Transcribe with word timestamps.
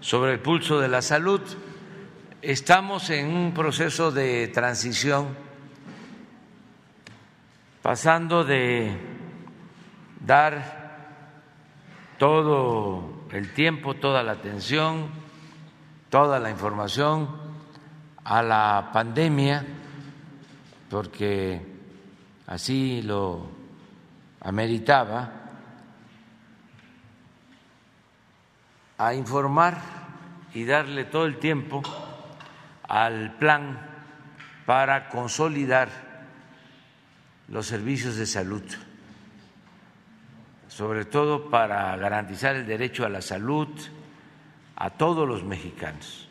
sobre 0.00 0.32
el 0.32 0.40
pulso 0.40 0.80
de 0.80 0.88
la 0.88 1.02
salud. 1.02 1.40
Estamos 2.42 3.10
en 3.10 3.28
un 3.28 3.52
proceso 3.52 4.10
de 4.10 4.48
transición, 4.48 5.36
pasando 7.82 8.44
de 8.44 8.96
dar 10.24 10.80
todo 12.18 13.26
el 13.30 13.52
tiempo, 13.52 13.94
toda 13.94 14.22
la 14.22 14.32
atención, 14.32 15.08
toda 16.08 16.38
la 16.38 16.50
información 16.50 17.28
a 18.24 18.42
la 18.42 18.90
pandemia, 18.92 19.66
porque 20.88 21.60
así 22.46 23.02
lo 23.02 23.48
ameritaba, 24.40 25.39
a 29.00 29.14
informar 29.14 29.80
y 30.52 30.66
darle 30.66 31.06
todo 31.06 31.24
el 31.24 31.38
tiempo 31.38 31.82
al 32.86 33.32
plan 33.38 33.80
para 34.66 35.08
consolidar 35.08 35.88
los 37.48 37.66
servicios 37.66 38.16
de 38.16 38.26
salud, 38.26 38.62
sobre 40.68 41.06
todo 41.06 41.48
para 41.48 41.96
garantizar 41.96 42.54
el 42.56 42.66
derecho 42.66 43.06
a 43.06 43.08
la 43.08 43.22
salud 43.22 43.68
a 44.76 44.90
todos 44.90 45.26
los 45.26 45.44
mexicanos, 45.44 46.28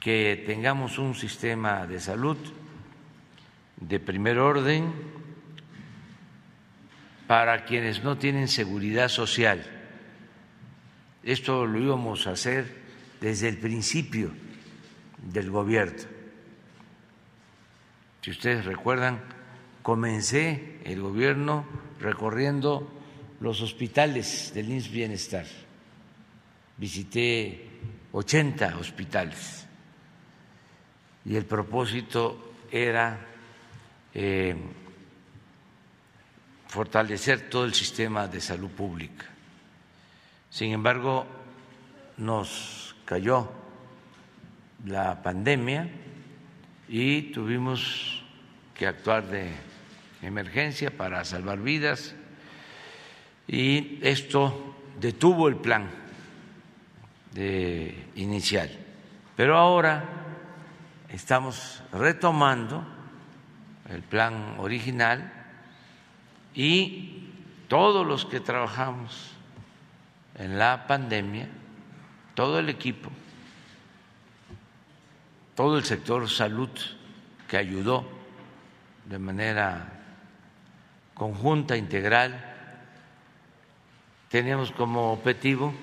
que 0.00 0.44
tengamos 0.46 0.98
un 0.98 1.14
sistema 1.14 1.86
de 1.86 1.98
salud 1.98 2.36
de 3.78 4.00
primer 4.00 4.38
orden 4.38 4.92
para 7.26 7.64
quienes 7.64 8.04
no 8.04 8.18
tienen 8.18 8.48
seguridad 8.48 9.08
social 9.08 9.79
esto 11.22 11.66
lo 11.66 11.78
íbamos 11.78 12.26
a 12.26 12.32
hacer 12.32 12.66
desde 13.20 13.48
el 13.48 13.58
principio 13.58 14.30
del 15.18 15.50
gobierno. 15.50 16.02
Si 18.22 18.30
ustedes 18.30 18.64
recuerdan, 18.64 19.20
comencé 19.82 20.78
el 20.84 21.00
gobierno 21.00 21.64
recorriendo 22.00 22.90
los 23.40 23.60
hospitales 23.60 24.52
del 24.54 24.70
INS 24.70 24.90
Bienestar. 24.90 25.46
Visité 26.76 27.66
80 28.12 28.78
hospitales 28.78 29.66
y 31.24 31.36
el 31.36 31.44
propósito 31.44 32.54
era 32.70 33.26
eh, 34.14 34.56
fortalecer 36.66 37.50
todo 37.50 37.64
el 37.64 37.74
sistema 37.74 38.26
de 38.26 38.40
salud 38.40 38.70
pública 38.70 39.29
sin 40.50 40.72
embargo, 40.72 41.26
nos 42.16 42.94
cayó 43.04 43.50
la 44.84 45.22
pandemia 45.22 45.88
y 46.88 47.22
tuvimos 47.32 48.22
que 48.74 48.86
actuar 48.86 49.26
de 49.26 49.52
emergencia 50.22 50.90
para 50.90 51.24
salvar 51.24 51.60
vidas 51.60 52.14
y 53.46 53.98
esto 54.02 54.76
detuvo 54.98 55.48
el 55.48 55.56
plan 55.56 55.88
inicial. 58.16 58.70
Pero 59.36 59.56
ahora 59.56 60.04
estamos 61.08 61.82
retomando 61.92 62.84
el 63.88 64.02
plan 64.02 64.56
original 64.58 65.32
y 66.54 67.28
todos 67.68 68.06
los 68.06 68.26
que 68.26 68.40
trabajamos 68.40 69.36
en 70.40 70.58
la 70.58 70.86
pandemia, 70.86 71.46
todo 72.34 72.58
el 72.58 72.70
equipo, 72.70 73.10
todo 75.54 75.76
el 75.76 75.84
sector 75.84 76.30
salud 76.30 76.70
que 77.46 77.58
ayudó 77.58 78.08
de 79.04 79.18
manera 79.18 79.86
conjunta, 81.12 81.76
integral, 81.76 82.42
teníamos 84.30 84.72
como 84.72 85.12
objetivo 85.12 85.74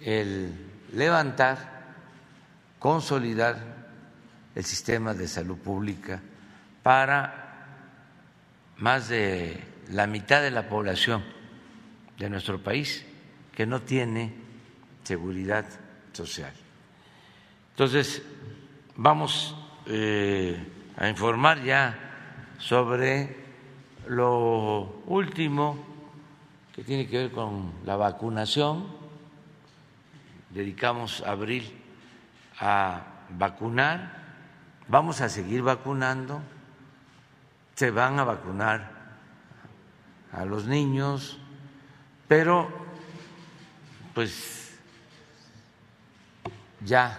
el 0.00 0.54
levantar, 0.94 1.58
consolidar 2.78 3.58
el 4.54 4.64
sistema 4.64 5.12
de 5.12 5.28
salud 5.28 5.58
pública 5.58 6.22
para 6.82 7.66
más 8.78 9.10
de 9.10 9.62
la 9.90 10.06
mitad 10.06 10.40
de 10.40 10.50
la 10.50 10.66
población 10.66 11.22
de 12.16 12.30
nuestro 12.30 12.62
país 12.62 13.04
que 13.60 13.66
no 13.66 13.82
tiene 13.82 14.32
seguridad 15.04 15.66
social. 16.14 16.50
Entonces, 17.72 18.22
vamos 18.96 19.54
eh, 19.84 20.56
a 20.96 21.06
informar 21.10 21.62
ya 21.62 22.54
sobre 22.56 23.36
lo 24.06 25.02
último 25.04 25.76
que 26.74 26.84
tiene 26.84 27.06
que 27.06 27.18
ver 27.18 27.32
con 27.32 27.74
la 27.84 27.96
vacunación. 27.96 28.86
Dedicamos 30.48 31.22
abril 31.26 31.70
a 32.60 33.26
vacunar, 33.28 34.22
vamos 34.88 35.20
a 35.20 35.28
seguir 35.28 35.60
vacunando, 35.60 36.40
se 37.74 37.90
van 37.90 38.18
a 38.20 38.24
vacunar 38.24 38.90
a 40.32 40.46
los 40.46 40.64
niños, 40.64 41.38
pero 42.26 42.79
pues 44.20 44.78
ya 46.84 47.18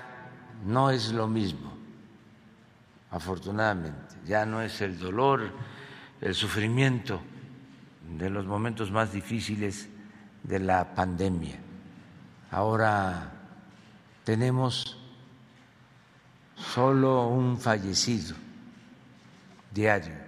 no 0.67 0.91
es 0.91 1.11
lo 1.11 1.27
mismo, 1.27 1.73
afortunadamente, 3.09 4.17
ya 4.23 4.45
no 4.45 4.61
es 4.61 4.81
el 4.81 4.99
dolor, 4.99 5.49
el 6.21 6.35
sufrimiento 6.35 7.19
de 8.19 8.29
los 8.29 8.45
momentos 8.45 8.91
más 8.91 9.11
difíciles 9.11 9.89
de 10.43 10.59
la 10.59 10.93
pandemia. 10.93 11.57
Ahora 12.51 13.31
tenemos 14.23 14.95
solo 16.55 17.29
un 17.29 17.59
fallecido 17.59 18.35
diario 19.73 20.19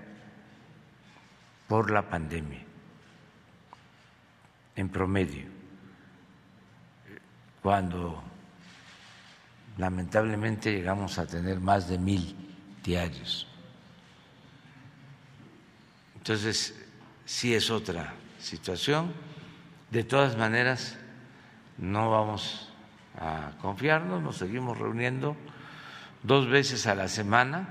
por 1.68 1.92
la 1.92 2.10
pandemia, 2.10 2.66
en 4.76 4.90
promedio 4.90 5.53
cuando 7.64 8.22
lamentablemente 9.78 10.72
llegamos 10.72 11.18
a 11.18 11.26
tener 11.26 11.62
más 11.62 11.88
de 11.88 11.98
mil 11.98 12.36
diarios. 12.84 13.48
Entonces, 16.16 16.76
sí 17.26 17.56
es 17.56 17.72
otra 17.72 18.14
situación. 18.38 19.14
De 19.90 20.04
todas 20.04 20.38
maneras, 20.38 20.98
no 21.78 22.12
vamos 22.12 22.70
a 23.18 23.52
confiarnos, 23.62 24.22
nos 24.22 24.38
seguimos 24.38 24.78
reuniendo 24.78 25.38
dos 26.22 26.50
veces 26.50 26.86
a 26.86 26.96
la 26.96 27.08
semana, 27.08 27.70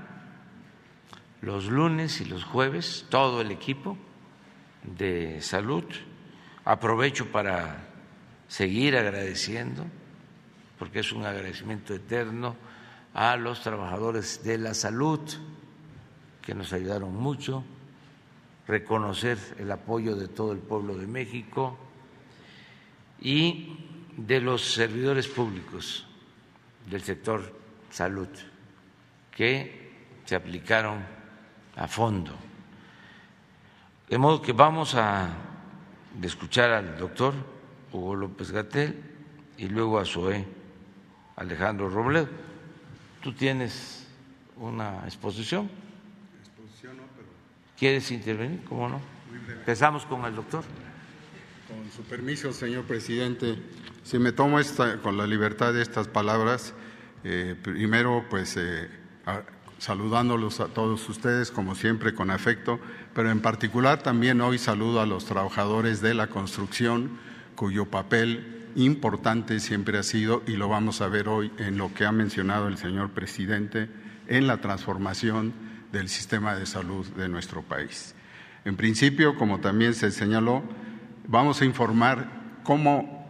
los 1.41 1.65
lunes 1.65 2.19
y 2.19 2.25
los 2.25 2.43
jueves, 2.43 3.05
todo 3.09 3.41
el 3.41 3.51
equipo 3.51 3.97
de 4.83 5.39
salud. 5.41 5.83
Aprovecho 6.65 7.31
para 7.31 7.92
seguir 8.53 8.95
agradeciendo, 8.95 9.83
porque 10.77 10.99
es 10.99 11.11
un 11.11 11.25
agradecimiento 11.25 11.95
eterno 11.95 12.55
a 13.15 13.35
los 13.35 13.63
trabajadores 13.63 14.43
de 14.43 14.59
la 14.59 14.75
salud 14.75 15.19
que 16.39 16.53
nos 16.53 16.71
ayudaron 16.71 17.15
mucho, 17.15 17.63
reconocer 18.67 19.39
el 19.57 19.71
apoyo 19.71 20.15
de 20.15 20.27
todo 20.27 20.51
el 20.51 20.59
pueblo 20.59 20.95
de 20.95 21.07
México 21.07 21.79
y 23.19 23.75
de 24.17 24.39
los 24.39 24.61
servidores 24.75 25.27
públicos 25.27 26.05
del 26.87 27.01
sector 27.01 27.57
salud 27.89 28.29
que 29.31 29.95
se 30.25 30.35
aplicaron 30.35 31.03
a 31.75 31.87
fondo. 31.87 32.35
De 34.07 34.17
modo 34.19 34.43
que 34.43 34.53
vamos 34.53 34.93
a 34.93 35.35
escuchar 36.21 36.69
al 36.69 36.99
doctor 36.99 37.52
Hugo 37.93 38.15
López 38.15 38.51
Gatel 38.51 38.95
y 39.57 39.67
luego 39.67 39.99
a 39.99 40.05
Zoé 40.05 40.45
Alejandro 41.35 41.89
Robledo. 41.89 42.27
¿Tú 43.21 43.33
tienes 43.33 44.05
una 44.57 45.01
exposición? 45.05 45.69
Exposición 46.41 46.97
no, 46.97 47.03
pero... 47.15 47.27
¿Quieres 47.77 48.11
intervenir? 48.11 48.63
¿Cómo 48.65 48.89
no? 48.89 48.99
Empezamos 49.49 50.05
con 50.05 50.25
el 50.25 50.35
doctor. 50.35 50.63
Con 51.67 51.91
su 51.91 52.03
permiso, 52.03 52.51
señor 52.51 52.83
presidente, 52.83 53.57
si 54.03 54.19
me 54.19 54.33
tomo 54.33 54.59
esta, 54.59 54.97
con 54.97 55.15
la 55.15 55.25
libertad 55.25 55.73
de 55.73 55.81
estas 55.81 56.09
palabras, 56.09 56.73
eh, 57.23 57.55
primero, 57.61 58.25
pues 58.29 58.57
eh, 58.57 58.89
saludándolos 59.77 60.59
a 60.59 60.67
todos 60.67 61.07
ustedes, 61.07 61.51
como 61.51 61.73
siempre, 61.73 62.13
con 62.13 62.29
afecto, 62.29 62.79
pero 63.15 63.31
en 63.31 63.39
particular 63.39 64.03
también 64.03 64.41
hoy 64.41 64.57
saludo 64.57 64.99
a 64.99 65.05
los 65.05 65.25
trabajadores 65.25 66.01
de 66.01 66.13
la 66.13 66.27
construcción 66.27 67.17
cuyo 67.55 67.85
papel 67.85 68.63
importante 68.75 69.59
siempre 69.59 69.97
ha 69.97 70.03
sido, 70.03 70.43
y 70.47 70.53
lo 70.53 70.67
vamos 70.67 71.01
a 71.01 71.07
ver 71.07 71.27
hoy 71.27 71.51
en 71.57 71.77
lo 71.77 71.93
que 71.93 72.05
ha 72.05 72.11
mencionado 72.11 72.67
el 72.67 72.77
señor 72.77 73.11
presidente, 73.11 73.89
en 74.27 74.47
la 74.47 74.57
transformación 74.57 75.53
del 75.91 76.09
sistema 76.09 76.55
de 76.55 76.65
salud 76.65 77.05
de 77.15 77.29
nuestro 77.29 77.61
país. 77.61 78.15
En 78.65 78.75
principio, 78.75 79.35
como 79.35 79.59
también 79.59 79.93
se 79.93 80.11
señaló, 80.11 80.63
vamos 81.27 81.61
a 81.61 81.65
informar 81.65 82.61
cómo, 82.63 83.27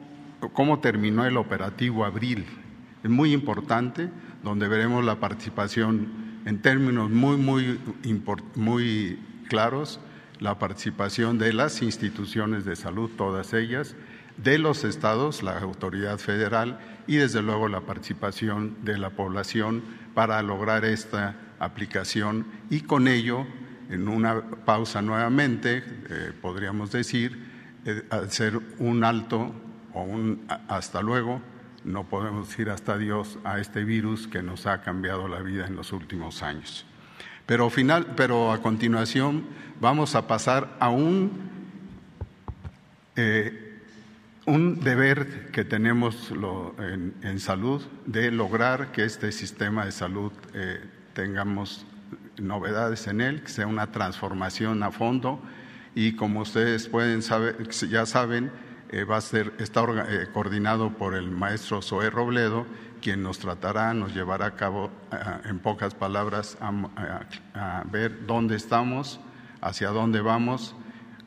cómo 0.53 0.79
terminó 0.79 1.25
el 1.25 1.37
operativo 1.37 2.05
abril. 2.05 2.45
Es 3.03 3.09
muy 3.09 3.33
importante, 3.33 4.09
donde 4.43 4.67
veremos 4.67 5.03
la 5.03 5.19
participación 5.19 6.41
en 6.45 6.61
términos 6.61 7.09
muy, 7.09 7.37
muy, 7.37 7.79
muy 8.55 9.19
claros, 9.49 9.99
la 10.39 10.59
participación 10.59 11.37
de 11.37 11.53
las 11.53 11.81
instituciones 11.81 12.65
de 12.65 12.75
salud, 12.75 13.09
todas 13.17 13.53
ellas, 13.53 13.95
de 14.37 14.57
los 14.57 14.83
estados, 14.83 15.43
la 15.43 15.57
autoridad 15.59 16.17
federal 16.17 16.79
y 17.07 17.17
desde 17.17 17.41
luego 17.41 17.67
la 17.67 17.81
participación 17.81 18.77
de 18.83 18.97
la 18.97 19.11
población 19.11 19.83
para 20.13 20.41
lograr 20.41 20.85
esta 20.85 21.35
aplicación 21.59 22.45
y 22.69 22.81
con 22.81 23.07
ello, 23.07 23.45
en 23.89 24.07
una 24.07 24.41
pausa 24.65 25.01
nuevamente, 25.01 25.83
eh, 26.09 26.31
podríamos 26.41 26.91
decir, 26.91 27.51
eh, 27.85 28.03
hacer 28.09 28.59
un 28.79 29.03
alto 29.03 29.53
o 29.93 30.03
un 30.03 30.45
hasta 30.67 31.01
luego, 31.01 31.41
no 31.83 32.07
podemos 32.07 32.47
decir 32.47 32.69
hasta 32.69 32.97
Dios 32.97 33.37
a 33.43 33.59
este 33.59 33.83
virus 33.83 34.27
que 34.27 34.41
nos 34.41 34.65
ha 34.65 34.81
cambiado 34.81 35.27
la 35.27 35.41
vida 35.41 35.67
en 35.67 35.75
los 35.75 35.91
últimos 35.91 36.41
años. 36.41 36.85
Pero, 37.45 37.69
final, 37.69 38.13
pero 38.15 38.53
a 38.53 38.61
continuación 38.61 39.43
vamos 39.81 40.15
a 40.15 40.27
pasar 40.27 40.77
a 40.79 40.89
un 40.89 41.31
eh, 43.15 43.62
un 44.45 44.81
deber 44.81 45.51
que 45.51 45.63
tenemos 45.63 46.31
en, 46.31 47.39
salud 47.39 47.81
de 48.05 48.31
lograr 48.31 48.91
que 48.91 49.05
este 49.05 49.31
sistema 49.31 49.85
de 49.85 49.91
salud 49.91 50.31
eh, 50.53 50.81
tengamos 51.13 51.85
novedades 52.37 53.07
en 53.07 53.21
él, 53.21 53.41
que 53.43 53.49
sea 53.49 53.67
una 53.67 53.91
transformación 53.91 54.83
a 54.83 54.91
fondo. 54.91 55.39
Y 55.95 56.13
como 56.13 56.41
ustedes 56.41 56.89
pueden 56.89 57.21
saber, 57.21 57.69
ya 57.69 58.05
saben, 58.05 58.51
eh, 58.89 59.05
va 59.05 59.17
a 59.17 59.21
ser, 59.21 59.53
está 59.59 59.85
eh, 60.09 60.27
coordinado 60.33 60.91
por 60.91 61.15
el 61.15 61.31
maestro 61.31 61.81
Zoé 61.81 62.09
Robledo, 62.09 62.65
quien 63.01 63.23
nos 63.23 63.39
tratará, 63.39 63.93
nos 63.93 64.13
llevará 64.13 64.47
a 64.47 64.55
cabo, 64.55 64.89
en 65.45 65.59
pocas 65.59 65.93
palabras, 65.93 66.57
a 66.61 67.83
ver 67.91 68.25
dónde 68.25 68.55
estamos, 68.55 69.19
hacia 69.61 69.89
dónde 69.89 70.21
vamos, 70.21 70.73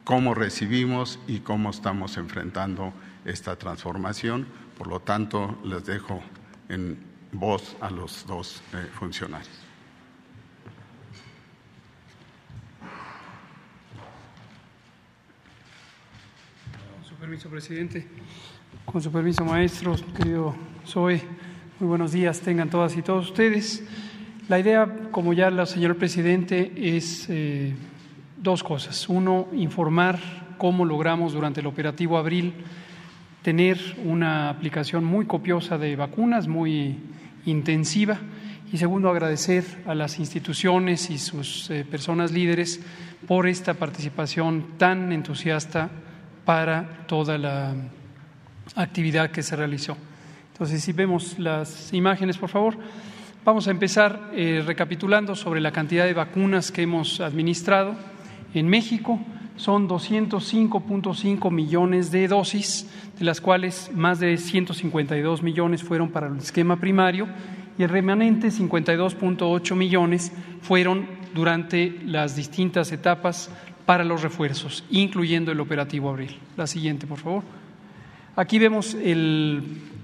cómo 0.05 0.35
recibimos 0.35 1.19
y 1.27 1.41
cómo 1.41 1.71
estamos 1.71 2.17
enfrentando 2.17 2.95
esta 3.27 3.57
transformación. 3.57 4.47
Por 4.79 4.87
lo 4.87 5.01
tanto, 5.01 5.59
les 5.65 5.85
dejo 5.85 6.23
en 6.69 6.99
voz 7.33 7.77
a 7.81 7.91
los 7.91 8.27
dos 8.27 8.63
eh, 8.73 8.87
funcionarios. 8.99 9.51
Con 16.95 17.05
su 17.05 17.15
permiso, 17.17 17.51
presidente. 17.51 18.07
Con 18.85 19.03
su 19.03 19.11
permiso, 19.11 19.45
maestros, 19.45 20.03
querido 20.17 20.55
Zoe, 20.87 21.21
muy 21.81 21.89
buenos 21.89 22.13
días 22.13 22.41
tengan 22.41 22.71
todas 22.71 22.97
y 22.97 23.03
todos 23.03 23.27
ustedes. 23.31 23.83
La 24.49 24.61
idea, 24.61 25.09
como 25.11 25.33
ya 25.33 25.51
la 25.51 25.67
señor 25.67 25.97
presidente, 25.97 26.73
es 26.77 27.27
eh, 27.29 27.75
dos 28.37 28.63
cosas. 28.63 29.09
Uno, 29.09 29.49
informar 29.53 30.21
cómo 30.57 30.85
logramos 30.85 31.33
durante 31.33 31.61
el 31.61 31.67
operativo 31.67 32.17
Abril 32.17 32.55
tener 33.47 33.79
una 34.05 34.51
aplicación 34.51 35.05
muy 35.05 35.25
copiosa 35.25 35.79
de 35.79 35.95
vacunas, 35.95 36.49
muy 36.49 36.97
intensiva. 37.45 38.19
Y 38.73 38.77
segundo, 38.77 39.09
agradecer 39.09 39.65
a 39.87 39.95
las 39.95 40.19
instituciones 40.19 41.11
y 41.11 41.19
sus 41.19 41.71
eh, 41.71 41.87
personas 41.89 42.33
líderes 42.33 42.81
por 43.29 43.47
esta 43.47 43.75
participación 43.75 44.77
tan 44.79 45.13
entusiasta 45.13 45.91
para 46.45 47.07
toda 47.07 47.39
la 47.39 47.73
actividad 48.75 49.31
que 49.31 49.45
se 49.45 49.55
realizó. 49.55 49.97
Entonces, 50.51 50.83
si 50.83 50.93
vemos 50.93 51.39
las 51.39 51.93
imágenes, 51.93 52.39
por 52.39 52.49
favor, 52.49 52.77
vamos 53.45 53.69
a 53.69 53.71
empezar 53.71 54.33
eh, 54.35 54.65
recapitulando 54.67 55.37
sobre 55.37 55.61
la 55.61 55.71
cantidad 55.71 56.05
de 56.05 56.15
vacunas 56.15 56.73
que 56.73 56.83
hemos 56.83 57.21
administrado 57.21 57.95
en 58.55 58.67
México 58.67 59.21
son 59.57 59.89
205.5 59.89 61.51
millones 61.51 62.11
de 62.11 62.29
dosis, 62.29 62.89
de 63.19 63.25
las 63.25 63.41
cuales 63.41 63.91
más 63.95 64.21
de 64.21 64.37
152 64.37 65.43
millones 65.43 65.83
fueron 65.83 66.11
para 66.11 66.29
el 66.29 66.37
esquema 66.37 66.77
primario 66.77 67.27
y 67.79 67.83
el 67.83 67.89
remanente 67.89 68.49
52.8 68.49 69.75
millones 69.75 70.33
fueron 70.63 71.07
durante 71.35 71.99
las 72.05 72.37
distintas 72.37 72.93
etapas 72.93 73.51
para 73.85 74.05
los 74.05 74.23
refuerzos, 74.23 74.85
incluyendo 74.91 75.53
el 75.53 75.61
operativo 75.61 76.11
abril. 76.11 76.37
La 76.57 76.67
siguiente, 76.67 77.07
por 77.07 77.19
favor. 77.19 77.43
Aquí 78.35 78.59
vemos 78.59 78.95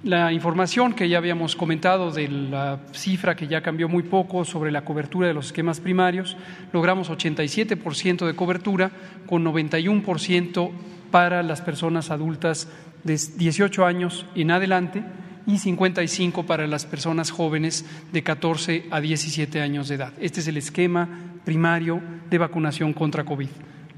la 0.05 0.33
información 0.33 0.95
que 0.95 1.09
ya 1.09 1.19
habíamos 1.19 1.55
comentado 1.55 2.11
de 2.11 2.29
la 2.29 2.81
cifra 2.93 3.37
que 3.37 3.47
ya 3.47 3.63
cambió 3.63 3.89
muy 3.89 4.03
poco 4.03 4.45
sobre 4.45 4.73
la 4.73 4.85
cobertura 4.85 5.29
de 5.29 5.35
los 5.35 5.47
esquemas 5.47 5.81
primarios. 5.81 6.37
Logramos 6.73 7.11
87% 7.11 8.27
de 8.27 8.35
cobertura 8.35 8.91
con 9.27 9.45
91% 9.45 10.71
para 11.11 11.43
las 11.43 11.61
personas 11.61 12.11
adultas 12.11 12.69
de 13.05 13.19
18 13.37 13.87
años 13.87 14.27
en 14.35 14.51
adelante 14.51 15.05
y 15.47 15.59
55 15.59 16.47
para 16.47 16.67
las 16.67 16.85
personas 16.85 17.31
jóvenes 17.31 17.85
de 18.13 18.23
14 18.23 18.87
a 18.91 19.01
17 19.01 19.61
años 19.61 19.89
de 19.89 19.97
edad. 19.97 20.13
Este 20.21 20.41
es 20.41 20.49
el 20.49 20.57
esquema 20.57 21.09
primario 21.45 22.01
de 22.29 22.39
vacunación 22.39 22.93
contra 22.93 23.25
COVID. 23.25 23.49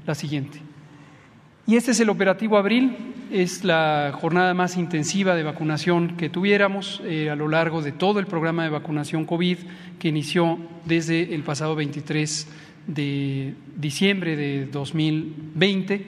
La 0.05 0.13
siguiente. 0.13 0.74
Y 1.67 1.77
este 1.77 1.91
es 1.91 1.99
el 1.99 2.09
operativo 2.09 2.59
Abril, 2.59 2.95
es 3.31 3.63
la 3.63 4.11
jornada 4.13 4.53
más 4.53 4.77
intensiva 4.77 5.33
de 5.33 5.41
vacunación 5.41 6.15
que 6.15 6.29
tuviéramos 6.29 7.01
eh, 7.05 7.31
a 7.31 7.35
lo 7.35 7.47
largo 7.47 7.81
de 7.81 7.91
todo 7.91 8.19
el 8.19 8.27
programa 8.27 8.63
de 8.63 8.69
vacunación 8.69 9.25
COVID 9.25 9.57
que 9.97 10.09
inició 10.09 10.59
desde 10.85 11.33
el 11.33 11.41
pasado 11.41 11.75
23 11.75 12.47
de 12.85 13.55
diciembre 13.77 14.35
de 14.35 14.67
2020 14.67 16.05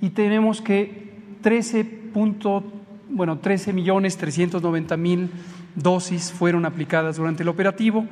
y 0.00 0.10
tenemos 0.10 0.60
que 0.60 1.12
13 1.40 1.86
bueno, 3.08 3.38
13 3.38 3.72
millones 3.72 4.16
390 4.16 4.96
mil 4.96 5.30
dosis 5.76 6.32
fueron 6.32 6.64
aplicadas 6.66 7.16
durante 7.16 7.44
el 7.44 7.48
operativo 7.48 8.06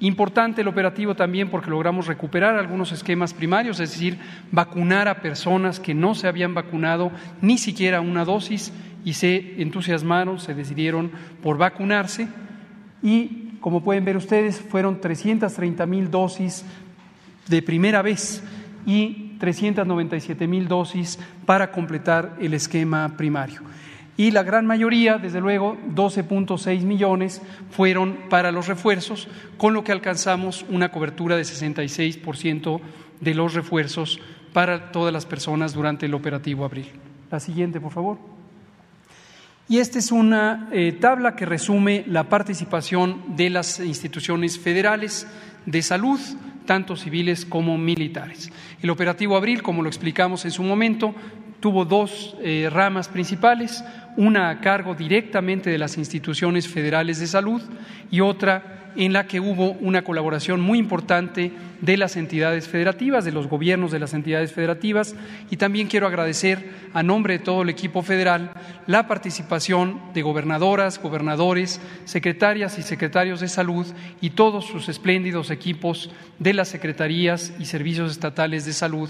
Importante 0.00 0.62
el 0.62 0.68
operativo 0.68 1.14
también 1.14 1.50
porque 1.50 1.68
logramos 1.68 2.06
recuperar 2.06 2.56
algunos 2.56 2.90
esquemas 2.90 3.34
primarios, 3.34 3.80
es 3.80 3.90
decir, 3.90 4.18
vacunar 4.50 5.08
a 5.08 5.20
personas 5.20 5.78
que 5.78 5.92
no 5.92 6.14
se 6.14 6.26
habían 6.26 6.54
vacunado 6.54 7.12
ni 7.42 7.58
siquiera 7.58 8.00
una 8.00 8.24
dosis 8.24 8.72
y 9.04 9.12
se 9.12 9.60
entusiasmaron, 9.60 10.40
se 10.40 10.54
decidieron 10.54 11.10
por 11.42 11.58
vacunarse. 11.58 12.28
Y 13.02 13.58
como 13.60 13.84
pueden 13.84 14.06
ver 14.06 14.16
ustedes, 14.16 14.58
fueron 14.58 15.02
330 15.02 15.84
mil 15.84 16.10
dosis 16.10 16.64
de 17.46 17.60
primera 17.60 18.00
vez 18.00 18.42
y 18.86 19.36
397 19.38 20.46
mil 20.46 20.66
dosis 20.66 21.18
para 21.44 21.72
completar 21.72 22.36
el 22.40 22.54
esquema 22.54 23.16
primario 23.18 23.60
y 24.20 24.32
la 24.32 24.42
gran 24.42 24.66
mayoría, 24.66 25.16
desde 25.16 25.40
luego, 25.40 25.78
12.6 25.94 26.82
millones, 26.82 27.40
fueron 27.70 28.28
para 28.28 28.52
los 28.52 28.66
refuerzos, 28.66 29.28
con 29.56 29.72
lo 29.72 29.82
que 29.82 29.92
alcanzamos 29.92 30.66
una 30.68 30.90
cobertura 30.90 31.36
de 31.36 31.42
66% 31.42 32.80
de 33.18 33.34
los 33.34 33.54
refuerzos 33.54 34.20
para 34.52 34.92
todas 34.92 35.10
las 35.10 35.24
personas 35.24 35.72
durante 35.72 36.04
el 36.04 36.12
operativo 36.12 36.66
abril. 36.66 36.90
La 37.30 37.40
siguiente, 37.40 37.80
por 37.80 37.92
favor. 37.92 38.18
Y 39.70 39.78
esta 39.78 39.98
es 39.98 40.12
una 40.12 40.68
eh, 40.70 40.92
tabla 40.92 41.34
que 41.34 41.46
resume 41.46 42.04
la 42.06 42.28
participación 42.28 43.36
de 43.36 43.48
las 43.48 43.80
instituciones 43.80 44.58
federales 44.58 45.26
de 45.64 45.80
salud, 45.80 46.20
tanto 46.66 46.94
civiles 46.94 47.46
como 47.46 47.78
militares. 47.78 48.52
El 48.82 48.90
operativo 48.90 49.36
Abril, 49.36 49.62
como 49.62 49.82
lo 49.82 49.88
explicamos 49.88 50.44
en 50.44 50.50
su 50.50 50.62
momento, 50.62 51.14
tuvo 51.60 51.84
dos 51.84 52.36
eh, 52.42 52.68
ramas 52.70 53.08
principales 53.08 53.84
una 54.16 54.50
a 54.50 54.60
cargo 54.60 54.94
directamente 54.94 55.70
de 55.70 55.78
las 55.78 55.96
instituciones 55.96 56.68
federales 56.68 57.20
de 57.20 57.26
salud 57.26 57.62
y 58.10 58.20
otra 58.20 58.80
en 58.96 59.12
la 59.12 59.26
que 59.26 59.40
hubo 59.40 59.72
una 59.72 60.02
colaboración 60.02 60.60
muy 60.60 60.78
importante 60.78 61.52
de 61.80 61.96
las 61.96 62.16
entidades 62.16 62.68
federativas, 62.68 63.24
de 63.24 63.32
los 63.32 63.46
gobiernos 63.46 63.92
de 63.92 64.00
las 64.00 64.14
entidades 64.14 64.52
federativas, 64.52 65.14
y 65.48 65.56
también 65.56 65.86
quiero 65.86 66.06
agradecer 66.06 66.70
a 66.92 67.02
nombre 67.02 67.38
de 67.38 67.44
todo 67.44 67.62
el 67.62 67.68
equipo 67.68 68.02
federal 68.02 68.50
la 68.86 69.06
participación 69.06 70.00
de 70.12 70.22
gobernadoras, 70.22 71.00
gobernadores, 71.00 71.80
secretarias 72.04 72.78
y 72.78 72.82
secretarios 72.82 73.40
de 73.40 73.48
salud 73.48 73.86
y 74.20 74.30
todos 74.30 74.66
sus 74.66 74.88
espléndidos 74.88 75.50
equipos 75.50 76.10
de 76.38 76.52
las 76.52 76.68
secretarías 76.68 77.52
y 77.58 77.66
servicios 77.66 78.10
estatales 78.10 78.64
de 78.64 78.72
salud 78.72 79.08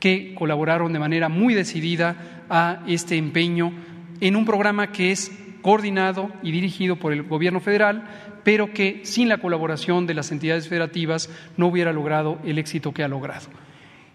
que 0.00 0.34
colaboraron 0.34 0.92
de 0.92 0.98
manera 0.98 1.28
muy 1.28 1.54
decidida 1.54 2.16
a 2.48 2.82
este 2.88 3.16
empeño 3.16 3.72
en 4.20 4.34
un 4.34 4.44
programa 4.44 4.90
que 4.90 5.12
es 5.12 5.30
coordinado 5.62 6.30
y 6.42 6.50
dirigido 6.52 6.96
por 6.96 7.12
el 7.12 7.22
Gobierno 7.22 7.60
federal, 7.60 8.04
pero 8.42 8.72
que 8.72 9.02
sin 9.04 9.28
la 9.28 9.38
colaboración 9.38 10.06
de 10.06 10.14
las 10.14 10.32
entidades 10.32 10.68
federativas 10.68 11.28
no 11.56 11.66
hubiera 11.66 11.92
logrado 11.92 12.38
el 12.44 12.58
éxito 12.58 12.92
que 12.92 13.04
ha 13.04 13.08
logrado. 13.08 13.46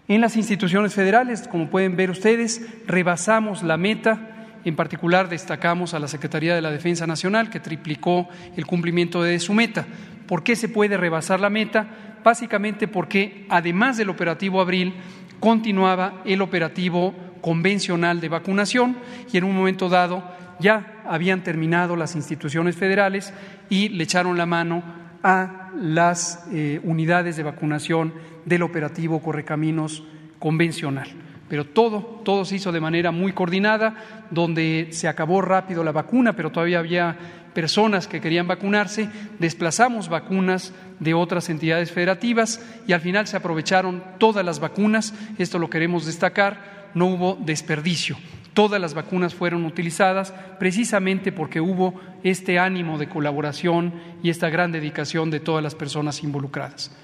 En 0.08 0.20
las 0.20 0.36
instituciones 0.36 0.94
federales, 0.94 1.48
como 1.48 1.68
pueden 1.68 1.96
ver 1.96 2.10
ustedes, 2.10 2.64
rebasamos 2.86 3.62
la 3.62 3.76
meta. 3.76 4.48
En 4.64 4.76
particular, 4.76 5.28
destacamos 5.28 5.94
a 5.94 5.98
la 5.98 6.08
Secretaría 6.08 6.54
de 6.54 6.62
la 6.62 6.70
Defensa 6.70 7.06
Nacional, 7.06 7.50
que 7.50 7.60
triplicó 7.60 8.28
el 8.56 8.66
cumplimiento 8.66 9.22
de 9.22 9.38
su 9.38 9.52
meta. 9.52 9.86
¿Por 10.26 10.42
qué 10.42 10.54
se 10.56 10.68
puede 10.68 10.96
rebasar 10.96 11.40
la 11.40 11.50
meta? 11.50 11.88
Básicamente 12.22 12.88
porque, 12.88 13.46
además 13.48 13.96
del 13.96 14.10
operativo 14.10 14.60
Abril, 14.60 14.94
continuaba 15.40 16.22
el 16.24 16.42
operativo 16.42 17.14
convencional 17.40 18.20
de 18.20 18.28
vacunación 18.28 18.96
y 19.32 19.36
en 19.36 19.44
un 19.44 19.54
momento 19.54 19.88
dado 19.88 20.24
ya 20.58 21.02
habían 21.06 21.42
terminado 21.42 21.96
las 21.96 22.16
instituciones 22.16 22.76
federales 22.76 23.32
y 23.68 23.88
le 23.90 24.04
echaron 24.04 24.36
la 24.36 24.46
mano 24.46 24.82
a 25.22 25.70
las 25.76 26.46
eh, 26.52 26.80
unidades 26.82 27.36
de 27.36 27.42
vacunación 27.42 28.14
del 28.44 28.62
operativo 28.62 29.20
Correcaminos 29.20 30.04
convencional. 30.38 31.08
Pero 31.48 31.64
todo, 31.64 32.20
todo 32.24 32.44
se 32.44 32.56
hizo 32.56 32.72
de 32.72 32.80
manera 32.80 33.12
muy 33.12 33.32
coordinada, 33.32 33.94
donde 34.30 34.88
se 34.90 35.06
acabó 35.06 35.42
rápido 35.42 35.84
la 35.84 35.92
vacuna, 35.92 36.34
pero 36.34 36.50
todavía 36.50 36.80
había 36.80 37.16
personas 37.56 38.06
que 38.06 38.20
querían 38.20 38.46
vacunarse, 38.46 39.08
desplazamos 39.38 40.10
vacunas 40.10 40.74
de 41.00 41.14
otras 41.14 41.48
entidades 41.48 41.90
federativas 41.90 42.60
y 42.86 42.92
al 42.92 43.00
final 43.00 43.26
se 43.26 43.38
aprovecharon 43.38 44.04
todas 44.18 44.44
las 44.44 44.60
vacunas, 44.60 45.14
esto 45.38 45.58
lo 45.58 45.70
queremos 45.70 46.04
destacar, 46.04 46.90
no 46.92 47.06
hubo 47.06 47.38
desperdicio. 47.40 48.18
Todas 48.52 48.78
las 48.78 48.92
vacunas 48.92 49.34
fueron 49.34 49.64
utilizadas 49.64 50.34
precisamente 50.58 51.32
porque 51.32 51.62
hubo 51.62 51.98
este 52.22 52.58
ánimo 52.58 52.98
de 52.98 53.08
colaboración 53.08 53.94
y 54.22 54.28
esta 54.28 54.50
gran 54.50 54.70
dedicación 54.70 55.30
de 55.30 55.40
todas 55.40 55.62
las 55.62 55.74
personas 55.74 56.22
involucradas. 56.22 56.94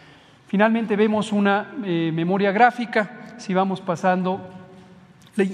Finalmente 0.49 0.97
vemos 0.97 1.32
una 1.32 1.73
eh, 1.82 2.11
memoria 2.12 2.52
gráfica, 2.52 3.37
si 3.38 3.54
vamos 3.54 3.80
pasando 3.80 4.62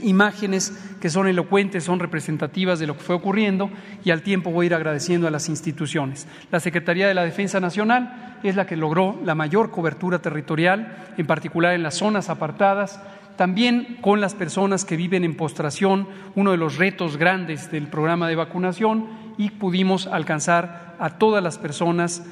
imágenes 0.03 0.73
que 1.01 1.11
son 1.11 1.29
elocuentes, 1.29 1.85
son 1.85 2.01
representativas 2.01 2.79
de 2.79 2.87
lo 2.87 2.97
que 2.97 3.05
fue 3.05 3.15
ocurriendo 3.15 3.71
y 4.05 4.11
al 4.11 4.23
tiempo 4.23 4.51
voy 4.51 4.65
a 4.65 4.69
ir 4.69 4.75
agradeciendo 4.75 5.27
a 5.29 5.31
las 5.31 5.49
instituciones. 5.49 6.27
La 6.51 6.61
Secretaría 6.61 7.07
de 7.07 7.15
la 7.15 7.25
Defensa 7.25 7.61
Nacional 7.61 8.39
es 8.43 8.57
la 8.57 8.67
que 8.67 8.77
logró 8.77 9.21
la 9.25 9.35
mayor 9.35 9.71
cobertura 9.71 10.21
territorial, 10.21 11.07
en 11.17 11.27
particular 11.27 11.75
en 11.75 11.83
las 11.83 11.95
zonas 11.95 12.29
apartadas 12.29 13.01
también 13.39 13.99
con 14.01 14.21
las 14.21 14.35
personas 14.35 14.85
que 14.85 14.97
viven 14.97 15.23
en 15.23 15.37
postración, 15.37 16.09
uno 16.35 16.51
de 16.51 16.57
los 16.57 16.77
retos 16.77 17.17
grandes 17.17 17.71
del 17.71 17.87
programa 17.87 18.27
de 18.27 18.35
vacunación, 18.35 19.07
y 19.39 19.51
pudimos 19.51 20.09
alcanzar 20.09 20.97
a 20.99 21.19
todas 21.19 21.41
las 21.41 21.57
personas 21.57 22.25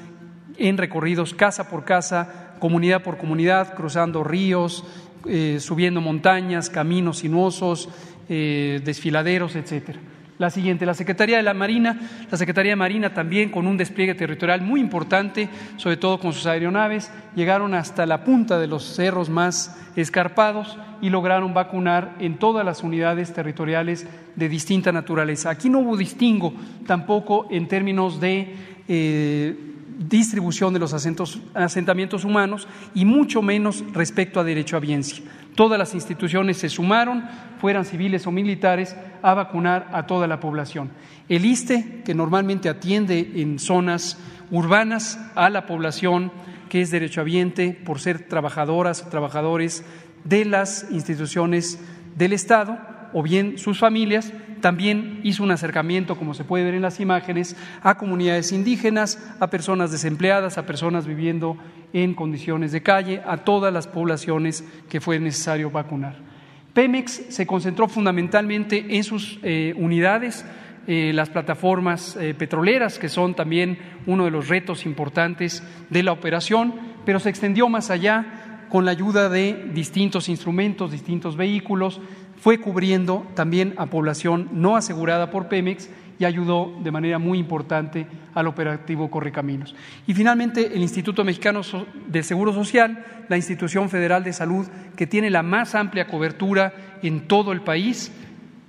en 0.59 0.77
recorridos 0.77 1.33
casa 1.33 1.71
por 1.71 1.85
casa, 1.85 2.55
comunidad 2.59 3.05
por 3.05 3.19
comunidad, 3.19 3.75
cruzando 3.75 4.25
ríos, 4.25 4.85
eh, 5.29 5.59
subiendo 5.61 6.01
montañas, 6.01 6.71
caminos 6.71 7.19
sinuosos, 7.19 7.89
eh, 8.29 8.81
desfiladeros, 8.85 9.57
etcétera. 9.57 9.99
La 10.39 10.51
siguiente, 10.51 10.85
la 10.85 10.93
Secretaría 10.93 11.39
de 11.39 11.43
la 11.43 11.55
Marina, 11.55 11.99
la 12.31 12.37
Secretaría 12.37 12.73
de 12.73 12.77
Marina 12.77 13.15
también 13.15 13.51
con 13.51 13.67
un 13.67 13.79
despliegue 13.79 14.15
territorial 14.15 14.61
muy 14.61 14.81
importante, 14.81 15.49
sobre 15.79 15.97
todo 15.97 16.19
con 16.19 16.35
sus 16.35 16.45
aeronaves, 16.45 17.11
llegaron 17.35 17.73
hasta 17.73 18.05
la 18.05 18.23
punta 18.23 18.59
de 18.59 18.67
los 18.67 18.85
cerros 18.85 19.31
más 19.31 19.81
escarpados 19.97 20.77
y 21.01 21.09
lograron 21.09 21.55
vacunar 21.55 22.17
en 22.19 22.39
todas 22.39 22.67
las 22.67 22.83
unidades 22.83 23.33
territoriales 23.33 24.07
de 24.35 24.49
distinta 24.51 24.93
naturaleza. 24.93 25.49
Aquí 25.49 25.71
no 25.71 25.79
hubo 25.79 25.97
distingo 25.97 26.53
tampoco 26.87 27.47
en 27.51 27.67
términos 27.67 28.21
de 28.21 28.55
eh, 28.89 29.76
distribución 29.99 30.73
de 30.75 30.81
los 30.81 30.93
asentamientos 30.93 32.25
humanos 32.25 32.69
y 32.95 33.05
mucho 33.05 33.43
menos 33.43 33.85
respecto 33.93 34.41
a 34.41 34.45
derecho 34.45 34.77
a 34.77 34.81
biencia. 34.81 35.25
Todas 35.55 35.79
las 35.79 35.95
instituciones 35.95 36.59
se 36.59 36.69
sumaron, 36.69 37.25
fueran 37.61 37.85
civiles 37.85 38.27
o 38.27 38.31
militares, 38.31 38.95
a 39.23 39.35
vacunar 39.35 39.89
a 39.93 40.07
toda 40.07 40.27
la 40.27 40.39
población. 40.39 40.91
El 41.29 41.45
ISTE, 41.47 42.03
que 42.05 42.15
normalmente 42.15 42.69
atiende 42.69 43.33
en 43.37 43.59
zonas 43.59 44.19
urbanas 44.51 45.19
a 45.35 45.49
la 45.51 45.67
población 45.67 46.31
que 46.69 46.83
es 46.83 46.91
derechohabiente 46.91 47.73
por 47.73 48.01
ser 48.01 48.29
trabajadoras 48.29 49.03
o 49.03 49.09
trabajadores 49.09 49.85
de 50.25 50.45
las 50.45 50.87
instituciones 50.91 51.79
del 52.17 52.33
Estado 52.33 52.96
o 53.13 53.23
bien 53.23 53.59
sus 53.59 53.79
familias, 53.79 54.33
también 54.61 55.21
hizo 55.23 55.43
un 55.43 55.51
acercamiento, 55.51 56.17
como 56.17 56.35
se 56.35 56.45
puede 56.45 56.65
ver 56.65 56.75
en 56.75 56.83
las 56.83 57.01
imágenes, 57.01 57.57
a 57.83 57.97
comunidades 57.97 58.53
indígenas, 58.53 59.19
a 59.39 59.49
personas 59.49 59.91
desempleadas, 59.93 60.59
a 60.59 60.67
personas 60.67 61.07
viviendo 61.07 61.57
en 61.93 62.15
condiciones 62.15 62.73
de 62.73 62.83
calle, 62.83 63.23
a 63.27 63.39
todas 63.39 63.73
las 63.73 63.87
poblaciones 63.87 64.65
que 64.89 65.01
fue 65.01 65.19
necesario 65.19 65.71
vacunar. 65.71 66.17
Pemex 66.73 67.27
se 67.31 67.47
concentró 67.47 67.89
fundamentalmente 67.89 68.97
en 68.97 69.05
sus 69.05 69.39
eh, 69.43 69.73
unidades, 69.77 70.45
eh, 70.87 71.13
las 71.15 71.31
plataformas 71.31 72.17
eh, 72.17 72.35
petroleras, 72.35 72.99
que 72.99 73.09
son 73.09 73.35
también 73.35 73.79
uno 74.07 74.27
de 74.27 74.31
los 74.31 74.49
retos 74.49 74.85
importantes 74.85 75.63
de 75.91 76.03
la 76.03 76.13
operación, 76.13 76.75
pero 77.05 77.19
se 77.19 77.31
extendió 77.31 77.69
más 77.69 77.91
allá 77.91 78.67
con 78.69 78.85
la 78.85 78.91
ayuda 78.91 79.29
de 79.29 79.71
distintos 79.73 80.29
instrumentos, 80.29 80.93
distintos 80.93 81.37
vehículos, 81.37 82.01
fue 82.39 82.61
cubriendo 82.61 83.27
también 83.35 83.75
a 83.77 83.87
población 83.87 84.49
no 84.53 84.77
asegurada 84.77 85.31
por 85.31 85.49
Pemex 85.49 85.89
y 86.19 86.25
ayudó 86.25 86.73
de 86.83 86.91
manera 86.91 87.19
muy 87.19 87.39
importante 87.39 88.07
al 88.35 88.47
operativo 88.47 89.11
Correcaminos. 89.11 89.75
Y 90.07 90.15
finalmente, 90.15 90.75
el 90.75 90.83
Instituto 90.83 91.25
Mexicano 91.25 91.61
del 92.07 92.25
Seguro 92.25 92.53
Social, 92.53 93.05
la 93.29 93.37
institución 93.37 93.91
federal 93.91 94.25
de 94.25 94.33
salud 94.33 94.67
que 94.97 95.07
tiene 95.07 95.31
la 95.31 95.43
más 95.43 95.75
amplia 95.75 96.07
cobertura 96.07 96.73
en 97.03 97.29
todo 97.29 97.53
el 97.53 97.61
país, 97.61 98.13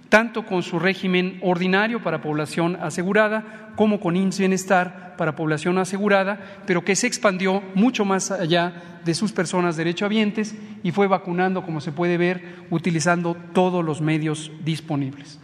tanto 0.09 0.45
con 0.45 0.63
su 0.63 0.79
régimen 0.79 1.39
ordinario 1.41 2.01
para 2.01 2.21
población 2.21 2.77
asegurada 2.81 3.71
como 3.75 3.99
con 3.99 4.13
Bienestar 4.13 5.15
para 5.17 5.35
población 5.35 5.77
asegurada, 5.77 6.39
pero 6.65 6.83
que 6.83 6.95
se 6.95 7.07
expandió 7.07 7.61
mucho 7.75 8.05
más 8.05 8.31
allá 8.31 8.99
de 9.03 9.13
sus 9.13 9.31
personas 9.31 9.77
derechohabientes 9.77 10.55
y 10.83 10.91
fue 10.91 11.07
vacunando, 11.07 11.63
como 11.63 11.81
se 11.81 11.91
puede 11.91 12.17
ver, 12.17 12.43
utilizando 12.69 13.35
todos 13.53 13.83
los 13.83 14.01
medios 14.01 14.51
disponibles. 14.63 15.39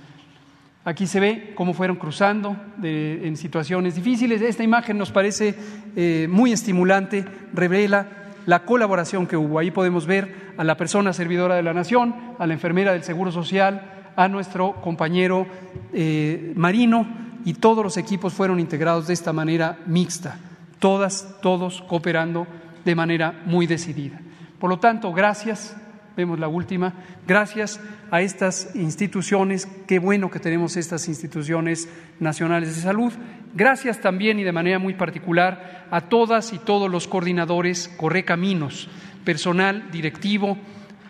Aquí 0.85 1.07
se 1.07 1.19
ve 1.19 1.53
cómo 1.55 1.73
fueron 1.73 1.95
cruzando 1.95 2.57
en 2.81 3.37
situaciones 3.37 3.95
difíciles. 3.95 4.41
Esta 4.41 4.63
imagen 4.63 4.97
nos 4.97 5.11
parece 5.11 5.55
eh, 5.95 6.27
muy 6.29 6.51
estimulante, 6.51 7.23
revela 7.53 8.07
la 8.45 8.65
colaboración 8.65 9.25
que 9.25 9.37
hubo. 9.37 9.59
Ahí 9.59 9.71
podemos 9.71 10.05
ver 10.05 10.53
a 10.57 10.63
la 10.63 10.75
persona 10.75 11.13
servidora 11.13 11.55
de 11.55 11.63
la 11.63 11.73
Nación, 11.73 12.13
a 12.37 12.45
la 12.45 12.53
enfermera 12.53 12.91
del 12.91 13.03
Seguro 13.03 13.31
Social, 13.31 13.92
a 14.15 14.27
nuestro 14.27 14.81
compañero 14.81 15.47
eh, 15.93 16.53
marino 16.55 17.07
y 17.45 17.53
todos 17.55 17.83
los 17.83 17.97
equipos 17.97 18.33
fueron 18.33 18.59
integrados 18.59 19.07
de 19.07 19.13
esta 19.13 19.33
manera 19.33 19.79
mixta, 19.85 20.37
todas, 20.79 21.35
todos 21.41 21.81
cooperando 21.81 22.47
de 22.85 22.95
manera 22.95 23.41
muy 23.45 23.67
decidida. 23.67 24.19
Por 24.59 24.69
lo 24.69 24.79
tanto, 24.79 25.11
gracias 25.11 25.75
vemos 26.15 26.39
la 26.39 26.47
última, 26.47 26.93
gracias 27.27 27.79
a 28.11 28.21
estas 28.21 28.75
instituciones, 28.75 29.67
qué 29.87 29.99
bueno 29.99 30.29
que 30.29 30.39
tenemos 30.39 30.77
estas 30.77 31.07
instituciones 31.07 31.89
nacionales 32.19 32.75
de 32.75 32.81
salud, 32.81 33.11
gracias 33.53 33.99
también 33.99 34.39
y 34.39 34.43
de 34.43 34.51
manera 34.51 34.79
muy 34.79 34.93
particular 34.93 35.87
a 35.89 36.01
todas 36.01 36.53
y 36.53 36.59
todos 36.59 36.89
los 36.89 37.07
coordinadores 37.07 37.87
Correcaminos, 37.97 38.89
personal 39.23 39.89
directivo 39.91 40.57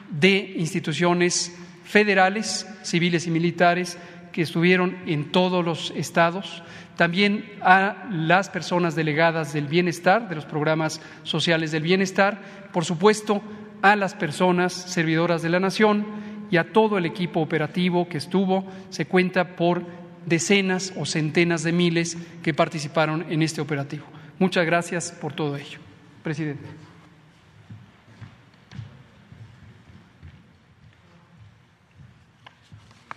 de 0.10 0.54
instituciones 0.58 1.54
federales, 1.84 2.68
civiles 2.84 3.28
y 3.28 3.32
militares 3.32 3.98
que 4.32 4.42
estuvieron 4.42 4.98
en 5.06 5.32
todos 5.32 5.64
los 5.64 5.94
estados, 5.96 6.64
también 6.98 7.46
a 7.62 8.08
las 8.12 8.50
personas 8.50 8.96
delegadas 8.96 9.54
del 9.54 9.68
bienestar, 9.68 10.30
de 10.30 10.36
los 10.36 10.46
programas 10.46 11.02
sociales 11.24 11.72
del 11.72 11.84
bienestar, 11.84 12.42
por 12.72 12.86
supuesto, 12.86 13.42
a 13.82 13.96
las 13.96 14.14
personas 14.14 14.74
servidoras 14.74 15.42
de 15.42 15.50
la 15.50 15.60
nación 15.60 16.06
y 16.50 16.58
a 16.58 16.72
todo 16.72 16.98
el 16.98 17.06
equipo 17.06 17.42
operativo 17.42 18.08
que 18.08 18.18
estuvo. 18.18 18.66
Se 18.90 19.06
cuenta 19.06 19.56
por 19.56 19.86
decenas 20.26 20.94
o 20.98 21.06
centenas 21.06 21.64
de 21.64 21.72
miles 21.72 22.18
que 22.42 22.54
participaron 22.54 23.26
en 23.30 23.42
este 23.42 23.62
operativo. 23.62 24.06
Muchas 24.40 24.66
gracias 24.66 25.12
por 25.12 25.34
todo 25.34 25.58
ello. 25.58 25.80
Presidente. 26.24 26.93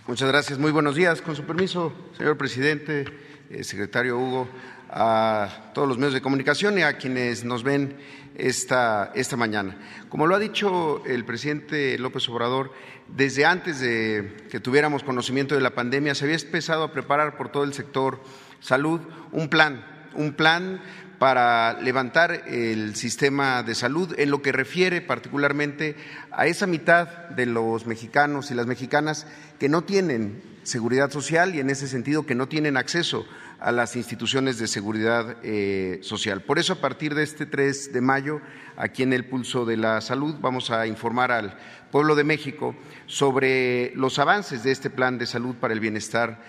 Muchas 0.07 0.29
gracias. 0.29 0.57
Muy 0.57 0.71
buenos 0.71 0.95
días. 0.95 1.21
Con 1.21 1.35
su 1.35 1.43
permiso, 1.43 1.91
señor 2.17 2.37
presidente, 2.37 3.03
eh, 3.49 3.61
secretario 3.65 4.17
Hugo, 4.17 4.47
a 4.89 5.71
todos 5.73 5.85
los 5.85 5.97
medios 5.97 6.13
de 6.13 6.21
comunicación 6.21 6.79
y 6.79 6.81
a 6.83 6.97
quienes 6.97 7.43
nos 7.43 7.61
ven 7.61 7.97
esta, 8.33 9.11
esta 9.15 9.35
mañana. 9.35 9.75
Como 10.07 10.25
lo 10.25 10.33
ha 10.33 10.39
dicho 10.39 11.03
el 11.05 11.25
presidente 11.25 11.99
López 11.99 12.29
Obrador, 12.29 12.71
desde 13.09 13.43
antes 13.43 13.81
de 13.81 14.47
que 14.49 14.61
tuviéramos 14.61 15.03
conocimiento 15.03 15.55
de 15.55 15.61
la 15.61 15.75
pandemia, 15.75 16.15
se 16.15 16.23
había 16.23 16.37
empezado 16.37 16.83
a 16.83 16.93
preparar 16.93 17.35
por 17.35 17.49
todo 17.49 17.65
el 17.65 17.73
sector 17.73 18.21
salud 18.61 19.01
un 19.33 19.49
plan, 19.49 19.85
un 20.15 20.31
plan 20.35 20.81
para 21.19 21.79
levantar 21.81 22.43
el 22.47 22.95
sistema 22.95 23.63
de 23.63 23.75
salud 23.75 24.13
en 24.17 24.29
lo 24.29 24.41
que 24.41 24.51
refiere 24.51 25.01
particularmente 25.01 25.95
a 26.31 26.47
esa 26.47 26.67
mitad 26.67 27.07
de 27.29 27.45
los 27.45 27.85
mexicanos 27.85 28.51
y 28.51 28.53
las 28.53 28.67
mexicanas 28.67 29.25
que 29.59 29.69
no 29.69 29.83
tienen 29.83 30.41
seguridad 30.63 31.09
social 31.09 31.55
y 31.55 31.59
en 31.59 31.69
ese 31.69 31.87
sentido 31.87 32.25
que 32.25 32.35
no 32.35 32.47
tienen 32.47 32.77
acceso 32.77 33.25
a 33.59 33.71
las 33.71 33.95
instituciones 33.95 34.59
de 34.59 34.67
seguridad 34.67 35.37
eh, 35.41 35.99
social. 36.01 36.41
Por 36.41 36.59
eso, 36.59 36.73
a 36.73 36.81
partir 36.81 37.15
de 37.15 37.23
este 37.23 37.45
3 37.45 37.93
de 37.93 38.01
mayo, 38.01 38.41
aquí 38.75 39.01
en 39.01 39.13
el 39.13 39.25
Pulso 39.25 39.65
de 39.65 39.77
la 39.77 40.01
Salud, 40.01 40.35
vamos 40.39 40.69
a 40.69 40.85
informar 40.85 41.31
al 41.31 41.57
pueblo 41.91 42.15
de 42.15 42.23
México 42.23 42.75
sobre 43.07 43.93
los 43.95 44.19
avances 44.19 44.63
de 44.63 44.71
este 44.71 44.89
plan 44.89 45.17
de 45.17 45.25
salud 45.25 45.55
para 45.55 45.73
el 45.73 45.79
bienestar 45.79 46.39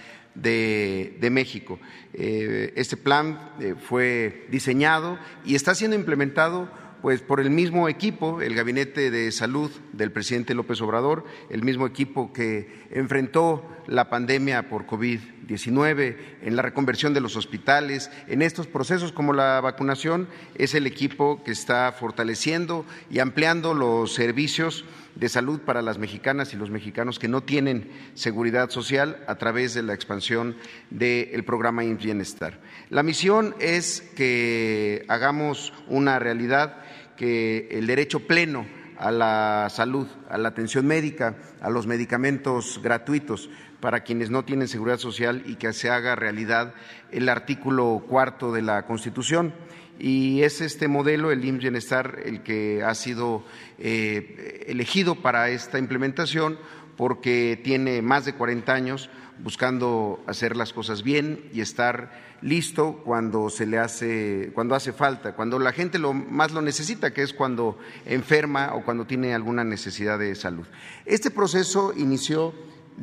de, 0.43 1.29
México. 1.31 1.79
Eh, 2.15 2.73
este 2.77 2.97
plan 2.97 3.53
eh, 3.61 3.75
fue 3.79 4.47
diseñado 4.51 5.19
y 5.45 5.55
está 5.55 5.75
siendo 5.75 5.97
implementado 5.97 6.69
pues 7.03 7.21
por 7.21 7.41
el 7.41 7.51
mismo 7.51 7.89
equipo, 7.89 8.43
el 8.43 8.55
Gabinete 8.55 9.11
de 9.11 9.31
Salud 9.31 9.71
del 9.93 10.11
presidente 10.11 10.55
López 10.55 10.81
Obrador, 10.81 11.25
el 11.49 11.63
mismo 11.63 11.87
equipo 11.87 12.33
que 12.33 12.87
enfrentó 12.91 13.65
la 13.87 14.11
pandemia 14.11 14.69
por 14.69 14.87
COVID-19, 14.87 16.17
en 16.43 16.57
la 16.57 16.63
reconversión 16.63 17.15
de 17.15 17.21
los 17.21 17.37
hospitales, 17.37 18.11
en 18.27 18.43
estos 18.43 18.67
procesos 18.67 19.13
como 19.13 19.33
la 19.33 19.61
vacunación, 19.61 20.29
es 20.57 20.75
el 20.75 20.87
equipo 20.87 21.43
que 21.45 21.53
está 21.53 21.93
fortaleciendo 21.93 22.85
y 23.11 23.21
ampliando 23.21 23.75
los 23.75 24.13
servicios 24.13 24.85
de 25.15 25.29
salud 25.29 25.61
para 25.61 25.83
las 25.83 25.99
mexicanas 25.99 26.53
y 26.53 26.57
los 26.57 26.71
mexicanos 26.71 27.19
que 27.19 27.29
no 27.29 27.43
tienen 27.43 27.91
seguridad 28.15 28.71
social 28.71 29.25
a 29.27 29.37
través 29.37 29.75
de 29.75 29.83
la 29.83 29.95
expansión 29.95 30.57
del 30.91 31.45
programa 31.45 31.83
Bienestar. 31.83 32.61
La 32.91 33.03
misión 33.03 33.55
es 33.59 34.01
que 34.17 35.05
hagamos 35.09 35.73
una 35.89 36.19
realidad 36.19 36.83
que 37.17 37.69
el 37.73 37.87
derecho 37.87 38.21
pleno 38.21 38.67
a 38.99 39.11
la 39.11 39.69
salud, 39.71 40.09
a 40.29 40.39
la 40.39 40.49
atención 40.49 40.87
médica, 40.87 41.37
a 41.61 41.71
los 41.71 41.87
medicamentos 41.87 42.81
gratuitos 42.83 43.49
para 43.81 44.01
quienes 44.01 44.31
no 44.31 44.45
tienen 44.45 44.69
seguridad 44.69 44.99
social 44.99 45.43
y 45.47 45.55
que 45.55 45.73
se 45.73 45.91
haga 45.91 46.17
realidad 46.17 46.75
el 47.11 47.29
artículo 47.29 48.05
cuarto 48.09 48.53
de 48.53 48.63
la 48.63 48.87
Constitución. 48.87 49.55
Y 49.99 50.43
es 50.43 50.61
este 50.61 50.87
modelo, 50.87 51.31
el 51.33 51.45
IMSS 51.45 51.61
Bienestar, 51.61 52.21
el 52.25 52.43
que 52.43 52.83
ha 52.85 52.95
sido 52.95 53.45
eh, 53.79 54.65
elegido 54.69 55.17
para 55.17 55.51
esta 55.51 55.79
implementación 55.79 56.59
porque 56.97 57.61
tiene 57.63 58.03
más 58.03 58.25
de 58.25 58.35
40 58.35 58.73
años 58.73 59.09
buscando 59.43 60.23
hacer 60.27 60.57
las 60.57 60.73
cosas 60.73 61.03
bien 61.03 61.49
y 61.53 61.61
estar 61.61 62.11
listo 62.43 63.03
cuando 63.05 63.51
se 63.51 63.67
le 63.67 63.79
hace, 63.79 64.51
cuando 64.55 64.75
hace 64.75 64.93
falta, 64.93 65.35
cuando 65.35 65.59
la 65.59 65.73
gente 65.73 65.99
lo 65.99 66.13
más 66.13 66.53
lo 66.53 66.61
necesita, 66.61 67.13
que 67.13 67.23
es 67.23 67.33
cuando 67.33 67.79
enferma 68.05 68.75
o 68.75 68.85
cuando 68.85 69.07
tiene 69.07 69.35
alguna 69.35 69.65
necesidad 69.65 70.19
de 70.19 70.35
salud. 70.35 70.67
Este 71.05 71.31
proceso 71.31 71.93
inició, 71.97 72.55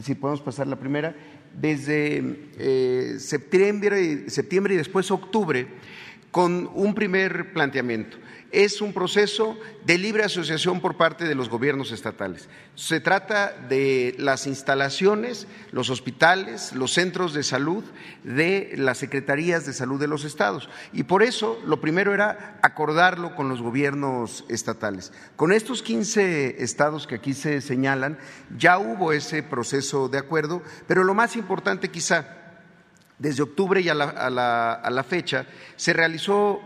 si 0.01 0.15
podemos 0.15 0.41
pasar 0.41 0.67
la 0.67 0.77
primera, 0.77 1.15
desde 1.53 2.49
eh, 2.57 3.15
septiembre, 3.17 4.29
septiembre 4.29 4.73
y 4.73 4.77
después 4.77 5.09
octubre, 5.11 5.67
con 6.35 6.69
un 6.73 6.93
primer 6.93 7.53
planteamiento 7.53 8.17
es 8.51 8.81
un 8.81 8.91
proceso 8.91 9.57
de 9.85 9.97
libre 9.97 10.25
asociación 10.25 10.81
por 10.81 10.97
parte 10.97 11.23
de 11.23 11.33
los 11.33 11.47
gobiernos 11.47 11.93
estatales. 11.93 12.49
Se 12.75 12.99
trata 12.99 13.53
de 13.69 14.15
las 14.17 14.45
instalaciones, 14.45 15.47
los 15.71 15.89
hospitales, 15.89 16.73
los 16.73 16.93
centros 16.93 17.33
de 17.33 17.43
salud 17.43 17.85
de 18.25 18.73
las 18.75 18.97
secretarías 18.97 19.65
de 19.65 19.71
salud 19.71 19.97
de 19.97 20.07
los 20.09 20.25
estados. 20.25 20.69
Y 20.91 21.03
por 21.03 21.23
eso 21.23 21.57
lo 21.65 21.79
primero 21.79 22.13
era 22.13 22.59
acordarlo 22.61 23.33
con 23.33 23.47
los 23.47 23.61
gobiernos 23.61 24.43
estatales. 24.49 25.13
Con 25.37 25.53
estos 25.53 25.81
15 25.83 26.61
estados 26.61 27.07
que 27.07 27.15
aquí 27.15 27.33
se 27.33 27.61
señalan, 27.61 28.17
ya 28.57 28.77
hubo 28.77 29.13
ese 29.13 29.41
proceso 29.41 30.09
de 30.09 30.17
acuerdo, 30.17 30.61
pero 30.85 31.05
lo 31.05 31.13
más 31.13 31.37
importante 31.37 31.91
quizá, 31.91 32.44
desde 33.19 33.43
octubre 33.43 33.81
y 33.81 33.89
a 33.89 33.93
la, 33.93 34.73
a 34.73 34.89
la 34.89 35.03
fecha, 35.03 35.45
se 35.75 35.93
realizó 35.93 36.61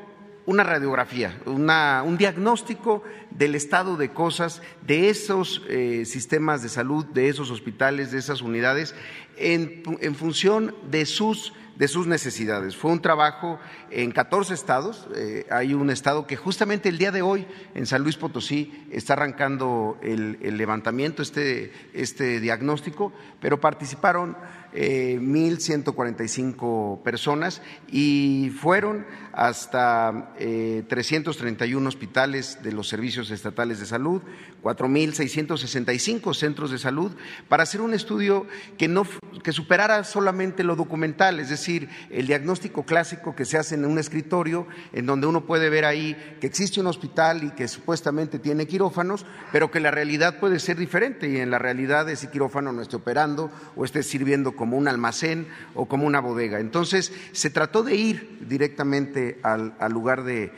una 0.50 0.64
radiografía, 0.64 1.40
un 1.46 2.18
diagnóstico 2.18 3.04
del 3.30 3.54
estado 3.54 3.98
de 3.98 4.10
cosas 4.10 4.64
de 4.82 5.10
esos 5.10 5.62
eh, 5.70 6.06
sistemas 6.06 6.64
de 6.64 6.70
salud, 6.70 7.06
de 7.06 7.30
esos 7.30 7.52
hospitales, 7.52 8.10
de 8.12 8.18
esas 8.18 8.42
unidades, 8.42 8.96
en, 9.38 9.84
función 10.16 10.74
de 10.90 11.06
sus 11.06 11.54
de 11.76 11.88
sus 11.88 12.08
necesidades. 12.08 12.76
Fue 12.76 12.92
un 12.92 13.02
trabajo 13.02 13.58
en 13.90 14.12
14 14.12 14.54
estados. 14.54 15.08
Eh, 15.16 15.46
hay 15.50 15.74
un 15.74 15.90
estado 15.92 16.28
que 16.28 16.36
justamente 16.36 16.90
el 16.90 16.98
día 16.98 17.12
de 17.12 17.22
hoy 17.22 17.48
en 17.74 17.86
San 17.86 18.02
Luis 18.02 18.18
Potosí 18.18 18.86
está 18.92 19.14
arrancando 19.14 19.98
el, 20.02 20.40
el 20.42 20.58
levantamiento, 20.58 21.22
este, 21.22 21.72
este 21.94 22.42
diagnóstico, 22.42 23.14
pero 23.40 23.62
participaron 23.62 24.36
1.145 24.74 27.02
personas 27.02 27.62
y 27.92 28.52
fueron 28.60 29.06
hasta 29.34 30.34
eh, 30.38 30.84
331 30.88 31.88
hospitales 31.88 32.60
de 32.62 32.72
los 32.72 32.90
servicios 32.90 33.32
estatales 33.32 33.80
de 33.80 33.86
salud, 33.86 34.22
4.665 34.62 36.34
centros 36.34 36.72
de 36.72 36.78
salud, 36.78 37.12
para 37.48 37.64
hacer 37.64 37.82
un 37.82 37.94
estudio 37.94 38.46
que, 38.78 38.88
no, 38.88 39.06
que 39.44 39.52
superara 39.52 40.04
solamente 40.04 40.64
lo 40.64 40.76
documental, 40.76 41.40
es 41.40 41.50
decir, 41.50 41.90
el 42.10 42.28
diagnóstico 42.28 42.84
clásico 42.84 43.36
que 43.36 43.46
se 43.46 43.58
hace 43.58 43.76
en 43.76 43.86
un 43.86 43.98
escritorio, 43.98 44.68
en 44.94 45.06
donde 45.06 45.28
uno 45.28 45.46
puede 45.46 45.70
ver 45.70 45.86
ahí 45.86 46.16
que 46.42 46.48
existe 46.48 46.82
un 46.82 46.88
hospital 46.88 47.44
y 47.44 47.52
que 47.52 47.68
supuestamente 47.68 48.40
tiene 48.40 48.68
quirófanos, 48.68 49.26
pero 49.52 49.72
que 49.72 49.80
la 49.80 49.92
realidad 49.92 50.40
puede 50.40 50.60
ser 50.60 50.78
diferente 50.78 51.30
y 51.30 51.38
en 51.38 51.52
la 51.52 51.60
realidad 51.60 52.10
ese 52.10 52.30
quirófano 52.30 52.72
no 52.72 52.82
esté 52.82 52.98
operando 52.98 53.52
o 53.76 53.86
esté 53.86 54.04
sirviendo 54.04 54.56
como 54.60 54.76
un 54.76 54.90
almacén 54.90 55.48
o 55.74 55.86
como 55.86 56.06
una 56.06 56.20
bodega. 56.20 56.60
Entonces, 56.60 57.14
se 57.32 57.50
trató 57.50 57.82
de 57.82 57.96
ir 57.96 58.40
directamente 58.50 59.40
al, 59.42 59.74
lugar 59.90 60.26
de, 60.26 60.52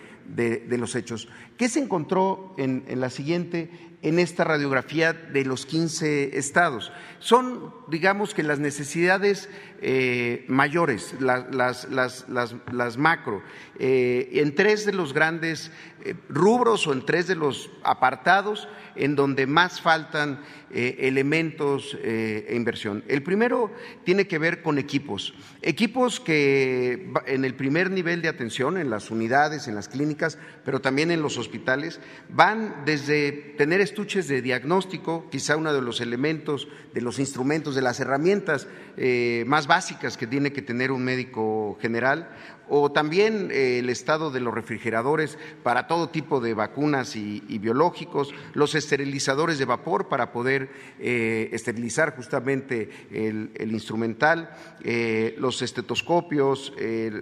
los 0.68 0.96
hechos. 0.96 1.30
¿Qué 1.56 1.70
se 1.70 1.82
encontró 1.82 2.56
en, 2.58 2.84
la 3.00 3.12
siguiente, 3.12 3.70
en 4.02 4.18
esta 4.18 4.44
radiografía 4.44 5.14
de 5.14 5.46
los 5.46 5.68
15 5.68 6.36
estados? 6.36 6.92
Son, 7.22 7.72
digamos 7.88 8.34
que 8.34 8.42
las 8.42 8.58
necesidades 8.58 9.48
eh, 9.84 10.44
mayores, 10.48 11.16
las, 11.20 11.88
las, 11.90 12.98
macro, 12.98 13.44
eh, 13.80 14.30
en 14.34 14.56
tres 14.56 14.88
de 14.88 14.94
los 14.94 15.14
grandes 15.14 15.72
eh, 16.04 16.16
rubros 16.30 16.86
o 16.88 16.94
en 16.94 17.06
tres 17.06 17.28
de 17.28 17.36
los 17.36 17.70
apartados 17.84 18.68
en 18.96 19.16
donde 19.16 19.48
más 19.48 19.82
faltan 19.82 20.42
elementos 20.74 21.98
e 22.02 22.54
inversión. 22.56 23.04
El 23.10 23.24
primero 23.24 23.72
tiene 24.06 24.26
que 24.26 24.38
ver 24.38 24.62
con 24.62 24.78
equipos. 24.78 25.34
Equipos 25.62 26.22
que 26.22 27.12
en 27.26 27.44
el 27.44 27.56
primer 27.56 27.92
nivel 27.92 28.22
de 28.22 28.30
atención, 28.30 28.78
en 28.78 28.90
las 28.90 29.12
unidades, 29.12 29.68
en 29.68 29.76
las 29.76 29.90
clínicas, 29.90 30.38
pero 30.64 30.80
también 30.80 31.12
en 31.12 31.22
los 31.22 31.38
hospitales, 31.38 32.00
van 32.30 32.84
desde 32.86 33.32
tener 33.58 33.82
estuches 33.82 34.30
de 34.30 34.42
diagnóstico, 34.42 35.30
quizá 35.30 35.58
uno 35.58 35.74
de 35.74 35.82
los 35.82 36.00
elementos, 36.00 36.70
de 36.94 37.02
los 37.02 37.11
instrumentos, 37.20 37.76
de 37.76 37.82
las 37.82 38.00
herramientas 38.00 38.68
eh, 38.98 39.44
más 39.48 39.68
básicas 39.68 40.18
que 40.18 40.28
tiene 40.28 40.52
que 40.52 40.62
tener 40.62 40.92
un 40.92 41.04
médico 41.04 41.78
general, 41.82 42.30
o 42.74 42.90
también 42.90 43.50
eh, 43.52 43.80
el 43.80 43.90
estado 43.90 44.32
de 44.32 44.40
los 44.40 44.54
refrigeradores 44.54 45.38
para 45.62 45.88
todo 45.88 46.08
tipo 46.08 46.40
de 46.40 46.54
vacunas 46.54 47.18
y, 47.18 47.42
biológicos, 47.60 48.34
los 48.54 48.76
esterilizadores 48.76 49.60
de 49.60 49.66
vapor 49.66 50.08
para 50.08 50.32
poder 50.32 50.70
eh, 50.98 51.50
esterilizar 51.52 52.16
justamente 52.16 52.90
el, 53.12 53.52
instrumental, 53.74 54.56
eh, 54.86 55.36
los 55.38 55.62
estetoscopios, 55.62 56.74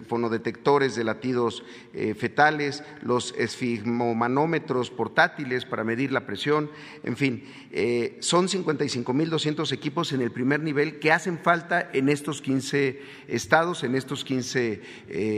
fonodetectores 0.07 0.95
de 0.95 1.03
latidos 1.03 1.63
fetales, 2.15 2.83
los 3.01 3.33
esfigmomanómetros 3.35 4.91
portátiles 4.91 5.65
para 5.65 5.83
medir 5.83 6.12
la 6.12 6.27
presión, 6.27 6.69
en 7.03 7.17
fin, 7.17 7.43
son 8.19 8.47
55.200 8.47 9.71
equipos 9.71 10.12
en 10.13 10.21
el 10.21 10.31
primer 10.31 10.59
nivel 10.59 10.99
que 10.99 11.12
hacen 11.12 11.39
falta 11.39 11.89
en 11.91 12.09
estos 12.09 12.41
15 12.41 13.01
estados, 13.27 13.83
en 13.83 13.95
estos 13.95 14.23
15 14.23 14.81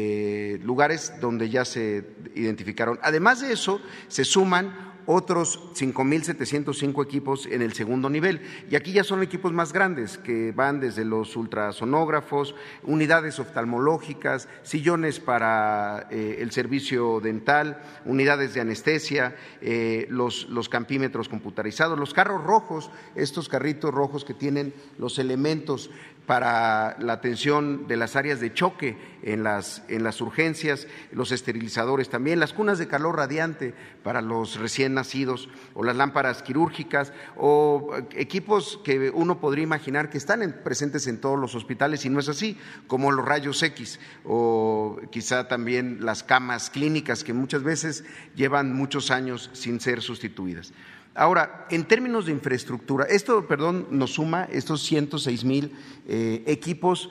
eh, 0.03 0.59
lugares 0.63 1.13
donde 1.21 1.49
ya 1.49 1.63
se 1.63 2.03
identificaron. 2.33 2.99
Además 3.03 3.41
de 3.41 3.53
eso, 3.53 3.79
se 4.07 4.25
suman 4.25 4.91
otros 5.05 5.59
5.705 5.75 7.03
equipos 7.03 7.45
en 7.45 7.61
el 7.61 7.73
segundo 7.73 8.09
nivel. 8.09 8.41
Y 8.69 8.75
aquí 8.75 8.91
ya 8.91 9.03
son 9.03 9.21
equipos 9.21 9.51
más 9.51 9.73
grandes, 9.73 10.17
que 10.17 10.51
van 10.51 10.79
desde 10.79 11.05
los 11.05 11.35
ultrasonógrafos, 11.35 12.55
unidades 12.83 13.39
oftalmológicas, 13.39 14.47
sillones 14.63 15.19
para 15.19 16.07
eh, 16.11 16.37
el 16.39 16.51
servicio 16.51 17.19
dental, 17.19 17.81
unidades 18.05 18.53
de 18.53 18.61
anestesia, 18.61 19.35
eh, 19.61 20.07
los, 20.09 20.49
los 20.49 20.69
campímetros 20.69 21.29
computarizados, 21.29 21.97
los 21.99 22.13
carros 22.13 22.43
rojos, 22.43 22.89
estos 23.15 23.49
carritos 23.49 23.93
rojos 23.93 24.25
que 24.25 24.33
tienen 24.33 24.73
los 24.97 25.19
elementos 25.19 25.89
para 26.25 26.97
la 26.99 27.13
atención 27.13 27.87
de 27.87 27.97
las 27.97 28.15
áreas 28.15 28.39
de 28.39 28.53
choque 28.53 28.97
en 29.23 29.43
las, 29.43 29.83
en 29.87 30.03
las 30.03 30.21
urgencias, 30.21 30.87
los 31.11 31.31
esterilizadores 31.31 32.09
también, 32.09 32.39
las 32.39 32.53
cunas 32.53 32.77
de 32.77 32.87
calor 32.87 33.17
radiante 33.17 33.73
para 34.03 34.21
los 34.21 34.57
recién 34.57 34.93
nacidos 34.93 35.49
o 35.73 35.83
las 35.83 35.95
lámparas 35.95 36.43
quirúrgicas 36.43 37.11
o 37.37 37.95
equipos 38.11 38.79
que 38.83 39.09
uno 39.09 39.39
podría 39.39 39.63
imaginar 39.63 40.09
que 40.09 40.17
están 40.17 40.61
presentes 40.63 41.07
en 41.07 41.19
todos 41.19 41.39
los 41.39 41.55
hospitales 41.55 42.05
y 42.05 42.09
no 42.09 42.19
es 42.19 42.29
así, 42.29 42.57
como 42.87 43.11
los 43.11 43.25
rayos 43.25 43.61
X 43.61 43.99
o 44.23 44.99
quizá 45.11 45.47
también 45.47 46.05
las 46.05 46.23
camas 46.23 46.69
clínicas 46.69 47.23
que 47.23 47.33
muchas 47.33 47.63
veces 47.63 48.03
llevan 48.35 48.73
muchos 48.73 49.11
años 49.11 49.49
sin 49.53 49.79
ser 49.79 50.01
sustituidas. 50.01 50.73
Ahora, 51.13 51.67
en 51.69 51.83
términos 51.83 52.25
de 52.25 52.31
infraestructura, 52.31 53.05
esto, 53.05 53.45
perdón, 53.45 53.87
nos 53.91 54.13
suma 54.13 54.47
estos 54.49 54.81
106 54.83 55.43
mil 55.43 55.73
eh, 56.07 56.43
equipos 56.47 57.09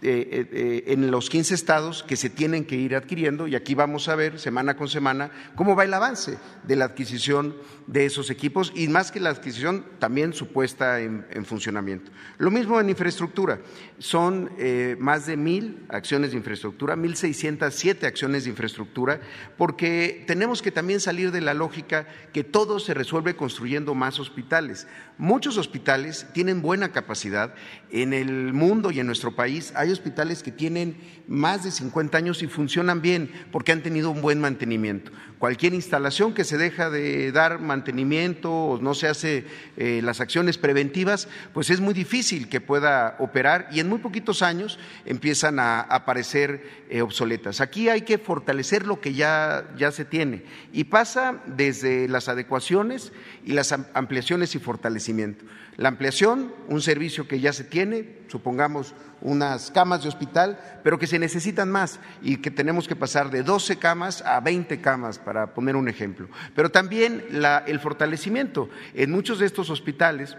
eh, 0.00 0.48
eh, 0.52 0.84
en 0.88 1.10
los 1.10 1.28
15 1.28 1.54
estados 1.54 2.02
que 2.02 2.16
se 2.16 2.30
tienen 2.30 2.64
que 2.64 2.76
ir 2.76 2.94
adquiriendo 2.94 3.48
y 3.48 3.56
aquí 3.56 3.74
vamos 3.74 4.08
a 4.08 4.14
ver 4.14 4.38
semana 4.38 4.76
con 4.76 4.88
semana 4.88 5.30
cómo 5.56 5.74
va 5.74 5.84
el 5.84 5.92
avance 5.92 6.38
de 6.62 6.76
la 6.76 6.86
adquisición 6.86 7.56
de 7.88 8.06
esos 8.06 8.30
equipos 8.30 8.72
y 8.76 8.88
más 8.88 9.10
que 9.10 9.20
la 9.20 9.30
adquisición 9.30 9.84
también 9.98 10.32
su 10.32 10.48
puesta 10.48 11.00
en, 11.00 11.44
funcionamiento. 11.44 12.12
Lo 12.38 12.50
mismo 12.50 12.80
en 12.80 12.90
infraestructura, 12.90 13.60
son 13.98 14.50
más 14.98 15.26
de 15.26 15.36
mil 15.36 15.84
acciones 15.88 16.30
de 16.30 16.36
infraestructura, 16.36 16.94
mil 16.94 17.16
seiscientas 17.16 17.74
siete 17.74 18.06
acciones 18.06 18.44
de 18.44 18.50
infraestructura, 18.50 19.20
porque 19.56 20.24
tenemos 20.26 20.62
que 20.62 20.70
también 20.70 21.00
salir 21.00 21.32
de 21.32 21.40
la 21.40 21.54
lógica 21.54 22.06
que 22.32 22.44
todo 22.44 22.78
se 22.78 22.94
resuelve 22.94 23.34
construyendo 23.42 23.96
más 23.96 24.20
hospitales. 24.20 24.86
Muchos 25.18 25.58
hospitales 25.58 26.28
tienen 26.32 26.62
buena 26.62 26.92
capacidad 26.92 27.54
en 27.90 28.12
el 28.12 28.52
mundo 28.52 28.92
y 28.92 29.00
en 29.00 29.06
nuestro 29.08 29.34
país. 29.34 29.72
Hay 29.74 29.90
hospitales 29.90 30.44
que 30.44 30.52
tienen 30.52 30.96
más 31.26 31.64
de 31.64 31.72
50 31.72 32.16
años 32.16 32.40
y 32.44 32.46
funcionan 32.46 33.02
bien 33.02 33.32
porque 33.50 33.72
han 33.72 33.82
tenido 33.82 34.10
un 34.10 34.22
buen 34.22 34.40
mantenimiento. 34.40 35.10
Cualquier 35.40 35.74
instalación 35.74 36.34
que 36.34 36.44
se 36.44 36.56
deja 36.56 36.88
de 36.88 37.32
dar 37.32 37.58
mantenimiento 37.58 38.52
o 38.52 38.80
no 38.80 38.94
se 38.94 39.08
hace 39.08 39.44
eh, 39.76 40.00
las 40.04 40.20
acciones 40.20 40.56
preventivas, 40.56 41.26
pues 41.52 41.68
es 41.70 41.80
muy 41.80 41.94
difícil 41.94 42.48
que 42.48 42.60
pueda 42.60 43.16
operar 43.18 43.68
y 43.72 43.80
en 43.80 43.88
muy 43.88 43.98
poquitos 43.98 44.40
años 44.40 44.78
empiezan 45.04 45.58
a 45.58 45.80
aparecer 45.80 46.84
eh, 46.88 47.02
obsoletas. 47.02 47.60
Aquí 47.60 47.88
hay 47.88 48.02
que 48.02 48.18
fortalecer 48.18 48.86
lo 48.86 49.00
que 49.00 49.14
ya, 49.14 49.68
ya 49.76 49.90
se 49.90 50.04
tiene 50.04 50.44
y 50.72 50.84
pasa 50.84 51.42
desde 51.46 52.06
las 52.06 52.28
adecuaciones 52.28 53.12
y 53.44 53.52
las 53.52 53.72
ampliaciones 53.72 54.54
y 54.54 54.58
fortalecimiento. 54.58 55.44
La 55.76 55.88
ampliación, 55.88 56.52
un 56.68 56.82
servicio 56.82 57.26
que 57.26 57.40
ya 57.40 57.52
se 57.52 57.64
tiene, 57.64 58.18
supongamos 58.28 58.94
unas 59.20 59.70
camas 59.70 60.02
de 60.02 60.08
hospital, 60.08 60.58
pero 60.82 60.98
que 60.98 61.06
se 61.06 61.18
necesitan 61.18 61.70
más 61.70 61.98
y 62.22 62.38
que 62.38 62.50
tenemos 62.50 62.88
que 62.88 62.96
pasar 62.96 63.30
de 63.30 63.42
12 63.42 63.78
camas 63.78 64.22
a 64.22 64.40
20 64.40 64.80
camas, 64.80 65.18
para 65.18 65.54
poner 65.54 65.76
un 65.76 65.88
ejemplo. 65.88 66.28
Pero 66.54 66.70
también 66.70 67.24
el 67.66 67.80
fortalecimiento. 67.80 68.68
En 68.94 69.10
muchos 69.10 69.38
de 69.38 69.46
estos 69.46 69.70
hospitales 69.70 70.36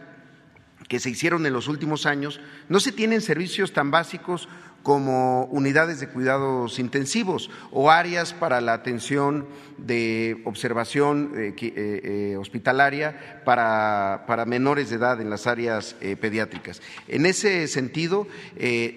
que 0.87 0.99
se 0.99 1.09
hicieron 1.09 1.45
en 1.45 1.53
los 1.53 1.67
últimos 1.67 2.05
años, 2.05 2.39
no 2.69 2.79
se 2.79 2.91
tienen 2.91 3.21
servicios 3.21 3.73
tan 3.73 3.89
básicos 3.89 4.49
como 4.83 5.45
unidades 5.45 6.01
de 6.01 6.09
cuidados 6.09 6.77
intensivos 6.77 7.49
o 7.71 7.89
áreas 7.89 8.33
para 8.33 8.59
la 8.59 8.73
atención 8.73 9.47
de 9.77 10.41
observación 10.43 11.31
eh, 11.35 11.55
eh, 11.59 11.73
eh, 12.03 12.37
hospitalaria 12.37 13.41
para, 13.45 14.25
para, 14.27 14.45
menores 14.45 14.89
de 14.89 14.97
edad 14.97 15.19
en 15.21 15.29
las 15.29 15.47
áreas 15.47 15.95
pediátricas. 16.19 16.81
En 17.07 17.25
ese 17.25 17.67
sentido, 17.67 18.27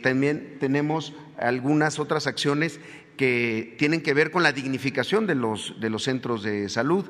también 0.02 0.56
tenemos 0.58 1.14
algunas 1.38 1.98
otras 1.98 2.26
acciones 2.26 2.80
que 3.16 3.74
tienen 3.78 4.02
que 4.02 4.12
ver 4.12 4.30
con 4.30 4.42
la 4.42 4.52
dignificación 4.52 5.26
de 5.26 5.34
los, 5.34 5.74
de 5.80 5.88
los 5.88 6.02
centros 6.02 6.42
de 6.42 6.68
salud, 6.68 7.06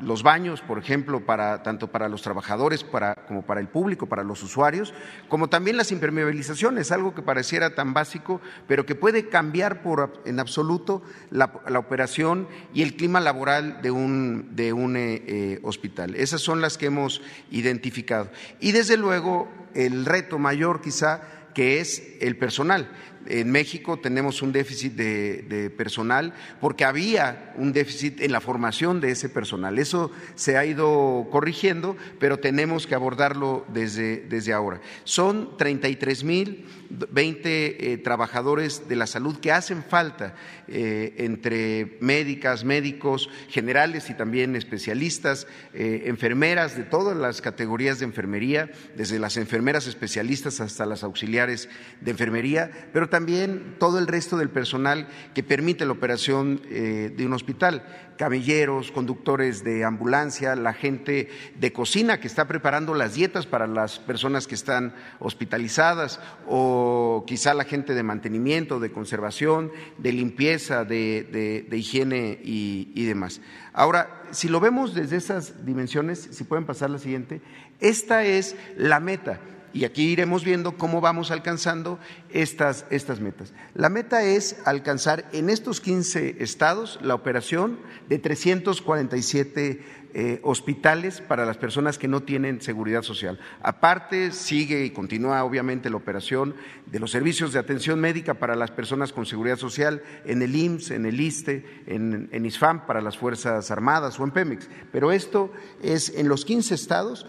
los 0.00 0.22
baños, 0.22 0.60
por 0.60 0.78
ejemplo, 0.78 1.24
para, 1.24 1.62
tanto 1.62 1.88
para 1.90 2.08
los 2.08 2.22
trabajadores 2.22 2.84
como 3.28 3.42
para 3.42 3.60
el 3.60 3.68
público, 3.68 4.06
para 4.06 4.24
los 4.24 4.42
usuarios, 4.42 4.94
como 5.28 5.48
también 5.48 5.76
las 5.76 5.92
impermeabilizaciones, 5.92 6.92
algo 6.92 7.14
que 7.14 7.22
pareciera 7.22 7.74
tan 7.74 7.94
básico, 7.94 8.40
pero 8.66 8.86
que 8.86 8.94
puede 8.94 9.28
cambiar 9.28 9.82
por, 9.82 10.22
en 10.24 10.40
absoluto 10.40 11.02
la, 11.30 11.52
operación 11.78 12.48
y 12.72 12.82
el 12.82 12.96
clima 12.96 13.20
laboral 13.20 13.80
de 13.82 13.90
un, 13.90 14.56
de 14.56 14.72
un 14.72 14.96
eh, 14.96 15.22
eh, 15.26 15.60
hospital. 15.62 16.14
Esas 16.14 16.40
son 16.40 16.60
las 16.60 16.78
que 16.78 16.86
hemos 16.86 17.22
identificado. 17.50 18.30
Y 18.60 18.72
desde 18.72 18.96
luego 18.96 19.48
el 19.74 20.06
reto 20.06 20.38
mayor 20.38 20.80
quizá 20.80 21.22
que 21.54 21.80
es 21.80 22.02
el 22.20 22.36
personal 22.36 22.88
en 23.26 23.50
México 23.50 23.98
tenemos 23.98 24.42
un 24.42 24.52
déficit 24.52 24.94
de, 24.94 25.72
personal 25.76 26.34
porque 26.60 26.84
había 26.84 27.52
un 27.56 27.72
déficit 27.72 28.20
en 28.20 28.32
la 28.32 28.40
formación 28.40 29.00
de 29.00 29.10
ese 29.10 29.28
personal. 29.28 29.78
Eso 29.78 30.10
se 30.34 30.56
ha 30.56 30.64
ido 30.64 31.28
corrigiendo, 31.30 31.96
pero 32.18 32.38
tenemos 32.38 32.86
que 32.86 32.94
abordarlo 32.94 33.64
desde, 33.68 34.20
desde 34.28 34.52
ahora. 34.52 34.80
Son 35.04 35.56
33 35.56 36.24
mil 36.24 36.66
20 36.90 37.92
eh, 37.92 37.98
trabajadores 37.98 38.88
de 38.88 38.96
la 38.96 39.06
salud 39.06 39.38
que 39.38 39.52
hacen 39.52 39.82
falta 39.82 40.34
eh, 40.68 41.14
entre 41.18 41.98
médicas, 42.00 42.64
médicos 42.64 43.28
generales 43.48 44.10
y 44.10 44.14
también 44.14 44.56
especialistas, 44.56 45.46
eh, 45.72 46.04
enfermeras 46.06 46.76
de 46.76 46.84
todas 46.84 47.16
las 47.16 47.40
categorías 47.40 47.98
de 47.98 48.06
enfermería, 48.06 48.70
desde 48.96 49.18
las 49.18 49.36
enfermeras 49.36 49.86
especialistas 49.86 50.60
hasta 50.60 50.86
las 50.86 51.02
auxiliares 51.02 51.68
de 52.00 52.10
enfermería, 52.10 52.70
pero 52.92 53.08
también 53.08 53.76
todo 53.78 53.98
el 53.98 54.06
resto 54.06 54.36
del 54.36 54.50
personal 54.50 55.08
que 55.34 55.42
permite 55.42 55.84
la 55.84 55.92
operación 55.92 56.62
de 56.64 57.26
un 57.26 57.32
hospital 57.32 57.84
camilleros, 58.16 58.92
conductores 58.92 59.64
de 59.64 59.84
ambulancia, 59.84 60.56
la 60.56 60.72
gente 60.72 61.28
de 61.56 61.72
cocina 61.72 62.20
que 62.20 62.26
está 62.26 62.46
preparando 62.46 62.94
las 62.94 63.14
dietas 63.14 63.46
para 63.46 63.66
las 63.66 63.98
personas 63.98 64.46
que 64.46 64.54
están 64.54 64.94
hospitalizadas 65.18 66.20
o 66.46 67.24
quizá 67.26 67.54
la 67.54 67.64
gente 67.64 67.94
de 67.94 68.02
mantenimiento, 68.02 68.80
de 68.80 68.92
conservación, 68.92 69.72
de 69.98 70.12
limpieza, 70.12 70.84
de, 70.84 71.66
higiene 71.72 72.38
y, 72.42 72.92
y 72.94 73.04
demás. 73.04 73.40
Ahora, 73.72 74.22
si 74.30 74.48
lo 74.48 74.60
vemos 74.60 74.94
desde 74.94 75.16
esas 75.16 75.64
dimensiones, 75.64 76.28
si 76.30 76.44
pueden 76.44 76.66
pasar 76.66 76.90
la 76.90 76.98
siguiente, 76.98 77.40
esta 77.80 78.24
es 78.24 78.56
la 78.76 79.00
meta 79.00 79.40
y 79.74 79.84
aquí 79.84 80.04
iremos 80.04 80.44
viendo 80.44 80.78
cómo 80.78 81.00
vamos 81.00 81.32
alcanzando 81.32 81.98
estas, 82.30 82.86
estas 82.90 83.20
metas. 83.20 83.52
La 83.74 83.88
meta 83.90 84.22
es 84.22 84.56
alcanzar 84.64 85.28
en 85.32 85.50
estos 85.50 85.80
15 85.80 86.36
estados 86.38 87.00
la 87.02 87.14
operación 87.14 87.80
de 88.08 88.20
347 88.20 90.04
eh, 90.16 90.38
hospitales 90.44 91.20
para 91.20 91.44
las 91.44 91.56
personas 91.56 91.98
que 91.98 92.06
no 92.06 92.22
tienen 92.22 92.60
seguridad 92.62 93.02
social. 93.02 93.40
Aparte, 93.62 94.30
sigue 94.30 94.84
y 94.84 94.90
continúa 94.90 95.42
obviamente 95.42 95.90
la 95.90 95.96
operación 95.96 96.54
de 96.86 97.00
los 97.00 97.10
servicios 97.10 97.52
de 97.52 97.58
atención 97.58 97.98
médica 97.98 98.34
para 98.34 98.54
las 98.54 98.70
personas 98.70 99.12
con 99.12 99.26
seguridad 99.26 99.56
social 99.56 100.04
en 100.24 100.40
el 100.42 100.54
IMSS, 100.54 100.92
en 100.92 101.06
el 101.06 101.20
ISTE, 101.20 101.82
en, 101.88 102.28
en 102.30 102.46
ISFAM 102.46 102.86
para 102.86 103.00
las 103.00 103.18
Fuerzas 103.18 103.72
Armadas 103.72 104.20
o 104.20 104.22
en 104.22 104.30
Pemex. 104.30 104.68
Pero 104.92 105.10
esto 105.10 105.50
es 105.82 106.10
en 106.10 106.28
los 106.28 106.44
15 106.44 106.76
estados 106.76 107.26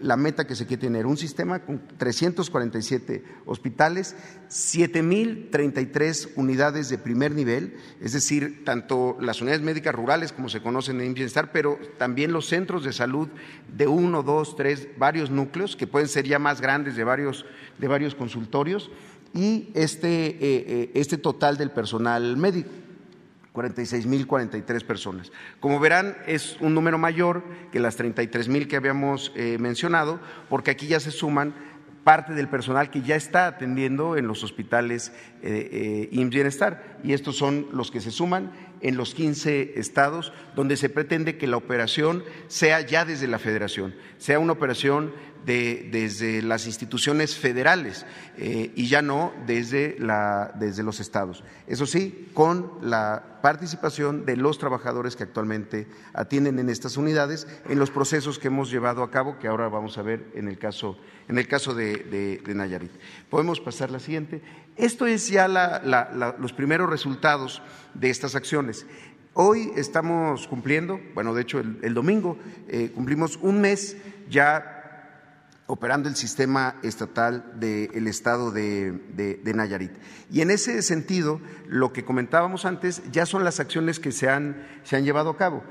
la 0.00 0.16
meta 0.16 0.46
que 0.46 0.54
se 0.54 0.66
quiere 0.66 0.82
tener, 0.82 1.06
un 1.06 1.16
sistema 1.16 1.60
con 1.60 1.80
347 1.96 3.24
hospitales, 3.46 4.16
7.033 4.48 6.30
unidades 6.36 6.88
de 6.88 6.98
primer 6.98 7.32
nivel, 7.32 7.76
es 8.00 8.12
decir, 8.12 8.64
tanto 8.64 9.16
las 9.20 9.40
unidades 9.40 9.62
médicas 9.62 9.94
rurales 9.94 10.32
como 10.32 10.48
se 10.48 10.62
conocen 10.62 11.00
en 11.00 11.14
Bienestar, 11.14 11.52
pero 11.52 11.78
también 11.98 12.32
los 12.32 12.46
centros 12.46 12.84
de 12.84 12.92
salud 12.92 13.28
de 13.74 13.86
uno, 13.86 14.22
dos, 14.22 14.56
tres, 14.56 14.88
varios 14.98 15.30
núcleos, 15.30 15.76
que 15.76 15.86
pueden 15.86 16.08
ser 16.08 16.26
ya 16.26 16.38
más 16.38 16.60
grandes 16.60 16.96
de 16.96 17.04
varios, 17.04 17.46
de 17.78 17.88
varios 17.88 18.14
consultorios, 18.14 18.90
y 19.34 19.70
este, 19.74 20.26
eh, 20.26 20.36
eh, 20.40 20.90
este 20.94 21.16
total 21.16 21.56
del 21.56 21.70
personal 21.70 22.36
médico. 22.36 22.70
46.043 23.54 24.84
personas. 24.84 25.32
Como 25.60 25.78
verán, 25.78 26.16
es 26.26 26.56
un 26.60 26.74
número 26.74 26.98
mayor 26.98 27.44
que 27.70 27.80
las 27.80 27.98
33.000 27.98 28.66
que 28.66 28.76
habíamos 28.76 29.32
eh, 29.34 29.58
mencionado, 29.58 30.20
porque 30.48 30.70
aquí 30.70 30.86
ya 30.86 31.00
se 31.00 31.10
suman 31.10 31.54
parte 32.04 32.32
del 32.32 32.48
personal 32.48 32.90
que 32.90 33.02
ya 33.02 33.14
está 33.14 33.46
atendiendo 33.46 34.16
en 34.16 34.26
los 34.26 34.42
hospitales 34.42 35.12
eh, 35.42 36.08
eh 36.12 36.24
Bienestar. 36.26 36.98
Y 37.04 37.12
estos 37.12 37.36
son 37.36 37.68
los 37.72 37.90
que 37.90 38.00
se 38.00 38.10
suman 38.10 38.52
en 38.80 38.96
los 38.96 39.14
15 39.14 39.78
estados, 39.78 40.32
donde 40.56 40.76
se 40.76 40.88
pretende 40.88 41.36
que 41.36 41.46
la 41.46 41.56
operación 41.56 42.24
sea 42.48 42.80
ya 42.80 43.04
desde 43.04 43.28
la 43.28 43.38
federación, 43.38 43.94
sea 44.18 44.40
una 44.40 44.52
operación 44.52 45.12
de, 45.44 45.88
desde 45.90 46.42
las 46.42 46.66
instituciones 46.66 47.36
federales 47.36 48.06
eh, 48.36 48.72
y 48.74 48.88
ya 48.88 49.02
no 49.02 49.32
desde, 49.46 49.96
la, 49.98 50.52
desde 50.54 50.82
los 50.82 51.00
estados. 51.00 51.44
Eso 51.66 51.86
sí, 51.86 52.28
con 52.34 52.70
la 52.82 53.40
participación 53.42 54.24
de 54.24 54.36
los 54.36 54.58
trabajadores 54.58 55.16
que 55.16 55.24
actualmente 55.24 55.86
atienden 56.14 56.58
en 56.58 56.68
estas 56.68 56.96
unidades 56.96 57.46
en 57.68 57.78
los 57.78 57.90
procesos 57.90 58.38
que 58.38 58.48
hemos 58.48 58.70
llevado 58.70 59.02
a 59.02 59.10
cabo, 59.10 59.38
que 59.38 59.48
ahora 59.48 59.68
vamos 59.68 59.98
a 59.98 60.02
ver 60.02 60.24
en 60.34 60.48
el 60.48 60.58
caso, 60.58 60.96
en 61.28 61.38
el 61.38 61.48
caso 61.48 61.74
de, 61.74 62.40
Nayarit. 62.46 62.92
Podemos 63.28 63.60
pasar 63.60 63.90
la 63.90 63.98
siguiente. 63.98 64.42
Esto 64.76 65.06
es 65.06 65.28
ya 65.28 65.48
los 66.38 66.52
primeros 66.52 66.88
resultados 66.88 67.62
de 67.94 68.10
estas 68.10 68.34
acciones. 68.34 68.86
Hoy 69.34 69.72
estamos 69.76 70.46
cumpliendo, 70.46 71.00
bueno, 71.14 71.34
de 71.34 71.42
hecho 71.42 71.58
el, 71.58 71.94
domingo 71.94 72.36
eh, 72.68 72.90
cumplimos 72.94 73.38
un 73.40 73.62
mes 73.62 73.96
ya 74.28 74.81
operando 75.72 76.10
el 76.10 76.16
sistema 76.16 76.76
estatal 76.82 77.54
del 77.58 78.06
estado 78.06 78.50
de, 78.50 79.40
Nayarit. 79.54 79.92
Y 80.30 80.42
en 80.42 80.50
ese 80.50 80.82
sentido, 80.82 81.40
lo 81.66 81.94
que 81.94 82.04
comentábamos 82.04 82.66
antes 82.66 83.00
ya 83.10 83.24
son 83.24 83.42
las 83.42 83.58
acciones 83.58 83.98
que 83.98 84.12
se 84.12 84.28
han, 84.28 84.66
se 84.84 84.96
han 84.96 85.04
llevado 85.04 85.30
a 85.30 85.38
cabo. 85.38 85.64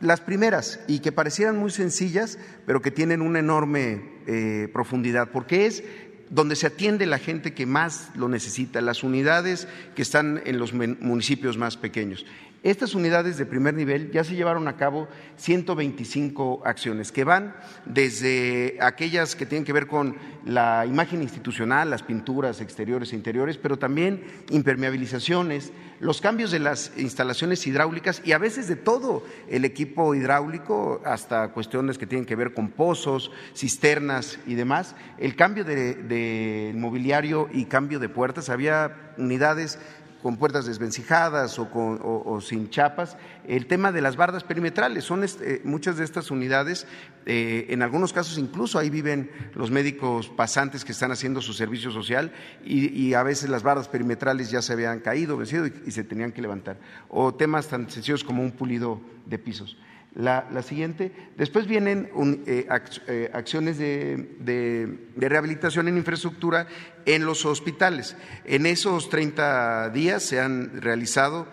Las 0.00 0.22
primeras, 0.22 0.80
y 0.88 1.00
que 1.00 1.12
parecieran 1.12 1.58
muy 1.58 1.70
sencillas, 1.70 2.38
pero 2.64 2.80
que 2.80 2.90
tienen 2.90 3.20
una 3.20 3.40
enorme 3.40 4.22
eh, 4.26 4.70
profundidad, 4.72 5.28
porque 5.30 5.66
es 5.66 5.84
donde 6.30 6.56
se 6.56 6.68
atiende 6.68 7.04
la 7.04 7.18
gente 7.18 7.52
que 7.52 7.66
más 7.66 8.10
lo 8.14 8.30
necesita, 8.30 8.80
las 8.80 9.02
unidades 9.02 9.68
que 9.94 10.00
están 10.00 10.40
en 10.46 10.58
los 10.58 10.72
municipios 10.72 11.58
más 11.58 11.76
pequeños. 11.76 12.24
Estas 12.62 12.94
unidades 12.94 13.38
de 13.38 13.46
primer 13.46 13.74
nivel 13.74 14.12
ya 14.12 14.22
se 14.22 14.36
llevaron 14.36 14.68
a 14.68 14.76
cabo 14.76 15.08
125 15.36 16.62
acciones 16.64 17.10
que 17.10 17.24
van 17.24 17.56
desde 17.86 18.78
aquellas 18.80 19.34
que 19.34 19.46
tienen 19.46 19.64
que 19.64 19.72
ver 19.72 19.88
con 19.88 20.16
la 20.44 20.86
imagen 20.86 21.22
institucional, 21.22 21.90
las 21.90 22.04
pinturas 22.04 22.60
exteriores 22.60 23.12
e 23.12 23.16
interiores, 23.16 23.58
pero 23.58 23.80
también 23.80 24.22
impermeabilizaciones, 24.50 25.72
los 25.98 26.20
cambios 26.20 26.52
de 26.52 26.60
las 26.60 26.92
instalaciones 26.96 27.66
hidráulicas 27.66 28.22
y 28.24 28.30
a 28.30 28.38
veces 28.38 28.68
de 28.68 28.76
todo 28.76 29.24
el 29.48 29.64
equipo 29.64 30.14
hidráulico, 30.14 31.00
hasta 31.04 31.52
cuestiones 31.52 31.98
que 31.98 32.06
tienen 32.06 32.26
que 32.26 32.36
ver 32.36 32.54
con 32.54 32.70
pozos, 32.70 33.32
cisternas 33.56 34.38
y 34.46 34.54
demás, 34.54 34.94
el 35.18 35.34
cambio 35.34 35.64
de, 35.64 36.72
mobiliario 36.76 37.48
y 37.52 37.64
cambio 37.64 37.98
de 37.98 38.08
puertas. 38.08 38.50
Había 38.50 39.14
unidades 39.16 39.78
con 40.22 40.36
puertas 40.36 40.66
desvencijadas 40.66 41.58
o, 41.58 41.68
con, 41.70 42.40
sin 42.40 42.70
chapas. 42.70 43.16
El 43.46 43.66
tema 43.66 43.90
de 43.90 44.00
las 44.00 44.16
bardas 44.16 44.44
perimetrales, 44.44 45.04
son 45.04 45.24
este, 45.24 45.60
muchas 45.64 45.96
de 45.96 46.04
estas 46.04 46.30
unidades, 46.30 46.86
eh, 47.26 47.66
en 47.70 47.82
algunos 47.82 48.12
casos 48.12 48.38
incluso 48.38 48.78
ahí 48.78 48.90
viven 48.90 49.30
los 49.54 49.70
médicos 49.70 50.28
pasantes 50.28 50.84
que 50.84 50.92
están 50.92 51.12
haciendo 51.12 51.40
su 51.40 51.52
servicio 51.52 51.90
social 51.90 52.32
y, 52.64 53.14
a 53.14 53.22
veces 53.22 53.50
las 53.50 53.62
bardas 53.62 53.88
perimetrales 53.88 54.50
ya 54.50 54.62
se 54.62 54.72
habían 54.72 55.00
caído, 55.00 55.36
vencido 55.36 55.66
y 55.66 55.90
se 55.90 56.04
tenían 56.04 56.32
que 56.32 56.40
levantar. 56.40 56.78
O 57.08 57.34
temas 57.34 57.68
tan 57.68 57.90
sencillos 57.90 58.24
como 58.24 58.42
un 58.42 58.52
pulido 58.52 59.00
de 59.26 59.38
pisos. 59.38 59.76
La, 60.14 60.62
siguiente. 60.62 61.10
Después 61.38 61.66
vienen 61.66 62.10
eh, 62.46 62.66
eh, 63.06 63.30
acciones 63.32 63.78
de, 63.78 64.98
rehabilitación 65.16 65.88
en 65.88 65.96
infraestructura 65.96 66.66
en 67.06 67.24
los 67.24 67.46
hospitales. 67.46 68.16
En 68.44 68.66
esos 68.66 69.08
30 69.08 69.88
días 69.90 70.22
se 70.22 70.38
han 70.38 70.82
realizado 70.82 71.46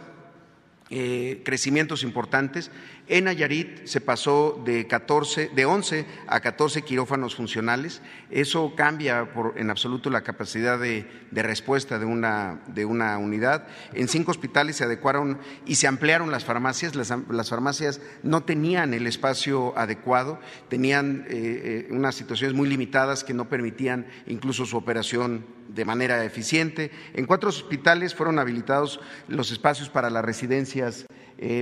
eh, 0.89 1.41
crecimientos 1.45 2.03
importantes. 2.03 2.69
En 3.09 3.23
Nayarit 3.23 3.87
se 3.87 4.01
pasó 4.01 4.61
de, 4.63 4.85
14, 4.85 5.49
de 5.55 5.65
11 5.65 6.05
a 6.27 6.39
14 6.41 6.83
quirófanos 6.83 7.35
funcionales. 7.35 8.03
Eso 8.29 8.75
cambia 8.75 9.27
en 9.55 9.71
absoluto 9.71 10.11
la 10.11 10.21
capacidad 10.21 10.77
de, 10.77 11.07
respuesta 11.31 11.97
de 11.97 12.05
una, 12.05 13.17
unidad. 13.17 13.67
En 13.93 14.07
cinco 14.07 14.29
hospitales 14.29 14.75
se 14.75 14.83
adecuaron 14.83 15.39
y 15.65 15.75
se 15.75 15.87
ampliaron 15.87 16.29
las 16.29 16.45
farmacias. 16.45 16.93
Las, 16.93 17.49
farmacias 17.49 17.99
no 18.21 18.43
tenían 18.43 18.93
el 18.93 19.07
espacio 19.07 19.75
adecuado, 19.75 20.39
tenían 20.67 21.25
eh, 21.29 21.87
eh, 21.87 21.87
unas 21.89 22.13
situaciones 22.13 22.55
muy 22.55 22.69
limitadas 22.69 23.23
que 23.23 23.33
no 23.33 23.49
permitían 23.49 24.05
incluso 24.27 24.67
su 24.67 24.77
operación 24.77 25.47
de 25.67 25.85
manera 25.85 26.23
eficiente. 26.23 26.91
En 27.15 27.25
cuatro 27.25 27.49
hospitales 27.49 28.13
fueron 28.13 28.37
habilitados 28.37 28.99
los 29.27 29.51
espacios 29.51 29.89
para 29.89 30.11
las 30.11 30.23
residencias 30.23 31.05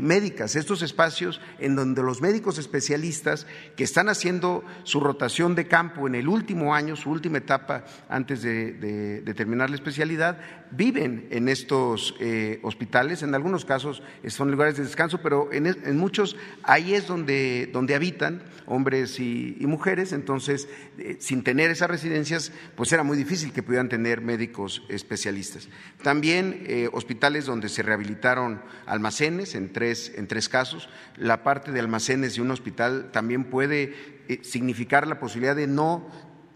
médicas, 0.01 0.55
estos 0.55 0.81
espacios 0.81 1.39
en 1.59 1.75
donde 1.75 2.01
los 2.01 2.21
médicos 2.21 2.57
especialistas 2.57 3.45
que 3.75 3.83
están 3.83 4.09
haciendo 4.09 4.63
su 4.83 4.99
rotación 4.99 5.55
de 5.55 5.67
campo 5.67 6.07
en 6.07 6.15
el 6.15 6.27
último 6.27 6.73
año, 6.73 6.95
su 6.95 7.11
última 7.11 7.37
etapa 7.37 7.85
antes 8.09 8.41
de, 8.41 9.21
terminar 9.35 9.69
la 9.69 9.75
especialidad, 9.75 10.39
viven 10.71 11.27
en 11.29 11.47
estos 11.47 12.15
eh, 12.19 12.59
hospitales, 12.63 13.21
en 13.21 13.35
algunos 13.35 13.65
casos 13.65 14.01
son 14.27 14.51
lugares 14.51 14.77
de 14.77 14.83
descanso, 14.83 15.19
pero 15.21 15.49
en, 15.51 15.97
muchos 15.97 16.35
ahí 16.63 16.93
es 16.93 17.07
donde, 17.07 17.69
donde 17.71 17.95
habitan 17.95 18.41
hombres 18.65 19.19
y, 19.19 19.57
mujeres, 19.67 20.13
entonces 20.13 20.69
eh, 20.97 21.17
sin 21.19 21.43
tener 21.43 21.69
esas 21.69 21.89
residencias, 21.89 22.51
pues 22.75 22.91
era 22.93 23.03
muy 23.03 23.17
difícil 23.17 23.51
que 23.51 23.63
pudieran 23.63 23.89
tener 23.89 24.21
médicos 24.21 24.83
especialistas. 24.89 25.67
También 26.01 26.65
hospitales 26.93 27.45
donde 27.45 27.69
se 27.69 27.83
rehabilitaron 27.83 28.61
almacenes 28.85 29.55
en 29.55 29.66
en 29.73 30.27
tres 30.27 30.49
casos. 30.49 30.89
La 31.15 31.43
parte 31.43 31.71
de 31.71 31.79
almacenes 31.79 32.35
de 32.35 32.41
un 32.41 32.51
hospital 32.51 33.09
también 33.11 33.45
puede 33.45 33.93
eh, 34.27 34.39
significar 34.43 35.07
la 35.07 35.19
posibilidad 35.19 35.55
de 35.55 35.67
no 35.67 36.07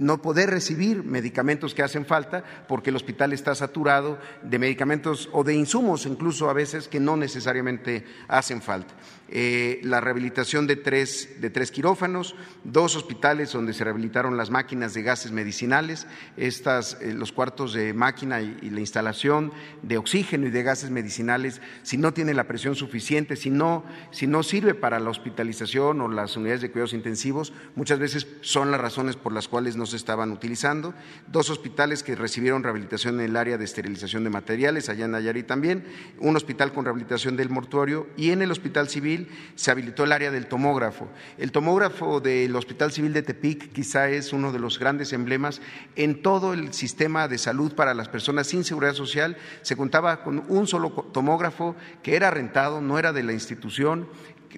no 0.02 0.20
poder 0.20 0.50
recibir 0.50 1.04
medicamentos 1.04 1.76
que 1.76 1.84
hacen 1.84 2.08
falta 2.08 2.44
porque 2.68 2.90
el 2.90 2.96
hospital 2.96 3.34
está 3.34 3.54
saturado 3.54 4.18
de 4.42 4.58
medicamentos 4.58 5.30
o 5.32 5.44
de 5.44 5.54
insumos 5.54 6.08
incluso 6.08 6.50
a 6.50 6.54
veces 6.54 6.88
que 6.88 7.00
no 7.00 7.16
necesariamente 7.16 8.04
hacen 8.28 8.64
falta. 8.64 8.96
Eh, 9.34 9.80
la 9.84 10.02
rehabilitación 10.02 10.68
de 10.68 10.76
tres, 10.76 11.40
de 11.40 11.50
tres 11.50 11.72
quirófanos, 11.72 12.36
dos 12.66 12.98
hospitales 12.98 13.54
donde 13.54 13.72
se 13.72 13.86
rehabilitaron 13.86 14.36
las 14.36 14.50
máquinas 14.50 14.94
de 14.94 15.04
gases 15.04 15.32
medicinales, 15.32 16.06
estas, 16.36 16.98
eh, 17.00 17.14
los 17.14 17.32
cuartos 17.32 17.72
de 17.72 17.94
máquina 17.94 18.42
y, 18.42 18.70
la 18.70 18.82
instalación 18.82 19.54
de 19.84 19.98
oxígeno 19.98 20.48
y 20.48 20.50
de 20.50 20.64
gases 20.64 20.90
medicinales, 20.90 21.62
si 21.82 21.98
no 21.98 22.14
tiene 22.14 22.34
la 22.34 22.46
presión 22.46 22.76
suficiente, 22.76 23.38
si 23.38 23.50
no, 23.50 23.86
si 24.12 24.28
no 24.28 24.44
sirve 24.44 24.74
para 24.74 25.00
la 25.00 25.10
hospitalización 25.10 26.02
o 26.02 26.10
las 26.10 26.36
unidades 26.36 26.60
de 26.60 26.72
cuidados 26.72 26.94
intensivos, 26.94 27.54
muchas 27.76 28.00
veces 28.00 28.28
son 28.42 28.70
las 28.70 28.82
razones 28.82 29.16
por 29.16 29.32
las 29.32 29.48
cuales 29.48 29.78
no 29.78 29.86
se 29.86 29.96
estaban 29.96 30.32
utilizando. 30.32 30.94
Dos 31.28 31.50
hospitales 31.50 32.04
que 32.04 32.16
recibieron 32.16 32.64
rehabilitación 32.64 33.22
en 33.22 33.28
el 33.28 33.38
área 33.38 33.58
de 33.58 33.64
esterilización 33.64 34.26
de 34.26 34.30
materiales, 34.30 34.90
allá 34.90 35.06
en 35.06 35.12
Nayarit 35.12 35.48
también, 35.48 35.86
un 36.20 36.36
hospital 36.36 36.74
con 36.74 36.84
rehabilitación 36.84 37.38
del 37.38 37.50
mortuorio 37.50 38.08
y 38.18 38.32
en 38.32 38.42
el 38.42 38.52
hospital 38.52 38.90
civil 38.90 39.21
se 39.56 39.72
habilitó 39.72 40.04
el 40.04 40.12
área 40.12 40.32
del 40.32 40.48
tomógrafo. 40.48 41.08
El 41.38 41.52
tomógrafo 41.52 42.20
del 42.20 42.56
Hospital 42.56 42.92
Civil 42.92 43.14
de 43.14 43.22
Tepic 43.22 43.72
quizá 43.72 44.10
es 44.10 44.34
uno 44.34 44.52
de 44.52 44.60
los 44.60 44.80
grandes 44.80 45.14
emblemas 45.14 45.62
en 45.96 46.22
todo 46.22 46.54
el 46.54 46.74
sistema 46.74 47.28
de 47.28 47.38
salud 47.38 47.74
para 47.74 47.94
las 47.94 48.10
personas 48.10 48.48
sin 48.48 48.64
seguridad 48.64 48.94
social. 48.94 49.38
Se 49.62 49.76
contaba 49.76 50.24
con 50.24 50.44
un 50.48 50.68
solo 50.68 50.92
tomógrafo 51.14 51.76
que 52.04 52.16
era 52.16 52.32
rentado, 52.32 52.82
no 52.82 53.00
era 53.00 53.14
de 53.14 53.24
la 53.24 53.34
institución, 53.34 54.08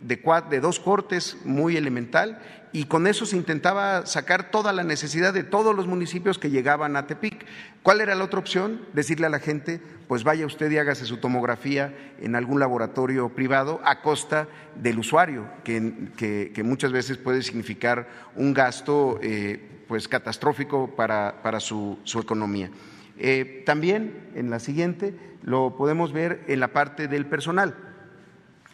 de, 0.01 0.21
de 0.49 0.59
dos 0.59 0.79
cortes 0.79 1.37
muy 1.45 1.77
elemental 1.77 2.41
y 2.73 2.85
con 2.85 3.05
eso 3.05 3.27
se 3.27 3.37
intentaba 3.37 4.07
sacar 4.07 4.49
toda 4.49 4.73
la 4.73 4.83
necesidad 4.83 5.31
de 5.31 5.43
todos 5.43 5.75
los 5.75 5.85
municipios 5.85 6.39
que 6.39 6.49
llegaban 6.49 6.95
a 6.95 7.05
Tepic. 7.05 7.45
¿Cuál 7.83 8.01
era 8.01 8.15
la 8.15 8.23
otra 8.23 8.39
opción? 8.39 8.81
Decirle 8.93 9.27
a 9.27 9.29
la 9.29 9.37
gente, 9.37 9.79
pues 10.07 10.23
vaya 10.23 10.47
usted 10.47 10.71
y 10.71 10.79
hágase 10.79 11.05
su 11.05 11.17
tomografía 11.17 11.93
en 12.19 12.35
algún 12.35 12.59
laboratorio 12.59 13.29
privado 13.29 13.79
a 13.85 14.01
costa 14.01 14.47
del 14.75 14.97
usuario, 14.97 15.45
que, 15.63 16.63
muchas 16.63 16.91
veces 16.91 17.17
puede 17.17 17.43
significar 17.43 18.09
un 18.35 18.55
gasto 18.55 19.19
eh, 19.21 19.83
pues 19.87 20.07
catastrófico 20.07 20.95
para, 20.95 21.59
su, 21.59 21.99
economía. 22.19 22.71
Eh, 23.19 23.61
también 23.67 24.31
en 24.33 24.49
la 24.49 24.59
siguiente 24.59 25.13
lo 25.43 25.77
podemos 25.77 26.11
ver 26.11 26.43
en 26.47 26.59
la 26.59 26.69
parte 26.69 27.07
del 27.07 27.27
personal. 27.27 27.92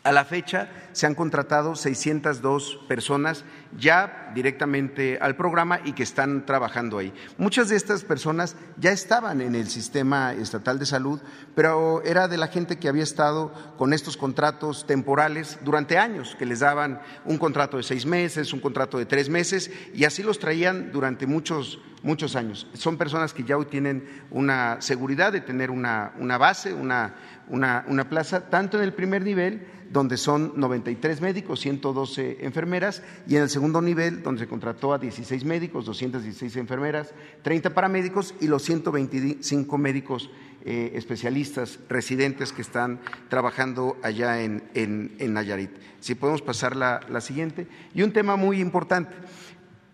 A 0.01 0.13
la 0.13 0.23
fecha 0.23 0.69
se 0.93 1.07
han 1.07 1.15
contratado 1.15 1.75
602 1.75 2.79
personas 2.87 3.43
ya 3.77 4.31
directamente 4.33 5.19
al 5.21 5.35
programa 5.35 5.81
y 5.83 5.91
que 5.91 6.03
están 6.03 6.45
trabajando 6.45 6.97
ahí. 6.97 7.13
Muchas 7.37 7.67
de 7.67 7.75
estas 7.75 8.05
personas 8.05 8.55
ya 8.77 8.91
estaban 8.91 9.41
en 9.41 9.55
el 9.55 9.67
sistema 9.67 10.33
estatal 10.33 10.79
de 10.79 10.85
salud, 10.85 11.19
pero 11.53 12.01
era 12.03 12.29
de 12.29 12.37
la 12.37 12.47
gente 12.47 12.79
que 12.79 12.87
había 12.87 13.03
estado 13.03 13.53
con 13.77 13.91
estos 13.91 14.15
contratos 14.15 14.87
temporales 14.87 15.59
durante 15.65 15.97
años, 15.97 16.35
que 16.39 16.45
les 16.45 16.59
daban 16.59 17.01
un 17.25 17.37
contrato 17.37 17.75
de 17.75 17.83
seis 17.83 18.05
meses, 18.05 18.53
un 18.53 18.61
contrato 18.61 18.97
de 18.97 19.05
tres 19.05 19.27
meses, 19.27 19.69
y 19.93 20.05
así 20.05 20.23
los 20.23 20.39
traían 20.39 20.93
durante 20.93 21.27
muchos, 21.27 21.81
muchos 22.03 22.37
años. 22.37 22.67
Son 22.73 22.97
personas 22.97 23.33
que 23.33 23.43
ya 23.43 23.57
hoy 23.57 23.65
tienen 23.65 24.07
una 24.31 24.81
seguridad 24.81 25.33
de 25.33 25.41
tener 25.41 25.71
una, 25.71 26.13
una 26.19 26.37
base, 26.37 26.73
una, 26.73 27.15
una, 27.49 27.83
una 27.87 28.07
plaza, 28.07 28.49
tanto 28.49 28.77
en 28.77 28.83
el 28.83 28.93
primer 28.93 29.23
nivel, 29.23 29.67
donde 29.91 30.17
son 30.17 30.53
93 30.55 31.21
médicos, 31.21 31.59
112 31.61 32.45
enfermeras, 32.45 33.01
y 33.27 33.35
en 33.35 33.43
el 33.43 33.49
segundo 33.49 33.81
nivel, 33.81 34.21
donde 34.21 34.41
se 34.41 34.47
contrató 34.47 34.93
a 34.93 34.99
16 34.99 35.43
médicos, 35.45 35.85
216 35.85 36.55
enfermeras, 36.57 37.13
30 37.41 37.73
paramédicos 37.73 38.35
y 38.39 38.47
los 38.47 38.63
125 38.63 39.77
médicos 39.77 40.29
eh, 40.65 40.91
especialistas 40.95 41.79
residentes 41.87 42.51
que 42.51 42.61
están 42.61 42.99
trabajando 43.29 43.97
allá 44.03 44.41
en, 44.41 44.61
en, 44.73 45.33
Nayarit. 45.33 45.71
Si 46.01 46.15
podemos 46.15 46.41
pasar 46.41 46.75
la, 46.75 46.99
la 47.09 47.21
siguiente. 47.21 47.65
Y 47.93 48.01
un 48.01 48.11
tema 48.11 48.35
muy 48.35 48.59
importante 48.59 49.15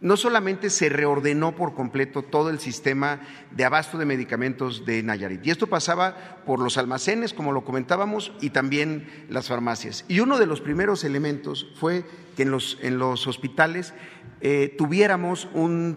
no 0.06 0.18
solamente 0.18 0.70
se 0.70 0.88
reordenó 0.88 1.56
por 1.56 1.74
completo 1.74 2.22
todo 2.22 2.52
el 2.52 2.60
sistema 2.60 3.22
de 3.50 3.66
abasto 3.66 3.98
de 3.98 4.06
medicamentos 4.06 4.86
de 4.86 5.02
Nayarit, 5.02 5.44
y 5.48 5.50
esto 5.50 5.66
pasaba 5.66 6.44
por 6.46 6.60
los 6.60 6.78
almacenes, 6.78 7.34
como 7.34 7.52
lo 7.52 7.66
comentábamos, 7.66 8.32
y 8.40 8.52
también 8.52 9.26
las 9.30 9.48
farmacias. 9.48 10.06
Y 10.08 10.20
uno 10.20 10.38
de 10.38 10.46
los 10.46 10.62
primeros 10.62 11.04
elementos 11.04 11.66
fue 11.80 12.06
que 12.38 12.44
en 12.44 12.52
los, 12.52 12.78
en 12.84 13.00
los 13.00 13.26
hospitales 13.26 13.96
eh, 14.42 14.76
tuviéramos 14.78 15.48
un, 15.56 15.96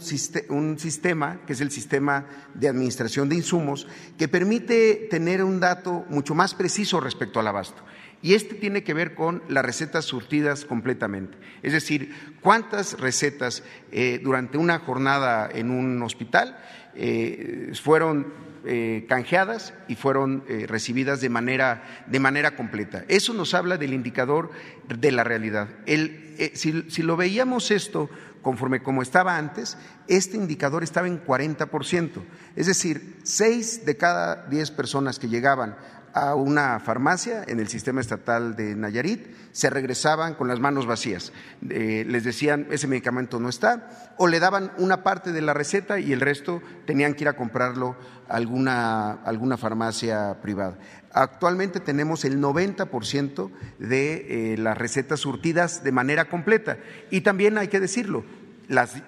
un, 0.48 0.78
sistema, 0.78 1.40
que 1.46 1.52
es 1.52 1.60
el 1.60 1.70
sistema 1.70 2.24
de 2.54 2.68
administración 2.68 3.28
de 3.28 3.36
insumos, 3.36 3.86
que 4.16 4.26
permite 4.26 5.06
tener 5.10 5.44
un 5.44 5.60
dato 5.60 6.06
mucho 6.08 6.34
más 6.34 6.54
preciso 6.54 6.98
respecto 6.98 7.40
al 7.40 7.48
abasto. 7.48 7.82
Y 8.20 8.34
este 8.34 8.56
tiene 8.56 8.82
que 8.82 8.94
ver 8.94 9.14
con 9.14 9.42
las 9.48 9.64
recetas 9.64 10.04
surtidas 10.04 10.64
completamente. 10.64 11.38
Es 11.62 11.72
decir, 11.72 12.12
cuántas 12.40 12.98
recetas 12.98 13.62
eh, 13.92 14.20
durante 14.22 14.58
una 14.58 14.80
jornada 14.80 15.48
en 15.52 15.70
un 15.70 16.02
hospital 16.02 16.58
eh, 16.94 17.72
fueron 17.80 18.32
eh, 18.64 19.06
canjeadas 19.08 19.72
y 19.86 19.94
fueron 19.94 20.42
recibidas 20.66 21.20
de 21.20 21.28
manera, 21.28 22.04
de 22.06 22.18
manera, 22.18 22.56
completa. 22.56 23.04
Eso 23.06 23.32
nos 23.34 23.54
habla 23.54 23.76
del 23.76 23.94
indicador 23.94 24.50
de 24.88 25.12
la 25.12 25.22
realidad. 25.22 25.68
si, 25.86 26.90
si, 26.90 27.02
lo 27.02 27.16
veíamos 27.16 27.70
esto 27.70 28.10
conforme 28.42 28.82
como 28.82 29.02
estaba 29.02 29.36
antes, 29.36 29.76
este 30.08 30.36
indicador 30.36 30.82
estaba 30.82 31.06
en 31.06 31.24
40%. 31.24 32.10
Es 32.56 32.66
decir, 32.66 33.18
seis 33.22 33.84
de 33.84 33.96
cada 33.96 34.46
diez 34.48 34.70
personas 34.70 35.18
que 35.18 35.28
llegaban 35.28 35.76
a 36.14 36.34
una 36.34 36.80
farmacia 36.80 37.44
en 37.46 37.60
el 37.60 37.68
sistema 37.68 38.00
estatal 38.00 38.56
de 38.56 38.74
Nayarit, 38.74 39.26
se 39.52 39.70
regresaban 39.70 40.34
con 40.34 40.48
las 40.48 40.60
manos 40.60 40.86
vacías. 40.86 41.32
Eh, 41.68 42.04
les 42.06 42.24
decían, 42.24 42.66
ese 42.70 42.86
medicamento 42.86 43.40
no 43.40 43.48
está, 43.48 44.14
o 44.16 44.26
le 44.26 44.40
daban 44.40 44.72
una 44.78 45.02
parte 45.02 45.32
de 45.32 45.42
la 45.42 45.54
receta 45.54 45.98
y 45.98 46.12
el 46.12 46.20
resto 46.20 46.62
tenían 46.86 47.14
que 47.14 47.24
ir 47.24 47.28
a 47.28 47.36
comprarlo 47.36 47.96
a 48.28 48.36
alguna, 48.36 49.12
alguna 49.24 49.56
farmacia 49.56 50.38
privada. 50.40 50.78
Actualmente 51.12 51.80
tenemos 51.80 52.24
el 52.24 52.40
90% 52.40 53.50
de 53.78 54.52
eh, 54.52 54.56
las 54.58 54.76
recetas 54.76 55.20
surtidas 55.20 55.82
de 55.82 55.92
manera 55.92 56.26
completa. 56.26 56.78
Y 57.10 57.22
también 57.22 57.58
hay 57.58 57.68
que 57.68 57.80
decirlo, 57.80 58.24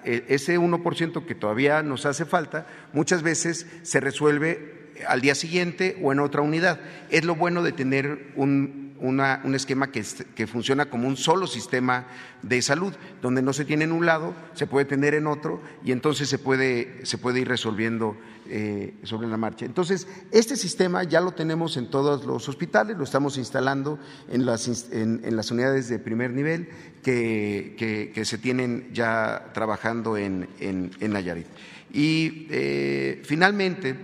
eh, 0.03 0.25
ese 0.27 0.57
1% 0.57 1.25
que 1.25 1.35
todavía 1.35 1.83
nos 1.83 2.05
hace 2.05 2.25
falta, 2.25 2.65
muchas 2.93 3.21
veces 3.21 3.67
se 3.83 3.99
resuelve 3.99 4.80
al 5.07 5.21
día 5.21 5.35
siguiente 5.35 5.97
o 6.01 6.11
en 6.11 6.19
otra 6.19 6.41
unidad. 6.41 6.79
Es 7.09 7.25
lo 7.25 7.35
bueno 7.35 7.63
de 7.63 7.71
tener 7.71 8.31
un, 8.35 8.81
un 9.01 9.55
esquema 9.55 9.91
que, 9.91 10.03
funciona 10.47 10.89
como 10.89 11.07
un 11.07 11.17
solo 11.17 11.47
sistema 11.47 12.05
de 12.43 12.61
salud, 12.61 12.93
donde 13.21 13.41
no 13.41 13.53
se 13.53 13.65
tiene 13.65 13.85
en 13.85 13.91
un 13.91 14.05
lado, 14.05 14.35
se 14.53 14.67
puede 14.67 14.85
tener 14.85 15.13
en 15.13 15.27
otro 15.27 15.61
y 15.83 15.91
entonces 15.91 16.29
se 16.29 16.37
puede, 16.37 17.05
se 17.05 17.17
puede 17.17 17.39
ir 17.39 17.47
resolviendo 17.47 18.15
eh, 18.47 18.93
sobre 19.03 19.27
la 19.27 19.37
marcha. 19.37 19.65
Entonces, 19.65 20.07
este 20.31 20.55
sistema 20.55 21.03
ya 21.03 21.19
lo 21.19 21.31
tenemos 21.31 21.77
en 21.77 21.89
todos 21.89 22.25
los 22.25 22.47
hospitales, 22.47 22.97
lo 22.97 23.03
estamos 23.03 23.37
instalando 23.37 23.97
en 24.29 24.45
las, 24.45 24.91
en, 24.91 25.35
las 25.35 25.49
unidades 25.49 25.89
de 25.89 25.97
primer 25.97 26.31
nivel 26.31 26.69
que, 27.01 27.75
que, 28.13 28.25
se 28.25 28.37
tienen 28.37 28.89
ya 28.93 29.49
trabajando 29.53 30.15
en, 30.15 30.47
en, 30.59 30.91
Nayarit. 31.11 31.47
Y 31.91 32.47
eh, 32.51 33.21
finalmente, 33.25 33.95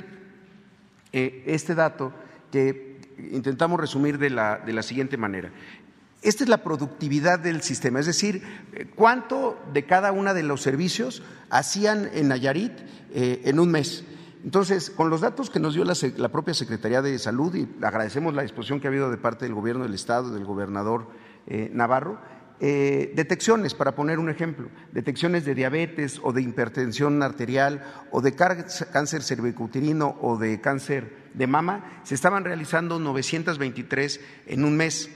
este 1.45 1.75
dato 1.75 2.13
que 2.51 2.99
intentamos 3.31 3.79
resumir 3.79 4.17
de 4.17 4.29
la, 4.29 4.57
de 4.59 4.73
la 4.73 4.83
siguiente 4.83 5.17
manera. 5.17 5.51
Esta 6.21 6.43
es 6.43 6.49
la 6.49 6.63
productividad 6.63 7.39
del 7.39 7.61
sistema, 7.61 7.99
es 7.99 8.05
decir, 8.05 8.41
eh, 8.73 8.87
cuánto 8.95 9.57
de 9.73 9.85
cada 9.85 10.11
uno 10.11 10.33
de 10.33 10.43
los 10.43 10.61
servicios 10.61 11.21
hacían 11.49 12.09
en 12.13 12.27
Nayarit 12.29 12.73
eh, 13.13 13.41
en 13.45 13.59
un 13.59 13.69
mes. 13.69 14.03
Entonces, 14.43 14.89
con 14.89 15.09
los 15.09 15.21
datos 15.21 15.49
que 15.49 15.59
nos 15.59 15.73
dio 15.73 15.83
la, 15.83 16.29
propia 16.29 16.53
Secretaría 16.53 17.01
de 17.01 17.19
Salud, 17.19 17.53
y 17.55 17.67
agradecemos 17.83 18.33
la 18.33 18.41
disposición 18.41 18.79
que 18.79 18.87
ha 18.87 18.89
habido 18.89 19.11
de 19.11 19.17
parte 19.17 19.45
del 19.45 19.53
Gobierno 19.53 19.83
del 19.83 19.93
Estado, 19.93 20.33
del 20.33 20.45
gobernador 20.45 21.07
Navarro, 21.71 22.19
eh, 22.59 23.13
detecciones, 23.15 23.75
para 23.75 23.93
poner 23.93 24.17
un 24.17 24.29
ejemplo, 24.29 24.69
detecciones 24.91 25.45
de 25.45 25.53
diabetes 25.53 26.19
o 26.23 26.33
de 26.33 26.41
hipertensión 26.41 27.21
arterial 27.21 27.83
o 28.09 28.21
de 28.21 28.33
cáncer 28.33 29.21
cervicouterino 29.21 30.17
o 30.21 30.37
de 30.37 30.59
cáncer 30.59 31.27
de 31.35 31.45
mama, 31.45 32.01
se 32.03 32.15
estaban 32.15 32.43
realizando 32.43 32.97
923 32.97 34.19
en 34.47 34.65
un 34.65 34.75
mes. 34.75 35.09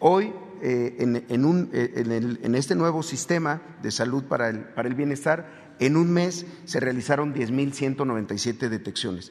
Hoy, 0.00 0.32
eh, 0.62 0.96
eh, 0.98 2.38
en, 2.42 2.54
este 2.56 2.74
nuevo 2.74 3.04
sistema 3.04 3.62
de 3.82 3.92
salud 3.92 4.24
para 4.24 4.48
el, 4.48 4.58
para 4.60 4.88
el 4.88 4.94
bienestar, 4.94 5.76
en 5.78 5.96
un 5.96 6.12
mes 6.12 6.44
se 6.64 6.80
realizaron 6.80 7.32
10.197 7.32 8.68
detecciones. 8.68 9.30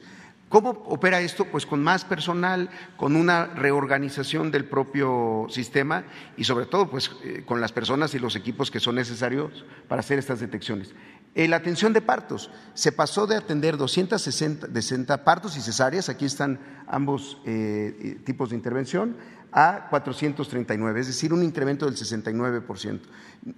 ¿Cómo 0.50 0.70
opera 0.86 1.20
esto? 1.20 1.44
Pues 1.44 1.64
con 1.64 1.80
más 1.80 2.04
personal, 2.04 2.70
con 2.96 3.14
una 3.14 3.46
reorganización 3.46 4.50
del 4.50 4.64
propio 4.64 5.46
sistema 5.48 6.02
y 6.36 6.42
sobre 6.42 6.66
todo 6.66 6.90
pues 6.90 7.12
eh, 7.22 7.44
con 7.46 7.60
las 7.60 7.70
personas 7.70 8.12
y 8.14 8.18
los 8.18 8.34
equipos 8.34 8.68
que 8.68 8.80
son 8.80 8.96
necesarios 8.96 9.64
para 9.86 10.00
hacer 10.00 10.18
estas 10.18 10.40
detecciones. 10.40 10.92
la 11.36 11.54
atención 11.54 11.92
de 11.92 12.00
partos 12.02 12.50
se 12.74 12.90
pasó 12.90 13.28
de 13.28 13.36
atender 13.36 13.76
260 13.76 15.24
partos 15.24 15.56
y 15.56 15.60
cesáreas, 15.60 16.08
aquí 16.08 16.24
están 16.24 16.58
ambos 16.88 17.40
eh, 17.46 18.20
tipos 18.24 18.50
de 18.50 18.56
intervención, 18.56 19.16
a 19.52 19.88
439, 19.90 21.00
es 21.00 21.06
decir, 21.08 21.32
un 21.32 21.42
incremento 21.42 21.86
del 21.86 21.96
69%. 21.96 23.00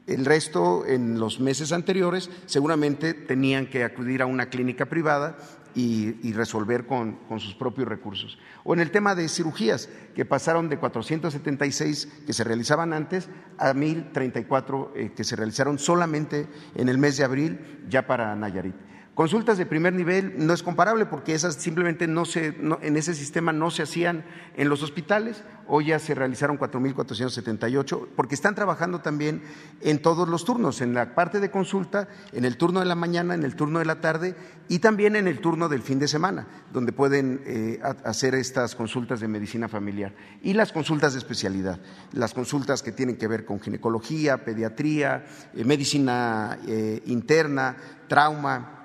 El 0.06 0.24
resto, 0.24 0.86
en 0.86 1.18
los 1.18 1.40
meses 1.40 1.72
anteriores, 1.72 2.30
seguramente 2.46 3.14
tenían 3.14 3.66
que 3.66 3.84
acudir 3.84 4.22
a 4.22 4.26
una 4.26 4.46
clínica 4.46 4.86
privada 4.86 5.36
y, 5.74 6.32
resolver 6.32 6.86
con, 6.86 7.18
sus 7.38 7.54
propios 7.54 7.88
recursos. 7.88 8.38
O 8.64 8.74
en 8.74 8.80
el 8.80 8.90
tema 8.90 9.14
de 9.14 9.28
cirugías, 9.28 9.88
que 10.14 10.24
pasaron 10.24 10.68
de 10.68 10.78
476 10.78 12.08
que 12.26 12.32
se 12.32 12.44
realizaban 12.44 12.92
antes 12.92 13.28
a 13.58 13.74
1034 13.74 14.92
eh, 14.94 15.12
que 15.14 15.24
se 15.24 15.36
realizaron 15.36 15.78
solamente 15.78 16.46
en 16.74 16.88
el 16.88 16.98
mes 16.98 17.16
de 17.16 17.24
abril 17.24 17.84
ya 17.88 18.06
para 18.06 18.34
Nayarit. 18.36 18.91
Consultas 19.14 19.58
de 19.58 19.66
primer 19.66 19.92
nivel 19.92 20.32
no 20.38 20.54
es 20.54 20.62
comparable 20.62 21.04
porque 21.04 21.34
esas 21.34 21.56
simplemente 21.56 22.06
no 22.06 22.24
se, 22.24 22.56
en 22.80 22.96
ese 22.96 23.14
sistema 23.14 23.52
no 23.52 23.70
se 23.70 23.82
hacían 23.82 24.24
en 24.56 24.70
los 24.70 24.82
hospitales, 24.82 25.44
hoy 25.66 25.88
ya 25.88 25.98
se 25.98 26.14
realizaron 26.14 26.58
4.478 26.58 28.08
porque 28.16 28.34
están 28.34 28.54
trabajando 28.54 29.00
también 29.00 29.42
en 29.82 30.00
todos 30.00 30.26
los 30.30 30.46
turnos, 30.46 30.80
en 30.80 30.94
la 30.94 31.14
parte 31.14 31.40
de 31.40 31.50
consulta, 31.50 32.08
en 32.32 32.46
el 32.46 32.56
turno 32.56 32.80
de 32.80 32.86
la 32.86 32.94
mañana, 32.94 33.34
en 33.34 33.42
el 33.42 33.54
turno 33.54 33.80
de 33.80 33.84
la 33.84 34.00
tarde 34.00 34.34
y 34.70 34.78
también 34.78 35.14
en 35.14 35.28
el 35.28 35.40
turno 35.40 35.68
del 35.68 35.82
fin 35.82 35.98
de 35.98 36.08
semana, 36.08 36.46
donde 36.72 36.92
pueden 36.92 37.42
eh, 37.44 37.80
hacer 38.04 38.34
estas 38.34 38.74
consultas 38.74 39.20
de 39.20 39.28
medicina 39.28 39.68
familiar 39.68 40.14
y 40.42 40.54
las 40.54 40.72
consultas 40.72 41.12
de 41.12 41.18
especialidad, 41.18 41.80
las 42.12 42.32
consultas 42.32 42.82
que 42.82 42.92
tienen 42.92 43.16
que 43.16 43.28
ver 43.28 43.44
con 43.44 43.60
ginecología, 43.60 44.42
pediatría, 44.42 45.26
eh, 45.54 45.66
medicina 45.66 46.58
eh, 46.66 47.02
interna, 47.04 47.76
trauma 48.08 48.78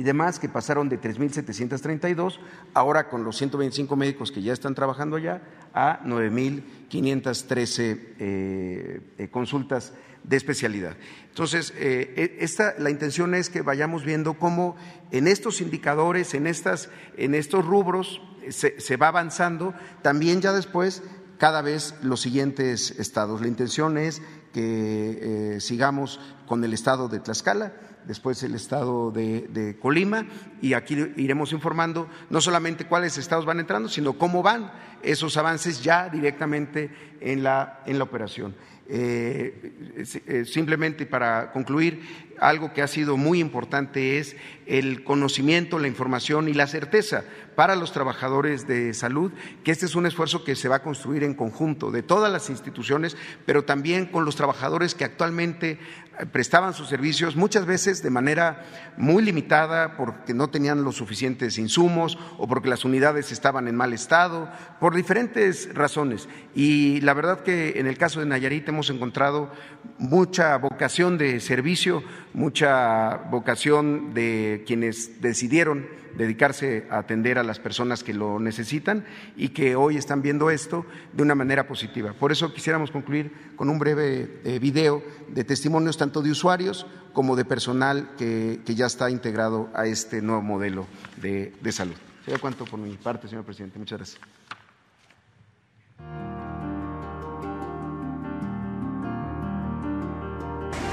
y 0.00 0.02
demás 0.02 0.38
que 0.38 0.48
pasaron 0.48 0.88
de 0.88 0.98
3.732, 0.98 2.38
ahora 2.72 3.10
con 3.10 3.22
los 3.22 3.36
125 3.36 3.96
médicos 3.96 4.32
que 4.32 4.40
ya 4.40 4.54
están 4.54 4.74
trabajando 4.74 5.16
allá, 5.16 5.42
a 5.74 6.02
9.513 6.04 7.98
eh, 8.18 9.00
eh, 9.18 9.28
consultas 9.30 9.92
de 10.24 10.38
especialidad. 10.38 10.96
Entonces, 11.28 11.74
eh, 11.76 12.14
e, 12.16 12.42
esta, 12.42 12.76
la 12.78 12.88
intención 12.88 13.34
es 13.34 13.50
que 13.50 13.60
vayamos 13.60 14.02
viendo 14.02 14.38
cómo 14.38 14.74
en 15.10 15.28
estos 15.28 15.60
indicadores, 15.60 16.32
en, 16.32 16.46
estas, 16.46 16.88
en 17.18 17.34
estos 17.34 17.66
rubros, 17.66 18.22
se, 18.48 18.80
se 18.80 18.96
va 18.96 19.08
avanzando, 19.08 19.74
también 20.00 20.40
ya 20.40 20.54
después 20.54 21.02
cada 21.36 21.60
vez 21.60 21.94
los 22.00 22.22
siguientes 22.22 22.92
estados. 22.92 23.42
La 23.42 23.48
intención 23.48 23.98
es 23.98 24.22
que 24.54 25.58
sigamos 25.60 26.20
con 26.46 26.64
el 26.64 26.72
estado 26.72 27.08
de 27.08 27.20
Tlaxcala 27.20 27.74
después 28.06 28.42
el 28.42 28.54
estado 28.54 29.10
de, 29.10 29.76
Colima 29.80 30.26
y 30.60 30.74
aquí 30.74 30.94
iremos 31.16 31.52
informando 31.52 32.08
no 32.28 32.40
solamente 32.40 32.86
cuáles 32.86 33.18
estados 33.18 33.46
van 33.46 33.60
entrando, 33.60 33.88
sino 33.88 34.14
cómo 34.14 34.42
van 34.42 34.72
esos 35.02 35.36
avances 35.36 35.82
ya 35.82 36.08
directamente 36.08 36.90
en 37.20 37.42
la, 37.42 37.82
en 37.86 37.98
la 37.98 38.04
operación. 38.04 38.54
Eh, 38.92 39.94
eh, 40.26 40.44
simplemente 40.44 41.06
para 41.06 41.52
concluir, 41.52 42.30
algo 42.40 42.72
que 42.72 42.82
ha 42.82 42.88
sido 42.88 43.16
muy 43.16 43.38
importante 43.38 44.18
es 44.18 44.34
el 44.66 45.04
conocimiento, 45.04 45.78
la 45.78 45.86
información 45.86 46.48
y 46.48 46.54
la 46.54 46.66
certeza 46.66 47.22
para 47.54 47.76
los 47.76 47.92
trabajadores 47.92 48.66
de 48.66 48.92
salud, 48.94 49.30
que 49.62 49.70
este 49.70 49.86
es 49.86 49.94
un 49.94 50.06
esfuerzo 50.06 50.42
que 50.42 50.56
se 50.56 50.68
va 50.68 50.76
a 50.76 50.82
construir 50.82 51.22
en 51.22 51.34
conjunto 51.34 51.92
de 51.92 52.02
todas 52.02 52.32
las 52.32 52.50
instituciones, 52.50 53.16
pero 53.46 53.64
también 53.64 54.06
con 54.06 54.24
los 54.24 54.34
trabajadores 54.34 54.94
que 54.96 55.04
actualmente 55.04 55.78
prestaban 56.26 56.74
sus 56.74 56.88
servicios, 56.88 57.36
muchas 57.36 57.66
veces 57.66 58.02
de 58.02 58.10
manera 58.10 58.64
muy 58.96 59.22
limitada 59.22 59.96
porque 59.96 60.34
no 60.34 60.48
tenían 60.48 60.84
los 60.84 60.96
suficientes 60.96 61.58
insumos 61.58 62.18
o 62.38 62.46
porque 62.46 62.68
las 62.68 62.84
unidades 62.84 63.32
estaban 63.32 63.68
en 63.68 63.76
mal 63.76 63.92
estado, 63.92 64.48
por 64.78 64.94
diferentes 64.94 65.74
razones. 65.74 66.28
Y 66.54 67.00
la 67.02 67.14
verdad 67.14 67.42
que 67.42 67.74
en 67.76 67.86
el 67.86 67.98
caso 67.98 68.20
de 68.20 68.26
Nayarit 68.26 68.68
hemos 68.68 68.90
encontrado 68.90 69.50
mucha 69.98 70.56
vocación 70.56 71.18
de 71.18 71.40
servicio, 71.40 72.02
mucha 72.34 73.16
vocación 73.30 74.14
de 74.14 74.64
quienes 74.66 75.20
decidieron 75.20 75.86
dedicarse 76.16 76.86
a 76.90 76.98
atender 76.98 77.38
a 77.38 77.42
las 77.42 77.58
personas 77.58 78.02
que 78.02 78.14
lo 78.14 78.38
necesitan 78.40 79.04
y 79.36 79.50
que 79.50 79.76
hoy 79.76 79.96
están 79.96 80.22
viendo 80.22 80.50
esto 80.50 80.84
de 81.12 81.22
una 81.22 81.34
manera 81.34 81.66
positiva. 81.66 82.12
Por 82.12 82.32
eso 82.32 82.52
quisiéramos 82.52 82.90
concluir 82.90 83.32
con 83.56 83.68
un 83.68 83.78
breve 83.78 84.40
eh, 84.44 84.58
video 84.58 85.02
de 85.28 85.44
testimonios 85.44 85.96
tanto 85.96 86.22
de 86.22 86.30
usuarios 86.30 86.86
como 87.12 87.36
de 87.36 87.44
personal 87.44 88.10
que, 88.16 88.60
ya 88.66 88.86
está 88.86 89.10
integrado 89.10 89.68
a 89.74 89.86
este 89.86 90.22
nuevo 90.22 90.42
modelo 90.42 90.86
de, 91.20 91.52
salud. 91.72 91.96
Sería 92.24 92.38
cuánto 92.38 92.64
por 92.64 92.78
mi 92.78 92.96
parte, 92.96 93.28
señor 93.28 93.44
presidente. 93.44 93.78
Muchas 93.78 93.98
gracias. 93.98 94.20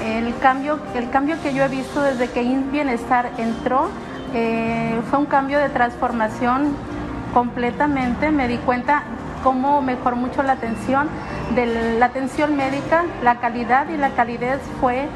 El 0.04 0.36
cambio, 0.38 0.78
el 0.94 1.10
cambio 1.10 1.36
que 1.42 1.52
yo 1.52 1.64
he 1.64 1.68
visto 1.68 2.00
desde 2.02 2.30
que 2.30 2.42
Bienestar 2.42 3.30
entró 3.38 3.88
eh, 4.34 5.00
fue 5.10 5.18
un 5.18 5.26
cambio 5.26 5.58
de 5.58 5.68
transformación 5.68 6.74
completamente. 7.34 8.30
Me 8.30 8.48
di 8.48 8.58
cuenta 8.58 9.02
cómo 9.42 9.82
mejoró 9.82 10.16
mucho 10.16 10.42
la 10.42 10.52
atención, 10.52 11.08
de 11.54 11.98
la 11.98 12.06
atención 12.06 12.56
médica, 12.56 13.04
la 13.22 13.36
calidad 13.40 13.88
y 13.88 13.96
la 13.96 14.10
calidez 14.10 14.60
fue 14.80 15.08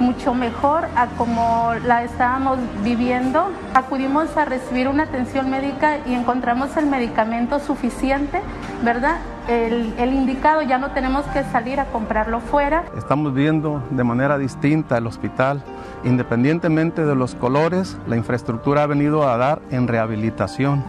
mucho 0.00 0.34
mejor 0.34 0.86
a 0.96 1.06
como 1.16 1.72
la 1.86 2.02
estábamos 2.02 2.58
viviendo. 2.82 3.50
Acudimos 3.74 4.36
a 4.36 4.44
recibir 4.44 4.88
una 4.88 5.04
atención 5.04 5.50
médica 5.50 5.98
y 6.06 6.14
encontramos 6.14 6.76
el 6.76 6.86
medicamento 6.86 7.60
suficiente, 7.60 8.40
¿verdad? 8.82 9.16
El, 9.48 9.94
el, 9.98 10.14
indicado, 10.14 10.62
ya 10.62 10.78
no 10.78 10.92
tenemos 10.92 11.24
que 11.26 11.44
salir 11.44 11.78
a 11.78 11.86
comprarlo 11.86 12.40
fuera. 12.40 12.84
Estamos 12.96 13.34
viendo 13.34 13.82
de 13.90 14.04
manera 14.04 14.38
distinta 14.38 14.96
el 14.98 15.06
hospital. 15.06 15.62
Independientemente 16.02 17.04
de 17.04 17.14
los 17.14 17.34
colores, 17.34 17.98
la 18.06 18.16
infraestructura 18.16 18.82
ha 18.82 18.86
venido 18.86 19.28
a 19.28 19.36
dar 19.36 19.60
en 19.70 19.86
rehabilitación. 19.86 20.84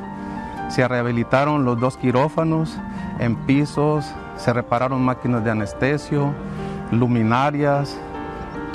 Se 0.70 0.88
rehabilitaron 0.88 1.64
los 1.64 1.80
dos 1.80 1.98
quirófanos 1.98 2.78
en 3.20 3.36
pisos, 3.46 4.06
se 4.38 4.52
repararon 4.52 5.02
máquinas 5.04 5.44
de 5.44 5.52
anestesio, 5.52 6.34
luminarias, 6.92 7.98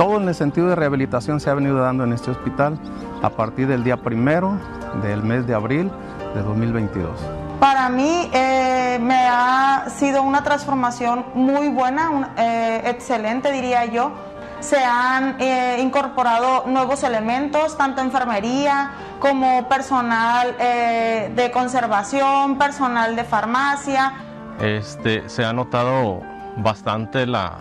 todo 0.00 0.16
en 0.16 0.26
el 0.26 0.34
sentido 0.34 0.68
de 0.68 0.76
rehabilitación 0.76 1.40
se 1.40 1.50
ha 1.50 1.54
venido 1.54 1.76
dando 1.76 2.04
en 2.04 2.14
este 2.14 2.30
hospital 2.30 2.78
a 3.20 3.28
partir 3.28 3.66
del 3.66 3.84
día 3.84 3.98
primero 3.98 4.56
del 5.02 5.22
mes 5.22 5.46
de 5.46 5.52
abril 5.52 5.90
de 6.34 6.40
2022. 6.40 7.20
Para 7.60 7.90
mí 7.90 8.30
eh, 8.32 8.98
me 8.98 9.28
ha 9.28 9.90
sido 9.90 10.22
una 10.22 10.42
transformación 10.42 11.26
muy 11.34 11.68
buena, 11.68 12.32
eh, 12.38 12.80
excelente 12.86 13.52
diría 13.52 13.84
yo. 13.84 14.12
Se 14.60 14.82
han 14.82 15.36
eh, 15.38 15.82
incorporado 15.82 16.64
nuevos 16.66 17.02
elementos, 17.02 17.76
tanto 17.76 18.00
enfermería 18.00 18.92
como 19.18 19.68
personal 19.68 20.56
de 20.56 21.50
conservación, 21.52 22.56
personal 22.56 23.16
de 23.16 23.24
farmacia. 23.24 24.14
Este, 24.60 25.28
se 25.28 25.44
ha 25.44 25.52
notado 25.52 26.22
bastante 26.56 27.26
la, 27.26 27.58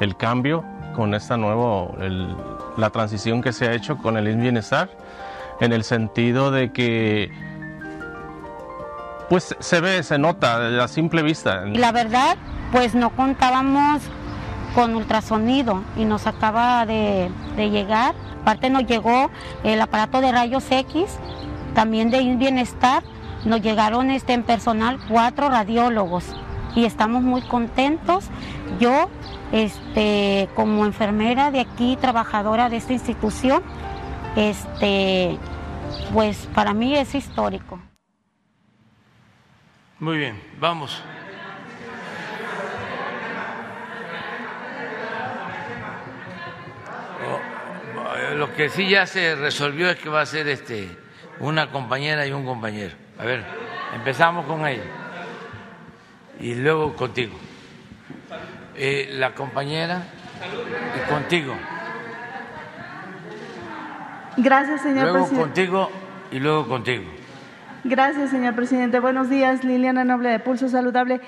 el 0.00 0.16
cambio 0.16 0.64
con 0.94 1.14
esta 1.14 1.36
nueva, 1.36 1.88
la 2.76 2.90
transición 2.90 3.42
que 3.42 3.52
se 3.52 3.68
ha 3.68 3.72
hecho 3.72 3.98
con 3.98 4.16
el 4.16 4.36
bienestar, 4.36 4.90
en 5.60 5.72
el 5.72 5.84
sentido 5.84 6.50
de 6.50 6.72
que 6.72 7.30
pues 9.28 9.54
se 9.60 9.80
ve, 9.80 10.02
se 10.02 10.18
nota 10.18 10.82
a 10.82 10.88
simple 10.88 11.22
vista. 11.22 11.64
La 11.66 11.92
verdad, 11.92 12.36
pues 12.72 12.96
no 12.96 13.10
contábamos 13.10 14.02
con 14.74 14.94
ultrasonido 14.96 15.82
y 15.96 16.04
nos 16.04 16.26
acaba 16.26 16.84
de, 16.86 17.30
llegar. 17.56 18.14
Aparte 18.42 18.70
nos 18.70 18.86
llegó 18.86 19.30
el 19.62 19.80
aparato 19.80 20.20
de 20.20 20.32
rayos 20.32 20.64
X, 20.70 21.18
también 21.74 22.10
de 22.10 22.22
Bienestar. 22.36 23.04
Nos 23.44 23.62
llegaron 23.62 24.10
este, 24.10 24.32
en 24.32 24.42
personal 24.42 24.98
cuatro 25.08 25.48
radiólogos 25.48 26.24
y 26.74 26.84
estamos 26.84 27.22
muy 27.22 27.42
contentos. 27.42 28.28
Yo 28.78 29.10
este, 29.52 30.48
como 30.54 30.86
enfermera 30.86 31.50
de 31.50 31.60
aquí, 31.60 31.96
trabajadora 32.00 32.68
de 32.68 32.76
esta 32.76 32.92
institución, 32.92 33.62
este, 34.36 35.38
pues 36.12 36.48
para 36.54 36.72
mí 36.72 36.96
es 36.96 37.14
histórico. 37.14 37.80
Muy 39.98 40.18
bien, 40.18 40.40
vamos. 40.58 41.02
Oh, 47.28 48.34
lo 48.36 48.54
que 48.54 48.68
sí 48.70 48.88
ya 48.88 49.06
se 49.06 49.34
resolvió 49.34 49.90
es 49.90 49.98
que 49.98 50.08
va 50.08 50.22
a 50.22 50.26
ser 50.26 50.48
este 50.48 50.96
una 51.40 51.70
compañera 51.70 52.26
y 52.26 52.32
un 52.32 52.44
compañero. 52.44 52.94
A 53.18 53.24
ver, 53.24 53.44
empezamos 53.94 54.46
con 54.46 54.66
ella 54.66 54.84
y 56.38 56.54
luego 56.54 56.94
contigo. 56.94 57.36
Eh, 58.82 59.10
la 59.12 59.34
compañera 59.34 60.04
y 60.96 61.12
contigo. 61.12 61.54
Gracias, 64.38 64.80
señor 64.80 65.12
presidente. 65.12 65.34
Luego 65.34 65.42
contigo 65.42 65.90
y 66.32 66.38
luego 66.38 66.66
contigo. 66.66 67.04
Gracias, 67.84 68.30
señor 68.30 68.54
presidente. 68.54 68.98
Buenos 68.98 69.28
días, 69.28 69.64
Liliana 69.64 70.04
Noble 70.04 70.30
de 70.30 70.38
Pulso 70.38 70.70
Saludable. 70.70 71.20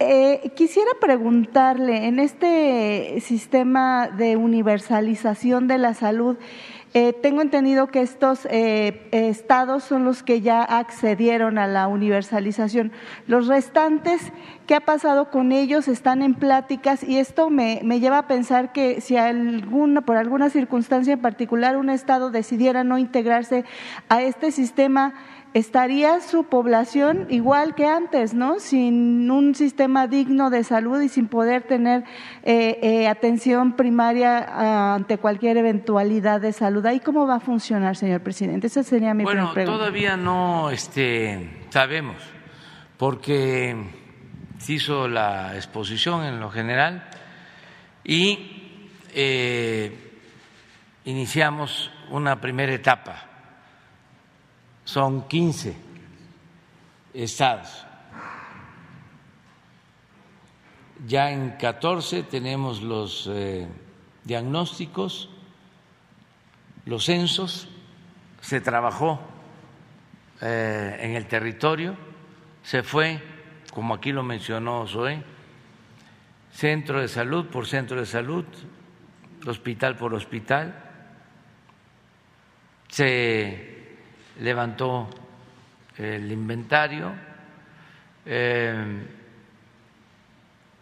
Eh, 0.00 0.50
quisiera 0.56 0.90
preguntarle, 0.98 2.06
en 2.06 2.20
este 2.20 3.20
sistema 3.20 4.08
de 4.08 4.36
universalización 4.36 5.68
de 5.68 5.76
la 5.76 5.92
salud, 5.92 6.38
eh, 6.94 7.12
tengo 7.12 7.42
entendido 7.42 7.88
que 7.88 8.00
estos 8.00 8.46
eh, 8.50 9.08
estados 9.12 9.84
son 9.84 10.04
los 10.04 10.22
que 10.22 10.40
ya 10.40 10.62
accedieron 10.62 11.58
a 11.58 11.66
la 11.66 11.86
universalización. 11.86 12.92
Los 13.26 13.46
restantes, 13.46 14.32
¿qué 14.66 14.74
ha 14.74 14.80
pasado 14.80 15.30
con 15.30 15.52
ellos? 15.52 15.86
Están 15.86 16.22
en 16.22 16.34
pláticas 16.34 17.04
y 17.04 17.18
esto 17.18 17.50
me, 17.50 17.80
me 17.84 18.00
lleva 18.00 18.18
a 18.18 18.26
pensar 18.26 18.72
que 18.72 19.02
si 19.02 19.18
alguna, 19.18 20.00
por 20.00 20.16
alguna 20.16 20.48
circunstancia 20.48 21.12
en 21.12 21.20
particular 21.20 21.76
un 21.76 21.90
estado 21.90 22.30
decidiera 22.30 22.84
no 22.84 22.96
integrarse 22.96 23.64
a 24.08 24.22
este 24.22 24.50
sistema, 24.50 25.12
estaría 25.58 26.20
su 26.20 26.44
población 26.44 27.26
igual 27.30 27.74
que 27.74 27.86
antes, 27.86 28.34
¿no? 28.34 28.60
Sin 28.60 29.30
un 29.30 29.54
sistema 29.54 30.06
digno 30.06 30.50
de 30.50 30.62
salud 30.62 31.00
y 31.00 31.08
sin 31.08 31.28
poder 31.28 31.62
tener 31.64 32.04
eh, 32.44 32.78
eh, 32.82 33.08
atención 33.08 33.72
primaria 33.72 34.38
ah, 34.38 34.94
ante 34.94 35.18
cualquier 35.18 35.56
eventualidad 35.56 36.40
de 36.40 36.52
salud. 36.52 36.84
¿Ahí 36.86 37.00
cómo 37.00 37.26
va 37.26 37.36
a 37.36 37.40
funcionar, 37.40 37.96
señor 37.96 38.20
presidente? 38.20 38.68
Esa 38.68 38.82
sería 38.82 39.14
mi 39.14 39.24
bueno, 39.24 39.52
pregunta. 39.52 39.60
Bueno, 39.60 39.78
todavía 39.78 40.16
no 40.16 40.70
este, 40.70 41.50
sabemos, 41.70 42.16
porque 42.96 43.76
se 44.58 44.74
hizo 44.74 45.08
la 45.08 45.56
exposición 45.56 46.24
en 46.24 46.40
lo 46.40 46.50
general 46.50 47.08
y 48.04 48.94
eh, 49.14 49.92
iniciamos 51.04 51.90
una 52.10 52.40
primera 52.40 52.72
etapa 52.72 53.27
son 54.88 55.28
15 55.28 55.76
estados. 57.12 57.84
Ya 61.06 61.30
en 61.30 61.50
14 61.58 62.22
tenemos 62.22 62.80
los 62.80 63.28
eh, 63.30 63.68
diagnósticos, 64.24 65.28
los 66.86 67.04
censos, 67.04 67.68
se 68.40 68.62
trabajó 68.62 69.20
eh, 70.40 70.96
en 71.00 71.16
el 71.16 71.26
territorio, 71.26 71.94
se 72.62 72.82
fue, 72.82 73.22
como 73.74 73.92
aquí 73.92 74.10
lo 74.10 74.22
mencionó 74.22 74.86
Zoe, 74.86 75.22
centro 76.50 77.02
de 77.02 77.08
salud 77.08 77.48
por 77.48 77.66
centro 77.66 78.00
de 78.00 78.06
salud, 78.06 78.46
hospital 79.46 79.96
por 79.96 80.14
hospital. 80.14 80.82
Se 82.88 83.77
levantó 84.40 85.08
el 85.96 86.30
inventario, 86.30 87.12
eh, 88.24 89.06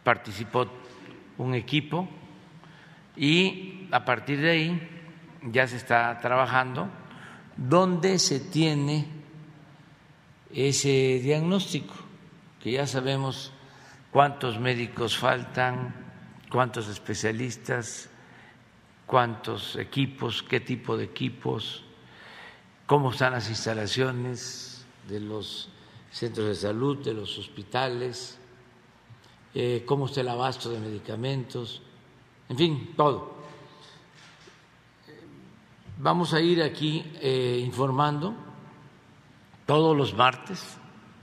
participó 0.05 0.69
un 1.39 1.55
equipo 1.55 2.09
y 3.17 3.89
a 3.91 4.05
partir 4.05 4.41
de 4.41 4.51
ahí 4.51 4.89
ya 5.43 5.67
se 5.67 5.77
está 5.77 6.19
trabajando. 6.21 6.89
Donde 7.57 8.19
se 8.19 8.39
tiene 8.39 9.07
ese 10.53 11.21
diagnóstico, 11.23 11.95
que 12.63 12.73
ya 12.73 12.87
sabemos 12.87 13.53
cuántos 14.11 14.61
médicos 14.61 15.17
faltan, 15.17 15.95
cuántos 16.51 16.89
especialistas, 16.89 18.11
cuántos 19.07 19.77
equipos, 19.77 20.43
qué 20.43 20.61
tipo 20.61 20.99
de 20.99 21.05
equipos, 21.05 21.86
cómo 22.87 23.11
están 23.11 23.33
las 23.33 23.49
instalaciones 23.49 24.87
de 25.09 25.21
los 25.21 25.69
centros 26.11 26.47
de 26.47 26.55
salud, 26.55 27.05
de 27.05 27.15
los 27.15 27.37
hospitales, 27.39 28.39
eh, 29.55 29.85
cómo 29.87 30.07
está 30.07 30.21
el 30.21 30.29
abasto 30.29 30.71
de 30.71 30.79
medicamentos, 30.79 31.83
en 32.49 32.57
fin, 32.57 32.95
todo. 32.97 33.35
Vamos 35.99 36.33
a 36.33 36.41
ir 36.41 36.63
aquí 36.63 37.05
eh, 37.21 37.61
informando 37.65 38.35
todos 39.65 39.97
los 39.97 40.15
martes 40.15 40.77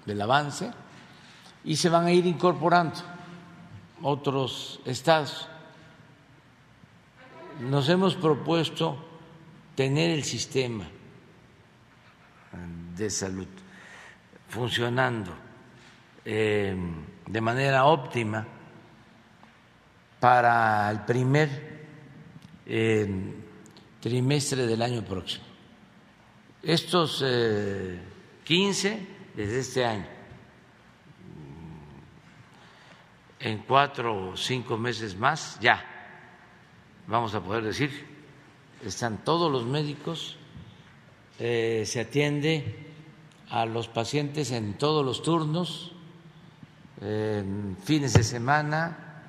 del 0.06 0.22
avance 0.22 0.72
y 1.64 1.78
se 1.78 1.90
van 1.90 2.06
a 2.06 2.12
ir 2.12 2.26
incorporando 2.26 3.00
otros 4.02 4.82
estados. 4.84 5.48
Nos 7.62 7.88
hemos 7.88 8.16
propuesto 8.16 8.98
tener 9.76 10.12
el 10.12 10.24
sistema 10.24 10.86
de 12.96 13.10
salud 13.10 13.48
funcionando 14.50 15.32
eh, 16.26 16.76
de 17.26 17.42
manera 17.42 17.86
óptima 17.86 18.46
para 20.20 20.90
el 20.92 21.02
primer 21.02 21.86
eh, 22.66 23.34
trimestre 24.00 24.66
del 24.66 24.82
año 24.82 25.04
próximo. 25.04 25.46
Estos 26.62 27.24
15 28.44 28.88
eh, 28.88 29.08
desde 29.36 29.60
este 29.60 29.86
año, 29.86 30.08
en 33.40 33.58
cuatro 33.60 34.30
o 34.30 34.38
cinco 34.38 34.78
meses 34.78 35.18
más 35.18 35.60
ya 35.60 35.94
vamos 37.08 37.36
a 37.36 37.42
poder 37.42 37.64
decir, 37.64 37.92
están 38.86 39.24
todos 39.24 39.52
los 39.52 39.66
médicos, 39.66 40.38
eh, 41.40 41.84
se 41.86 42.00
atiende 42.00 42.83
a 43.54 43.68
los 43.68 43.88
pacientes 43.88 44.50
en 44.50 44.80
todos 44.80 45.06
los 45.06 45.22
turnos, 45.22 45.92
fines 47.00 48.14
de 48.14 48.24
semana, 48.24 49.22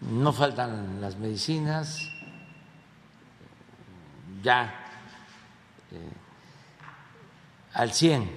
no 0.00 0.32
faltan 0.32 1.02
las 1.02 1.18
medicinas, 1.18 2.10
ya 4.42 4.74
eh, 5.90 5.98
al 7.74 7.92
100. 7.92 8.30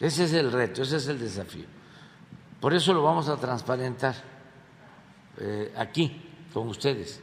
Ese 0.00 0.24
es 0.24 0.32
el 0.32 0.50
reto, 0.50 0.82
ese 0.82 0.96
es 0.96 1.06
el 1.06 1.20
desafío. 1.20 1.66
Por 2.60 2.74
eso 2.74 2.92
lo 2.92 3.04
vamos 3.04 3.28
a 3.28 3.36
transparentar 3.36 4.16
eh, 5.38 5.72
aquí 5.76 6.28
con 6.52 6.66
ustedes, 6.66 7.22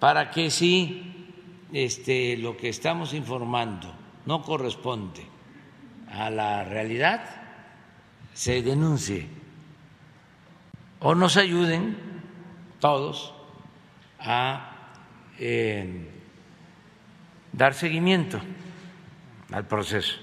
para 0.00 0.32
que 0.32 0.50
si 0.50 1.32
este, 1.72 2.36
lo 2.38 2.56
que 2.56 2.70
estamos 2.70 3.14
informando 3.14 4.01
no 4.26 4.42
corresponde 4.42 5.26
a 6.10 6.30
la 6.30 6.64
realidad, 6.64 7.24
se 8.34 8.62
denuncie 8.62 9.28
o 11.00 11.14
nos 11.14 11.36
ayuden 11.36 11.96
todos 12.80 13.34
a 14.20 14.72
eh, 15.38 16.10
dar 17.52 17.74
seguimiento 17.74 18.40
al 19.50 19.66
proceso 19.66 20.16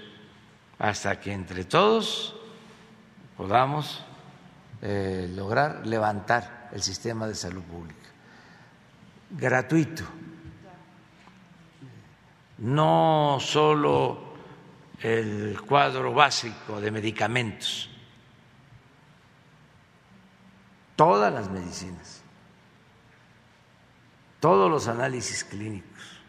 hasta 0.80 1.20
que 1.20 1.34
entre 1.34 1.66
todos 1.66 2.36
podamos 3.36 4.04
eh, 4.82 5.30
lograr 5.36 5.86
levantar 5.86 6.70
el 6.72 6.82
sistema 6.82 7.28
de 7.28 7.36
salud 7.36 7.64
pública. 7.64 8.10
Gratuito. 9.32 10.04
No 12.60 13.38
solo 13.39 14.30
el 15.01 15.60
cuadro 15.62 16.14
básico 16.14 16.82
de 16.82 16.91
medicamentos, 16.91 17.89
todas 20.95 21.34
las 21.34 21.49
medicinas, 21.49 22.22
todos 24.39 24.70
los 24.70 24.88
análisis 24.88 25.43
clínicos, 25.43 26.22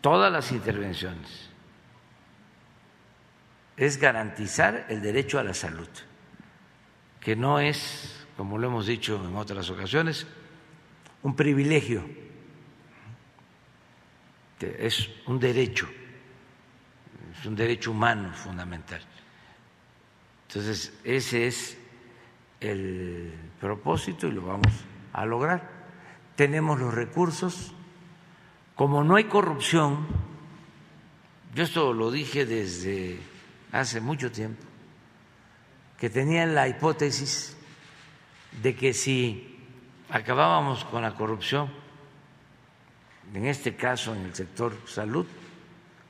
todas 0.00 0.30
las 0.30 0.52
intervenciones. 0.52 1.48
Es 3.76 3.96
garantizar 3.96 4.86
el 4.88 5.00
derecho 5.00 5.38
a 5.38 5.42
la 5.42 5.54
salud, 5.54 5.88
que 7.20 7.34
no 7.34 7.58
es, 7.58 8.26
como 8.36 8.58
lo 8.58 8.66
hemos 8.66 8.86
dicho 8.86 9.24
en 9.24 9.34
otras 9.36 9.70
ocasiones, 9.70 10.26
un 11.22 11.34
privilegio, 11.34 12.04
es 14.60 15.10
un 15.26 15.38
derecho 15.38 15.88
es 17.38 17.46
un 17.46 17.56
derecho 17.56 17.90
humano 17.90 18.32
fundamental. 18.32 19.00
Entonces, 20.48 20.92
ese 21.04 21.46
es 21.46 21.76
el 22.60 23.34
propósito 23.60 24.28
y 24.28 24.32
lo 24.32 24.42
vamos 24.42 24.72
a 25.12 25.24
lograr. 25.24 25.68
Tenemos 26.36 26.78
los 26.78 26.94
recursos, 26.94 27.72
como 28.74 29.04
no 29.04 29.16
hay 29.16 29.24
corrupción, 29.24 30.06
yo 31.54 31.64
esto 31.64 31.92
lo 31.92 32.10
dije 32.10 32.46
desde 32.46 33.20
hace 33.72 34.00
mucho 34.00 34.32
tiempo, 34.32 34.64
que 35.98 36.10
tenía 36.10 36.46
la 36.46 36.68
hipótesis 36.68 37.56
de 38.62 38.74
que 38.74 38.92
si 38.92 39.58
acabábamos 40.08 40.84
con 40.84 41.02
la 41.02 41.14
corrupción, 41.14 41.70
en 43.32 43.46
este 43.46 43.74
caso 43.74 44.14
en 44.14 44.26
el 44.26 44.34
sector 44.34 44.76
salud, 44.86 45.26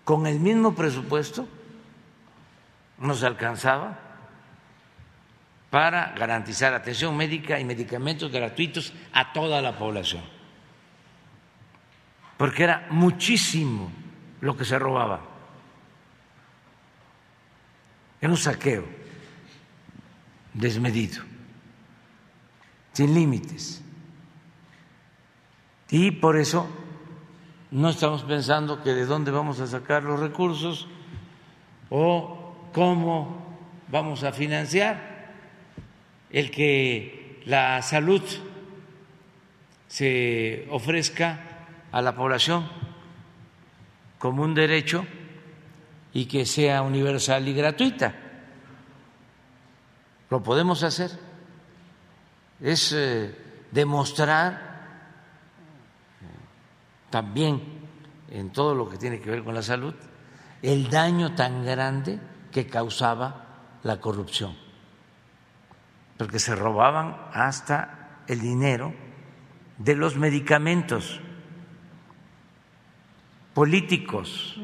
con 0.04 0.26
el 0.26 0.40
mismo 0.40 0.74
presupuesto 0.74 1.48
nos 2.98 3.22
alcanzaba 3.22 3.98
para 5.70 6.12
garantizar 6.12 6.72
atención 6.74 7.16
médica 7.16 7.58
y 7.58 7.64
medicamentos 7.64 8.30
gratuitos 8.30 8.92
a 9.12 9.32
toda 9.32 9.60
la 9.60 9.76
población, 9.76 10.22
porque 12.36 12.62
era 12.64 12.86
muchísimo 12.90 13.90
lo 14.40 14.56
que 14.56 14.64
se 14.64 14.78
robaba, 14.78 15.20
era 18.20 18.30
un 18.30 18.36
saqueo 18.38 18.84
desmedido, 20.52 21.22
sin 22.92 23.12
límites. 23.12 23.82
Y 25.90 26.10
por 26.12 26.36
eso 26.36 26.83
no 27.74 27.88
estamos 27.88 28.22
pensando 28.22 28.84
que 28.84 28.94
de 28.94 29.04
dónde 29.04 29.32
vamos 29.32 29.58
a 29.58 29.66
sacar 29.66 30.04
los 30.04 30.20
recursos 30.20 30.86
o 31.90 32.70
cómo 32.72 33.58
vamos 33.88 34.22
a 34.22 34.30
financiar 34.30 35.34
el 36.30 36.52
que 36.52 37.42
la 37.46 37.82
salud 37.82 38.22
se 39.88 40.68
ofrezca 40.70 41.40
a 41.90 42.00
la 42.00 42.14
población 42.14 42.68
como 44.20 44.44
un 44.44 44.54
derecho 44.54 45.04
y 46.12 46.26
que 46.26 46.46
sea 46.46 46.80
universal 46.82 47.48
y 47.48 47.54
gratuita. 47.54 48.14
Lo 50.30 50.44
podemos 50.44 50.84
hacer. 50.84 51.10
Es 52.60 52.92
eh, 52.92 53.34
demostrar 53.72 54.63
también 57.14 57.62
en 58.28 58.50
todo 58.50 58.74
lo 58.74 58.90
que 58.90 58.98
tiene 58.98 59.20
que 59.20 59.30
ver 59.30 59.44
con 59.44 59.54
la 59.54 59.62
salud, 59.62 59.94
el 60.62 60.90
daño 60.90 61.36
tan 61.36 61.64
grande 61.64 62.18
que 62.50 62.66
causaba 62.66 63.60
la 63.84 64.00
corrupción, 64.00 64.56
porque 66.18 66.40
se 66.40 66.56
robaban 66.56 67.16
hasta 67.32 68.24
el 68.26 68.40
dinero 68.40 68.92
de 69.78 69.94
los 69.94 70.16
medicamentos 70.16 71.20
políticos 73.54 74.58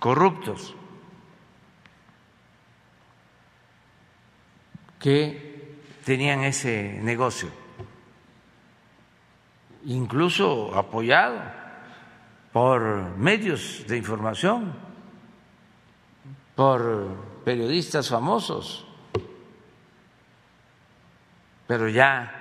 corruptos 0.00 0.74
que 4.98 5.78
tenían 6.04 6.42
ese 6.42 6.98
negocio, 7.00 7.48
incluso 9.84 10.76
apoyado 10.76 11.59
por 12.52 13.16
medios 13.16 13.84
de 13.86 13.96
información, 13.96 14.72
por 16.56 17.08
periodistas 17.44 18.08
famosos, 18.08 18.86
pero 21.66 21.88
ya 21.88 22.40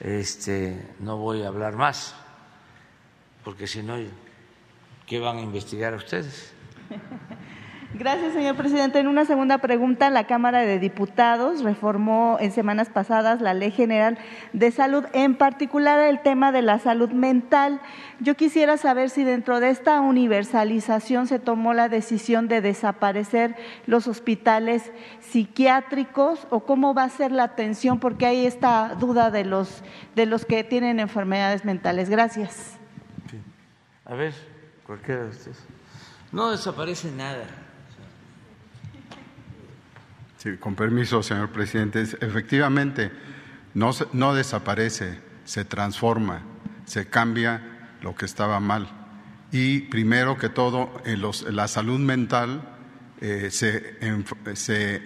este, 0.00 0.94
no 1.00 1.16
voy 1.16 1.42
a 1.42 1.48
hablar 1.48 1.74
más, 1.74 2.14
porque 3.44 3.66
si 3.66 3.82
no, 3.82 3.96
¿qué 5.06 5.18
van 5.18 5.38
a 5.38 5.40
investigar 5.40 5.94
ustedes? 5.94 6.54
Gracias, 7.94 8.34
señor 8.34 8.54
presidente. 8.54 8.98
En 8.98 9.08
una 9.08 9.24
segunda 9.24 9.58
pregunta, 9.58 10.10
la 10.10 10.26
Cámara 10.26 10.60
de 10.60 10.78
Diputados 10.78 11.62
reformó 11.62 12.36
en 12.38 12.52
semanas 12.52 12.90
pasadas 12.90 13.40
la 13.40 13.54
Ley 13.54 13.70
General 13.70 14.18
de 14.52 14.70
Salud, 14.70 15.06
en 15.14 15.36
particular 15.36 15.98
el 15.98 16.20
tema 16.20 16.52
de 16.52 16.60
la 16.60 16.78
salud 16.80 17.08
mental. 17.10 17.80
Yo 18.20 18.36
quisiera 18.36 18.76
saber 18.76 19.08
si 19.08 19.24
dentro 19.24 19.58
de 19.58 19.70
esta 19.70 20.02
universalización 20.02 21.26
se 21.26 21.38
tomó 21.38 21.72
la 21.72 21.88
decisión 21.88 22.46
de 22.46 22.60
desaparecer 22.60 23.56
los 23.86 24.06
hospitales 24.06 24.92
psiquiátricos 25.20 26.46
o 26.50 26.60
cómo 26.60 26.92
va 26.92 27.04
a 27.04 27.08
ser 27.08 27.32
la 27.32 27.44
atención, 27.44 28.00
porque 28.00 28.26
hay 28.26 28.44
esta 28.44 28.96
duda 29.00 29.30
de 29.30 29.46
los, 29.46 29.82
de 30.14 30.26
los 30.26 30.44
que 30.44 30.62
tienen 30.62 31.00
enfermedades 31.00 31.64
mentales. 31.64 32.10
Gracias. 32.10 32.76
A 34.04 34.14
ver, 34.14 34.34
cualquiera 34.86 35.22
de 35.22 35.30
ustedes. 35.30 35.64
No 36.32 36.50
desaparece 36.50 37.10
nada. 37.10 37.46
Sí, 40.38 40.56
con 40.56 40.76
permiso, 40.76 41.20
señor 41.20 41.50
presidente. 41.50 42.00
Efectivamente, 42.00 43.10
no, 43.74 43.90
no 44.12 44.34
desaparece, 44.34 45.18
se 45.44 45.64
transforma, 45.64 46.42
se 46.84 47.08
cambia 47.08 47.96
lo 48.02 48.14
que 48.14 48.24
estaba 48.24 48.60
mal. 48.60 48.88
Y 49.50 49.80
primero 49.80 50.38
que 50.38 50.48
todo, 50.48 51.02
en 51.04 51.56
la 51.56 51.66
salud 51.66 51.98
mental 51.98 52.62
eh, 53.20 53.48
se, 53.50 53.96
se 54.54 55.02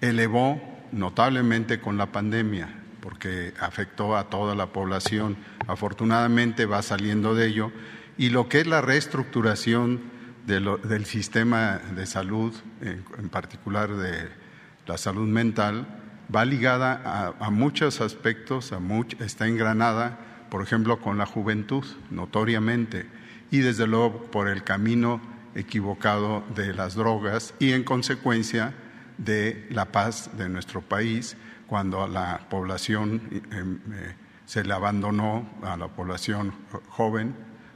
elevó 0.00 0.62
notablemente 0.92 1.80
con 1.80 1.96
la 1.96 2.12
pandemia, 2.12 2.68
porque 3.00 3.54
afectó 3.58 4.16
a 4.16 4.30
toda 4.30 4.54
la 4.54 4.66
población. 4.66 5.38
Afortunadamente 5.66 6.66
va 6.66 6.82
saliendo 6.82 7.34
de 7.34 7.48
ello. 7.48 7.72
Y 8.16 8.30
lo 8.30 8.48
que 8.48 8.60
es 8.60 8.68
la 8.68 8.80
reestructuración 8.80 10.12
del 10.46 11.04
sistema 11.04 11.80
de 11.96 12.06
salud, 12.06 12.54
en, 12.80 13.04
en 13.18 13.28
particular 13.28 13.96
de 13.96 14.41
la 14.86 14.98
salud 14.98 15.28
mental 15.28 15.86
va 16.34 16.44
ligada 16.44 17.34
a, 17.38 17.50
muchos 17.50 18.00
aspectos, 18.00 18.72
a 18.72 18.80
está 19.20 19.46
engranada, 19.46 20.18
por 20.50 20.62
ejemplo, 20.62 21.00
con 21.00 21.18
la 21.18 21.26
juventud, 21.26 21.84
notoriamente, 22.10 23.06
y 23.50 23.58
desde 23.58 23.86
luego 23.86 24.24
por 24.30 24.48
el 24.48 24.64
camino 24.64 25.20
equivocado 25.54 26.42
de 26.54 26.72
las 26.72 26.94
drogas 26.94 27.54
y 27.58 27.72
en 27.72 27.84
consecuencia 27.84 28.72
de 29.18 29.66
la 29.70 29.92
paz 29.92 30.30
de 30.36 30.48
nuestro 30.48 30.80
país, 30.80 31.36
cuando 31.66 32.02
a 32.02 32.08
la 32.08 32.48
población 32.48 33.42
em, 33.50 33.78
eh, 33.92 34.14
se 34.46 34.64
le 34.64 34.72
abandonó, 34.72 35.48
a 35.62 35.76
la 35.76 35.88
población 35.88 36.52
joven, 36.88 37.34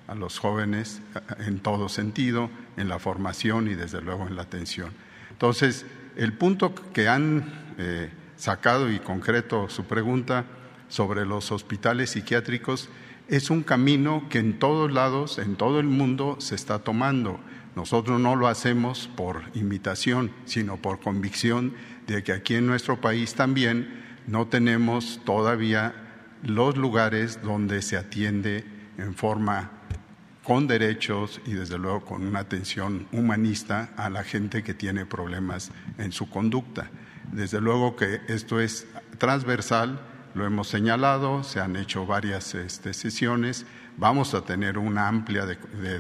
a 0.09 0.15
los 0.15 0.39
jóvenes 0.39 1.01
en 1.39 1.61
todo 1.61 1.89
sentido, 1.89 2.51
en 2.77 2.89
la 2.89 2.99
formación 2.99 3.69
y 3.69 3.75
desde 3.75 4.01
luego 4.01 4.27
en 4.27 4.37
la 4.37 4.43
atención. 4.43 4.91
Entonces, 5.31 5.87
el 6.17 6.33
punto 6.33 6.75
que 6.93 7.09
han 7.09 7.75
eh, 7.79 8.11
sacado 8.37 8.91
y 8.91 8.99
concreto 8.99 9.69
su 9.69 9.85
pregunta 9.85 10.45
sobre 10.89 11.27
los 11.27 11.53
hospitales 11.53 12.11
psiquiátricos 12.11 12.89
es 13.29 13.51
un 13.51 13.63
camino 13.63 14.27
que 14.31 14.39
en 14.39 14.59
todos 14.59 14.93
lados, 14.93 15.39
en 15.39 15.57
todo 15.57 15.81
el 15.81 15.87
mundo, 15.87 16.37
se 16.39 16.55
está 16.55 16.79
tomando. 16.79 17.41
Nosotros 17.75 18.21
no 18.21 18.37
lo 18.37 18.49
hacemos 18.49 19.11
por 19.17 19.43
imitación, 19.55 20.31
sino 20.45 20.77
por 20.77 21.01
convicción 21.01 21.75
de 22.07 22.23
que 22.23 22.33
aquí 22.33 22.55
en 22.55 22.67
nuestro 22.67 23.01
país 23.01 23.35
también 23.35 24.05
no 24.27 24.47
tenemos 24.47 25.21
todavía 25.25 25.95
los 26.43 26.77
lugares 26.77 27.41
donde 27.43 27.83
se 27.83 27.97
atiende 27.97 28.65
en 28.97 29.15
forma 29.15 29.76
con 30.47 30.69
derechos 30.69 31.41
y 31.45 31.55
desde 31.55 31.77
luego 31.77 32.05
con 32.05 32.25
una 32.25 32.39
atención 32.39 33.09
humanista 33.11 33.91
a 33.97 34.09
la 34.09 34.23
gente 34.23 34.63
que 34.63 34.75
tiene 34.75 35.05
problemas 35.05 35.73
en 35.99 36.13
su 36.13 36.31
conducta. 36.31 36.89
Desde 37.33 37.61
luego 37.61 37.97
que 37.97 38.21
esto 38.29 38.61
es 38.61 38.87
transversal, 39.19 40.01
lo 40.35 40.47
hemos 40.47 40.69
señalado, 40.69 41.43
se 41.43 41.59
han 41.59 41.75
hecho 41.75 42.07
varias 42.07 42.55
este, 42.55 42.95
sesiones, 42.95 43.67
vamos 43.97 44.35
a 44.35 44.43
tener 44.43 44.79
una 44.79 45.09
amplia 45.09 45.47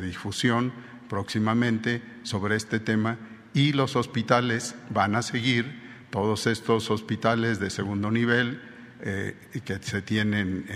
difusión 0.00 0.72
próximamente 1.08 2.00
sobre 2.22 2.54
este 2.54 2.78
tema 2.78 3.18
y 3.52 3.72
los 3.72 3.96
hospitales 3.96 4.76
van 4.90 5.16
a 5.16 5.22
seguir, 5.22 5.82
todos 6.10 6.46
estos 6.46 6.88
hospitales 6.92 7.58
de 7.58 7.68
segundo 7.68 8.12
nivel, 8.12 8.62
eh, 9.08 9.36
que 9.64 9.78
se 9.78 10.02
tienen 10.02 10.66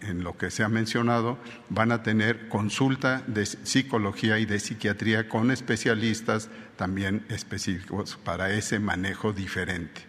en, 0.00 0.22
lo 0.22 0.36
que 0.38 0.52
se 0.52 0.62
ha 0.62 0.68
mencionado 0.68 1.38
van 1.70 1.90
a 1.90 2.04
tener 2.04 2.48
consulta 2.48 3.24
de 3.26 3.44
psicología 3.44 4.38
y 4.38 4.46
de 4.46 4.60
psiquiatría 4.60 5.28
con 5.28 5.50
especialistas 5.50 6.50
también 6.76 7.26
específicos 7.28 8.16
para 8.22 8.52
ese 8.52 8.78
manejo 8.78 9.32
diferente. 9.32 10.02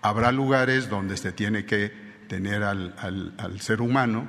Habrá 0.00 0.32
lugares 0.32 0.90
donde 0.90 1.16
se 1.16 1.30
tiene 1.30 1.64
que 1.64 1.92
tener 2.26 2.64
al, 2.64 3.60
ser 3.60 3.82
humano, 3.82 4.28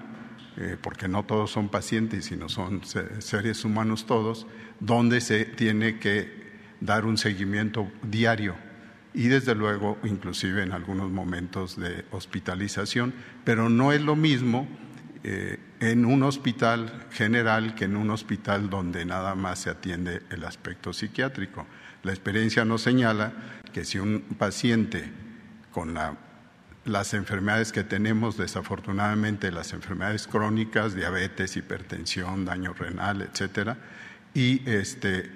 eh, 0.58 0.78
porque 0.80 1.08
no 1.08 1.24
todos 1.24 1.50
son 1.50 1.70
pacientes, 1.70 2.26
sino 2.26 2.48
son 2.48 2.84
seres 2.86 3.66
humanos 3.66 4.06
todos, 4.06 4.46
donde 4.80 5.20
se 5.20 5.46
tiene 5.46 5.98
que 5.98 6.44
dar 6.80 7.06
un 7.06 7.18
seguimiento 7.18 7.92
diario 8.04 8.56
y 9.14 9.28
desde 9.28 9.56
luego 9.56 9.98
inclusive 10.04 10.64
en 10.64 10.72
algunos 10.72 11.12
momentos 11.12 11.80
de 11.80 12.06
hospitalización, 12.12 13.14
pero 13.44 13.70
no 13.70 13.92
es 13.92 14.02
lo 14.02 14.16
mismo 14.16 14.68
eh, 15.24 15.58
en 15.80 16.06
un 16.06 16.24
hospital 16.24 17.06
general 17.12 17.76
que 17.76 17.86
en 17.86 17.96
un 17.96 18.10
hospital 18.10 18.70
donde 18.70 19.06
nada 19.06 19.36
más 19.36 19.60
se 19.60 19.70
atiende 19.70 20.22
el 20.30 20.44
aspecto 20.44 20.92
psiquiátrico. 20.92 21.66
La 22.04 22.12
experiencia 22.12 22.66
nos 22.66 22.82
señala 22.82 23.32
que 23.72 23.86
si 23.86 24.00
un 24.00 24.22
paciente 24.38 25.12
con 25.72 25.98
las 26.86 27.14
enfermedades 27.14 27.72
que 27.72 27.84
tenemos, 27.84 28.36
desafortunadamente 28.38 29.52
las 29.52 29.74
enfermedades 29.74 30.28
crónicas, 30.28 30.96
diabetes, 30.96 31.56
hipertensión, 31.56 32.44
daño 32.44 32.74
renal, 32.74 33.22
etcétera, 33.22 33.78
y 34.34 34.68
este, 34.70 35.32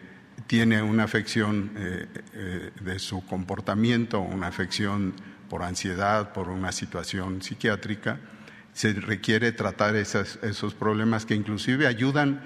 tiene 0.48 0.82
una 0.82 1.04
afección 1.04 1.72
eh, 1.76 2.08
eh, 2.34 2.72
de 2.80 3.00
su 3.00 3.26
comportamiento, 3.26 4.22
una 4.22 4.48
afección 4.48 5.14
por 5.50 5.62
ansiedad, 5.62 6.34
por 6.34 6.50
una 6.50 6.72
situación 6.72 7.42
psiquiátrica, 7.42 8.20
se 8.74 8.94
requiere 8.94 9.52
tratar 9.52 9.96
esos 9.96 10.74
problemas 10.76 11.26
que 11.26 11.36
inclusive 11.36 11.88
ayudan 11.88 12.42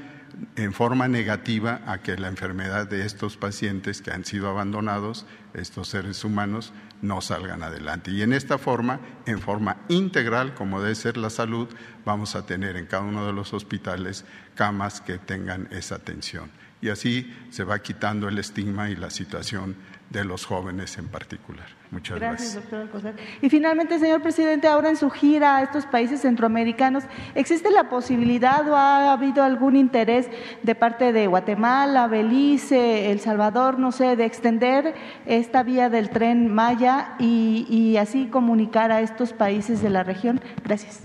en 0.55 0.71
forma 0.71 1.09
negativa 1.09 1.81
a 1.85 2.01
que 2.01 2.15
la 2.15 2.29
enfermedad 2.29 2.87
de 2.87 3.05
estos 3.05 3.35
pacientes 3.35 4.01
que 4.01 4.11
han 4.11 4.23
sido 4.23 4.49
abandonados, 4.49 5.25
estos 5.53 5.89
seres 5.89 6.23
humanos, 6.23 6.71
no 7.01 7.19
salgan 7.19 7.63
adelante. 7.63 8.11
Y 8.11 8.21
en 8.21 8.31
esta 8.31 8.57
forma, 8.57 9.01
en 9.25 9.39
forma 9.39 9.77
integral, 9.89 10.53
como 10.53 10.81
debe 10.81 10.95
ser 10.95 11.17
la 11.17 11.29
salud, 11.29 11.67
vamos 12.05 12.35
a 12.35 12.45
tener 12.45 12.77
en 12.77 12.85
cada 12.85 13.03
uno 13.03 13.27
de 13.27 13.33
los 13.33 13.53
hospitales 13.53 14.23
camas 14.55 15.01
que 15.01 15.17
tengan 15.17 15.67
esa 15.71 15.95
atención 15.95 16.60
y 16.81 16.89
así 16.89 17.31
se 17.49 17.63
va 17.63 17.79
quitando 17.79 18.27
el 18.27 18.37
estigma 18.39 18.89
y 18.89 18.95
la 18.95 19.09
situación 19.09 19.75
de 20.09 20.25
los 20.25 20.45
jóvenes 20.45 20.97
en 20.97 21.07
particular. 21.07 21.65
Muchas 21.89 22.19
gracias. 22.19 22.55
gracias. 22.69 22.91
doctor 22.91 23.13
Y 23.41 23.49
finalmente, 23.49 23.97
señor 23.97 24.21
presidente, 24.21 24.67
ahora 24.67 24.89
en 24.89 24.97
su 24.97 25.09
gira 25.09 25.57
a 25.57 25.63
estos 25.63 25.85
países 25.85 26.21
centroamericanos, 26.21 27.03
¿existe 27.33 27.69
la 27.71 27.89
posibilidad 27.89 28.67
o 28.67 28.75
ha 28.75 29.13
habido 29.13 29.43
algún 29.43 29.75
interés 29.75 30.27
de 30.63 30.75
parte 30.75 31.13
de 31.13 31.27
Guatemala, 31.27 32.07
Belice, 32.07 33.11
El 33.11 33.19
Salvador, 33.19 33.79
no 33.79 33.91
sé, 33.91 34.15
de 34.15 34.25
extender 34.25 34.95
esta 35.25 35.63
vía 35.63 35.89
del 35.89 36.09
tren 36.09 36.53
Maya 36.53 37.15
y, 37.19 37.65
y 37.69 37.97
así 37.97 38.25
comunicar 38.25 38.91
a 38.91 39.01
estos 39.01 39.31
países 39.31 39.81
de 39.81 39.89
la 39.89 40.03
región? 40.03 40.41
Gracias. 40.63 41.01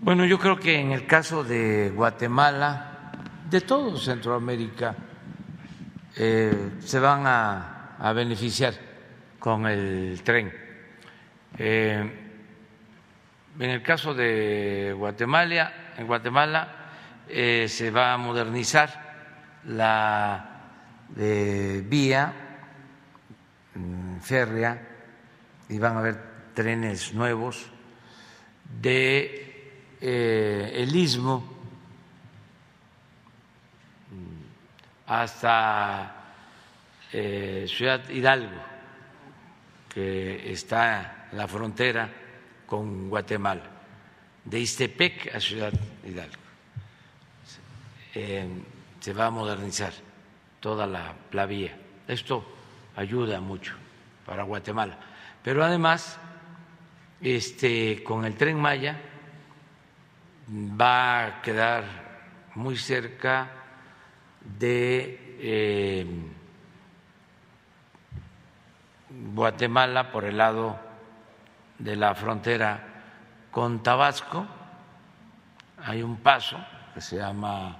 Bueno, 0.00 0.24
yo 0.24 0.40
creo 0.40 0.58
que 0.58 0.80
en 0.80 0.90
el 0.90 1.06
caso 1.06 1.44
de 1.44 1.92
Guatemala, 1.94 2.91
de 3.52 3.60
todo 3.60 3.98
Centroamérica 3.98 4.96
eh, 6.16 6.70
se 6.80 6.98
van 6.98 7.24
a, 7.26 8.12
beneficiar 8.14 8.74
con 9.38 9.66
el 9.66 10.22
tren. 10.24 10.50
Eh, 11.58 12.18
en 13.60 13.70
el 13.70 13.82
caso 13.82 14.14
de 14.14 14.94
Guatemala, 14.96 15.92
en 15.98 16.06
Guatemala 16.06 16.68
eh, 17.28 17.66
se 17.68 17.90
va 17.90 18.14
a 18.14 18.16
modernizar 18.16 18.88
la 19.66 20.48
vía 21.14 22.32
mm, 23.74 24.18
férrea 24.20 24.80
y 25.68 25.78
van 25.78 25.96
a 25.96 25.98
haber 25.98 26.16
trenes 26.54 27.12
nuevos 27.12 27.66
de 28.80 29.38
el 30.00 30.96
istmo 30.96 31.61
hasta 35.20 36.10
eh, 37.12 37.66
Ciudad 37.68 38.08
Hidalgo, 38.08 38.62
que 39.92 40.50
está 40.50 41.26
en 41.30 41.36
la 41.36 41.46
frontera 41.46 42.08
con 42.64 43.10
Guatemala, 43.10 43.62
de 44.44 44.60
Istepec 44.60 45.34
a 45.34 45.40
Ciudad 45.40 45.72
Hidalgo. 46.04 46.40
Se 48.12 49.12
va 49.12 49.26
a 49.26 49.30
modernizar 49.30 49.92
toda 50.60 50.86
la, 50.86 51.14
la 51.32 51.46
vía. 51.46 51.76
Esto 52.08 52.44
ayuda 52.96 53.40
mucho 53.40 53.74
para 54.24 54.44
Guatemala. 54.44 54.96
Pero 55.42 55.64
además, 55.64 56.18
este, 57.20 58.02
con 58.02 58.24
el 58.24 58.36
tren 58.36 58.58
Maya 58.58 59.00
va 60.48 61.26
a 61.26 61.42
quedar 61.42 61.84
muy 62.54 62.76
cerca 62.76 63.61
de 64.58 65.36
eh, 65.40 66.06
Guatemala 69.34 70.10
por 70.10 70.24
el 70.24 70.38
lado 70.38 70.78
de 71.78 71.96
la 71.96 72.14
frontera 72.14 72.88
con 73.50 73.82
Tabasco. 73.82 74.46
Hay 75.84 76.02
un 76.02 76.16
paso 76.18 76.58
que 76.94 77.00
se 77.00 77.16
llama 77.16 77.76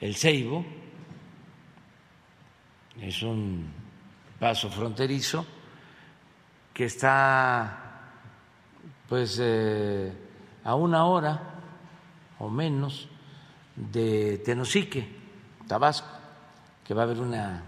el 0.00 0.14
Ceibo, 0.14 0.64
es 3.00 3.22
un 3.22 3.72
paso 4.38 4.70
fronterizo 4.70 5.46
que 6.72 6.84
está 6.84 7.78
pues 9.08 9.38
eh, 9.42 10.12
a 10.64 10.74
una 10.74 11.04
hora 11.06 11.40
o 12.38 12.48
menos 12.48 13.08
de 13.76 14.38
Tenosique, 14.44 15.21
Tabasco, 15.72 16.06
que 16.84 16.92
va 16.92 17.00
a 17.00 17.04
haber 17.04 17.18
una 17.18 17.62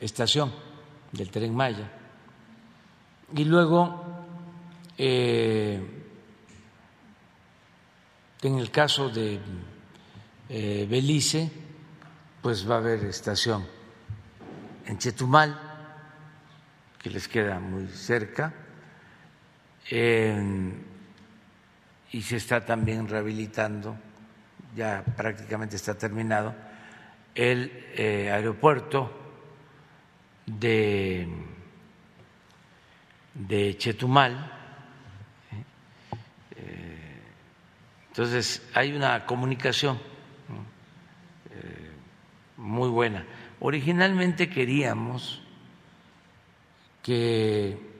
estación 0.00 0.50
del 1.12 1.30
tren 1.30 1.54
Maya. 1.54 1.86
Y 3.34 3.44
luego, 3.44 4.02
eh, 4.96 5.78
en 8.40 8.58
el 8.58 8.70
caso 8.70 9.10
de 9.10 9.38
eh, 10.48 10.86
Belice, 10.88 11.52
pues 12.40 12.66
va 12.66 12.76
a 12.76 12.78
haber 12.78 13.04
estación 13.04 13.66
en 14.86 14.96
Chetumal, 14.96 15.60
que 17.02 17.10
les 17.10 17.28
queda 17.28 17.60
muy 17.60 17.86
cerca 17.88 18.54
y 22.12 22.22
se 22.22 22.36
está 22.36 22.64
también 22.64 23.06
rehabilitando, 23.06 23.94
ya 24.74 25.04
prácticamente 25.18 25.76
está 25.76 25.98
terminado, 25.98 26.69
el 27.34 27.70
eh, 27.94 28.30
aeropuerto 28.30 29.10
de, 30.46 31.28
de 33.34 33.76
Chetumal. 33.76 34.52
Eh, 36.56 37.22
entonces, 38.08 38.68
hay 38.74 38.92
una 38.92 39.24
comunicación 39.26 39.96
eh, 41.50 41.90
muy 42.56 42.88
buena. 42.88 43.24
Originalmente 43.60 44.48
queríamos 44.48 45.42
que 47.02 47.90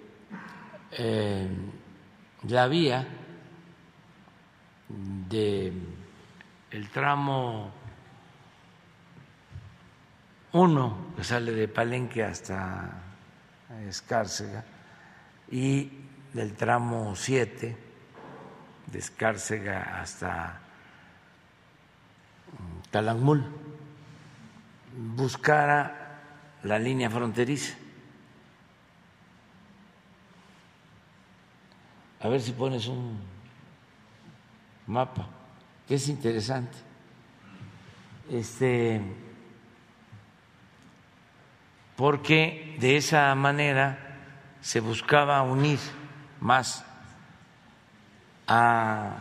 la 2.49 2.67
vía 2.69 3.07
de 5.29 5.73
el 6.71 6.89
tramo 6.91 7.73
1 10.53 11.15
que 11.17 11.25
sale 11.25 11.53
de 11.53 11.69
Palenque 11.69 12.25
hasta 12.25 12.91
Escárcega. 13.89 14.65
Y 15.51 15.91
del 16.33 16.55
tramo 16.55 17.15
7 17.17 17.77
de 18.87 18.99
Escárcega 18.99 20.01
hasta 20.01 20.61
Calakmul 22.91 23.45
buscara 24.97 26.21
la 26.65 26.79
línea 26.79 27.11
fronteriza. 27.11 27.75
A 32.21 32.29
ver 32.29 32.41
si 32.41 32.53
pones 32.53 32.87
un 32.87 33.19
mapa, 34.87 35.27
que 35.89 35.95
es 35.95 36.09
interesante. 36.09 36.77
Este, 38.31 39.01
porque 42.01 42.79
de 42.81 42.97
esa 42.97 43.35
manera 43.35 43.99
se 44.63 44.81
buscaba 44.81 45.43
unir 45.43 45.79
más 46.41 46.83
a 48.47 49.19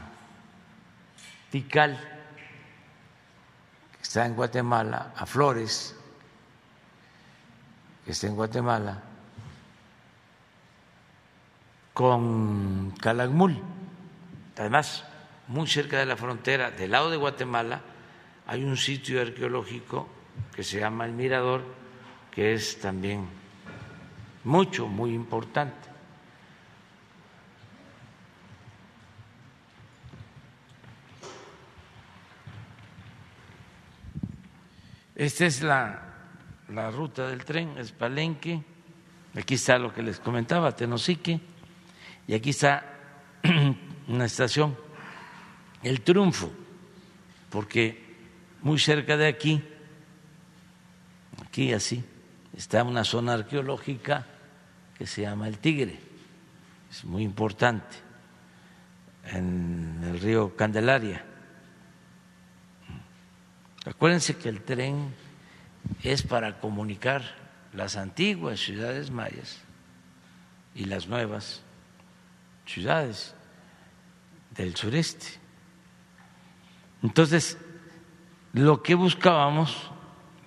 Tikal, 1.52 2.00
que 3.98 4.02
está 4.02 4.26
en 4.26 4.34
Guatemala, 4.34 5.12
a 5.14 5.26
Flores, 5.26 5.94
que 8.06 8.12
está 8.12 8.28
en 8.28 8.36
Guatemala, 8.36 9.04
con 11.94 12.92
Calakmul. 12.92 13.62
Además, 14.58 15.04
muy 15.50 15.68
cerca 15.68 16.00
de 16.00 16.06
la 16.06 16.16
frontera, 16.16 16.72
del 16.72 16.92
lado 16.92 17.10
de 17.10 17.18
Guatemala, 17.18 17.82
hay 18.48 18.64
un 18.64 18.78
sitio 18.78 19.22
arqueológico 19.22 20.08
que 20.56 20.64
se 20.64 20.80
llama 20.80 21.04
El 21.04 21.12
Mirador, 21.12 21.79
es 22.40 22.80
también 22.80 23.28
mucho, 24.44 24.88
muy 24.88 25.14
importante. 25.14 25.90
Esta 35.16 35.46
es 35.46 35.62
la, 35.62 36.02
la 36.70 36.92
ruta 36.92 37.28
del 37.28 37.44
tren, 37.44 37.78
es 37.78 37.92
Palenque. 37.92 38.64
Aquí 39.36 39.56
está 39.56 39.78
lo 39.78 39.94
que 39.94 40.02
les 40.02 40.20
comentaba, 40.20 40.74
Tenosique. 40.74 41.42
Y 42.26 42.34
aquí 42.34 42.52
está 42.52 42.86
una 44.08 44.26
estación, 44.26 44.78
el 45.84 46.02
Triunfo, 46.02 46.52
porque 47.50 48.02
muy 48.62 48.80
cerca 48.80 49.18
de 49.18 49.28
aquí, 49.28 49.64
aquí 51.46 51.74
así, 51.74 52.04
está 52.60 52.84
una 52.84 53.06
zona 53.06 53.36
arqueológica 53.36 54.26
que 54.98 55.08
se 55.08 55.22
llama 55.22 55.48
el 55.48 55.60
Tigre, 55.60 55.98
es 56.92 57.06
muy 57.06 57.24
importante, 57.24 57.96
en 59.24 60.02
el 60.04 60.20
río 60.20 60.58
Candelaria. 60.58 61.24
Acuérdense 63.86 64.36
que 64.36 64.50
el 64.50 64.62
tren 64.62 65.16
es 66.04 66.22
para 66.22 66.60
comunicar 66.60 67.24
las 67.72 67.96
antiguas 67.96 68.60
ciudades 68.60 69.10
mayas 69.10 69.62
y 70.76 70.84
las 70.84 71.08
nuevas 71.08 71.62
ciudades 72.66 73.36
del 74.54 74.76
sureste. 74.76 75.28
Entonces, 77.04 77.58
lo 78.52 78.84
que 78.84 78.96
buscábamos, 78.96 79.92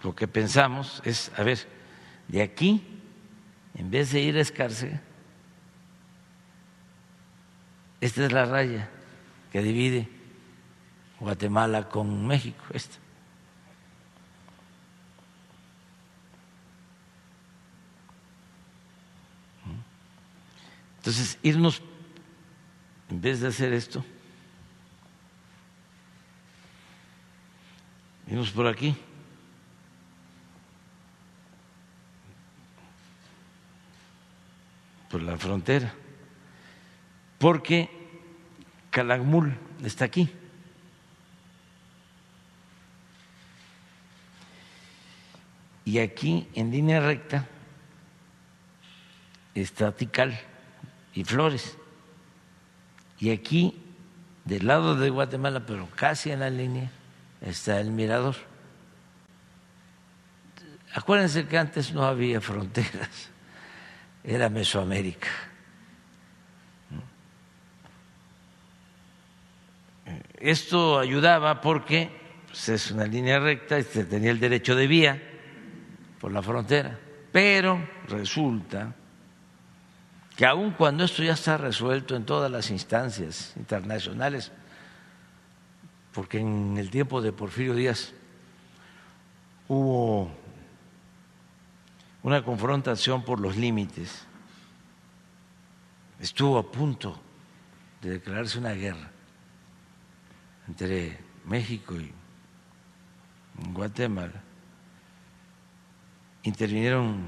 lo 0.03 0.15
que 0.15 0.29
pensamos 0.29 1.01
es, 1.07 1.33
a 1.39 1.43
ver, 1.43 1.81
de 2.29 2.43
aquí, 2.43 2.83
en 3.75 3.91
vez 3.91 4.13
de 4.13 4.21
ir 4.21 4.37
a 4.37 4.41
Escárcega, 4.41 5.01
esta 8.01 8.25
es 8.25 8.33
la 8.33 8.45
raya 8.45 8.89
que 9.53 9.63
divide 9.63 10.09
Guatemala 11.21 11.89
con 11.89 12.27
México, 12.27 12.65
esta. 12.73 12.97
Entonces, 21.03 21.37
irnos 21.43 21.83
en 23.11 23.21
vez 23.21 23.41
de 23.41 23.49
hacer 23.49 23.73
esto, 23.73 24.05
vimos 28.27 28.51
por 28.53 28.69
aquí. 28.69 28.97
Por 35.13 35.23
la 35.23 35.37
frontera, 35.37 35.93
porque 37.39 37.91
Calakmul 38.91 39.55
está 39.85 40.07
aquí. 40.07 40.31
Y 45.85 45.99
aquí, 45.99 46.49
en 46.55 46.71
línea 46.71 47.01
recta, 47.01 47.47
está 49.55 49.93
Tikal 49.93 50.41
y 51.13 51.25
Flores. 51.25 51.77
Y 53.19 53.33
aquí, 53.33 53.79
del 54.47 54.67
lado 54.67 54.97
de 54.97 55.11
Guatemala, 55.11 55.67
pero 55.67 55.91
casi 55.95 56.31
en 56.31 56.41
la 56.41 56.49
línea, 56.49 56.91
está 57.43 57.79
el 57.81 57.91
mirador. 57.91 58.37
Acuérdense 60.95 61.47
que 61.47 61.59
antes 61.59 61.93
no 61.93 62.05
había 62.05 62.41
fronteras, 62.41 63.32
era 64.25 64.49
Mesoamérica. 64.49 65.29
Esto 70.39 70.99
ayudaba 70.99 71.61
porque 71.61 72.11
pues, 72.47 72.69
es 72.69 72.91
una 72.91 73.07
línea 73.07 73.39
recta 73.39 73.79
y 73.79 73.85
se 73.85 74.05
tenía 74.05 74.31
el 74.31 74.41
derecho 74.41 74.75
de 74.75 74.87
vía 74.87 75.23
por 76.21 76.33
la 76.33 76.43
frontera. 76.43 76.99
Pero 77.31 77.89
resulta 78.09 78.95
que 80.37 80.47
aun 80.47 80.73
cuando 80.73 81.05
esto 81.05 81.23
ya 81.23 81.35
está 81.35 81.57
resuelto 81.57 82.17
en 82.17 82.25
todas 82.25 82.51
las 82.51 82.71
instancias 82.71 83.53
internacionales, 83.57 84.51
porque 86.13 86.39
en 86.39 86.77
el 86.77 86.91
tiempo 86.91 87.23
de 87.23 87.33
Porfirio 87.33 87.75
Díaz 87.75 88.13
hubo 89.69 90.42
una 92.23 92.45
confrontación 92.45 93.25
por 93.25 93.41
los 93.41 93.57
límites, 93.57 94.27
estuvo 96.21 96.59
a 96.59 96.71
punto 96.71 97.21
de 98.01 98.11
declararse 98.11 98.59
una 98.59 98.73
guerra 98.73 99.11
entre 100.69 101.19
México 101.45 101.97
y 101.97 102.13
Guatemala, 103.73 104.41
intervinieron 106.45 107.27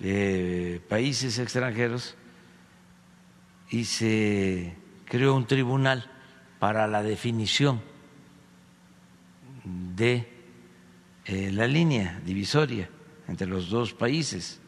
eh, 0.00 0.80
países 0.88 1.38
extranjeros 1.38 2.16
y 3.70 3.84
se 3.84 4.76
creó 5.04 5.34
un 5.34 5.46
tribunal 5.46 6.10
para 6.58 6.86
la 6.88 7.02
definición 7.02 7.80
de 9.64 10.28
eh, 11.24 11.50
la 11.52 11.66
línea 11.68 12.20
divisoria 12.24 12.88
entre 13.32 13.46
los 13.46 13.70
dos 13.70 13.94
países. 13.94 14.60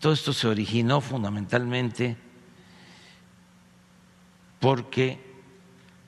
Todo 0.00 0.12
esto 0.12 0.32
se 0.32 0.48
originó 0.48 1.00
fundamentalmente 1.00 2.16
porque 4.58 5.24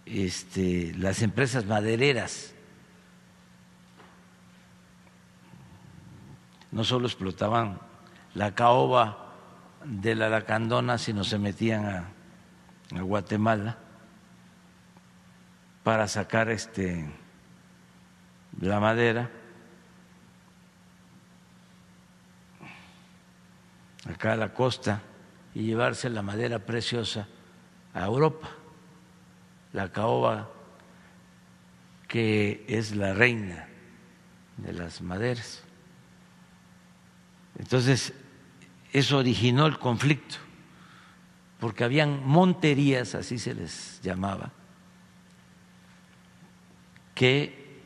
este, 0.05 0.93
las 0.97 1.23
empresas 1.23 1.65
madereras 1.65 2.53
no 6.73 6.83
solo 6.83 7.07
explotaban 7.07 7.79
la 8.35 8.53
caoba 8.57 9.33
de 9.85 10.17
la 10.17 10.29
lacandona, 10.29 10.99
sino 10.99 11.23
se 11.23 11.39
metían 11.39 11.87
a, 11.87 12.11
Guatemala 13.01 13.79
para 15.85 16.09
sacar 16.09 16.49
este, 16.49 17.09
la 18.61 18.81
madera. 18.81 19.31
Acá 24.07 24.33
a 24.33 24.37
la 24.37 24.53
costa 24.53 25.03
y 25.55 25.63
llevarse 25.63 26.11
la 26.11 26.23
madera 26.23 26.59
preciosa 26.59 27.27
a 27.93 28.05
Europa 28.05 28.49
la 29.75 29.91
caoba 29.91 30.49
que 32.09 32.65
es 32.69 32.95
la 32.95 33.13
reina 33.13 33.69
de 34.57 34.73
las 34.73 35.03
maderas. 35.03 35.63
Entonces, 37.59 38.15
eso 38.93 39.19
originó 39.19 39.67
el 39.67 39.79
conflicto, 39.81 40.37
porque 41.59 41.83
habían 41.83 42.25
monterías, 42.25 43.17
así 43.17 43.39
se 43.39 43.55
les 43.55 44.01
llamaba, 44.01 44.53
que 47.17 47.83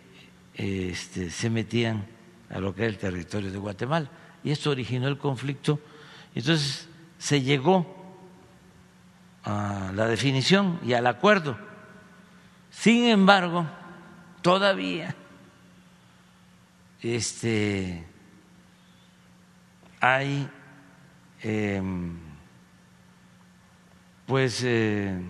este, 0.54 1.30
se 1.30 1.48
metían 1.48 2.06
a 2.50 2.60
lo 2.60 2.74
que 2.74 2.82
era 2.82 2.90
el 2.90 2.98
territorio 2.98 3.50
de 3.50 3.58
Guatemala. 3.58 4.10
Y 4.44 4.50
esto 4.50 4.70
originó 4.70 5.08
el 5.08 5.16
conflicto. 5.16 5.80
Entonces 6.34 6.88
se 7.18 7.42
llegó 7.42 7.94
a 9.44 9.92
la 9.94 10.06
definición 10.06 10.78
y 10.84 10.92
al 10.92 11.06
acuerdo 11.06 11.68
sin 12.70 13.06
embargo, 13.06 13.66
todavía 14.40 15.14
este, 17.02 18.06
hay 20.00 20.48
em, 21.42 22.18
pues 24.26 24.62
eh, 24.64 25.20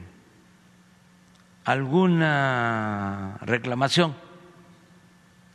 alguna 1.64 3.38
reclamación 3.40 4.14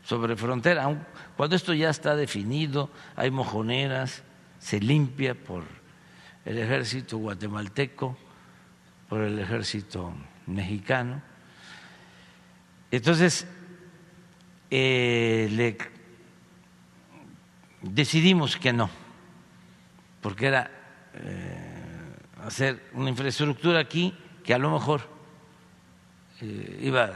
sobre 0.03 0.35
frontera. 0.35 1.05
Cuando 1.37 1.55
esto 1.55 1.73
ya 1.75 1.89
está 1.91 2.15
definido, 2.15 2.89
hay 3.15 3.29
mojoneras, 3.29 4.23
se 4.63 4.79
limpia 4.79 5.35
por 5.35 5.63
el 6.45 6.57
ejército 6.57 7.17
guatemalteco, 7.17 8.17
por 9.09 9.21
el 9.21 9.37
ejército 9.37 10.13
mexicano 10.47 11.21
entonces, 12.93 13.47
eh, 14.69 15.75
decidimos 17.81 18.55
que 18.57 18.71
no, 18.71 18.87
porque 20.21 20.45
era 20.45 20.69
eh, 21.15 22.13
hacer 22.45 22.91
una 22.93 23.09
infraestructura 23.09 23.79
aquí 23.79 24.15
que 24.43 24.53
a 24.53 24.59
lo 24.59 24.69
mejor 24.69 25.09
eh, 26.41 26.81
iba 26.83 27.11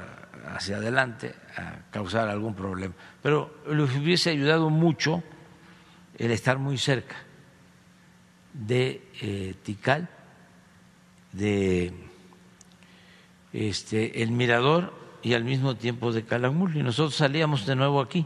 hacia 0.47 0.77
adelante 0.77 1.35
a 1.55 1.91
causar 1.91 2.27
algún 2.27 2.55
problema. 2.55 2.95
Pero 3.21 3.57
les 3.69 3.95
hubiese 3.95 4.31
ayudado 4.31 4.71
mucho 4.71 5.21
el 6.17 6.31
estar 6.31 6.57
muy 6.57 6.79
cerca 6.79 7.17
de 8.65 9.55
Tikal, 9.63 10.09
de 11.31 11.93
este, 13.53 14.23
el 14.23 14.31
mirador 14.31 14.93
y 15.21 15.33
al 15.33 15.43
mismo 15.43 15.75
tiempo 15.75 16.11
de 16.11 16.23
Calakmul. 16.23 16.75
Y 16.75 16.83
nosotros 16.83 17.15
salíamos 17.15 17.65
de 17.65 17.75
nuevo 17.75 18.01
aquí, 18.01 18.25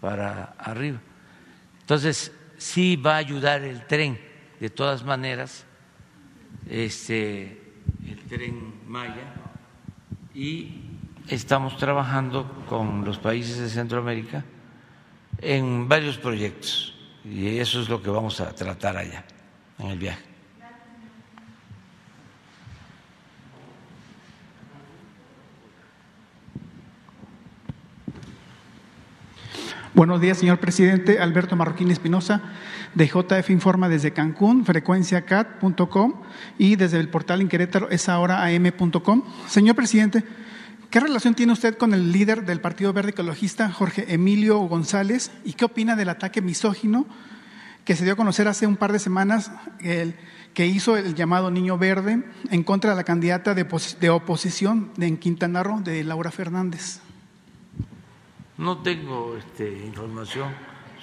para 0.00 0.54
arriba. 0.58 1.00
Entonces, 1.80 2.32
sí 2.56 2.96
va 2.96 3.14
a 3.14 3.18
ayudar 3.18 3.62
el 3.62 3.86
tren, 3.86 4.18
de 4.60 4.70
todas 4.70 5.04
maneras, 5.04 5.64
este, 6.68 7.60
el 8.06 8.18
tren 8.28 8.74
Maya, 8.86 9.34
y 10.34 10.80
estamos 11.28 11.76
trabajando 11.76 12.64
con 12.68 13.04
los 13.04 13.18
países 13.18 13.58
de 13.58 13.68
Centroamérica 13.68 14.44
en 15.38 15.88
varios 15.88 16.18
proyectos, 16.18 16.95
y 17.30 17.58
eso 17.58 17.80
es 17.80 17.88
lo 17.88 18.02
que 18.02 18.10
vamos 18.10 18.40
a 18.40 18.54
tratar 18.54 18.96
allá, 18.96 19.24
en 19.78 19.86
el 19.88 19.98
viaje. 19.98 20.22
Buenos 29.92 30.20
días, 30.20 30.36
señor 30.36 30.58
presidente. 30.58 31.20
Alberto 31.20 31.56
Marroquín 31.56 31.90
Espinosa, 31.90 32.42
de 32.94 33.06
JF 33.06 33.48
Informa 33.48 33.88
desde 33.88 34.12
Cancún, 34.12 34.66
frecuenciacat.com 34.66 36.20
y 36.58 36.76
desde 36.76 37.00
el 37.00 37.08
portal 37.08 37.40
en 37.40 37.48
Querétaro 37.48 37.88
es 37.88 38.10
ahora 38.10 38.44
am.com. 38.44 39.22
Señor 39.48 39.74
presidente, 39.74 40.22
¿qué 40.96 41.00
relación 41.00 41.34
tiene 41.34 41.52
usted 41.52 41.76
con 41.76 41.92
el 41.92 42.10
líder 42.10 42.46
del 42.46 42.62
Partido 42.62 42.90
Verde 42.94 43.10
Ecologista, 43.10 43.70
Jorge 43.70 44.14
Emilio 44.14 44.60
González, 44.60 45.30
y 45.44 45.52
qué 45.52 45.66
opina 45.66 45.94
del 45.94 46.08
ataque 46.08 46.40
misógino 46.40 47.04
que 47.84 47.94
se 47.94 48.04
dio 48.04 48.14
a 48.14 48.16
conocer 48.16 48.48
hace 48.48 48.66
un 48.66 48.78
par 48.78 48.94
de 48.94 48.98
semanas, 48.98 49.52
el, 49.80 50.14
que 50.54 50.64
hizo 50.64 50.96
el 50.96 51.14
llamado 51.14 51.50
Niño 51.50 51.76
Verde 51.76 52.24
en 52.50 52.62
contra 52.62 52.92
de 52.92 52.96
la 52.96 53.04
candidata 53.04 53.52
de, 53.52 53.66
de 54.00 54.08
oposición 54.08 54.90
en 54.98 55.18
Quintana 55.18 55.62
Roo, 55.62 55.82
de 55.82 56.02
Laura 56.02 56.30
Fernández? 56.30 57.00
No 58.56 58.78
tengo 58.78 59.36
este, 59.36 59.84
información 59.84 60.48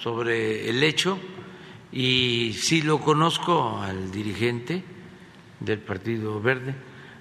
sobre 0.00 0.68
el 0.68 0.82
hecho 0.82 1.20
y 1.92 2.52
sí 2.58 2.82
lo 2.82 3.00
conozco 3.00 3.78
al 3.80 4.10
dirigente 4.10 4.82
del 5.60 5.78
Partido 5.78 6.40
Verde. 6.40 6.74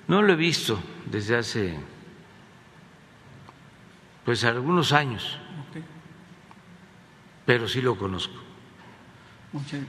No 0.08 0.24
lo 0.24 0.34
he 0.34 0.38
visto 0.38 0.82
desde 1.06 1.38
hace 1.38 1.93
pues 4.26 4.44
algunos 4.44 4.94
años, 4.94 5.38
pero 7.46 7.68
sí 7.68 7.82
lo 7.82 7.98
conozco. 7.98 8.36
Muchas 9.52 9.82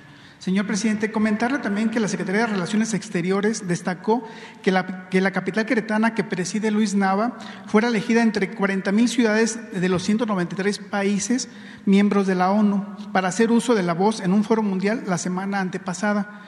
Señor 0.45 0.67
presidente, 0.67 1.11
comentarle 1.11 1.59
también 1.59 1.89
que 1.89 1.99
la 1.99 2.07
Secretaría 2.07 2.43
de 2.43 2.49
Relaciones 2.49 2.93
Exteriores 2.93 3.67
destacó 3.67 4.29
que 4.63 4.71
la, 4.71 5.09
que 5.09 5.23
la 5.23 5.31
capital 5.31 5.65
queretana 5.65 6.15
que 6.15 6.23
preside 6.23 6.71
Luis 6.71 6.95
Nava 6.95 7.39
fuera 7.65 7.89
elegida 7.89 8.21
entre 8.21 8.51
40 8.51 8.93
mil 8.93 9.09
ciudades 9.09 9.59
de 9.73 9.89
los 9.89 10.03
193 10.03 10.81
países 10.81 11.49
miembros 11.87 12.27
de 12.27 12.35
la 12.35 12.51
ONU 12.51 12.85
para 13.11 13.29
hacer 13.29 13.51
uso 13.51 13.75
de 13.75 13.85
la 13.85 13.95
voz 13.95 14.21
en 14.21 14.35
un 14.35 14.45
foro 14.45 14.63
mundial 14.63 15.05
la 15.07 15.17
semana 15.17 15.61
antepasada. 15.61 16.43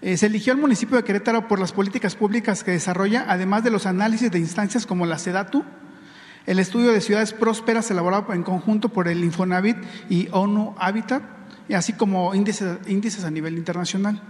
Eh, 0.00 0.16
se 0.16 0.24
eligió 0.24 0.54
el 0.54 0.58
municipio 0.58 0.96
de 0.96 1.04
Querétaro 1.04 1.46
por 1.46 1.60
las 1.60 1.72
políticas 1.72 2.16
públicas 2.16 2.64
que 2.64 2.70
desarrolla, 2.70 3.26
además 3.28 3.62
de 3.62 3.70
los 3.70 3.84
análisis 3.84 4.30
de 4.30 4.38
instancias 4.38 4.86
como 4.86 5.04
la 5.04 5.18
SEDATU, 5.18 5.66
el 6.46 6.58
estudio 6.58 6.92
de 6.92 7.00
ciudades 7.00 7.32
prósperas 7.32 7.90
elaborado 7.90 8.32
en 8.32 8.42
conjunto 8.42 8.88
por 8.88 9.08
el 9.08 9.24
Infonavit 9.24 9.76
y 10.08 10.28
ONU 10.30 10.74
Habitat, 10.78 11.22
así 11.74 11.92
como 11.94 12.34
índices, 12.34 12.78
índices 12.86 13.24
a 13.24 13.30
nivel 13.30 13.56
internacional. 13.56 14.22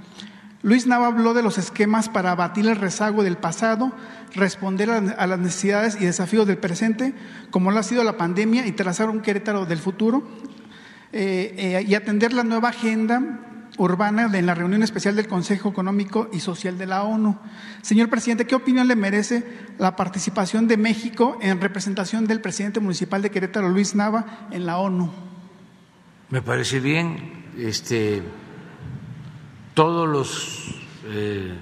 Luis 0.62 0.87
Nava 0.87 1.09
habló 1.09 1.35
de 1.35 1.43
los 1.43 1.59
esquemas 1.59 2.09
para 2.09 2.31
abatir 2.31 2.67
el 2.67 2.77
rezago 2.77 3.23
del 3.23 3.37
pasado, 3.37 3.93
responder 4.35 4.91
a 4.91 5.27
las 5.27 5.39
necesidades 5.39 5.97
y 6.01 6.07
desafíos 6.07 6.47
del 6.47 6.57
presente, 6.57 7.12
como 7.51 7.71
lo 7.71 7.79
ha 7.79 7.83
sido 7.83 8.03
la 8.03 8.17
pandemia, 8.17 8.67
y 8.67 8.73
trazar 8.73 9.11
un 9.11 9.21
Querétaro 9.21 9.67
del 9.67 9.79
futuro, 9.79 10.27
eh, 11.12 11.55
eh, 11.59 11.85
y 11.87 11.95
atender 11.95 12.33
la 12.33 12.45
nueva 12.45 12.71
agenda 12.71 13.54
urbana 13.77 14.29
de 14.29 14.43
la 14.43 14.55
reunión 14.55 14.83
especial 14.83 15.16
del 15.16 15.27
Consejo 15.27 15.70
Económico 15.70 16.29
y 16.33 16.41
Social 16.41 16.79
de 16.79 16.87
la 16.87 17.03
ONU. 17.03 17.39
Señor 17.83 18.09
presidente, 18.09 18.47
¿qué 18.47 18.55
opinión 18.55 18.89
le 18.89 18.97
merece 18.97 19.45
la 19.79 19.97
participación 19.97 20.68
de 20.68 20.77
México 20.77 21.39
en 21.41 21.61
representación 21.61 22.27
del 22.27 22.41
presidente 22.41 22.81
municipal 22.81 23.22
de 23.22 23.31
Querétaro, 23.31 23.68
Luis 23.68 23.95
Nava, 23.95 24.49
en 24.51 24.66
la 24.66 24.79
ONU? 24.79 25.11
Me 26.31 26.43
parece 26.43 26.81
bien. 26.81 27.45
Este, 27.59 28.22
todos 29.75 30.09
los 30.09 30.75
eh, 31.07 31.55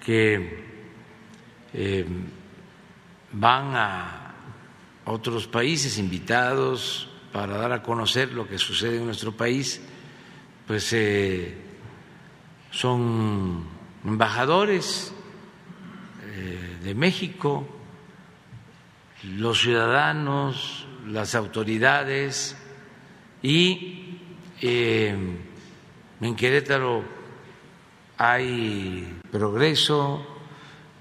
que 0.00 0.64
eh, 1.74 2.06
van 3.32 3.74
a 3.74 4.34
otros 5.04 5.46
países 5.46 5.98
invitados 5.98 7.08
para 7.32 7.56
dar 7.56 7.72
a 7.72 7.82
conocer 7.82 8.32
lo 8.32 8.46
que 8.46 8.58
sucede 8.58 8.98
en 8.98 9.06
nuestro 9.06 9.32
país, 9.32 9.80
pues 10.66 10.92
eh, 10.92 11.56
son 12.70 13.66
embajadores 14.04 15.14
de 16.82 16.94
México, 16.94 17.66
los 19.22 19.60
ciudadanos, 19.60 20.86
las 21.06 21.34
autoridades 21.34 22.56
y 23.42 24.18
en 24.60 26.36
Querétaro 26.36 27.04
hay 28.16 29.20
progreso, 29.30 30.24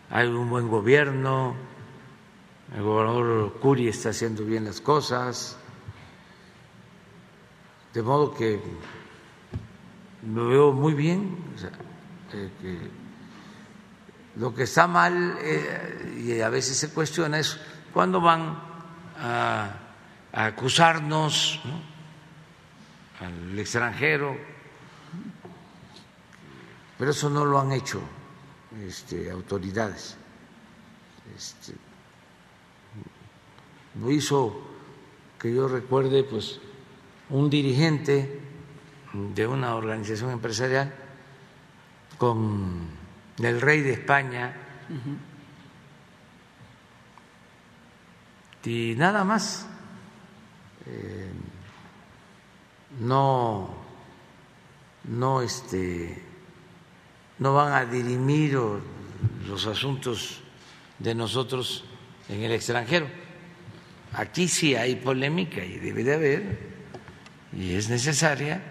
hay 0.09 0.27
un 0.27 0.49
buen 0.49 0.67
gobierno, 0.67 1.55
el 2.75 2.81
gobernador 2.81 3.59
Curi 3.59 3.87
está 3.87 4.09
haciendo 4.09 4.43
bien 4.43 4.65
las 4.65 4.81
cosas, 4.81 5.57
de 7.93 8.01
modo 8.01 8.33
que 8.33 8.59
lo 10.27 10.47
veo 10.47 10.71
muy 10.71 10.93
bien. 10.93 11.37
Eh, 12.33 12.89
lo 14.37 14.53
que 14.53 14.63
está 14.63 14.87
mal 14.87 15.37
eh, 15.41 16.23
y 16.25 16.41
a 16.41 16.49
veces 16.49 16.77
se 16.77 16.89
cuestiona 16.93 17.39
es 17.39 17.59
cuándo 17.93 18.21
van 18.21 18.57
a, 19.17 19.75
acusarnos 20.31 21.59
al 23.19 23.59
extranjero 23.59 24.51
pero 27.01 27.09
eso 27.09 27.31
no 27.31 27.45
lo 27.45 27.59
han 27.59 27.71
hecho 27.71 27.99
este, 28.85 29.31
autoridades. 29.31 30.15
Este, 31.35 31.73
lo 33.99 34.11
hizo, 34.11 34.61
que 35.39 35.51
yo 35.51 35.67
recuerde, 35.67 36.23
pues 36.23 36.59
un 37.31 37.49
dirigente 37.49 38.39
de 39.13 39.47
una 39.47 39.75
organización 39.75 40.31
empresarial 40.31 40.93
con 42.17 42.87
el 43.39 43.61
rey 43.61 43.81
de 43.81 43.93
España 43.93 44.55
y 48.63 48.95
nada 48.97 49.23
más. 49.23 49.67
Eh, 50.85 51.31
no, 52.99 53.69
no 55.05 55.41
este 55.41 56.21
no 57.39 57.53
van 57.55 57.73
a 57.73 57.85
dirimir 57.85 58.57
los 59.47 59.65
asuntos 59.65 60.41
de 60.99 61.15
nosotros 61.15 61.83
en 62.29 62.43
el 62.43 62.51
extranjero. 62.51 63.07
Aquí 64.13 64.47
sí 64.47 64.75
hay 64.75 64.95
polémica 64.95 65.63
y 65.63 65.79
debe 65.79 66.03
de 66.03 66.13
haber, 66.13 66.59
y 67.53 67.73
es 67.73 67.89
necesaria, 67.89 68.61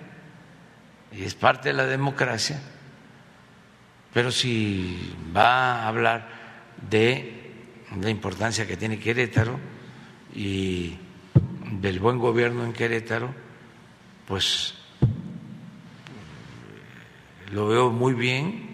y 1.12 1.24
es 1.24 1.34
parte 1.34 1.70
de 1.70 1.74
la 1.74 1.86
democracia, 1.86 2.60
pero 4.12 4.30
si 4.30 5.14
va 5.34 5.82
a 5.82 5.88
hablar 5.88 6.28
de 6.88 7.52
la 8.00 8.10
importancia 8.10 8.66
que 8.66 8.76
tiene 8.76 8.98
Querétaro 8.98 9.58
y 10.34 10.96
del 11.72 11.98
buen 11.98 12.18
gobierno 12.18 12.64
en 12.64 12.72
Querétaro, 12.72 13.34
pues 14.26 14.74
lo 17.52 17.66
veo 17.66 17.90
muy 17.90 18.14
bien 18.14 18.70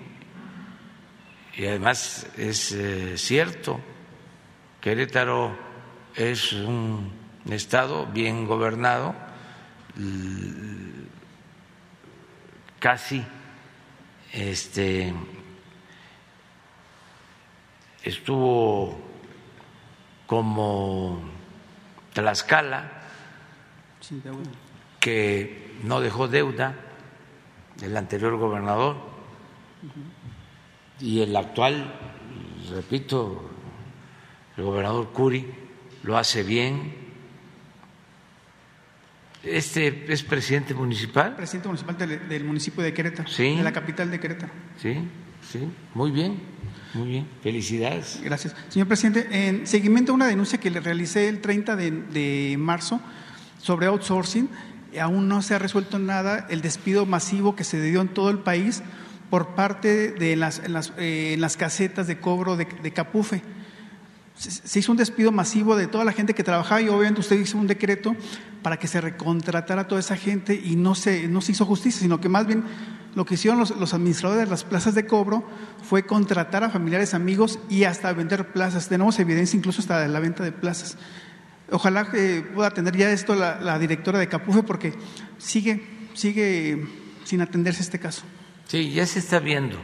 y 1.57 1.67
además 1.67 2.27
es 2.37 2.73
eh, 2.73 3.17
cierto, 3.17 3.81
Querétaro 4.81 5.57
es 6.15 6.53
un 6.53 7.11
estado 7.49 8.07
bien 8.07 8.47
gobernado, 8.47 9.15
casi 12.79 13.25
este 14.33 15.13
estuvo 18.03 18.99
como 20.27 21.21
Tlaxcala, 22.13 22.91
que 25.01 25.79
no 25.83 26.01
dejó 26.01 26.29
deuda 26.29 26.75
el 27.83 27.97
anterior 27.97 28.37
gobernador 28.37 28.97
y 31.01 31.21
el 31.21 31.37
actual, 31.37 31.93
repito, 32.71 33.51
el 34.57 34.65
gobernador 34.65 35.13
Curi 35.13 35.47
lo 36.03 36.17
hace 36.17 36.43
bien. 36.43 37.06
Este 39.47 40.13
es 40.13 40.23
presidente 40.23 40.75
municipal. 40.75 41.37
Presidente 41.37 41.69
municipal 41.69 41.97
del, 41.97 42.45
municipio 42.45 42.83
de 42.83 42.93
Querétaro, 42.93 43.29
sí. 43.29 43.57
de 43.57 43.63
la 43.63 43.73
capital 43.73 44.11
de 44.11 44.21
Querétaro. 44.21 44.53
Sí, 44.81 44.97
sí, 45.51 45.69
muy 45.95 46.11
bien, 46.11 46.39
muy 46.95 47.09
bien. 47.09 47.29
Felicidades. 47.43 48.21
Gracias. 48.23 48.55
Señor 48.69 48.89
presidente, 48.89 49.29
en 49.31 49.67
seguimiento 49.67 50.13
a 50.13 50.15
una 50.15 50.27
denuncia 50.27 50.59
que 50.59 50.71
le 50.71 50.81
realicé 50.81 51.29
el 51.29 51.41
30 51.41 51.77
de, 51.77 51.91
de 51.91 52.57
marzo 52.59 53.01
sobre 53.63 53.87
outsourcing, 53.87 54.49
aún 55.01 55.29
no 55.29 55.43
se 55.43 55.55
ha 55.55 55.59
resuelto 55.59 55.99
nada 55.99 56.47
el 56.51 56.63
despido 56.63 57.07
masivo 57.07 57.57
que 57.57 57.65
se 57.65 57.81
dio 57.81 58.01
en 58.01 58.09
todo 58.09 58.31
el 58.31 58.39
país 58.39 58.83
por 59.31 59.55
parte 59.55 60.13
de 60.13 60.37
las, 60.37 60.61
en 60.61 60.73
las, 60.73 60.93
eh, 60.99 61.37
las 61.39 61.57
casetas 61.57 62.07
de 62.07 62.19
cobro 62.19 62.57
de, 62.57 62.67
Capufe. 62.93 63.43
Se, 64.37 64.79
hizo 64.79 64.93
un 64.93 64.99
despido 64.99 65.33
masivo 65.33 65.77
de 65.77 65.87
toda 65.87 66.05
la 66.05 66.13
gente 66.13 66.35
que 66.35 66.45
trabajaba 66.45 66.83
y 66.83 66.89
obviamente 66.89 67.21
usted 67.21 67.39
hizo 67.39 67.57
un 67.57 67.67
decreto 67.67 68.15
para 68.63 68.79
que 68.79 68.87
se 68.87 69.01
recontratara 69.01 69.83
a 69.83 69.89
toda 69.89 70.01
esa 70.01 70.17
gente 70.17 70.61
y 70.63 70.77
no 70.77 70.95
se, 70.95 71.27
no 71.27 71.41
se 71.41 71.53
hizo 71.53 71.65
justicia, 71.65 72.01
sino 72.01 72.21
que 72.21 72.29
más 72.29 72.47
bien 72.47 72.65
lo 73.15 73.25
que 73.25 73.35
hicieron 73.35 73.59
los, 73.59 73.75
los, 73.77 73.95
administradores 73.95 74.45
de 74.45 74.51
las 74.51 74.65
plazas 74.65 74.95
de 74.95 75.07
cobro 75.07 75.43
fue 75.83 76.05
contratar 76.05 76.65
a 76.65 76.69
familiares, 76.69 77.15
amigos 77.15 77.59
y 77.71 77.85
hasta 77.85 78.13
vender 78.13 78.53
plazas. 78.53 78.89
Tenemos 78.89 79.19
evidencia 79.19 79.57
incluso 79.57 79.81
hasta 79.81 80.01
de 80.01 80.09
la 80.09 80.21
venta 80.21 80.45
de 80.45 80.53
plazas. 80.53 80.99
Ojalá 81.71 82.11
que 82.11 82.45
pueda 82.55 82.69
atender 82.69 82.97
ya 82.97 83.11
esto 83.11 83.35
la, 83.35 83.79
directora 83.79 84.19
de 84.19 84.29
Capufe 84.29 84.63
porque 84.63 84.93
sigue, 85.39 85.83
sigue 86.15 86.87
sin 87.25 87.41
atenderse 87.41 87.83
este 87.83 87.99
caso. 87.99 88.23
Sí, 88.67 88.93
ya 88.93 89.07
se 89.07 89.19
está 89.19 89.41
viendo. 89.41 89.77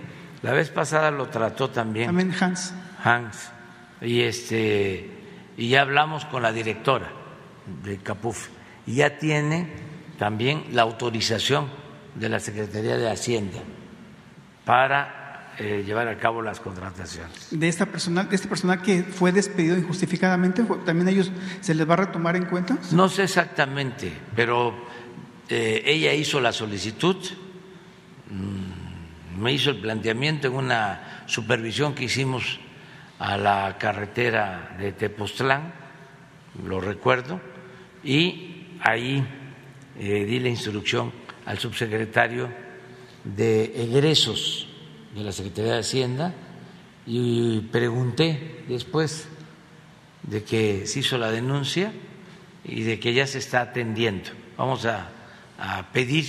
La 0.42 0.52
vez 0.52 0.70
pasada 0.70 1.10
lo 1.10 1.28
trató 1.28 1.70
también. 1.70 2.06
También 2.06 2.34
Hans. 2.38 2.74
Hans. 3.02 3.50
Y 4.02 4.22
este 4.22 5.10
y 5.56 5.68
ya 5.68 5.82
hablamos 5.82 6.24
con 6.24 6.42
la 6.42 6.52
directora 6.52 7.12
de 7.84 7.98
Capufe 7.98 8.50
y 8.86 8.96
ya 8.96 9.18
tiene 9.18 9.68
también 10.18 10.64
la 10.72 10.82
autorización 10.82 11.68
de 12.14 12.28
la 12.28 12.40
Secretaría 12.40 12.96
de 12.96 13.10
Hacienda 13.10 13.58
para 14.64 15.54
eh, 15.58 15.82
llevar 15.86 16.08
a 16.08 16.18
cabo 16.18 16.42
las 16.42 16.60
contrataciones. 16.60 17.48
De 17.50 17.68
esta 17.68 17.86
personal, 17.86 18.28
de 18.28 18.36
este 18.36 18.48
personal 18.48 18.80
que 18.80 19.02
fue 19.02 19.32
despedido 19.32 19.76
injustificadamente, 19.76 20.64
también 20.84 21.08
ellos 21.08 21.30
se 21.60 21.74
les 21.74 21.88
va 21.88 21.94
a 21.94 21.98
retomar 21.98 22.36
en 22.36 22.46
cuenta. 22.46 22.78
No 22.92 23.08
sé 23.08 23.24
exactamente, 23.24 24.12
pero 24.34 24.74
eh, 25.48 25.82
ella 25.84 26.14
hizo 26.14 26.40
la 26.40 26.52
solicitud, 26.52 27.16
mm, 28.30 29.42
me 29.42 29.52
hizo 29.52 29.70
el 29.70 29.80
planteamiento 29.80 30.48
en 30.48 30.54
una 30.54 31.24
supervisión 31.26 31.94
que 31.94 32.04
hicimos 32.04 32.58
a 33.22 33.38
la 33.38 33.78
carretera 33.78 34.74
de 34.80 34.90
Tepoztlán, 34.90 35.72
lo 36.66 36.80
recuerdo, 36.80 37.40
y 38.02 38.66
ahí 38.80 39.24
eh, 39.96 40.24
di 40.24 40.40
la 40.40 40.48
instrucción 40.48 41.12
al 41.46 41.56
subsecretario 41.60 42.50
de 43.22 43.80
egresos 43.80 44.66
de 45.14 45.22
la 45.22 45.30
Secretaría 45.30 45.74
de 45.74 45.78
Hacienda 45.78 46.34
y 47.06 47.60
pregunté 47.70 48.64
después 48.66 49.28
de 50.24 50.42
que 50.42 50.88
se 50.88 50.98
hizo 50.98 51.16
la 51.16 51.30
denuncia 51.30 51.92
y 52.64 52.82
de 52.82 52.98
que 52.98 53.14
ya 53.14 53.28
se 53.28 53.38
está 53.38 53.60
atendiendo. 53.60 54.30
Vamos 54.56 54.84
a, 54.84 55.10
a 55.58 55.92
pedir 55.92 56.26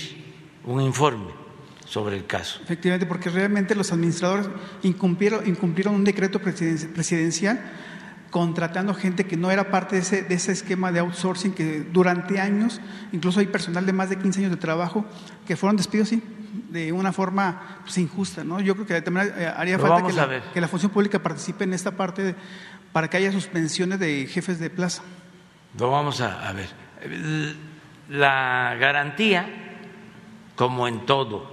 un 0.64 0.80
informe 0.80 1.43
sobre 1.94 2.18
el 2.18 2.26
caso. 2.26 2.60
Efectivamente, 2.64 3.06
porque 3.06 3.30
realmente 3.30 3.76
los 3.76 3.92
administradores 3.92 4.50
incumplieron, 4.82 5.46
incumplieron 5.46 5.94
un 5.94 6.04
decreto 6.04 6.40
presidencial 6.40 7.62
contratando 8.32 8.96
gente 8.96 9.28
que 9.28 9.38
no 9.38 9.52
era 9.52 9.70
parte 9.70 9.98
de 9.98 10.02
ese, 10.02 10.24
de 10.24 10.34
ese 10.34 10.54
esquema 10.54 10.92
de 10.92 11.02
outsourcing 11.02 11.54
que 11.54 11.82
durante 11.82 12.40
años, 12.40 12.82
incluso 13.12 13.42
hay 13.42 13.46
personal 13.46 13.86
de 13.86 13.94
más 13.94 14.10
de 14.10 14.18
15 14.18 14.40
años 14.40 14.52
de 14.52 14.58
trabajo 14.58 15.06
que 15.46 15.56
fueron 15.56 15.78
despidos, 15.78 16.10
sí, 16.10 16.24
de 16.72 16.92
una 16.92 17.14
forma 17.14 17.78
pues, 17.84 17.96
injusta. 18.00 18.44
¿no? 18.44 18.60
Yo 18.60 18.74
creo 18.74 18.88
que 18.88 19.00
también 19.04 19.32
eh, 19.38 19.54
haría 19.56 19.78
falta 19.78 20.08
que 20.08 20.14
la, 20.14 20.42
que 20.52 20.62
la, 20.62 20.68
función 20.68 20.92
pública 20.92 21.22
participe 21.22 21.64
en 21.64 21.74
esta 21.74 21.92
parte 21.92 22.34
para 22.92 23.08
que 23.08 23.18
haya 23.18 23.32
suspensiones 23.32 24.00
de 24.00 24.26
jefes 24.26 24.60
de 24.60 24.72
plaza. 24.72 25.04
Lo 25.78 25.92
vamos 25.92 26.22
a, 26.22 26.50
a 26.50 26.54
ver. 26.54 26.70
La 28.10 28.76
garantía, 28.80 29.46
como 30.56 30.88
en 30.88 31.06
todo, 31.06 31.53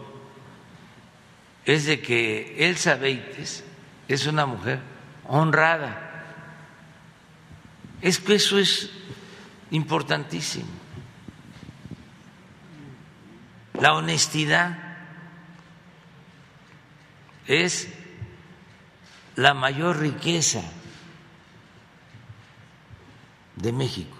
es 1.65 1.87
de 1.87 2.01
que 2.01 2.69
Elsa 2.69 2.95
Beites 2.97 3.65
es 4.09 4.27
una 4.27 4.47
mujer 4.47 4.81
honrada 5.29 6.11
es 8.01 8.19
que 8.19 8.35
eso 8.35 8.59
es 8.59 8.91
importantísimo. 9.71 10.69
La 13.75 13.95
honestidad 13.95 14.79
es 17.47 17.89
la 19.37 19.55
mayor 19.55 19.99
riqueza 19.99 20.63
de 23.57 23.73
México. 23.73 24.17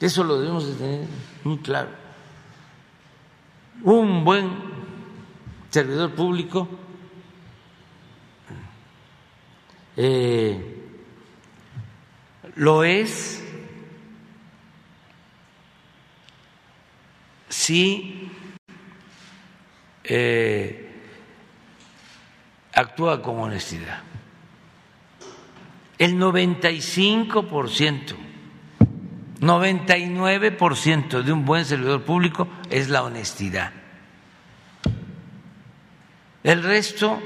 Eso 0.00 0.22
lo 0.22 0.38
debemos 0.38 0.66
de 0.66 0.74
tener 0.74 1.08
muy 1.42 1.58
claro. 1.58 2.07
Un 3.82 4.24
buen 4.24 4.50
servidor 5.70 6.14
público 6.14 6.68
eh, 9.96 10.78
lo 12.56 12.82
es 12.84 13.44
si 17.48 18.30
eh, 20.04 20.88
actúa 22.72 23.20
con 23.22 23.38
honestidad. 23.40 24.02
El 25.98 26.16
95%, 26.18 28.16
99% 29.40 31.22
de 31.22 31.32
un 31.32 31.44
buen 31.44 31.64
servidor 31.64 32.02
público 32.02 32.48
es 32.70 32.88
la 32.88 33.02
honestidad. 33.02 33.72
El 36.42 36.62
resto, 36.62 37.20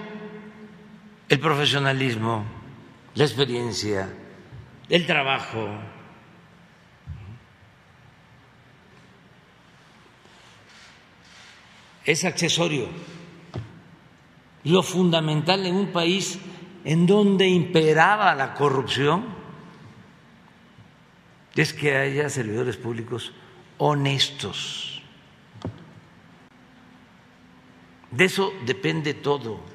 el 1.29 1.39
profesionalismo, 1.39 2.45
la 3.15 3.25
experiencia, 3.25 4.09
el 4.89 5.07
trabajo. 5.07 5.69
Es 12.05 12.25
accesorio. 12.25 12.89
Lo 14.65 14.83
fundamental 14.83 15.65
en 15.67 15.77
un 15.77 15.93
país 15.93 16.39
en 16.85 17.07
donde 17.07 17.47
imperaba 17.49 18.35
la 18.35 18.55
corrupción 18.55 19.42
es 21.57 21.73
que 21.73 21.97
haya 21.97 22.29
servidores 22.29 22.77
públicos 22.77 23.33
honestos. 23.79 25.03
De 28.11 28.25
eso 28.25 28.53
depende 28.65 29.15
todo. 29.15 29.73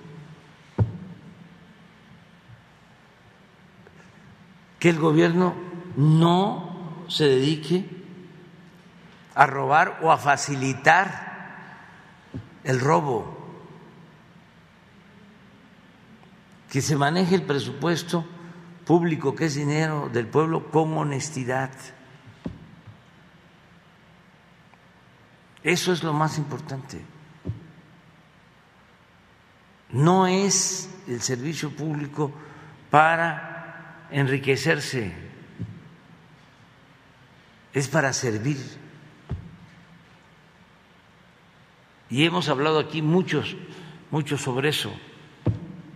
que 4.79 4.89
el 4.89 4.99
gobierno 4.99 5.55
no 5.95 7.05
se 7.07 7.27
dedique 7.27 7.85
a 9.33 9.45
robar 9.45 9.99
o 10.01 10.11
a 10.11 10.17
facilitar 10.17 11.27
el 12.63 12.79
robo, 12.79 13.37
que 16.69 16.81
se 16.81 16.95
maneje 16.95 17.35
el 17.35 17.43
presupuesto 17.43 18.25
público, 18.87 19.35
que 19.35 19.45
es 19.45 19.55
dinero 19.55 20.09
del 20.11 20.27
pueblo, 20.27 20.71
con 20.71 20.97
honestidad. 20.97 21.71
Eso 25.61 25.91
es 25.91 26.03
lo 26.03 26.13
más 26.13 26.37
importante. 26.37 27.01
No 29.89 30.25
es 30.25 30.89
el 31.07 31.21
servicio 31.21 31.69
público 31.69 32.31
para 32.89 34.07
enriquecerse, 34.09 35.13
es 37.73 37.87
para 37.89 38.13
servir. 38.13 38.57
Y 42.09 42.23
hemos 42.23 42.47
hablado 42.47 42.79
aquí 42.79 43.01
muchos, 43.01 43.57
muchos 44.11 44.41
sobre 44.41 44.69
eso, 44.69 44.93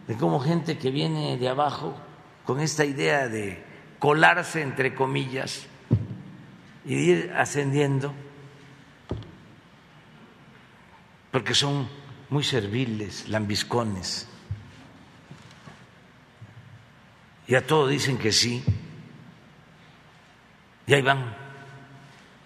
de 0.08 0.18
cómo 0.18 0.42
gente 0.42 0.78
que 0.78 0.92
viene 0.92 1.38
de 1.38 1.48
abajo 1.48 1.96
con 2.46 2.60
esta 2.60 2.86
idea 2.86 3.28
de 3.28 3.64
colarse 4.00 4.62
entre 4.62 4.96
comillas 4.96 5.68
y 6.86 6.96
ir 6.96 7.34
ascendiendo, 7.36 8.14
porque 11.32 11.54
son 11.54 11.88
muy 12.30 12.44
serviles, 12.44 13.30
lambiscones 13.30 14.28
y 17.52 17.56
a 17.56 17.68
todo 17.68 17.90
dicen 17.90 18.18
que 18.18 18.32
sí, 18.32 18.64
y 20.88 20.94
ahí 20.94 21.02
van 21.02 21.36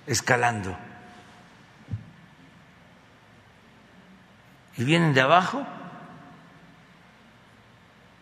escalando. 0.08 0.76
Y 4.78 4.84
vienen 4.84 5.14
de 5.14 5.22
abajo 5.22 5.64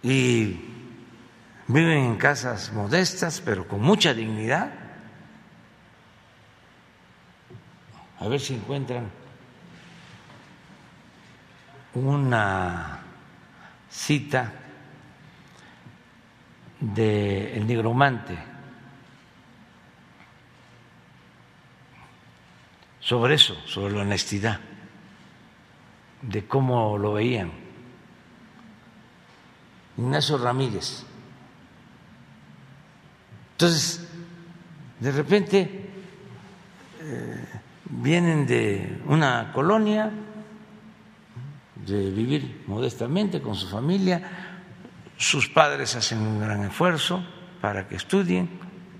y 0.01 0.72
viven 1.67 1.97
en 1.97 2.17
casas 2.17 2.71
modestas, 2.73 3.41
pero 3.41 3.67
con 3.67 3.81
mucha 3.81 4.13
dignidad. 4.13 4.71
A 8.19 8.27
ver 8.27 8.39
si 8.39 8.55
encuentran 8.55 9.09
una 11.93 12.99
cita 13.89 14.51
del 16.79 17.53
el 17.55 17.67
nigromante 17.67 18.37
sobre 22.99 23.35
eso, 23.35 23.55
sobre 23.67 23.93
la 23.93 24.01
honestidad, 24.01 24.59
de 26.21 26.47
cómo 26.47 26.97
lo 26.97 27.13
veían. 27.13 27.51
Ignacio 29.97 30.37
Ramírez. 30.37 31.05
Entonces, 33.63 34.05
de 34.99 35.09
repente 35.13 35.89
eh, 36.99 37.45
vienen 37.85 38.45
de 38.45 39.01
una 39.05 39.53
colonia, 39.53 40.11
de 41.75 42.11
vivir 42.11 42.65
modestamente 42.67 43.41
con 43.41 43.55
su 43.55 43.69
familia, 43.69 44.57
sus 45.15 45.47
padres 45.47 45.95
hacen 45.95 46.19
un 46.19 46.41
gran 46.41 46.65
esfuerzo 46.65 47.25
para 47.61 47.87
que 47.87 47.95
estudien, 47.95 48.49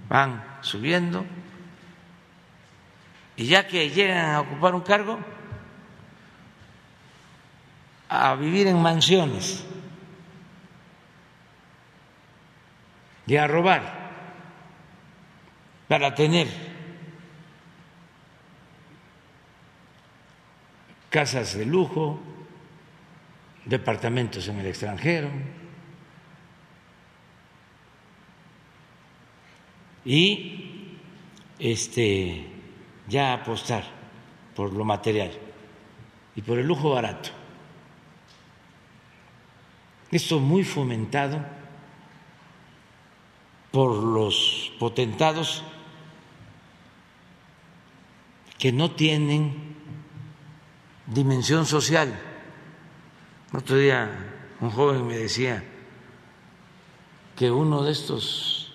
van 0.08 0.42
subiendo, 0.62 1.26
y 3.36 3.48
ya 3.48 3.68
que 3.68 3.90
llegan 3.90 4.30
a 4.34 4.40
ocupar 4.40 4.76
un 4.76 4.82
cargo, 4.82 5.20
a 8.08 8.34
vivir 8.36 8.68
en 8.68 8.82
mansiones 8.82 9.66
y 13.28 13.36
a 13.36 13.46
robar 13.46 14.03
para 15.94 16.16
tener 16.16 16.48
casas 21.12 21.56
de 21.56 21.68
lujo, 21.68 22.20
departamentos 23.64 24.48
en 24.48 24.58
el 24.58 24.66
extranjero. 24.66 25.30
y 30.04 30.98
este, 31.60 32.48
ya 33.08 33.34
apostar 33.34 33.84
por 34.56 34.74
lo 34.74 34.84
material. 34.86 35.32
y 36.36 36.42
por 36.42 36.58
el 36.58 36.66
lujo 36.66 36.90
barato. 36.90 37.30
Esto 40.10 40.40
muy 40.40 40.64
fomentado 40.64 41.40
por 43.70 43.94
los 43.94 44.74
potentados 44.80 45.64
que 48.64 48.72
no 48.72 48.92
tienen 48.92 49.76
dimensión 51.06 51.66
social. 51.66 52.18
Otro 53.52 53.76
día 53.76 54.10
un 54.62 54.70
joven 54.72 55.06
me 55.06 55.18
decía 55.18 55.62
que 57.36 57.52
uno 57.52 57.84
de 57.84 57.92
estos 57.92 58.74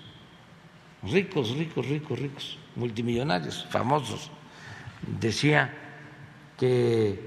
ricos, 1.01 1.57
ricos, 1.57 1.87
ricos, 1.87 2.19
ricos, 2.19 2.57
multimillonarios, 2.75 3.65
famosos, 3.71 4.29
decía 5.01 5.73
que 6.55 7.19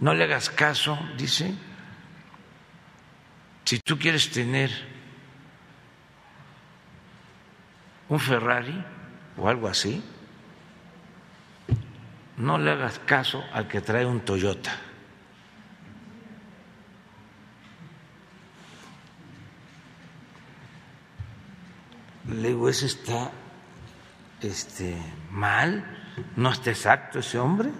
no 0.00 0.12
le 0.12 0.24
hagas 0.24 0.50
caso, 0.50 0.98
dice, 1.16 1.54
si 3.64 3.78
tú 3.78 3.96
quieres 3.96 4.32
tener 4.32 4.68
un 8.08 8.18
Ferrari 8.18 8.84
o 9.36 9.48
algo 9.48 9.68
así, 9.68 10.02
no 12.40 12.56
le 12.56 12.70
hagas 12.70 12.98
caso 13.00 13.44
al 13.52 13.68
que 13.68 13.82
trae 13.82 14.06
un 14.06 14.20
Toyota. 14.20 14.72
Le 22.28 22.48
digo, 22.48 22.68
ese 22.68 22.86
está 22.86 23.30
este, 24.40 24.96
mal, 25.30 25.84
no 26.36 26.50
está 26.50 26.70
exacto 26.70 27.18
ese 27.18 27.38
hombre. 27.38 27.70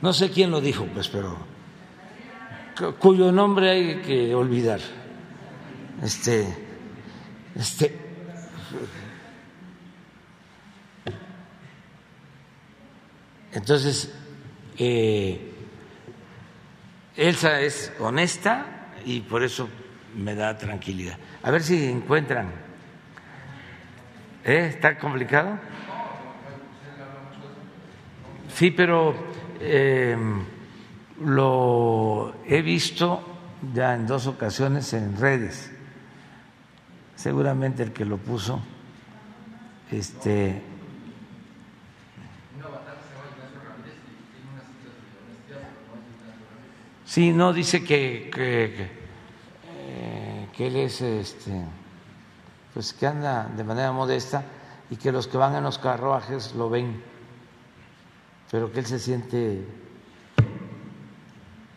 No 0.00 0.12
sé 0.12 0.30
quién 0.30 0.50
lo 0.50 0.60
dijo, 0.60 0.86
pues, 0.86 1.08
pero 1.08 1.36
cuyo 2.98 3.30
nombre 3.32 3.70
hay 3.70 3.96
que 4.02 4.34
olvidar. 4.34 4.80
Este, 6.00 6.46
este, 7.56 8.08
entonces, 13.52 14.14
eh, 14.76 15.52
Elsa 17.16 17.60
es 17.60 17.92
honesta 17.98 18.92
y 19.04 19.20
por 19.20 19.42
eso 19.42 19.68
me 20.16 20.34
da 20.34 20.56
tranquilidad. 20.56 21.18
A 21.42 21.50
ver 21.50 21.62
si 21.62 21.90
encuentran. 21.90 22.50
¿Eh? 24.44 24.66
¿Está 24.74 24.98
complicado? 24.98 25.58
Sí, 28.54 28.70
pero 28.70 29.14
eh, 29.60 30.16
lo 31.24 32.34
he 32.46 32.62
visto 32.62 33.22
ya 33.74 33.94
en 33.94 34.06
dos 34.06 34.26
ocasiones 34.26 34.92
en 34.92 35.16
redes. 35.16 35.70
Seguramente 37.16 37.82
el 37.82 37.92
que 37.92 38.04
lo 38.04 38.18
puso, 38.18 38.60
este. 39.90 40.62
Sí, 47.08 47.32
no 47.32 47.54
dice 47.54 47.82
que, 47.82 48.30
que, 48.30 48.82
eh, 49.64 50.48
que 50.54 50.66
él 50.66 50.76
es 50.76 51.00
este, 51.00 51.64
pues 52.74 52.92
que 52.92 53.06
anda 53.06 53.44
de 53.56 53.64
manera 53.64 53.92
modesta 53.92 54.44
y 54.90 54.96
que 54.96 55.10
los 55.10 55.26
que 55.26 55.38
van 55.38 55.54
en 55.54 55.64
los 55.64 55.78
carruajes 55.78 56.54
lo 56.54 56.68
ven 56.68 57.02
pero 58.50 58.70
que 58.70 58.80
él 58.80 58.86
se 58.86 58.98
siente 58.98 59.64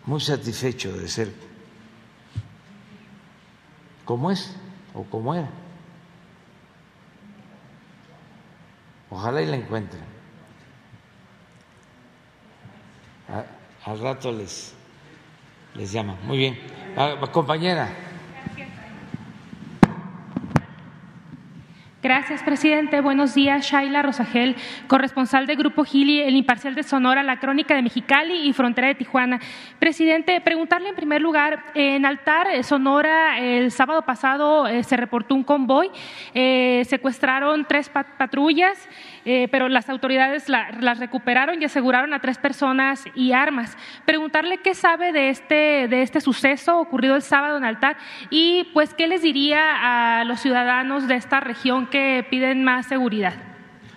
muy 0.06 0.20
satisfecho 0.20 0.91
de 0.98 1.08
ser 1.08 1.34
como 4.06 4.32
es 4.32 4.56
o 4.94 5.03
como 5.03 5.34
era. 5.34 5.49
Ojalá 9.10 9.41
y 9.41 9.45
la 9.45 9.56
encuentren. 9.58 10.12
al 13.86 13.99
rato 13.99 14.32
les, 14.32 14.74
les 15.76 15.91
llama. 15.91 16.15
Muy 16.26 16.38
bien. 16.38 16.60
Ah, 16.95 17.15
compañera. 17.31 17.89
Gracias, 22.03 22.41
presidente. 22.41 22.99
Buenos 22.99 23.35
días. 23.35 23.64
Shaila 23.64 24.02
Rosagel, 24.02 24.56
corresponsal 24.88 25.45
de 25.45 25.56
Grupo 25.56 25.84
Gili, 25.84 26.19
el 26.19 26.35
imparcial 26.35 26.73
de 26.73 26.81
Sonora, 26.81 27.22
la 27.22 27.39
crónica 27.39 27.76
de 27.76 27.84
Mexicali 27.84 28.49
y 28.49 28.53
frontera 28.53 28.88
de 28.88 28.95
Tijuana. 28.95 29.39
Presidente, 29.77 30.41
preguntarle 30.41 30.89
en 30.89 30.95
primer 30.95 31.22
lugar, 31.22 31.64
en 31.76 32.03
Altar, 32.07 32.48
eh, 32.48 32.64
Sonora, 32.64 33.38
el 33.38 33.72
sábado 33.72 34.02
pasado 34.02 34.65
eh, 34.65 34.84
se 34.84 34.98
reportó 34.98 35.35
un 35.35 35.43
convoy, 35.43 35.91
eh, 36.34 36.81
secuestraron 36.88 37.65
tres 37.65 37.88
patrullas. 37.89 38.89
Eh, 39.23 39.48
pero 39.52 39.69
las 39.69 39.88
autoridades 39.89 40.49
las 40.49 40.99
recuperaron 40.99 41.61
y 41.61 41.65
aseguraron 41.65 42.14
a 42.14 42.19
tres 42.19 42.38
personas 42.39 43.06
y 43.14 43.34
armas. 43.34 43.77
Preguntarle 44.06 44.57
qué 44.57 44.73
sabe 44.73 45.11
de 45.11 45.30
este, 45.30 45.88
de 45.88 46.02
este 46.02 46.22
suceso 46.22 46.80
ocurrido 46.80 47.15
el 47.15 47.22
sábado 47.22 47.57
en 47.57 47.64
Altar 47.64 47.98
y 48.31 48.69
pues 48.73 48.93
qué 48.95 49.07
les 49.07 49.22
diría 49.22 50.19
a 50.19 50.23
los 50.23 50.39
ciudadanos 50.39 51.07
de 51.07 51.15
esta 51.15 51.39
región 51.39 51.88
que 51.88 52.26
piden 52.30 52.64
más 52.64 52.88
seguridad. 52.88 53.35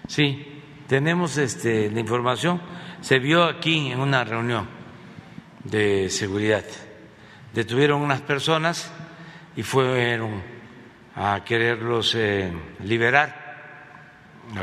Sí, 0.08 0.62
tenemos 0.88 1.38
este, 1.38 1.90
la 1.90 2.00
información. 2.00 2.60
Se 3.00 3.18
vio 3.18 3.44
aquí 3.44 3.92
en 3.92 4.00
una 4.00 4.24
reunión 4.24 4.68
de 5.64 6.10
seguridad. 6.10 6.64
Detuvieron 7.54 8.02
unas 8.02 8.20
personas 8.20 8.92
y 9.56 9.62
fueron 9.62 10.42
a 11.16 11.42
quererlos 11.44 12.14
eh, 12.14 12.52
liberar 12.82 13.43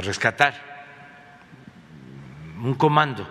rescatar 0.01 0.71
un 2.61 2.75
comando, 2.75 3.27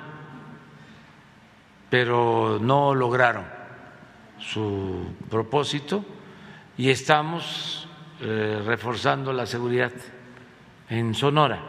pero 1.88 2.58
no 2.60 2.94
lograron 2.94 3.44
su 4.38 5.14
propósito 5.28 6.04
y 6.76 6.90
estamos 6.90 7.88
eh, 8.20 8.62
reforzando 8.64 9.32
la 9.32 9.46
seguridad 9.46 9.92
en 10.88 11.14
Sonora 11.14 11.60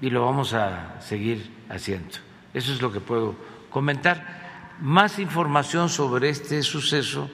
y 0.00 0.10
lo 0.10 0.24
vamos 0.26 0.52
a 0.52 1.00
seguir 1.00 1.64
haciendo. 1.68 2.18
Eso 2.52 2.72
es 2.72 2.82
lo 2.82 2.92
que 2.92 3.00
puedo 3.00 3.34
comentar. 3.70 4.74
Más 4.80 5.18
información 5.18 5.88
sobre 5.88 6.28
este 6.28 6.62
suceso, 6.62 7.30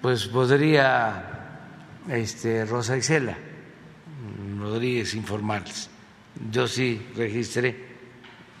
pues 0.00 0.26
podría 0.26 1.58
este, 2.08 2.64
Rosa 2.64 2.96
Isela 2.96 3.36
Rodríguez 4.60 5.14
informarles. 5.14 5.90
Yo 6.50 6.66
sí 6.66 7.00
registré 7.16 7.76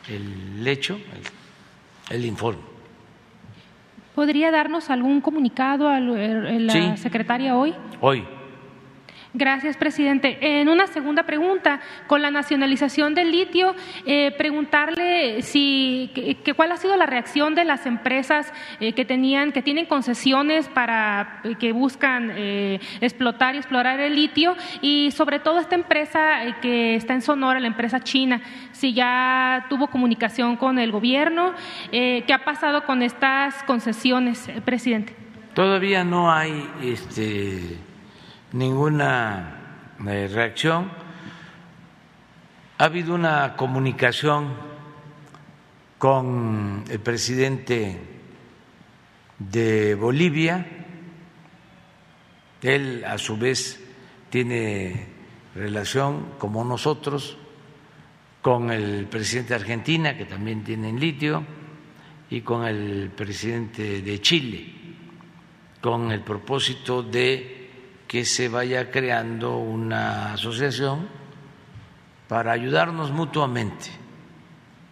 el 0.08 0.66
hecho, 0.66 0.98
el, 2.10 2.24
informe. 2.24 2.62
¿Podría 4.14 4.50
darnos 4.50 4.90
algún 4.90 5.20
comunicado 5.20 5.88
a 5.88 6.00
la 6.00 6.96
secretaria 6.96 7.56
hoy? 7.56 7.74
Hoy. 8.00 8.24
Gracias, 9.32 9.76
presidente. 9.76 10.38
En 10.40 10.68
una 10.68 10.88
segunda 10.88 11.22
pregunta, 11.22 11.80
con 12.08 12.20
la 12.20 12.32
nacionalización 12.32 13.14
del 13.14 13.30
litio, 13.30 13.76
eh, 14.04 14.32
preguntarle 14.36 15.42
si 15.42 16.10
que, 16.14 16.54
cuál 16.54 16.72
ha 16.72 16.76
sido 16.76 16.96
la 16.96 17.06
reacción 17.06 17.54
de 17.54 17.64
las 17.64 17.86
empresas 17.86 18.52
eh, 18.80 18.92
que 18.92 19.04
tenían 19.04 19.52
que 19.52 19.62
tienen 19.62 19.86
concesiones 19.86 20.68
para 20.68 21.40
eh, 21.44 21.54
que 21.60 21.70
buscan 21.70 22.32
explotar 23.00 23.54
y 23.54 23.58
explorar 23.58 24.00
el 24.00 24.16
litio 24.16 24.56
y 24.80 25.12
sobre 25.12 25.38
todo 25.38 25.60
esta 25.60 25.76
empresa 25.76 26.56
que 26.60 26.96
está 26.96 27.14
en 27.14 27.22
Sonora, 27.22 27.60
la 27.60 27.68
empresa 27.68 28.00
china, 28.00 28.40
si 28.72 28.94
ya 28.94 29.66
tuvo 29.68 29.88
comunicación 29.88 30.56
con 30.56 30.78
el 30.78 30.90
gobierno, 30.90 31.54
qué 31.90 32.32
ha 32.32 32.44
pasado 32.44 32.84
con 32.84 33.02
estas 33.02 33.62
concesiones, 33.64 34.50
presidente. 34.64 35.14
Todavía 35.54 36.04
no 36.04 36.32
hay 36.32 36.68
este 36.82 37.78
ninguna 38.52 39.96
eh, 40.06 40.28
reacción. 40.32 40.90
Ha 42.78 42.84
habido 42.84 43.14
una 43.14 43.56
comunicación 43.56 44.54
con 45.98 46.84
el 46.88 47.00
presidente 47.00 47.98
de 49.38 49.94
Bolivia. 49.94 50.66
Él, 52.62 53.04
a 53.06 53.18
su 53.18 53.36
vez, 53.36 53.80
tiene 54.30 55.08
relación, 55.54 56.34
como 56.38 56.64
nosotros, 56.64 57.36
con 58.40 58.70
el 58.70 59.06
presidente 59.06 59.50
de 59.50 59.60
Argentina, 59.60 60.16
que 60.16 60.24
también 60.24 60.64
tiene 60.64 60.88
en 60.88 60.98
litio, 60.98 61.44
y 62.30 62.40
con 62.40 62.64
el 62.64 63.10
presidente 63.14 64.00
de 64.00 64.20
Chile, 64.20 64.72
con 65.80 66.10
el 66.12 66.20
propósito 66.20 67.02
de 67.02 67.59
que 68.10 68.24
se 68.24 68.48
vaya 68.48 68.90
creando 68.90 69.58
una 69.58 70.32
asociación 70.32 71.06
para 72.26 72.50
ayudarnos 72.50 73.12
mutuamente. 73.12 73.86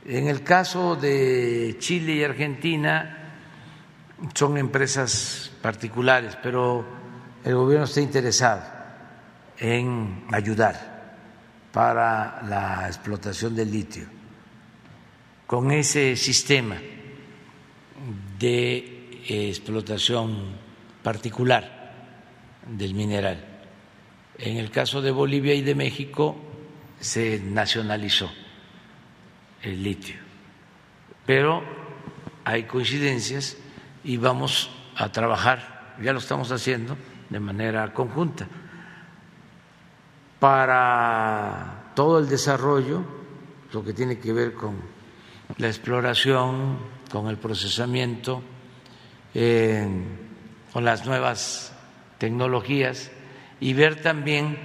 En 0.07 0.29
el 0.29 0.45
caso 0.45 0.95
de 0.95 1.75
Chile 1.81 2.13
y 2.13 2.23
Argentina 2.23 3.35
son 4.35 4.57
empresas 4.57 5.51
particulares, 5.61 6.39
pero 6.41 6.85
el 7.43 7.57
gobierno 7.57 7.87
está 7.87 8.01
interesado 8.01 8.63
en 9.59 10.25
ayudar 10.31 11.17
para 11.73 12.41
la 12.45 12.87
explotación 12.87 13.57
del 13.57 13.73
litio. 13.73 14.07
Con 15.45 15.73
ese 15.73 16.15
sistema 16.15 16.77
de 18.39 19.25
explotación 19.29 20.53
particular 21.03 21.78
del 22.69 22.95
mineral. 22.95 23.45
En 24.39 24.57
el 24.57 24.71
caso 24.71 25.03
de 25.03 25.11
Bolivia 25.11 25.55
y 25.55 25.63
de 25.63 25.75
México 25.75 26.37
se 27.01 27.41
nacionalizó 27.41 28.31
el 29.63 29.83
litio, 29.83 30.17
pero 31.27 31.63
hay 32.45 32.65
coincidencias 32.65 33.57
y 34.05 34.17
vamos 34.17 34.71
a 34.97 35.11
trabajar, 35.11 35.97
ya 36.01 36.13
lo 36.13 36.19
estamos 36.19 36.53
haciendo 36.53 36.97
de 37.29 37.41
manera 37.41 37.93
conjunta, 37.93 38.47
para 40.39 41.93
todo 41.95 42.21
el 42.21 42.29
desarrollo, 42.29 43.03
lo 43.73 43.85
que 43.85 43.93
tiene 43.93 44.19
que 44.19 44.33
ver 44.33 44.55
con 44.55 44.77
la 45.57 45.67
exploración, 45.67 46.79
con 47.11 47.27
el 47.29 47.39
procesamiento, 47.39 48.43
con 50.73 50.85
las 50.85 51.05
nuevas 51.05 51.75
tecnologías 52.19 53.11
y 53.61 53.73
ver 53.73 54.03
también 54.03 54.57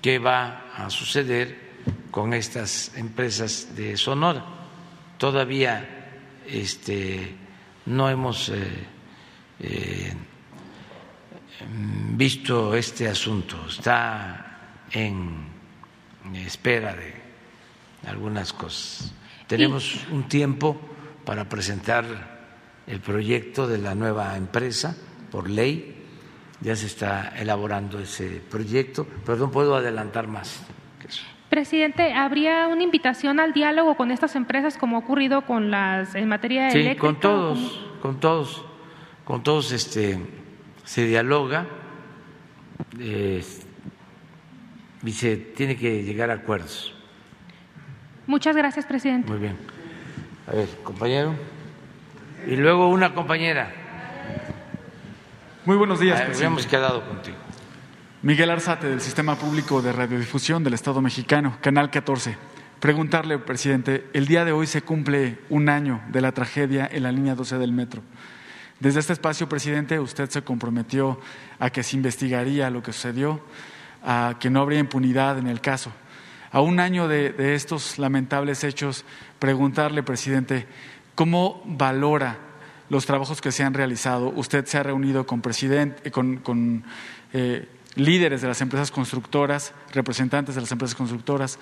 qué 0.00 0.18
va 0.18 0.66
a 0.76 0.90
suceder 0.90 1.68
con 2.10 2.34
estas 2.34 2.92
empresas 2.96 3.74
de 3.76 3.96
Sonora. 3.96 4.44
Todavía 5.18 6.10
este, 6.46 7.34
no 7.86 8.08
hemos 8.08 8.48
eh, 8.50 8.86
eh, 9.60 10.12
visto 12.14 12.74
este 12.74 13.08
asunto, 13.08 13.66
está 13.68 14.84
en 14.90 15.48
espera 16.34 16.94
de 16.94 17.14
algunas 18.06 18.52
cosas. 18.52 19.12
Tenemos 19.46 20.06
un 20.10 20.28
tiempo 20.28 20.78
para 21.24 21.48
presentar 21.48 22.38
el 22.86 23.00
proyecto 23.00 23.66
de 23.66 23.78
la 23.78 23.94
nueva 23.94 24.36
empresa 24.36 24.96
por 25.30 25.50
ley, 25.50 25.97
ya 26.60 26.76
se 26.76 26.86
está 26.86 27.32
elaborando 27.36 27.98
ese 27.98 28.42
proyecto, 28.50 29.06
pero 29.24 29.38
no 29.38 29.50
puedo 29.50 29.76
adelantar 29.76 30.26
más. 30.26 30.64
Presidente, 31.48 32.12
¿habría 32.12 32.68
una 32.68 32.82
invitación 32.82 33.40
al 33.40 33.52
diálogo 33.52 33.96
con 33.96 34.10
estas 34.10 34.36
empresas 34.36 34.76
como 34.76 34.96
ha 34.96 35.00
ocurrido 35.00 35.46
con 35.46 35.70
las 35.70 36.14
en 36.14 36.28
materia 36.28 36.64
de 36.64 36.70
sí, 36.70 36.96
con 36.96 37.20
todos, 37.20 37.80
con 38.02 38.20
todos, 38.20 38.64
con 39.24 39.42
todos 39.42 39.72
este 39.72 40.18
se 40.84 41.06
dialoga 41.06 41.66
y 42.98 43.42
se 45.12 45.36
tiene 45.36 45.76
que 45.76 46.02
llegar 46.02 46.30
a 46.30 46.34
acuerdos. 46.34 46.94
Muchas 48.26 48.54
gracias, 48.54 48.84
presidente. 48.84 49.30
Muy 49.30 49.38
bien. 49.38 49.56
A 50.46 50.52
ver, 50.52 50.68
compañero. 50.82 51.34
Y 52.46 52.56
luego 52.56 52.88
una 52.88 53.14
compañera. 53.14 53.72
Muy 55.68 55.76
buenos 55.76 56.00
días, 56.00 56.22
presidente. 56.22 56.46
Hemos 56.46 56.66
quedado 56.66 57.06
contigo. 57.06 57.36
Miguel 58.22 58.48
Arzate, 58.48 58.88
del 58.88 59.02
Sistema 59.02 59.36
Público 59.36 59.82
de 59.82 59.92
Radiodifusión 59.92 60.64
del 60.64 60.72
Estado 60.72 61.02
Mexicano, 61.02 61.58
Canal 61.60 61.90
14. 61.90 62.38
Preguntarle, 62.80 63.36
presidente, 63.38 64.08
el 64.14 64.26
día 64.26 64.46
de 64.46 64.52
hoy 64.52 64.66
se 64.66 64.80
cumple 64.80 65.40
un 65.50 65.68
año 65.68 66.00
de 66.08 66.22
la 66.22 66.32
tragedia 66.32 66.88
en 66.90 67.02
la 67.02 67.12
línea 67.12 67.34
12 67.34 67.58
del 67.58 67.72
metro. 67.72 68.00
Desde 68.80 69.00
este 69.00 69.12
espacio, 69.12 69.46
presidente, 69.46 70.00
usted 70.00 70.30
se 70.30 70.40
comprometió 70.40 71.20
a 71.58 71.68
que 71.68 71.82
se 71.82 71.96
investigaría 71.96 72.70
lo 72.70 72.82
que 72.82 72.94
sucedió, 72.94 73.38
a 74.02 74.36
que 74.40 74.48
no 74.48 74.62
habría 74.62 74.78
impunidad 74.78 75.36
en 75.36 75.48
el 75.48 75.60
caso. 75.60 75.92
A 76.50 76.62
un 76.62 76.80
año 76.80 77.08
de, 77.08 77.34
estos 77.54 77.98
lamentables 77.98 78.64
hechos, 78.64 79.04
preguntarle, 79.38 80.02
presidente, 80.02 80.66
¿cómo 81.14 81.62
valora 81.66 82.47
los 82.90 83.06
trabajos 83.06 83.40
que 83.40 83.52
se 83.52 83.62
han 83.64 83.74
realizado? 83.74 84.32
Usted 84.34 84.64
se 84.66 84.78
ha 84.78 84.82
reunido 84.82 85.26
con, 85.26 85.40
presidente, 85.40 86.10
con, 86.10 86.84
eh, 87.32 87.68
líderes 87.94 88.42
de 88.42 88.48
las 88.48 88.60
empresas 88.60 88.90
constructoras, 88.90 89.72
representantes 89.92 90.54
de 90.54 90.60
las 90.60 90.70
empresas 90.70 90.94
constructoras. 90.94 91.58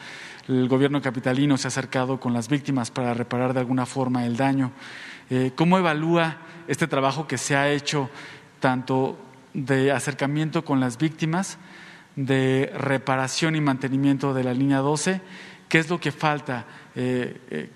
El 0.48 0.68
gobierno 0.68 1.00
capitalino 1.00 1.56
se 1.56 1.66
ha 1.66 1.68
acercado 1.68 2.20
con 2.20 2.32
las 2.32 2.48
víctimas 2.48 2.90
para 2.90 3.14
reparar 3.14 3.54
de 3.54 3.60
alguna 3.60 3.86
forma 3.86 4.26
el 4.26 4.36
daño. 4.36 4.72
Eh, 5.30 5.52
¿Cómo 5.54 5.78
evalúa 5.78 6.36
este 6.68 6.86
trabajo 6.86 7.26
que 7.26 7.38
se 7.38 7.56
ha 7.56 7.70
hecho 7.70 8.10
tanto 8.60 9.18
de 9.54 9.92
acercamiento 9.92 10.64
con 10.64 10.78
las 10.78 10.98
víctimas, 10.98 11.58
de 12.16 12.72
reparación 12.76 13.56
y 13.56 13.60
mantenimiento 13.60 14.34
de 14.34 14.44
la 14.44 14.52
línea 14.52 14.78
12? 14.78 15.20
¿Qué 15.68 15.78
es 15.78 15.88
lo 15.88 15.98
que 15.98 16.12
falta 16.12 16.66
eh, 16.94 17.70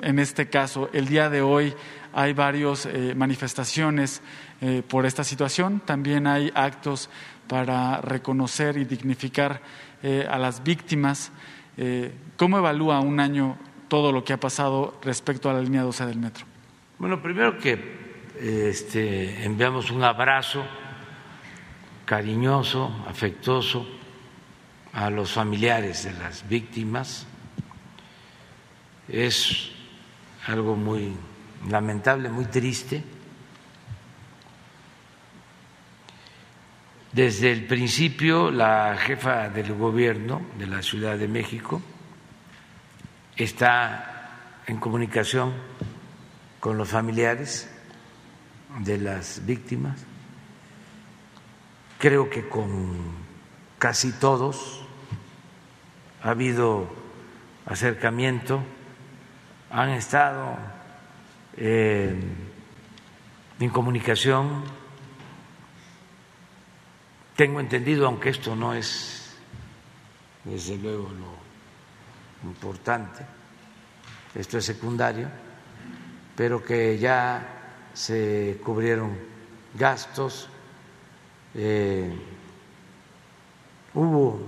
en 0.00 0.18
este 0.18 0.48
caso? 0.48 0.90
El 0.92 1.08
día 1.08 1.30
de 1.30 1.40
hoy 1.40 1.74
hay 2.12 2.32
varias 2.32 2.88
manifestaciones 3.16 4.22
por 4.88 5.06
esta 5.06 5.24
situación, 5.24 5.80
también 5.84 6.26
hay 6.26 6.52
actos 6.54 7.10
para 7.52 8.00
reconocer 8.00 8.78
y 8.78 8.84
dignificar 8.84 9.60
eh, 10.02 10.26
a 10.28 10.38
las 10.38 10.64
víctimas. 10.64 11.30
Eh, 11.76 12.12
¿Cómo 12.36 12.58
evalúa 12.58 13.00
un 13.00 13.20
año 13.20 13.58
todo 13.88 14.10
lo 14.10 14.24
que 14.24 14.32
ha 14.32 14.40
pasado 14.40 14.98
respecto 15.02 15.50
a 15.50 15.52
la 15.52 15.60
línea 15.60 15.82
12 15.82 16.06
del 16.06 16.18
metro? 16.18 16.46
Bueno, 16.98 17.20
primero 17.20 17.58
que 17.58 18.24
este, 18.40 19.44
enviamos 19.44 19.90
un 19.90 20.02
abrazo 20.02 20.64
cariñoso, 22.04 23.04
afectuoso 23.06 23.86
a 24.92 25.10
los 25.10 25.32
familiares 25.32 26.04
de 26.04 26.14
las 26.14 26.48
víctimas. 26.48 27.26
Es 29.08 29.72
algo 30.46 30.74
muy 30.74 31.12
lamentable, 31.68 32.28
muy 32.28 32.46
triste 32.46 33.02
Desde 37.12 37.52
el 37.52 37.66
principio, 37.66 38.50
la 38.50 38.96
jefa 38.96 39.50
del 39.50 39.74
gobierno 39.74 40.40
de 40.58 40.66
la 40.66 40.80
Ciudad 40.80 41.18
de 41.18 41.28
México 41.28 41.82
está 43.36 44.60
en 44.66 44.78
comunicación 44.78 45.52
con 46.58 46.78
los 46.78 46.88
familiares 46.88 47.70
de 48.78 48.96
las 48.96 49.44
víctimas. 49.44 50.06
Creo 51.98 52.30
que 52.30 52.48
con 52.48 53.12
casi 53.78 54.12
todos 54.12 54.82
ha 56.22 56.30
habido 56.30 56.88
acercamiento, 57.66 58.64
han 59.70 59.90
estado 59.90 60.56
eh, 61.56 62.14
en 63.60 63.70
comunicación 63.70 64.64
tengo 67.36 67.60
entendido, 67.60 68.06
aunque 68.06 68.30
esto 68.30 68.54
no 68.54 68.74
es 68.74 69.36
desde 70.44 70.76
luego 70.76 71.08
lo 71.10 72.48
importante, 72.48 73.24
esto 74.34 74.58
es 74.58 74.64
secundario, 74.64 75.28
pero 76.36 76.64
que 76.64 76.98
ya 76.98 77.88
se 77.94 78.60
cubrieron 78.64 79.16
gastos, 79.74 80.48
eh, 81.54 82.12
hubo 83.94 84.40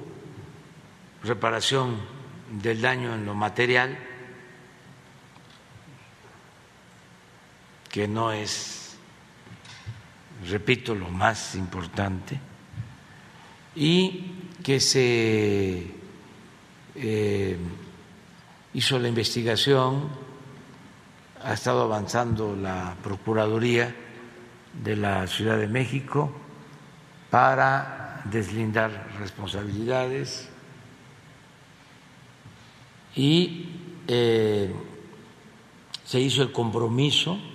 reparación 1.22 1.96
del 2.50 2.80
daño 2.80 3.14
en 3.14 3.24
lo 3.24 3.34
material, 3.34 3.96
que 7.94 8.08
no 8.08 8.32
es, 8.32 8.96
repito, 10.48 10.96
lo 10.96 11.10
más 11.10 11.54
importante 11.54 12.40
y 13.76 14.32
que 14.64 14.80
se 14.80 15.92
eh, 16.96 17.56
hizo 18.72 18.98
la 18.98 19.06
investigación, 19.06 20.08
ha 21.44 21.52
estado 21.52 21.82
avanzando 21.82 22.56
la 22.56 22.96
Procuraduría 23.00 23.94
de 24.82 24.96
la 24.96 25.28
Ciudad 25.28 25.56
de 25.56 25.68
México 25.68 26.32
para 27.30 28.22
deslindar 28.24 29.12
responsabilidades 29.20 30.48
y 33.14 33.68
eh, 34.08 34.74
se 36.04 36.18
hizo 36.18 36.42
el 36.42 36.50
compromiso 36.50 37.53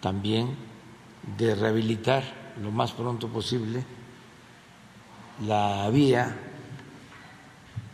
también 0.00 0.56
de 1.36 1.54
rehabilitar 1.54 2.22
lo 2.60 2.70
más 2.70 2.92
pronto 2.92 3.28
posible 3.28 3.84
la 5.46 5.88
vía 5.90 6.36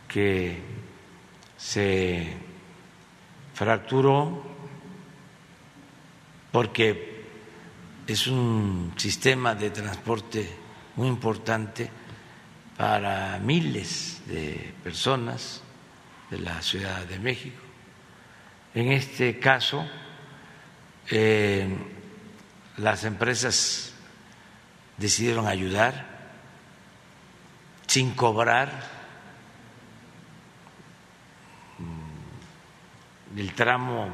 que 0.07 0.61
se 1.57 2.37
fracturó 3.53 4.43
porque 6.51 7.25
es 8.05 8.27
un 8.27 8.93
sistema 8.95 9.55
de 9.55 9.69
transporte 9.69 10.49
muy 10.95 11.07
importante 11.07 11.89
para 12.77 13.39
miles 13.39 14.21
de 14.27 14.73
personas 14.83 15.61
de 16.29 16.39
la 16.39 16.61
Ciudad 16.61 17.05
de 17.05 17.19
México. 17.19 17.61
En 18.73 18.91
este 18.91 19.39
caso, 19.39 19.85
eh, 21.09 21.67
las 22.77 23.03
empresas 23.03 23.93
decidieron 24.97 25.47
ayudar 25.47 26.05
sin 27.87 28.13
cobrar 28.13 28.97
el 33.35 33.53
tramo 33.53 34.09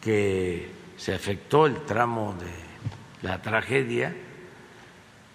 que 0.00 0.70
se 0.96 1.14
afectó, 1.14 1.66
el 1.66 1.84
tramo 1.84 2.34
de 2.34 2.52
la 3.26 3.40
tragedia, 3.40 4.14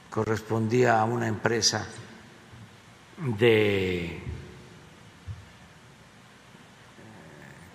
correspondía 0.10 1.00
a 1.00 1.06
una 1.06 1.28
empresa 1.28 1.88
de 3.18 4.22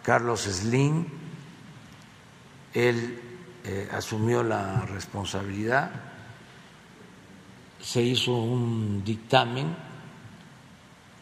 Carlos 0.02 0.42
Slim. 0.42 1.06
Él 2.74 3.21
eh, 3.64 3.88
asumió 3.92 4.42
la 4.42 4.86
responsabilidad, 4.86 5.90
se 7.80 8.02
hizo 8.02 8.32
un 8.32 9.04
dictamen 9.04 9.74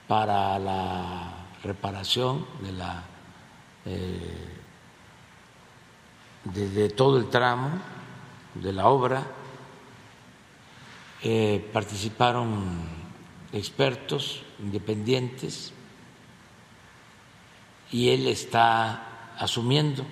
para 0.08 0.58
la 0.58 1.46
reparación 1.62 2.46
de 2.62 2.72
la 2.72 3.04
eh, 3.84 4.50
de, 6.44 6.88
todo 6.90 7.18
el 7.18 7.28
tramo 7.28 7.70
de 8.54 8.72
la 8.72 8.88
obra. 8.88 9.26
Eh, 11.22 11.68
participaron 11.72 12.64
expertos 13.52 14.42
independientes 14.58 15.72
y 17.90 18.08
él 18.08 18.26
está 18.26 19.34
asumiendo 19.38 20.04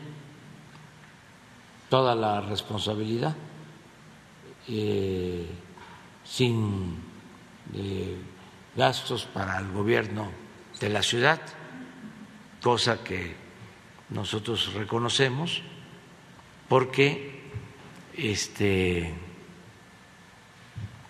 toda 1.88 2.14
la 2.14 2.40
responsabilidad 2.40 3.34
eh, 4.68 5.46
sin 6.24 6.96
gastos 8.76 9.24
para 9.26 9.58
el 9.58 9.72
gobierno 9.72 10.30
de 10.80 10.88
la 10.88 11.02
ciudad, 11.02 11.40
cosa 12.62 13.02
que 13.02 13.34
nosotros 14.10 14.72
reconocemos 14.74 15.62
porque 16.68 17.42
este 18.16 19.14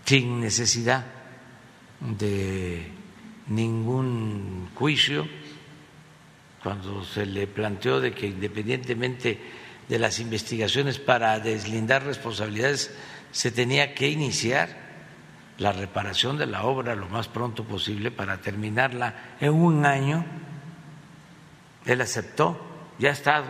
sin 0.05 0.41
necesidad 0.41 1.05
de 2.01 2.91
ningún 3.49 4.71
juicio 4.75 5.29
cuando 6.63 7.05
se 7.05 7.27
le 7.27 7.47
planteó 7.47 8.01
de 8.01 8.13
que 8.13 8.27
independientemente 8.27 9.39
de 9.89 9.99
las 9.99 10.19
investigaciones 10.19 10.99
para 10.99 11.41
deslindar 11.41 12.05
responsabilidades 12.05 12.95
se 13.33 13.51
tenía 13.51 13.95
que 13.95 14.09
iniciar 14.09 14.89
la 15.59 15.73
reparación 15.73 16.39
de 16.39 16.47
la 16.47 16.63
obra 16.65 16.95
lo 16.95 17.09
más 17.09 17.29
pronto 17.29 17.65
posible 17.65 18.11
para 18.11 18.41
terminarla 18.41 19.37
en 19.41 19.53
un 19.53 19.85
año, 19.85 20.25
él 21.85 22.01
aceptó 22.01 22.65
ya 22.99 23.11
ha 23.11 23.13
estado, 23.13 23.47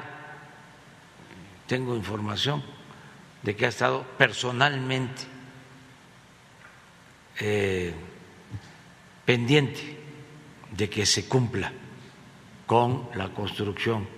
tengo 1.67 1.97
información 1.97 2.63
de 3.43 3.57
que 3.57 3.67
ha 3.67 3.69
estado 3.69 4.05
personalmente 4.17 5.23
eh, 7.41 7.95
pendiente 9.25 9.99
de 10.71 10.91
que 10.91 11.07
se 11.07 11.29
cumpla 11.29 11.73
con 12.67 13.09
la 13.15 13.29
construcción 13.31 14.18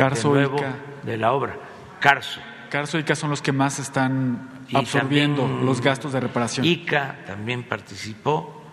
Carso 0.00 0.34
de, 0.34 0.40
nuevo 0.40 0.60
de 1.02 1.16
la 1.16 1.32
obra. 1.32 1.58
Carso. 2.00 2.40
Carso 2.70 2.96
y 2.98 3.02
ICA 3.02 3.14
son 3.14 3.30
los 3.30 3.42
que 3.42 3.52
más 3.52 3.78
están 3.78 4.64
absorbiendo 4.72 5.46
los 5.46 5.80
gastos 5.80 6.12
de 6.12 6.20
reparación. 6.20 6.64
ICA 6.64 7.24
también 7.26 7.64
participó 7.64 8.64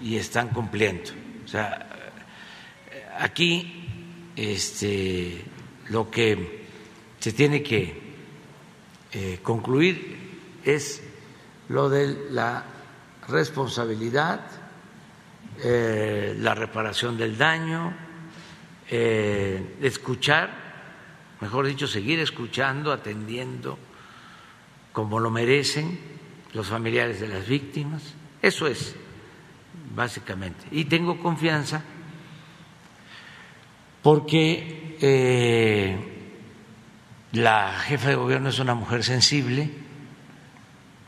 y 0.00 0.16
están 0.16 0.48
cumpliendo. 0.48 1.10
O 1.44 1.48
sea, 1.48 1.86
aquí 3.18 4.32
este, 4.34 5.44
lo 5.90 6.10
que 6.10 6.66
se 7.20 7.32
tiene 7.32 7.62
que 7.62 8.02
eh, 9.12 9.38
concluir 9.42 10.58
es 10.64 11.02
lo 11.68 11.88
de 11.88 12.30
la 12.30 12.64
responsabilidad, 13.28 14.40
eh, 15.62 16.34
la 16.38 16.54
reparación 16.54 17.16
del 17.16 17.38
daño, 17.38 17.94
eh, 18.90 19.76
escuchar, 19.80 20.71
mejor 21.42 21.66
dicho, 21.66 21.88
seguir 21.88 22.20
escuchando, 22.20 22.92
atendiendo 22.92 23.76
como 24.92 25.18
lo 25.18 25.28
merecen 25.28 25.98
los 26.54 26.68
familiares 26.68 27.18
de 27.20 27.26
las 27.26 27.48
víctimas. 27.48 28.14
Eso 28.40 28.68
es, 28.68 28.94
básicamente. 29.92 30.64
Y 30.70 30.84
tengo 30.84 31.18
confianza 31.18 31.82
porque 34.02 34.96
eh, 35.00 35.96
la 37.32 37.72
jefa 37.80 38.10
de 38.10 38.14
gobierno 38.14 38.50
es 38.50 38.60
una 38.60 38.76
mujer 38.76 39.02
sensible, 39.02 39.68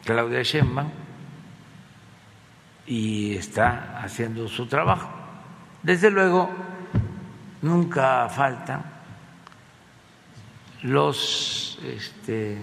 Claudia 0.05 0.43
Sheinbaum, 0.43 0.91
y 2.89 3.37
está 3.37 4.01
haciendo 4.03 4.49
su 4.49 4.67
trabajo. 4.67 5.09
Desde 5.85 6.11
luego, 6.11 6.51
nunca 7.63 8.29
faltan 8.29 8.94
los 10.85 11.79
este, 11.83 12.59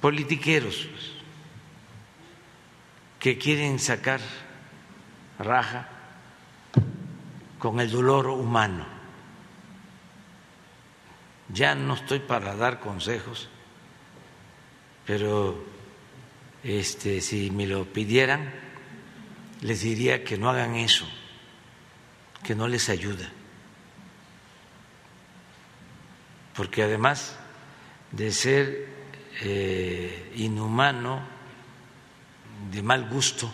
politiqueros 0.00 0.88
que 3.20 3.36
quieren 3.36 3.78
sacar 3.78 4.20
raja 5.38 5.86
con 7.58 7.78
el 7.78 7.90
dolor 7.90 8.28
humano. 8.28 8.86
Ya 11.50 11.74
no 11.74 11.94
estoy 11.94 12.20
para 12.20 12.56
dar 12.56 12.80
consejos, 12.80 13.50
pero 15.04 15.62
este, 16.64 17.20
si 17.20 17.50
me 17.50 17.66
lo 17.66 17.84
pidieran, 17.84 18.50
les 19.60 19.82
diría 19.82 20.24
que 20.24 20.38
no 20.38 20.48
hagan 20.48 20.74
eso, 20.76 21.06
que 22.42 22.54
no 22.54 22.66
les 22.66 22.88
ayuda. 22.88 23.30
Porque 26.54 26.82
además 26.82 27.36
de 28.10 28.32
ser 28.32 28.88
eh, 29.40 30.32
inhumano, 30.36 31.22
de 32.70 32.82
mal 32.82 33.08
gusto, 33.08 33.52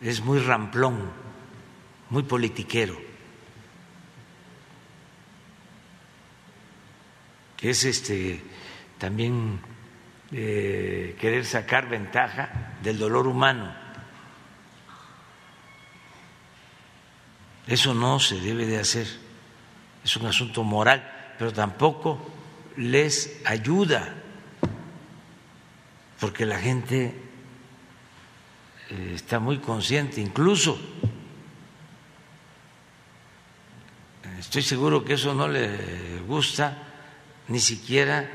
es 0.00 0.20
muy 0.20 0.38
ramplón, 0.38 1.10
muy 2.10 2.22
politiquero, 2.22 2.96
que 7.56 7.70
es 7.70 7.84
este 7.84 8.42
también 8.98 9.60
eh, 10.32 11.16
querer 11.20 11.44
sacar 11.44 11.88
ventaja 11.88 12.76
del 12.82 12.98
dolor 12.98 13.26
humano. 13.26 13.74
Eso 17.66 17.94
no 17.94 18.20
se 18.20 18.40
debe 18.40 18.66
de 18.66 18.78
hacer, 18.78 19.06
es 20.06 20.16
un 20.16 20.26
asunto 20.26 20.62
moral, 20.62 21.34
pero 21.36 21.52
tampoco 21.52 22.24
les 22.76 23.40
ayuda, 23.44 24.14
porque 26.20 26.46
la 26.46 26.60
gente 26.60 27.12
eh, 28.90 29.12
está 29.16 29.40
muy 29.40 29.58
consciente, 29.58 30.20
incluso 30.20 30.78
estoy 34.38 34.62
seguro 34.62 35.04
que 35.04 35.14
eso 35.14 35.34
no 35.34 35.48
le 35.48 36.20
gusta 36.20 36.78
ni 37.48 37.58
siquiera 37.58 38.30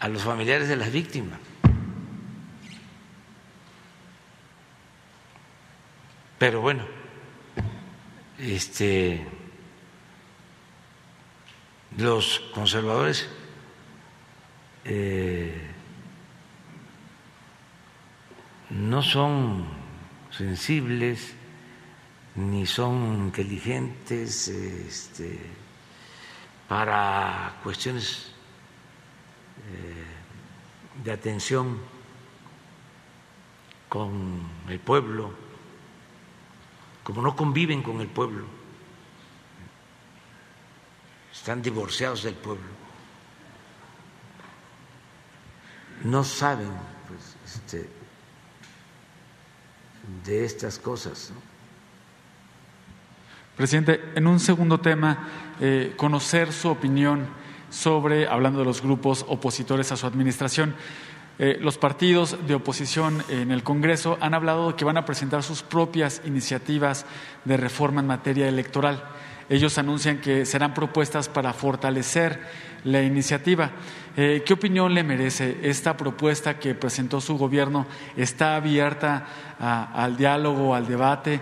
a 0.00 0.08
los 0.08 0.22
familiares 0.22 0.66
de 0.66 0.74
las 0.74 0.90
víctimas. 0.90 1.38
Pero 6.40 6.60
bueno, 6.60 6.84
este 8.36 9.41
los 11.98 12.40
conservadores 12.54 13.28
eh, 14.84 15.70
no 18.70 19.02
son 19.02 19.66
sensibles 20.30 21.34
ni 22.34 22.66
son 22.66 23.14
inteligentes 23.26 24.48
este, 24.48 25.38
para 26.68 27.60
cuestiones 27.62 28.32
eh, 29.70 31.02
de 31.04 31.12
atención 31.12 31.78
con 33.88 34.40
el 34.68 34.80
pueblo, 34.80 35.34
como 37.02 37.20
no 37.20 37.36
conviven 37.36 37.82
con 37.82 38.00
el 38.00 38.08
pueblo, 38.08 38.46
están 41.32 41.62
divorciados 41.62 42.22
del 42.22 42.34
pueblo, 42.34 42.68
no 46.04 46.24
saben 46.24 46.70
pues, 47.08 47.36
este, 47.44 47.88
de 50.24 50.44
estas 50.44 50.78
cosas. 50.78 51.32
Presidente, 53.56 54.00
en 54.14 54.26
un 54.26 54.40
segundo 54.40 54.80
tema, 54.80 55.28
eh, 55.60 55.94
conocer 55.96 56.52
su 56.52 56.68
opinión 56.68 57.26
sobre, 57.70 58.26
hablando 58.26 58.58
de 58.60 58.64
los 58.64 58.82
grupos 58.82 59.24
opositores 59.28 59.92
a 59.92 59.96
su 59.96 60.06
administración, 60.06 60.74
eh, 61.38 61.58
los 61.60 61.78
partidos 61.78 62.36
de 62.46 62.54
oposición 62.54 63.24
en 63.28 63.50
el 63.50 63.62
Congreso 63.62 64.18
han 64.20 64.34
hablado 64.34 64.68
de 64.68 64.76
que 64.76 64.84
van 64.84 64.96
a 64.96 65.04
presentar 65.04 65.42
sus 65.42 65.62
propias 65.62 66.20
iniciativas 66.24 67.06
de 67.44 67.56
reforma 67.56 68.00
en 68.00 68.06
materia 68.06 68.48
electoral. 68.48 69.02
Ellos 69.48 69.78
anuncian 69.78 70.20
que 70.20 70.46
serán 70.46 70.74
propuestas 70.74 71.28
para 71.28 71.52
fortalecer 71.52 72.40
la 72.84 73.02
iniciativa. 73.02 73.70
Eh, 74.16 74.42
¿Qué 74.44 74.52
opinión 74.52 74.94
le 74.94 75.02
merece 75.02 75.58
esta 75.62 75.96
propuesta 75.96 76.58
que 76.58 76.74
presentó 76.74 77.20
su 77.20 77.38
gobierno? 77.38 77.86
¿Está 78.16 78.56
abierta 78.56 79.26
al 79.58 80.16
diálogo, 80.16 80.74
al 80.74 80.86
debate? 80.86 81.40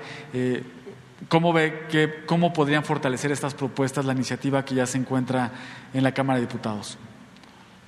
¿Cómo 1.29 1.53
ve 1.53 1.87
que 1.89 2.25
cómo 2.27 2.53
podrían 2.53 2.85
fortalecer 2.85 3.31
estas 3.31 3.55
propuestas 3.55 4.05
la 4.05 4.13
iniciativa 4.13 4.65
que 4.65 4.75
ya 4.75 4.87
se 4.87 4.99
encuentra 4.99 5.53
en 5.95 6.03
la 6.03 6.13
Cámara 6.13 6.41
de 6.41 6.47
Diputados? 6.47 6.99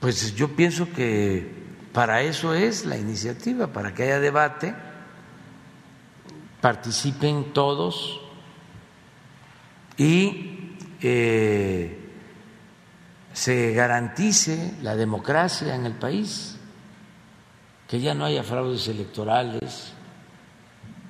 Pues 0.01 0.34
yo 0.34 0.48
pienso 0.48 0.93
que 0.93 1.62
para 1.93 2.22
eso 2.22 2.55
es 2.55 2.84
la 2.84 2.97
iniciativa, 2.97 3.68
para 3.68 3.94
que 3.94 4.05
haya 4.05 4.20
debate, 4.20 4.74
participen 6.60 7.52
todos 7.52 8.22
y 9.97 10.77
eh, 11.01 11.98
se 13.32 13.73
garantice 13.73 14.74
la 14.82 14.97
democracia 14.97 15.74
en 15.74 15.86
el 15.86 15.94
país, 15.94 16.56
que 17.89 18.01
ya 18.01 18.14
no 18.14 18.24
haya 18.24 18.43
fraudes 18.43 18.89
electorales, 18.89 19.93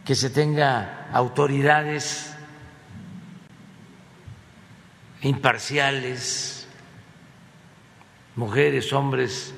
que 0.05 0.15
se 0.15 0.31
tenga 0.31 1.09
autoridades 1.13 2.35
imparciales, 5.23 6.67
mujeres, 8.35 8.93
hombres 8.93 9.55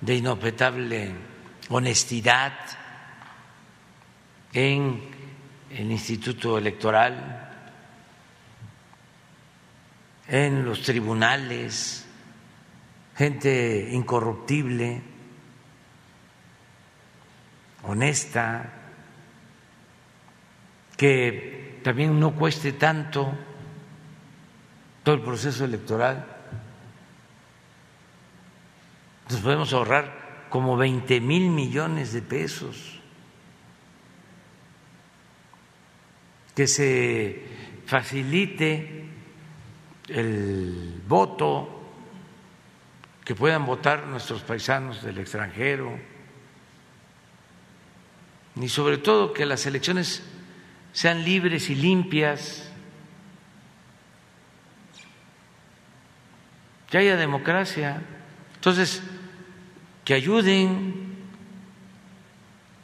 de 0.00 0.14
inopetable 0.14 1.14
honestidad 1.68 2.52
en 4.52 5.02
el 5.70 5.90
Instituto 5.90 6.56
Electoral, 6.56 7.45
en 10.28 10.64
los 10.64 10.82
tribunales, 10.82 12.06
gente 13.16 13.88
incorruptible, 13.92 15.02
honesta, 17.84 18.72
que 20.96 21.80
también 21.84 22.18
no 22.18 22.34
cueste 22.34 22.72
tanto 22.72 23.32
todo 25.04 25.14
el 25.14 25.22
proceso 25.22 25.64
electoral. 25.64 26.26
Nos 29.30 29.40
podemos 29.40 29.72
ahorrar 29.72 30.46
como 30.50 30.76
20 30.76 31.20
mil 31.20 31.50
millones 31.50 32.12
de 32.12 32.22
pesos. 32.22 33.00
Que 36.54 36.66
se 36.66 37.44
facilite 37.86 38.95
el 40.08 41.02
voto, 41.06 41.72
que 43.24 43.34
puedan 43.34 43.66
votar 43.66 44.06
nuestros 44.06 44.42
paisanos 44.42 45.02
del 45.02 45.18
extranjero 45.18 45.98
y 48.54 48.68
sobre 48.68 48.98
todo 48.98 49.32
que 49.32 49.44
las 49.44 49.66
elecciones 49.66 50.22
sean 50.92 51.24
libres 51.24 51.68
y 51.68 51.74
limpias, 51.74 52.70
que 56.88 56.98
haya 56.98 57.16
democracia. 57.16 58.00
Entonces, 58.54 59.02
que 60.04 60.14
ayuden 60.14 61.16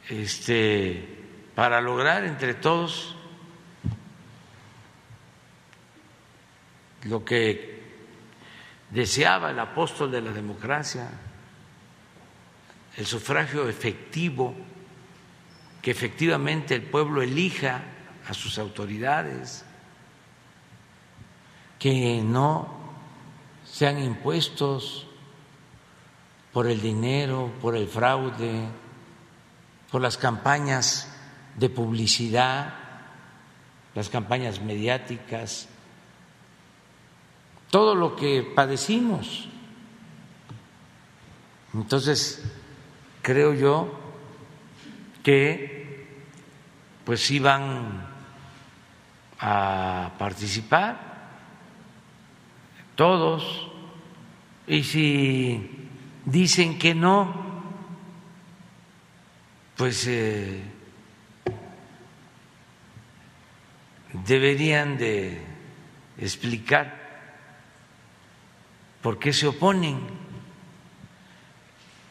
este, 0.09 1.23
para 1.55 1.81
lograr 1.81 2.23
entre 2.25 2.53
todos 2.53 3.15
lo 7.05 7.23
que 7.23 7.83
deseaba 8.89 9.51
el 9.51 9.59
apóstol 9.59 10.11
de 10.11 10.21
la 10.21 10.31
democracia, 10.31 11.09
el 12.95 13.05
sufragio 13.05 13.67
efectivo, 13.67 14.53
que 15.81 15.91
efectivamente 15.91 16.75
el 16.75 16.83
pueblo 16.83 17.21
elija 17.21 17.81
a 18.27 18.33
sus 18.33 18.57
autoridades, 18.57 19.65
que 21.79 22.21
no 22.23 22.83
sean 23.65 24.01
impuestos 24.01 25.07
por 26.53 26.67
el 26.67 26.79
dinero, 26.81 27.51
por 27.61 27.75
el 27.75 27.87
fraude, 27.87 28.67
por 29.91 30.01
las 30.01 30.17
campañas 30.17 31.11
de 31.57 31.69
publicidad, 31.69 32.75
las 33.95 34.09
campañas 34.09 34.61
mediáticas, 34.61 35.67
todo 37.73 37.95
lo 37.95 38.15
que 38.15 38.43
padecimos. 38.43 39.49
Entonces, 41.73 42.43
creo 43.23 43.55
yo 43.55 43.99
que 45.23 46.21
pues 47.03 47.21
van 47.39 48.05
a 49.39 50.11
participar, 50.19 51.31
todos, 52.95 53.71
y 54.67 54.83
si 54.83 55.89
dicen 56.25 56.77
que 56.77 56.93
no, 56.93 57.33
pues 59.75 60.05
eh, 60.05 60.61
deberían 64.27 64.95
de 64.95 65.41
explicar 66.19 67.02
por 69.03 69.19
qué 69.19 69.33
se 69.33 69.45
oponen. 69.45 69.99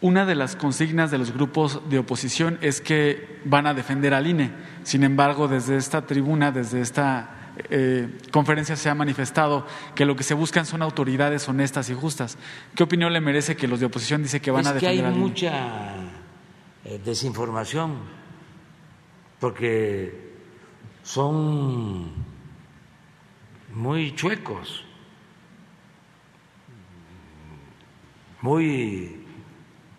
Una 0.01 0.27
de 0.27 0.35
las 0.35 0.55
consignas 0.55 1.11
de 1.11 1.19
los 1.19 1.33
grupos 1.33 1.81
de 1.89 1.99
oposición 1.99 2.59
es 2.61 2.81
que 2.81 3.41
van 3.45 3.67
a 3.67 3.75
defender 3.75 4.15
al 4.15 4.27
INE. 4.27 4.53
Sin 4.85 5.03
embargo, 5.03 5.49
desde 5.49 5.77
esta 5.77 6.07
tribuna, 6.07 6.53
desde 6.53 6.81
esta 6.81 7.55
eh, 7.71 8.19
conferencia 8.31 8.77
se 8.77 8.89
ha 8.91 8.95
manifestado 8.95 9.67
que 9.95 10.05
lo 10.05 10.17
que 10.17 10.23
se 10.23 10.35
buscan 10.35 10.67
son 10.67 10.83
autoridades 10.83 11.49
honestas 11.49 11.89
y 11.89 11.95
justas. 11.95 12.37
¿Qué 12.75 12.83
opinión 12.83 13.13
le 13.13 13.21
merece 13.21 13.57
que 13.57 13.69
los 13.69 13.81
de 13.81 13.87
oposición 13.87 14.23
dicen 14.23 14.41
que 14.41 14.51
van 14.51 14.67
a 14.67 14.73
defender 14.73 15.07
al 15.07 15.13
INE? 15.13 15.17
Hay 15.17 15.29
mucha 15.29 15.95
eh, 16.85 17.01
desinformación 17.05 17.99
porque 19.39 20.33
son 21.03 22.13
muy 23.73 24.15
chuecos, 24.15 24.85
muy 28.43 29.25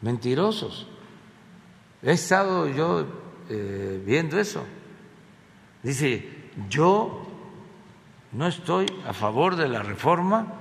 mentirosos. 0.02 0.88
He 2.04 2.12
estado 2.12 2.68
yo 2.68 3.08
eh, 3.50 4.02
viendo 4.06 4.40
eso. 4.40 4.64
Dice, 5.82 6.28
yo 6.70 7.26
no 8.34 8.48
estoy 8.48 8.86
a 9.08 9.14
favor 9.14 9.56
de 9.56 9.68
la 9.68 9.82
reforma 9.82 10.54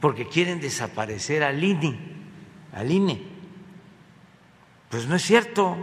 porque 0.00 0.28
quieren 0.28 0.60
desaparecer 0.60 1.42
al 1.42 1.62
INE, 1.62 1.98
al 2.72 2.90
INE. 2.90 3.22
Pues 4.90 5.06
no 5.06 5.14
es 5.14 5.22
cierto. 5.22 5.76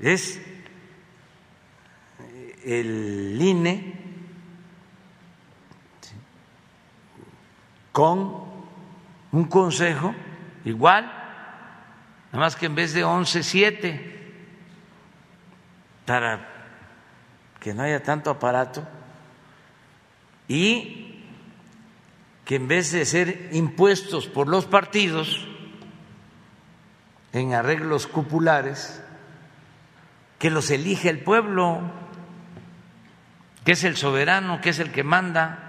Es 0.00 0.40
el 2.64 3.38
INE 3.40 3.97
con 7.92 8.44
un 9.32 9.44
consejo 9.44 10.14
igual, 10.64 11.04
nada 12.32 12.44
más 12.44 12.56
que 12.56 12.66
en 12.66 12.74
vez 12.74 12.92
de 12.92 13.04
11, 13.04 13.42
7. 13.42 14.14
para 16.06 16.46
que 17.60 17.74
no 17.74 17.82
haya 17.82 18.02
tanto 18.02 18.30
aparato 18.30 18.86
y 20.46 21.22
que 22.46 22.56
en 22.56 22.66
vez 22.66 22.92
de 22.92 23.04
ser 23.04 23.50
impuestos 23.52 24.26
por 24.26 24.48
los 24.48 24.64
partidos 24.64 25.46
en 27.34 27.52
arreglos 27.52 28.06
cupulares, 28.06 29.02
que 30.38 30.50
los 30.50 30.70
elige 30.70 31.10
el 31.10 31.20
pueblo, 31.20 31.82
que 33.64 33.72
es 33.72 33.84
el 33.84 33.96
soberano, 33.96 34.60
que 34.62 34.70
es 34.70 34.78
el 34.78 34.92
que 34.92 35.02
manda. 35.02 35.67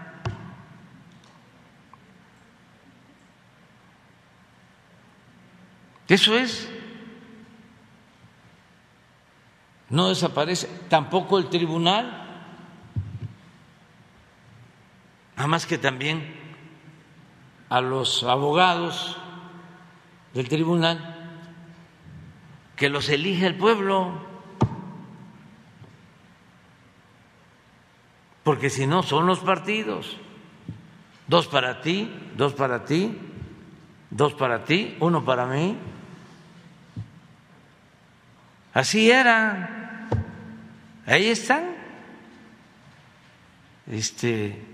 Eso 6.09 6.35
es. 6.35 6.69
No 9.89 10.09
desaparece 10.09 10.67
tampoco 10.89 11.39
el 11.39 11.49
tribunal, 11.49 12.25
nada 15.35 15.47
más 15.47 15.65
que 15.65 15.77
también 15.77 16.35
a 17.69 17.81
los 17.81 18.23
abogados 18.23 19.17
del 20.33 20.49
tribunal 20.49 21.15
que 22.75 22.89
los 22.89 23.09
elige 23.09 23.47
el 23.47 23.55
pueblo. 23.55 24.29
porque 28.49 28.71
si 28.71 28.87
no 28.87 29.03
son 29.03 29.27
los 29.27 29.41
partidos. 29.41 30.17
Dos 31.27 31.45
para 31.45 31.81
ti, 31.81 32.11
dos 32.35 32.53
para 32.53 32.83
ti, 32.83 33.15
dos 34.09 34.33
para 34.33 34.63
ti, 34.63 34.97
uno 35.01 35.23
para 35.23 35.45
mí. 35.45 35.77
Así 38.73 39.09
era. 39.09 40.07
Ahí 41.05 41.27
están. 41.27 41.75
Este 43.87 44.69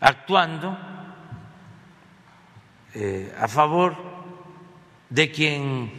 actuando 0.00 0.78
eh, 2.94 3.34
a 3.38 3.48
favor 3.48 3.96
de 5.10 5.30
quien 5.30 5.92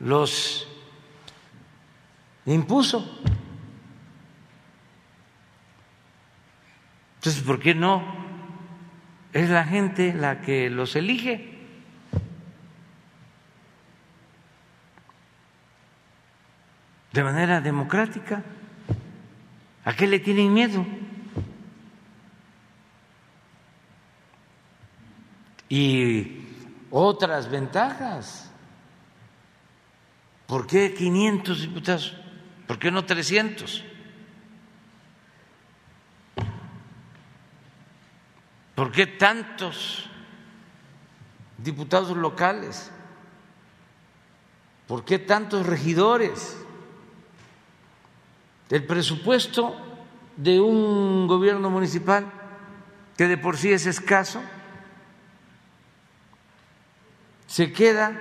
los 0.00 0.68
impuso. 2.46 3.20
Entonces, 7.16 7.42
¿por 7.42 7.58
qué 7.58 7.74
no? 7.74 8.02
Es 9.32 9.50
la 9.50 9.64
gente 9.64 10.14
la 10.14 10.40
que 10.40 10.70
los 10.70 10.96
elige. 10.96 11.57
De 17.18 17.24
manera 17.24 17.60
democrática. 17.60 18.44
¿A 19.84 19.92
qué 19.92 20.06
le 20.06 20.20
tienen 20.20 20.54
miedo? 20.54 20.86
Y 25.68 26.42
otras 26.92 27.50
ventajas. 27.50 28.52
¿Por 30.46 30.68
qué 30.68 30.94
500 30.94 31.60
diputados? 31.60 32.16
¿Por 32.68 32.78
qué 32.78 32.92
no 32.92 33.04
300? 33.04 33.84
¿Por 38.76 38.92
qué 38.92 39.08
tantos 39.08 40.08
diputados 41.56 42.16
locales? 42.16 42.92
¿Por 44.86 45.04
qué 45.04 45.18
tantos 45.18 45.66
regidores? 45.66 46.64
El 48.70 48.84
presupuesto 48.84 49.76
de 50.36 50.60
un 50.60 51.26
gobierno 51.26 51.70
municipal 51.70 52.26
que 53.16 53.26
de 53.26 53.38
por 53.38 53.56
sí 53.56 53.72
es 53.72 53.86
escaso 53.86 54.40
se 57.48 57.72
queda 57.72 58.20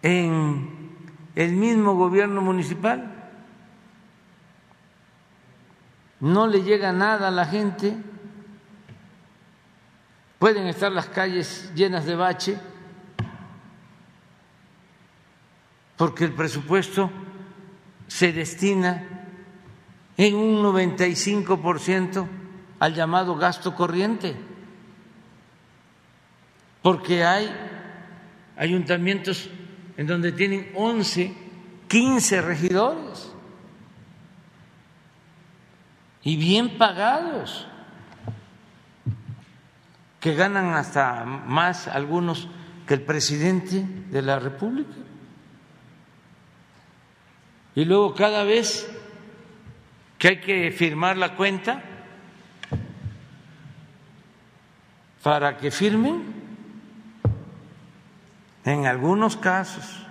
en 0.00 0.96
el 1.34 1.52
mismo 1.52 1.94
gobierno 1.94 2.40
municipal. 2.40 3.14
No 6.20 6.46
le 6.46 6.62
llega 6.62 6.92
nada 6.92 7.28
a 7.28 7.30
la 7.30 7.44
gente, 7.46 7.96
pueden 10.38 10.66
estar 10.66 10.90
las 10.90 11.06
calles 11.06 11.70
llenas 11.74 12.06
de 12.06 12.16
bache, 12.16 12.58
porque 15.98 16.24
el 16.24 16.32
presupuesto 16.32 17.10
se 18.06 18.32
destina 18.32 19.04
en 20.16 20.34
un 20.36 20.62
95% 20.62 22.26
al 22.78 22.94
llamado 22.94 23.34
gasto 23.34 23.74
corriente, 23.74 24.36
porque 26.82 27.24
hay 27.24 27.50
ayuntamientos 28.56 29.50
en 29.96 30.06
donde 30.06 30.30
tienen 30.30 30.70
11, 30.76 31.34
15 31.88 32.42
regidores 32.42 33.32
y 36.22 36.36
bien 36.36 36.78
pagados, 36.78 37.66
que 40.20 40.34
ganan 40.34 40.74
hasta 40.74 41.24
más 41.24 41.88
algunos 41.88 42.48
que 42.86 42.94
el 42.94 43.02
presidente 43.02 43.84
de 44.10 44.22
la 44.22 44.38
República. 44.38 45.07
Y 47.78 47.84
luego 47.84 48.12
cada 48.12 48.42
vez 48.42 48.90
que 50.18 50.26
hay 50.26 50.40
que 50.40 50.72
firmar 50.72 51.16
la 51.16 51.36
cuenta 51.36 51.80
para 55.22 55.58
que 55.58 55.70
firmen, 55.70 56.24
en 58.64 58.86
algunos 58.86 59.36
casos, 59.36 60.04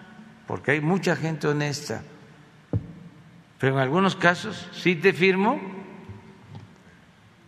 porque 0.47 0.71
hay 0.71 0.79
mucha 0.79 1.17
gente 1.17 1.45
honesta, 1.45 2.03
pero 3.59 3.73
en 3.73 3.79
algunos 3.79 4.15
casos 4.15 4.69
sí 4.71 4.95
te 4.95 5.11
firmo 5.11 5.59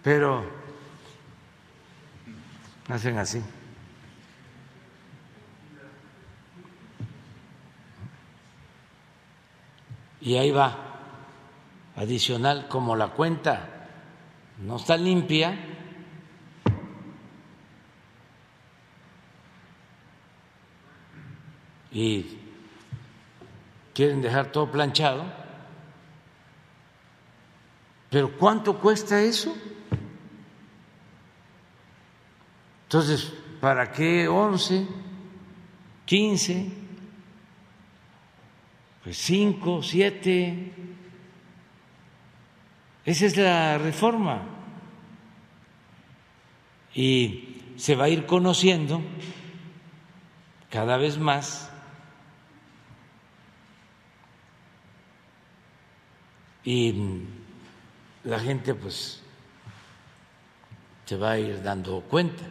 pero 0.03 0.43
hacen 2.89 3.17
así. 3.19 3.41
Y 10.21 10.35
ahí 10.35 10.51
va, 10.51 10.77
adicional, 11.95 12.67
como 12.67 12.95
la 12.95 13.09
cuenta 13.09 13.87
no 14.59 14.75
está 14.75 14.97
limpia, 14.97 15.57
y 21.91 22.37
quieren 23.93 24.21
dejar 24.21 24.51
todo 24.51 24.71
planchado, 24.71 25.23
pero 28.09 28.37
¿cuánto 28.37 28.79
cuesta 28.79 29.21
eso? 29.21 29.55
Entonces, 32.83 33.31
¿para 33.61 33.91
qué 33.91 34.27
11, 34.27 34.87
15, 36.05 36.78
pues 39.03 39.17
5, 39.17 39.81
7? 39.81 40.73
Esa 43.05 43.25
es 43.25 43.37
la 43.37 43.77
reforma. 43.77 44.41
Y 46.93 47.73
se 47.77 47.95
va 47.95 48.05
a 48.05 48.09
ir 48.09 48.25
conociendo 48.25 49.01
cada 50.69 50.97
vez 50.97 51.17
más 51.17 51.71
y 56.63 57.23
la 58.23 58.39
gente 58.39 58.75
pues 58.75 59.23
se 61.05 61.17
va 61.17 61.31
a 61.31 61.39
ir 61.39 61.63
dando 61.63 62.01
cuenta. 62.01 62.43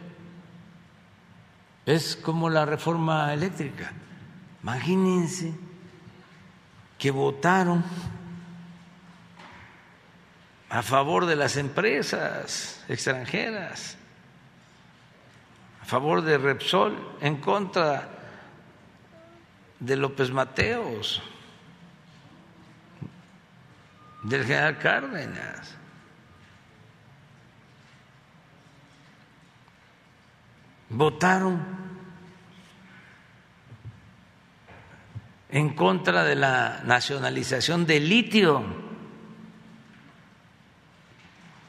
Es 1.85 2.15
como 2.15 2.49
la 2.49 2.65
reforma 2.65 3.33
eléctrica. 3.33 3.93
Imagínense 4.61 5.68
que 6.99 7.11
votaron 7.11 7.83
a 10.69 10.83
favor 10.83 11.25
de 11.25 11.35
las 11.35 11.55
empresas 11.55 12.83
extranjeras, 12.89 13.97
a 15.81 15.85
favor 15.85 16.21
de 16.21 16.37
Repsol, 16.37 17.17
en 17.21 17.37
contra 17.37 18.09
de 19.79 19.95
López 19.95 20.29
Mateos, 20.29 21.23
del 24.23 24.45
general 24.45 24.77
Cárdenas. 24.77 25.75
Votaron 30.89 31.78
en 35.49 35.69
contra 35.73 36.23
de 36.23 36.35
la 36.35 36.81
nacionalización 36.85 37.85
del 37.85 38.07
litio. 38.07 38.63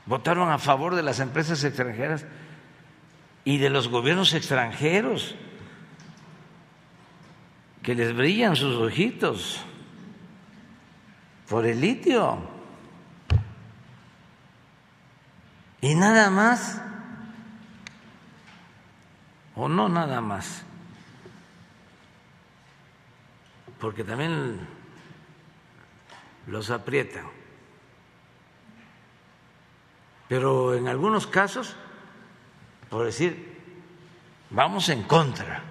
Votaron 0.06 0.50
a 0.50 0.58
favor 0.58 0.94
de 0.94 1.02
las 1.02 1.20
empresas 1.20 1.64
extranjeras 1.64 2.26
y 3.44 3.58
de 3.58 3.70
los 3.70 3.88
gobiernos 3.88 4.34
extranjeros 4.34 5.34
que 7.82 7.94
les 7.94 8.14
brillan 8.14 8.56
sus 8.56 8.76
ojitos 8.76 9.64
por 11.48 11.66
el 11.66 11.80
litio. 11.80 12.38
Y 15.80 15.94
nada 15.94 16.28
más, 16.28 16.82
o 19.54 19.68
no 19.68 19.88
nada 19.88 20.20
más, 20.20 20.64
porque 23.80 24.04
también 24.04 24.60
los 26.46 26.70
aprietan. 26.70 27.26
Pero 30.28 30.74
en 30.74 30.86
algunos 30.86 31.26
casos, 31.26 31.74
por 32.88 33.06
decir, 33.06 33.58
vamos 34.50 34.88
en 34.90 35.02
contra, 35.04 35.62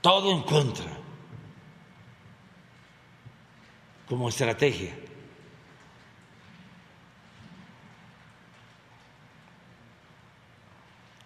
todo 0.00 0.30
en 0.30 0.42
contra, 0.42 0.92
como 4.08 4.28
estrategia. 4.28 4.94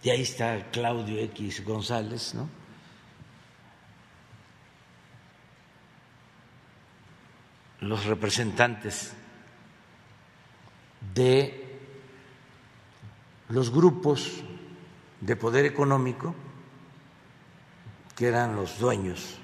Y 0.02 0.10
ahí 0.10 0.22
está 0.22 0.70
Claudio 0.70 1.18
X 1.20 1.64
González, 1.64 2.34
¿no? 2.34 2.63
Los 7.88 8.06
representantes 8.06 9.14
de 11.14 11.78
los 13.48 13.70
grupos 13.70 14.42
de 15.20 15.36
poder 15.36 15.66
económico 15.66 16.34
que 18.16 18.28
eran 18.28 18.56
los 18.56 18.78
dueños, 18.78 19.36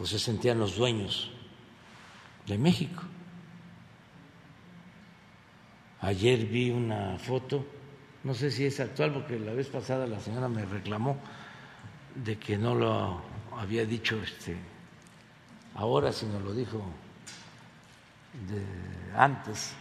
o 0.00 0.06
se 0.06 0.18
sentían 0.18 0.58
los 0.58 0.76
dueños 0.76 1.30
de 2.46 2.58
México. 2.58 3.02
Ayer 6.00 6.44
vi 6.46 6.70
una 6.70 7.18
foto, 7.18 7.64
no 8.24 8.34
sé 8.34 8.50
si 8.50 8.66
es 8.66 8.80
actual, 8.80 9.12
porque 9.12 9.38
la 9.38 9.52
vez 9.52 9.68
pasada 9.68 10.06
la 10.06 10.20
señora 10.20 10.48
me 10.48 10.64
reclamó 10.64 11.18
de 12.14 12.36
que 12.38 12.58
no 12.58 12.74
lo 12.74 13.22
había 13.56 13.86
dicho 13.86 14.20
este 14.22 14.73
ahora, 15.74 16.12
si 16.12 16.26
nos 16.26 16.42
lo 16.42 16.52
dijo 16.52 16.82
antes, 19.16 19.74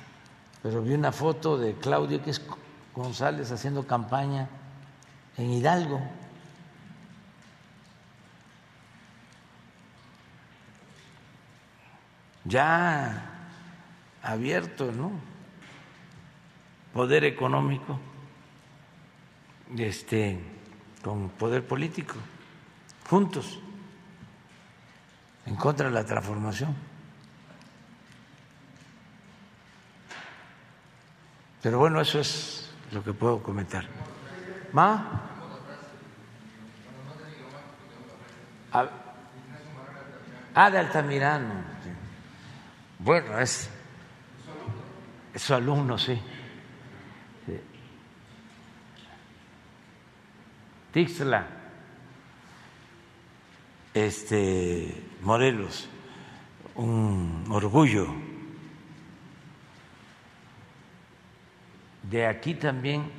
pero 0.62 0.82
vi 0.82 0.94
una 0.94 1.12
foto 1.12 1.58
de 1.58 1.76
Claudio 1.76 2.22
es 2.26 2.42
González 2.94 3.52
haciendo 3.52 3.86
campaña 3.86 4.48
en 5.38 5.52
Hidalgo. 5.52 6.02
Ya 12.46 13.50
abierto, 14.22 14.92
¿no? 14.92 15.12
Poder 16.94 17.24
económico, 17.24 18.00
este, 19.76 20.40
con 21.04 21.30
poder 21.30 21.66
político, 21.66 22.16
juntos 23.10 23.63
en 25.46 25.56
contra 25.56 25.88
de 25.88 25.94
la 25.94 26.06
transformación. 26.06 26.76
Pero 31.62 31.80
bueno, 31.80 32.02
eso 32.02 32.20
es 32.20 32.74
lo 32.92 33.04
que 33.04 33.14
puedo 33.14 33.42
comentar. 33.42 33.86
¿Ma? 34.74 35.22
Ah, 40.56 40.70
de 40.70 40.78
Altamirano. 40.78 41.54
Bueno, 43.00 43.40
es, 43.40 43.70
es 45.34 45.42
su 45.42 45.54
alumno, 45.54 45.98
sí. 45.98 46.20
Tixla, 50.92 51.48
este, 53.96 55.13
Morelos, 55.24 55.88
un 56.76 57.46
orgullo. 57.50 58.08
De 62.04 62.28
aquí 62.28 62.56
también 62.56 63.10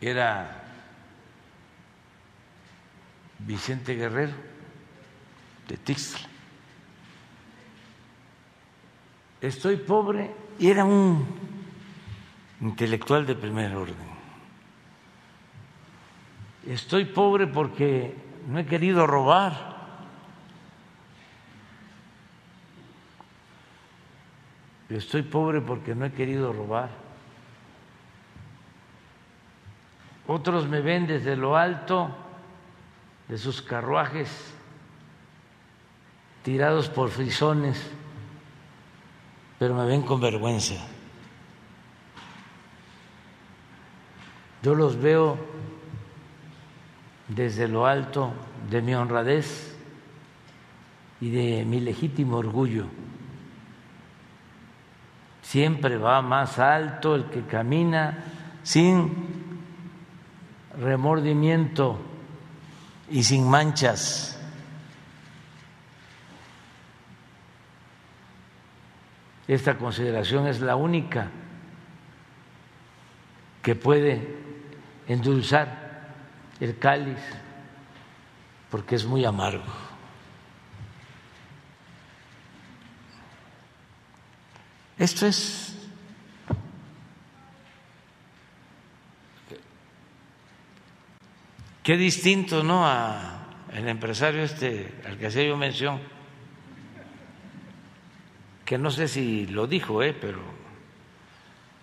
era 0.00 0.62
Vicente 3.40 3.94
Guerrero, 3.94 4.34
de 5.68 5.76
Tixla. 5.78 6.28
Estoy 9.40 9.76
pobre 9.76 10.30
y 10.58 10.70
era 10.70 10.84
un 10.84 11.26
intelectual 12.60 13.26
de 13.26 13.34
primer 13.34 13.74
orden. 13.74 14.14
Estoy 16.66 17.04
pobre 17.04 17.46
porque 17.46 18.23
no 18.46 18.58
he 18.58 18.66
querido 18.66 19.06
robar. 19.06 19.74
Estoy 24.88 25.22
pobre 25.22 25.60
porque 25.60 25.94
no 25.94 26.04
he 26.04 26.12
querido 26.12 26.52
robar. 26.52 26.90
Otros 30.26 30.68
me 30.68 30.80
ven 30.80 31.06
desde 31.06 31.36
lo 31.36 31.56
alto 31.56 32.10
de 33.28 33.38
sus 33.38 33.60
carruajes 33.60 34.54
tirados 36.42 36.88
por 36.88 37.10
frisones, 37.10 37.90
pero 39.58 39.74
me 39.74 39.86
ven 39.86 40.02
con 40.02 40.20
vergüenza. 40.20 40.74
Yo 44.62 44.74
los 44.74 44.96
veo 44.96 45.53
desde 47.28 47.68
lo 47.68 47.86
alto 47.86 48.32
de 48.70 48.82
mi 48.82 48.94
honradez 48.94 49.76
y 51.20 51.30
de 51.30 51.64
mi 51.64 51.80
legítimo 51.80 52.36
orgullo. 52.36 52.86
Siempre 55.42 55.96
va 55.96 56.20
más 56.22 56.58
alto 56.58 57.14
el 57.14 57.26
que 57.26 57.42
camina 57.42 58.24
sin 58.62 59.12
remordimiento 60.80 62.00
y 63.10 63.22
sin 63.22 63.48
manchas. 63.48 64.38
Esta 69.46 69.76
consideración 69.76 70.46
es 70.46 70.60
la 70.60 70.74
única 70.74 71.30
que 73.62 73.74
puede 73.74 74.36
endulzar 75.06 75.83
el 76.60 76.78
cáliz 76.78 77.18
porque 78.70 78.96
es 78.96 79.04
muy 79.04 79.24
amargo. 79.24 79.64
Esto 84.98 85.26
es 85.26 85.76
qué 91.82 91.96
distinto, 91.96 92.62
¿no? 92.62 92.86
A 92.86 93.46
el 93.72 93.88
empresario 93.88 94.42
este 94.42 94.92
al 95.06 95.18
que 95.18 95.26
hacía 95.26 95.44
yo 95.44 95.56
mención, 95.56 96.00
que 98.64 98.78
no 98.78 98.90
sé 98.90 99.08
si 99.08 99.46
lo 99.46 99.66
dijo, 99.66 100.02
¿eh? 100.02 100.16
pero 100.18 100.40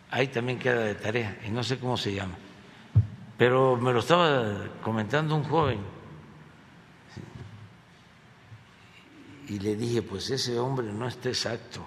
ahí 0.10 0.28
también 0.28 0.58
queda 0.58 0.82
de 0.82 0.96
tarea 0.96 1.38
y 1.46 1.50
no 1.52 1.64
sé 1.64 1.78
cómo 1.78 1.98
se 1.98 2.14
llama. 2.14 2.36
Pero 3.42 3.76
me 3.76 3.92
lo 3.92 4.02
estaba 4.02 4.68
comentando 4.84 5.36
un 5.36 5.44
joven. 5.44 5.80
Y 9.48 9.58
le 9.58 9.76
dije, 9.76 10.04
pues 10.04 10.30
ese 10.30 10.60
hombre 10.60 10.94
no 10.94 11.08
está 11.08 11.30
exacto. 11.30 11.84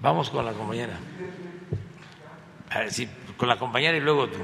Vamos 0.00 0.28
con 0.28 0.44
la 0.44 0.54
compañera. 0.54 0.98
Sí, 2.88 3.08
con 3.36 3.48
la 3.48 3.60
compañera 3.60 3.96
y 3.96 4.00
luego 4.00 4.26
tú. 4.26 4.40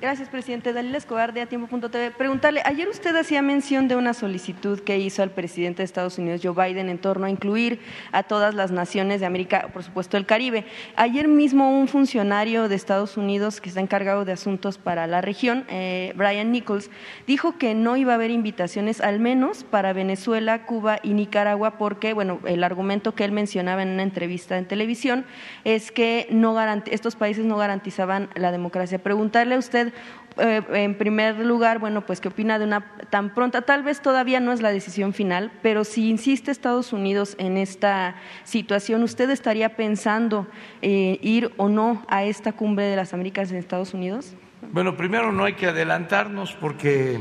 Gracias, 0.00 0.30
presidente. 0.30 0.72
Dalila 0.72 0.96
Escobar, 0.96 1.34
de 1.34 1.42
Atiempo.tv. 1.42 2.12
Preguntarle, 2.12 2.62
ayer 2.64 2.88
usted 2.88 3.14
hacía 3.16 3.42
mención 3.42 3.86
de 3.86 3.96
una 3.96 4.14
solicitud 4.14 4.80
que 4.80 4.98
hizo 4.98 5.22
al 5.22 5.30
presidente 5.30 5.82
de 5.82 5.84
Estados 5.84 6.16
Unidos, 6.16 6.40
Joe 6.42 6.54
Biden, 6.54 6.88
en 6.88 6.96
torno 6.96 7.26
a 7.26 7.30
incluir 7.30 7.80
a 8.10 8.22
todas 8.22 8.54
las 8.54 8.70
naciones 8.70 9.20
de 9.20 9.26
América, 9.26 9.68
por 9.74 9.82
supuesto 9.82 10.16
el 10.16 10.24
Caribe. 10.24 10.64
Ayer 10.96 11.28
mismo 11.28 11.78
un 11.78 11.86
funcionario 11.86 12.70
de 12.70 12.76
Estados 12.76 13.18
Unidos 13.18 13.60
que 13.60 13.68
está 13.68 13.82
encargado 13.82 14.24
de 14.24 14.32
asuntos 14.32 14.78
para 14.78 15.06
la 15.06 15.20
región, 15.20 15.66
eh, 15.68 16.14
Brian 16.16 16.50
Nichols, 16.50 16.90
dijo 17.26 17.58
que 17.58 17.74
no 17.74 17.98
iba 17.98 18.12
a 18.12 18.14
haber 18.14 18.30
invitaciones, 18.30 19.02
al 19.02 19.20
menos 19.20 19.64
para 19.64 19.92
Venezuela, 19.92 20.64
Cuba 20.64 20.98
y 21.02 21.12
Nicaragua, 21.12 21.76
porque, 21.76 22.14
bueno, 22.14 22.40
el 22.46 22.64
argumento 22.64 23.14
que 23.14 23.24
él 23.24 23.32
mencionaba 23.32 23.82
en 23.82 23.90
una 23.90 24.02
entrevista 24.02 24.56
en 24.56 24.64
televisión 24.64 25.26
es 25.64 25.92
que 25.92 26.26
no 26.30 26.58
estos 26.86 27.16
países 27.16 27.44
no 27.44 27.58
garantizaban 27.58 28.30
la 28.34 28.50
democracia. 28.50 28.98
Preguntarle 28.98 29.56
a 29.56 29.58
usted 29.58 29.89
eh, 30.38 30.62
en 30.72 30.94
primer 30.96 31.36
lugar, 31.44 31.78
bueno, 31.78 32.06
pues 32.06 32.20
qué 32.20 32.28
opina 32.28 32.58
de 32.58 32.64
una 32.64 32.92
tan 33.10 33.34
pronta, 33.34 33.62
tal 33.62 33.82
vez 33.82 34.00
todavía 34.00 34.40
no 34.40 34.52
es 34.52 34.62
la 34.62 34.70
decisión 34.70 35.12
final, 35.12 35.52
pero 35.62 35.84
si 35.84 36.08
insiste 36.08 36.50
Estados 36.50 36.92
Unidos 36.92 37.34
en 37.38 37.56
esta 37.56 38.16
situación, 38.44 39.02
¿usted 39.02 39.28
estaría 39.30 39.76
pensando 39.76 40.46
eh, 40.82 41.18
ir 41.22 41.52
o 41.56 41.68
no 41.68 42.04
a 42.08 42.24
esta 42.24 42.52
cumbre 42.52 42.84
de 42.86 42.96
las 42.96 43.12
Américas 43.12 43.50
en 43.50 43.58
Estados 43.58 43.92
Unidos? 43.92 44.34
Bueno, 44.72 44.96
primero 44.96 45.32
no 45.32 45.44
hay 45.44 45.54
que 45.54 45.66
adelantarnos 45.66 46.52
porque, 46.54 47.18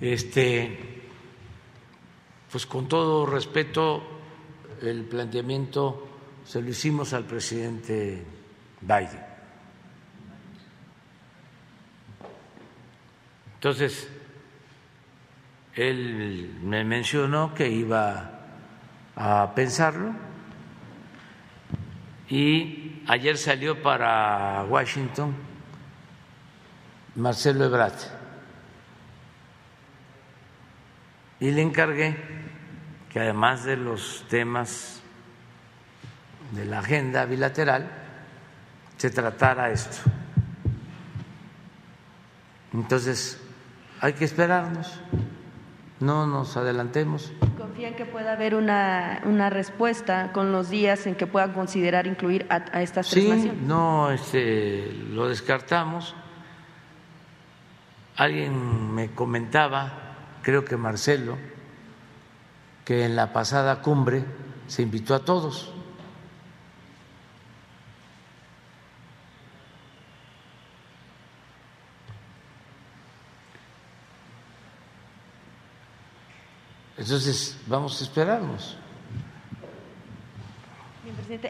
este, 0.00 0.78
pues 2.50 2.66
con 2.66 2.88
todo 2.88 3.26
respeto, 3.26 4.02
el 4.82 5.04
planteamiento 5.04 6.06
se 6.44 6.62
lo 6.62 6.68
hicimos 6.68 7.12
al 7.12 7.24
presidente 7.24 8.22
Biden. 8.80 9.25
Entonces, 13.56 14.08
él 15.74 16.58
me 16.62 16.84
mencionó 16.84 17.54
que 17.54 17.68
iba 17.68 18.30
a 19.16 19.52
pensarlo 19.54 20.14
y 22.28 23.02
ayer 23.06 23.38
salió 23.38 23.82
para 23.82 24.64
Washington 24.68 25.34
Marcelo 27.14 27.64
Ebrard 27.64 27.94
y 31.40 31.50
le 31.50 31.62
encargué 31.62 32.16
que 33.10 33.20
además 33.20 33.64
de 33.64 33.76
los 33.76 34.24
temas 34.28 35.00
de 36.52 36.64
la 36.66 36.80
agenda 36.80 37.24
bilateral 37.24 37.88
se 38.96 39.10
tratara 39.10 39.70
esto. 39.70 40.10
Entonces, 42.72 43.40
hay 44.00 44.12
que 44.12 44.24
esperarnos, 44.24 45.00
no 46.00 46.26
nos 46.26 46.56
adelantemos. 46.56 47.32
¿Confían 47.58 47.94
que 47.94 48.04
pueda 48.04 48.32
haber 48.32 48.54
una, 48.54 49.20
una 49.24 49.50
respuesta 49.50 50.32
con 50.32 50.52
los 50.52 50.68
días 50.68 51.06
en 51.06 51.14
que 51.14 51.26
puedan 51.26 51.52
considerar 51.52 52.06
incluir 52.06 52.46
a, 52.50 52.82
estas 52.82 53.08
tres 53.08 53.42
sí, 53.42 53.52
No, 53.62 54.10
este, 54.10 54.92
lo 55.10 55.28
descartamos. 55.28 56.14
Alguien 58.16 58.94
me 58.94 59.10
comentaba, 59.10 59.92
creo 60.42 60.64
que 60.64 60.76
Marcelo, 60.76 61.36
que 62.84 63.04
en 63.04 63.16
la 63.16 63.32
pasada 63.32 63.82
cumbre 63.82 64.24
se 64.68 64.82
invitó 64.82 65.14
a 65.14 65.24
todos. 65.24 65.75
Entonces, 76.98 77.56
vamos 77.66 78.00
a 78.00 78.04
esperarnos. 78.04 78.78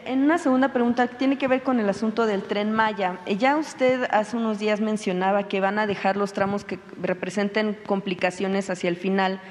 En 0.05 0.23
una 0.23 0.37
segunda 0.37 0.73
pregunta 0.73 1.07
tiene 1.07 1.37
que 1.37 1.47
ver 1.47 1.63
con 1.63 1.79
el 1.79 1.89
asunto 1.89 2.25
del 2.25 2.43
tren 2.43 2.71
Maya. 2.71 3.19
Ya 3.39 3.57
usted 3.57 4.07
hace 4.11 4.37
unos 4.37 4.59
días 4.59 4.81
mencionaba 4.81 5.47
que 5.47 5.59
van 5.59 5.79
a 5.79 5.87
dejar 5.87 6.15
los 6.17 6.33
tramos 6.33 6.63
que 6.63 6.79
representen 7.01 7.77
complicaciones 7.85 8.69
hacia 8.69 8.89
el 8.89 8.97
final 8.97 9.41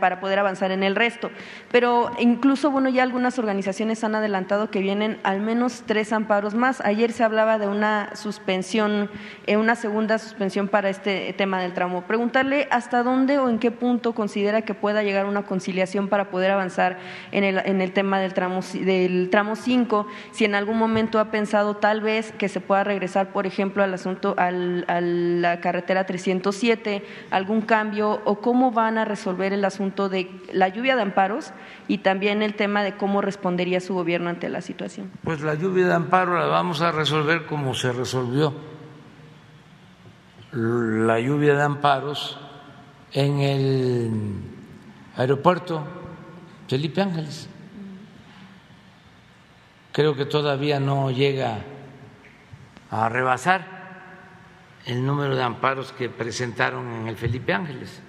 para, 0.00 0.20
poder 0.20 0.38
avanzar 0.38 0.72
en 0.72 0.82
el 0.82 0.96
resto. 0.96 1.30
Pero 1.70 2.10
incluso, 2.18 2.70
bueno, 2.70 2.88
ya 2.88 3.02
algunas 3.02 3.38
organizaciones 3.38 4.02
han 4.02 4.14
adelantado 4.14 4.70
que 4.70 4.80
vienen 4.80 5.18
al 5.22 5.40
menos 5.40 5.84
tres 5.86 6.12
amparos 6.12 6.54
más. 6.54 6.80
Ayer 6.80 7.12
se 7.12 7.22
hablaba 7.22 7.58
de 7.58 7.68
una 7.68 8.14
suspensión, 8.16 9.10
eh, 9.46 9.56
una 9.56 9.76
segunda 9.76 10.18
suspensión 10.18 10.68
para 10.68 10.88
este 10.88 11.32
tema 11.34 11.60
del 11.60 11.72
tramo. 11.72 12.02
Preguntarle 12.02 12.66
hasta 12.70 13.02
dónde 13.02 13.38
o 13.38 13.48
en 13.48 13.58
qué 13.58 13.70
punto 13.70 14.12
considera 14.12 14.62
que 14.62 14.74
pueda 14.74 15.02
llegar 15.02 15.26
una 15.26 15.42
conciliación 15.42 16.08
para 16.08 16.30
poder 16.30 16.50
avanzar 16.50 16.98
en 17.30 17.44
el, 17.44 17.58
en 17.64 17.80
el 17.80 17.92
tema 17.92 18.18
del 18.18 18.34
tramo, 18.34 18.60
del 18.74 19.30
tramo 19.30 19.54
5, 19.54 20.06
si 20.32 20.44
en 20.44 20.54
algún 20.54 20.78
momento 20.78 21.18
ha 21.18 21.30
pensado 21.30 21.76
tal 21.76 22.00
vez 22.00 22.32
que 22.32 22.48
se 22.48 22.60
pueda 22.60 22.84
regresar, 22.84 23.28
por 23.28 23.46
ejemplo, 23.46 23.82
al 23.82 23.94
asunto, 23.94 24.34
al, 24.36 24.84
a 24.88 25.00
la 25.00 25.60
carretera 25.60 26.06
307, 26.06 27.04
algún 27.30 27.62
cambio 27.62 28.20
o 28.24 28.40
cómo 28.40 28.72
van 28.72 28.98
a 28.98 29.04
resolver 29.04 29.52
el 29.52 29.59
asunto 29.64 30.08
de 30.08 30.30
la 30.52 30.68
lluvia 30.68 30.96
de 30.96 31.02
amparos 31.02 31.52
y 31.88 31.98
también 31.98 32.42
el 32.42 32.54
tema 32.54 32.82
de 32.82 32.96
cómo 32.96 33.20
respondería 33.20 33.80
su 33.80 33.94
gobierno 33.94 34.30
ante 34.30 34.48
la 34.48 34.60
situación. 34.60 35.10
Pues 35.22 35.40
la 35.40 35.54
lluvia 35.54 35.86
de 35.86 35.94
amparo 35.94 36.38
la 36.38 36.46
vamos 36.46 36.82
a 36.82 36.92
resolver 36.92 37.46
como 37.46 37.74
se 37.74 37.92
resolvió 37.92 38.54
la 40.52 41.20
lluvia 41.20 41.54
de 41.54 41.62
amparos 41.62 42.38
en 43.12 43.38
el 43.40 44.10
aeropuerto 45.16 45.84
Felipe 46.68 47.00
Ángeles. 47.00 47.48
Creo 49.92 50.14
que 50.14 50.24
todavía 50.24 50.80
no 50.80 51.10
llega 51.10 51.58
a 52.90 53.08
rebasar 53.08 53.80
el 54.86 55.04
número 55.04 55.36
de 55.36 55.42
amparos 55.42 55.92
que 55.92 56.08
presentaron 56.08 56.90
en 56.92 57.08
el 57.08 57.16
Felipe 57.16 57.52
Ángeles 57.52 58.02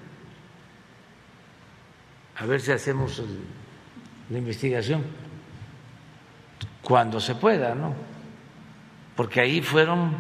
a 2.42 2.46
ver 2.48 2.60
si 2.60 2.72
hacemos 2.72 3.22
la 4.32 4.38
investigación 4.40 5.04
cuando 6.82 7.20
se 7.20 7.36
pueda, 7.36 7.76
¿no? 7.76 7.94
Porque 9.16 9.42
ahí 9.42 9.62
fueron 9.62 10.16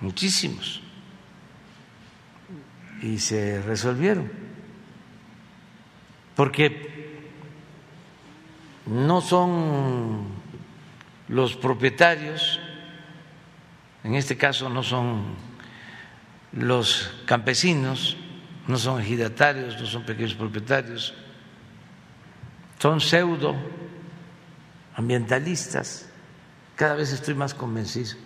muchísimos 0.00 0.80
y 3.02 3.18
se 3.18 3.60
resolvieron. 3.62 4.30
Porque 6.36 7.20
no 8.86 9.20
son 9.20 10.28
los 11.26 11.56
propietarios, 11.56 12.60
en 14.04 14.14
este 14.14 14.36
caso 14.36 14.68
no 14.68 14.84
son 14.84 15.34
los 16.52 17.12
campesinos, 17.26 18.16
no 18.66 18.76
son 18.76 19.00
ejidatarios, 19.00 19.80
no 19.80 19.86
son 19.86 20.04
pequeños 20.04 20.34
propietarios, 20.34 21.14
son 22.78 23.00
pseudo 23.00 23.54
ambientalistas. 24.94 26.08
Cada 26.76 26.94
vez 26.94 27.12
estoy 27.12 27.34
más 27.34 27.54
convencido 27.54 28.16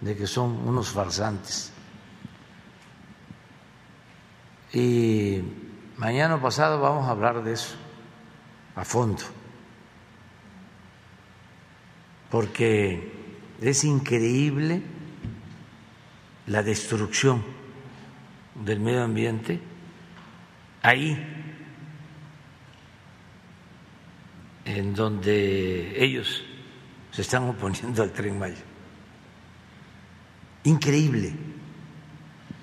de 0.00 0.16
que 0.16 0.26
son 0.26 0.56
unos 0.66 0.88
farsantes. 0.90 1.72
Y 4.72 5.42
mañana 5.96 6.40
pasado 6.40 6.80
vamos 6.80 7.06
a 7.08 7.10
hablar 7.10 7.42
de 7.42 7.52
eso 7.52 7.74
a 8.76 8.84
fondo, 8.84 9.22
porque 12.30 13.12
es 13.60 13.82
increíble 13.84 14.82
la 16.46 16.62
destrucción 16.62 17.59
del 18.60 18.80
medio 18.80 19.02
ambiente 19.02 19.60
ahí 20.82 21.40
en 24.64 24.94
donde 24.94 26.02
ellos 26.02 26.42
se 27.10 27.22
están 27.22 27.48
oponiendo 27.48 28.02
al 28.02 28.12
tren 28.12 28.38
Maya. 28.38 28.62
Increíble. 30.64 31.34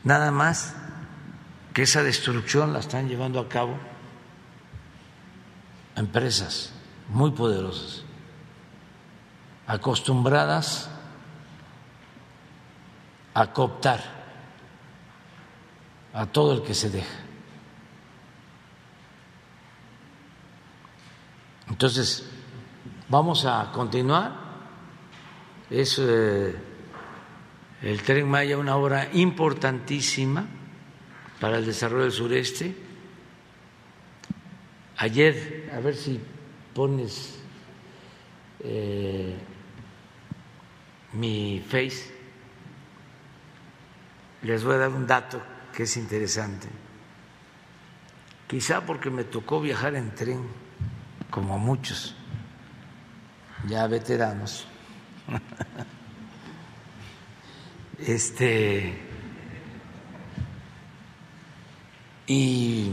Nada 0.04 0.32
más 0.32 0.76
que 1.74 1.82
esa 1.82 2.04
destrucción 2.04 2.72
la 2.72 2.80
están 2.80 3.10
llevando 3.10 3.40
a 3.40 3.50
cabo 3.50 3.78
empresas 5.96 6.72
muy 7.10 7.32
poderosas, 7.32 8.04
acostumbradas 9.66 10.90
a 13.34 13.52
cooptar 13.52 14.17
a 16.18 16.26
todo 16.26 16.52
el 16.54 16.64
que 16.64 16.74
se 16.74 16.90
deja. 16.90 17.20
Entonces, 21.70 22.28
vamos 23.08 23.46
a 23.46 23.72
continuar. 23.72 24.48
Es 25.70 26.00
eh, 26.00 26.56
el 27.84 28.02
tren 28.02 28.28
Maya, 28.28 28.58
una 28.58 28.78
obra 28.78 29.10
importantísima 29.14 30.48
para 31.40 31.60
el 31.60 31.68
desarrollo 31.68 32.06
del 32.06 32.12
sureste. 32.12 32.76
Ayer, 34.98 35.70
a 35.72 35.80
ver 35.82 35.96
si 35.96 36.20
pones 36.74 37.38
eh, 38.62 39.36
mi 41.14 41.64
face, 41.70 42.12
les 44.42 44.64
voy 44.64 44.74
a 44.74 44.78
dar 44.80 44.90
un 44.90 45.06
dato 45.06 45.57
que 45.78 45.84
es 45.84 45.96
interesante. 45.96 46.68
Quizá 48.48 48.84
porque 48.84 49.12
me 49.12 49.24
tocó 49.24 49.62
viajar 49.62 49.94
en 49.94 50.16
tren, 50.16 50.42
como 51.30 51.60
muchos, 51.60 52.16
ya 53.68 53.86
veteranos. 53.86 54.66
Este 58.00 59.00
y 62.26 62.92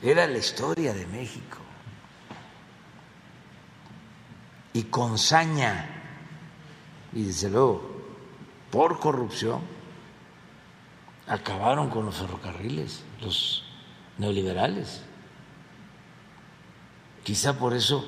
era 0.00 0.26
la 0.28 0.38
historia 0.38 0.94
de 0.94 1.06
México. 1.06 1.58
Y 4.72 4.84
con 4.84 5.18
saña, 5.18 5.84
y 7.12 7.24
desde 7.24 7.50
luego, 7.50 7.82
por 8.70 9.00
corrupción, 9.00 9.77
acabaron 11.28 11.90
con 11.90 12.06
los 12.06 12.16
ferrocarriles, 12.16 13.02
los 13.20 13.64
neoliberales. 14.16 15.02
Quizá 17.22 17.58
por 17.58 17.74
eso 17.74 18.04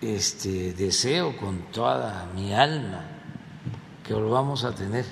este, 0.00 0.72
deseo 0.72 1.36
con 1.36 1.70
toda 1.72 2.26
mi 2.34 2.54
alma 2.54 3.04
que 4.04 4.14
volvamos 4.14 4.64
a 4.64 4.74
tener 4.74 5.04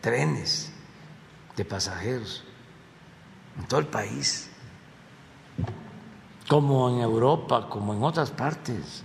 trenes 0.00 0.72
de 1.56 1.64
pasajeros 1.64 2.44
en 3.58 3.66
todo 3.66 3.80
el 3.80 3.86
país, 3.86 4.50
como 6.48 6.88
en 6.90 7.00
Europa, 7.00 7.68
como 7.68 7.94
en 7.94 8.02
otras 8.02 8.30
partes. 8.30 9.02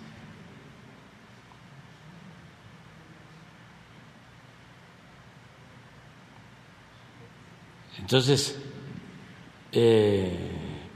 Entonces, 8.02 8.60
eh, 9.72 10.36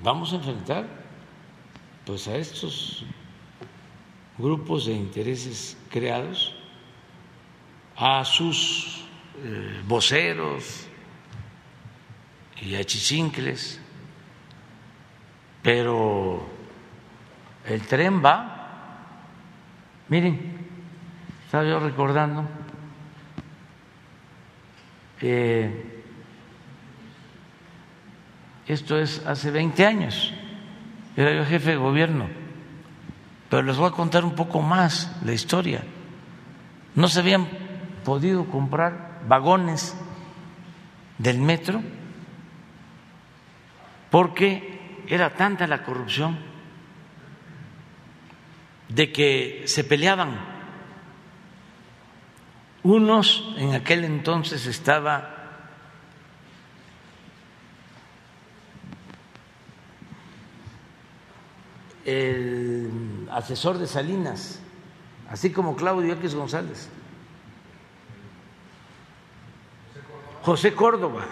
vamos 0.03 0.33
a 0.33 0.37
enfrentar 0.37 0.85
pues 2.03 2.27
a 2.27 2.35
estos 2.35 3.05
grupos 4.37 4.87
de 4.87 4.93
intereses 4.93 5.77
creados, 5.89 6.53
a 7.95 8.25
sus 8.25 9.05
eh, 9.43 9.81
voceros 9.87 10.87
y 12.61 12.75
a 12.75 12.83
chichincles, 12.83 13.79
pero 15.61 16.45
el 17.65 17.81
tren 17.81 18.23
va. 18.23 18.51
Miren, 20.09 20.67
estaba 21.45 21.63
yo 21.63 21.79
recordando. 21.79 22.43
Eh, 25.21 25.94
esto 28.67 28.97
es 28.97 29.25
hace 29.25 29.51
20 29.51 29.85
años, 29.85 30.33
era 31.15 31.33
yo 31.33 31.45
jefe 31.45 31.71
de 31.71 31.77
gobierno, 31.77 32.27
pero 33.49 33.61
les 33.61 33.77
voy 33.77 33.87
a 33.87 33.91
contar 33.91 34.25
un 34.25 34.35
poco 34.35 34.61
más 34.61 35.15
la 35.23 35.33
historia. 35.33 35.83
No 36.95 37.07
se 37.07 37.19
habían 37.19 37.47
podido 38.03 38.45
comprar 38.45 39.21
vagones 39.27 39.95
del 41.17 41.39
metro 41.39 41.81
porque 44.09 45.03
era 45.07 45.31
tanta 45.31 45.67
la 45.67 45.83
corrupción 45.83 46.37
de 48.89 49.11
que 49.11 49.63
se 49.65 49.83
peleaban. 49.83 50.39
Unos 52.83 53.53
en 53.57 53.73
aquel 53.73 54.03
entonces 54.03 54.67
estaba 54.67 55.34
el 62.05 63.27
asesor 63.31 63.79
de 63.79 63.87
Salinas, 63.87 64.59
así 65.29 65.51
como 65.51 65.75
Claudio 65.75 66.13
X 66.13 66.35
González. 66.35 66.87
José 70.43 70.75
Córdoba, 70.75 71.25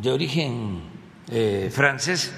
de 0.00 0.10
origen 0.10 0.82
eh, 1.28 1.70
francés, 1.70 2.34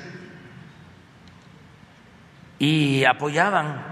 y 2.59 3.05
apoyaban 3.05 3.83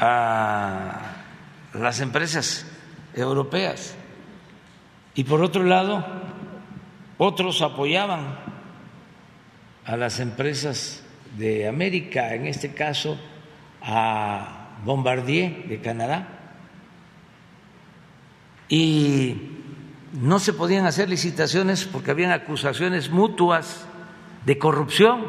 a 0.00 1.00
las 1.74 2.00
empresas 2.00 2.66
europeas. 3.14 3.94
Y 5.14 5.24
por 5.24 5.42
otro 5.42 5.62
lado, 5.62 6.04
otros 7.22 7.62
apoyaban 7.62 8.36
a 9.84 9.96
las 9.96 10.18
empresas 10.18 11.04
de 11.38 11.68
América, 11.68 12.34
en 12.34 12.48
este 12.48 12.74
caso 12.74 13.16
a 13.80 14.78
Bombardier 14.84 15.68
de 15.68 15.80
Canadá, 15.80 16.26
y 18.68 19.36
no 20.12 20.40
se 20.40 20.52
podían 20.52 20.84
hacer 20.84 21.08
licitaciones 21.08 21.84
porque 21.84 22.10
habían 22.10 22.32
acusaciones 22.32 23.10
mutuas 23.10 23.86
de 24.44 24.58
corrupción. 24.58 25.22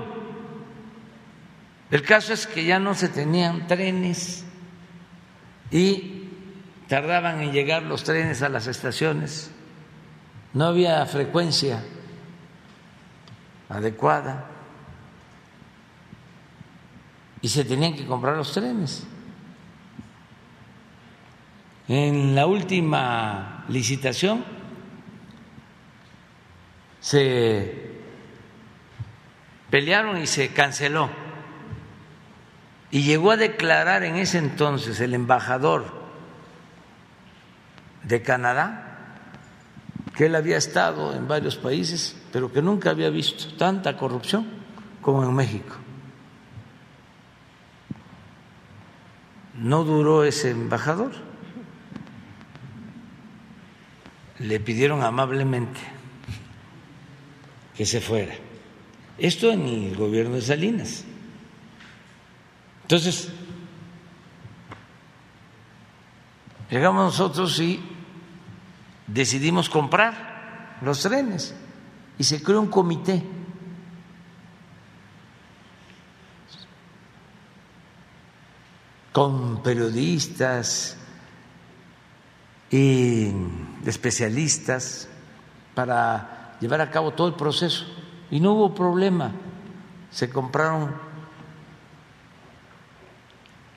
El 1.91 2.01
caso 2.01 2.33
es 2.33 2.47
que 2.47 2.65
ya 2.65 2.79
no 2.79 2.95
se 2.95 3.07
tenían 3.07 3.67
trenes 3.67 4.45
y 5.69 6.29
tardaban 6.87 7.41
en 7.41 7.51
llegar 7.51 7.83
los 7.83 8.03
trenes 8.03 8.41
a 8.41 8.49
las 8.49 8.65
estaciones 8.65 9.52
no 10.53 10.65
había 10.65 11.05
frecuencia 11.05 11.83
adecuada 13.69 14.45
y 17.41 17.49
se 17.49 17.65
tenían 17.65 17.95
que 17.95 18.05
comprar 18.05 18.37
los 18.37 18.53
trenes. 18.53 19.05
En 21.87 22.35
la 22.35 22.45
última 22.45 23.65
licitación 23.67 24.45
se 27.01 27.91
pelearon 29.69 30.21
y 30.21 30.27
se 30.27 30.53
canceló. 30.53 31.09
Y 32.91 33.01
llegó 33.03 33.31
a 33.31 33.37
declarar 33.37 34.03
en 34.03 34.15
ese 34.15 34.37
entonces 34.37 34.99
el 35.01 35.13
embajador 35.13 36.03
de 38.03 38.21
Canadá 38.21 38.92
que 40.15 40.27
él 40.27 40.35
había 40.35 40.57
estado 40.57 41.15
en 41.15 41.27
varios 41.27 41.55
países, 41.55 42.15
pero 42.31 42.51
que 42.51 42.61
nunca 42.61 42.91
había 42.91 43.09
visto 43.09 43.55
tanta 43.55 43.97
corrupción 43.97 44.47
como 45.01 45.23
en 45.23 45.33
México. 45.33 45.75
No 49.55 49.83
duró 49.83 50.23
ese 50.23 50.51
embajador. 50.51 51.11
Le 54.39 54.59
pidieron 54.59 55.03
amablemente 55.03 55.79
que 57.75 57.85
se 57.85 58.01
fuera. 58.01 58.33
Esto 59.17 59.51
en 59.51 59.61
el 59.67 59.95
gobierno 59.95 60.35
de 60.35 60.41
Salinas. 60.41 61.05
Entonces, 62.83 63.31
llegamos 66.69 67.05
nosotros 67.05 67.59
y 67.59 67.79
decidimos 69.07 69.69
comprar 69.69 70.77
los 70.81 71.01
trenes 71.01 71.55
y 72.17 72.23
se 72.23 72.41
creó 72.41 72.61
un 72.61 72.67
comité. 72.67 73.23
con 79.13 79.61
periodistas 79.61 80.97
y 82.71 83.31
especialistas 83.85 85.07
para 85.75 86.57
llevar 86.59 86.81
a 86.81 86.89
cabo 86.89 87.11
todo 87.11 87.27
el 87.27 87.35
proceso. 87.35 87.85
Y 88.31 88.39
no 88.39 88.53
hubo 88.53 88.73
problema. 88.73 89.31
Se 90.09 90.31
compraron 90.31 90.95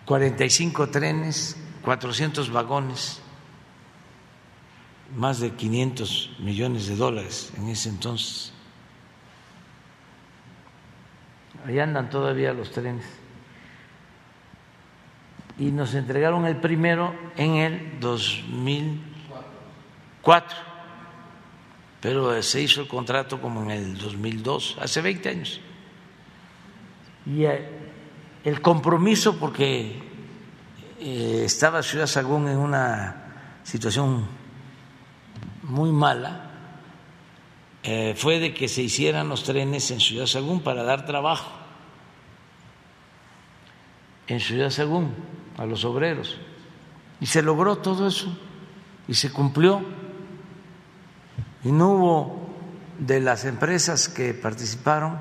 45 0.06 0.88
trenes, 0.88 1.58
400 1.82 2.50
vagones 2.50 3.20
más 5.14 5.40
de 5.40 5.52
500 5.52 6.36
millones 6.40 6.88
de 6.88 6.96
dólares 6.96 7.52
en 7.56 7.68
ese 7.68 7.88
entonces. 7.88 8.52
Ahí 11.64 11.78
andan 11.78 12.10
todavía 12.10 12.52
los 12.52 12.70
trenes. 12.70 13.04
y 15.58 15.70
nos 15.70 15.94
entregaron 15.94 16.44
el 16.44 16.58
primero 16.58 17.14
en 17.34 17.54
el 17.54 17.98
2004, 17.98 20.54
pero 22.00 22.42
se 22.42 22.60
hizo 22.60 22.82
el 22.82 22.88
contrato 22.88 23.40
como 23.40 23.62
en 23.62 23.70
el 23.70 23.96
2002, 23.96 24.76
hace 24.80 25.00
20 25.00 25.28
años. 25.30 25.60
Y 27.24 27.44
eh, 27.44 27.70
el 28.44 28.60
compromiso, 28.60 29.38
porque 29.38 30.02
eh, 31.00 31.42
estaba 31.44 31.82
Ciudad 31.82 32.06
Sagún 32.06 32.48
en 32.48 32.58
una 32.58 33.60
situación 33.64 34.28
muy 35.66 35.92
mala, 35.92 36.50
eh, 37.82 38.14
fue 38.16 38.40
de 38.40 38.52
que 38.54 38.68
se 38.68 38.82
hicieran 38.82 39.28
los 39.28 39.44
trenes 39.44 39.90
en 39.90 40.00
Ciudad 40.00 40.26
Sagún 40.26 40.60
para 40.60 40.82
dar 40.82 41.06
trabajo 41.06 41.50
en 44.26 44.40
Ciudad 44.40 44.70
Sagún 44.70 45.14
a 45.56 45.66
los 45.66 45.84
obreros. 45.84 46.36
Y 47.20 47.26
se 47.26 47.42
logró 47.42 47.78
todo 47.78 48.08
eso 48.08 48.36
y 49.08 49.14
se 49.14 49.32
cumplió. 49.32 49.82
Y 51.64 51.72
no 51.72 51.90
hubo 51.90 52.48
de 52.98 53.20
las 53.20 53.44
empresas 53.44 54.08
que 54.08 54.34
participaron 54.34 55.18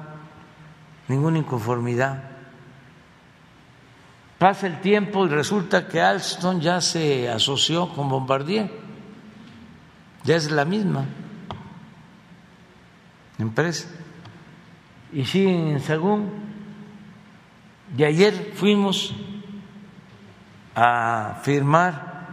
ninguna 1.08 1.40
inconformidad. 1.40 2.32
Pasa 4.38 4.68
el 4.68 4.82
tiempo 4.82 5.26
y 5.26 5.30
resulta 5.30 5.88
que 5.88 6.02
Alstom 6.02 6.60
ya 6.60 6.82
se 6.82 7.30
asoció 7.30 7.94
con 7.94 8.10
Bombardier, 8.10 8.85
ya 10.26 10.36
es 10.36 10.52
la 10.52 10.66
misma 10.66 11.06
empresa. 13.38 13.88
Y 15.14 15.24
siguen 15.26 15.68
en 15.68 15.80
Sagún. 15.80 16.30
Y 17.96 18.04
ayer 18.04 18.52
fuimos 18.56 19.16
a 20.76 21.40
firmar 21.44 22.28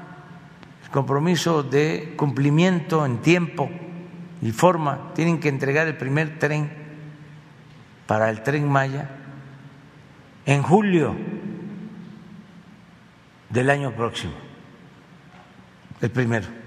el 0.82 0.90
compromiso 0.90 1.62
de 1.62 2.14
cumplimiento 2.16 3.05
en 3.06 3.19
tiempo 3.19 3.70
y 4.40 4.51
forma. 4.51 5.12
Tienen 5.14 5.39
que 5.39 5.48
entregar 5.48 5.86
el 5.86 5.97
primer 5.97 6.39
tren 6.39 6.73
para 8.06 8.31
el 8.31 8.43
tren 8.43 8.69
Maya 8.69 9.10
en 10.47 10.62
julio 10.62 11.14
del 13.51 13.70
año 13.70 13.93
próximo, 13.93 14.32
el 16.01 16.10
primero. 16.10 16.61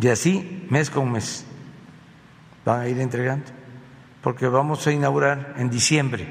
Y 0.00 0.08
así, 0.08 0.66
mes 0.68 0.90
con 0.90 1.10
mes, 1.10 1.46
van 2.64 2.80
a 2.80 2.88
ir 2.88 3.00
entregando, 3.00 3.46
porque 4.20 4.46
vamos 4.46 4.86
a 4.86 4.92
inaugurar 4.92 5.54
en 5.56 5.70
diciembre 5.70 6.26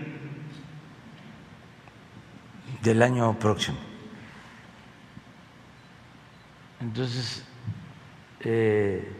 del 2.84 3.02
año 3.02 3.38
próximo. 3.40 3.78
Entonces, 6.80 7.44
eh, 8.42 9.12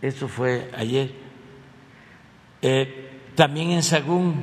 eso 0.00 0.28
fue 0.28 0.70
ayer. 0.76 1.12
Eh, 2.62 3.32
también 3.34 3.72
en 3.72 3.82
Sagún, 3.82 4.40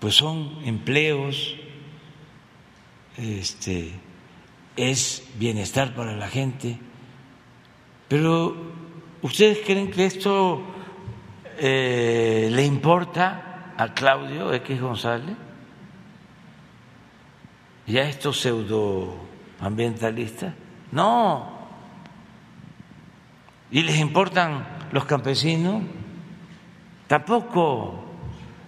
pues 0.00 0.14
son 0.16 0.58
empleos, 0.64 1.56
este, 3.16 3.92
es 4.76 5.26
bienestar 5.38 5.94
para 5.94 6.16
la 6.16 6.28
gente, 6.28 6.78
pero 8.08 8.56
¿ustedes 9.22 9.58
creen 9.64 9.90
que 9.90 10.04
esto 10.06 10.62
eh, 11.58 12.48
le 12.52 12.64
importa 12.64 13.72
a 13.76 13.92
Claudio 13.94 14.52
X 14.52 14.80
González 14.80 15.36
y 17.86 17.98
a 17.98 18.08
estos 18.08 18.40
pseudoambientalistas? 18.40 20.54
No. 20.92 21.56
¿Y 23.70 23.82
les 23.82 23.98
importan 23.98 24.66
los 24.92 25.04
campesinos? 25.04 25.82
Tampoco. 27.06 28.04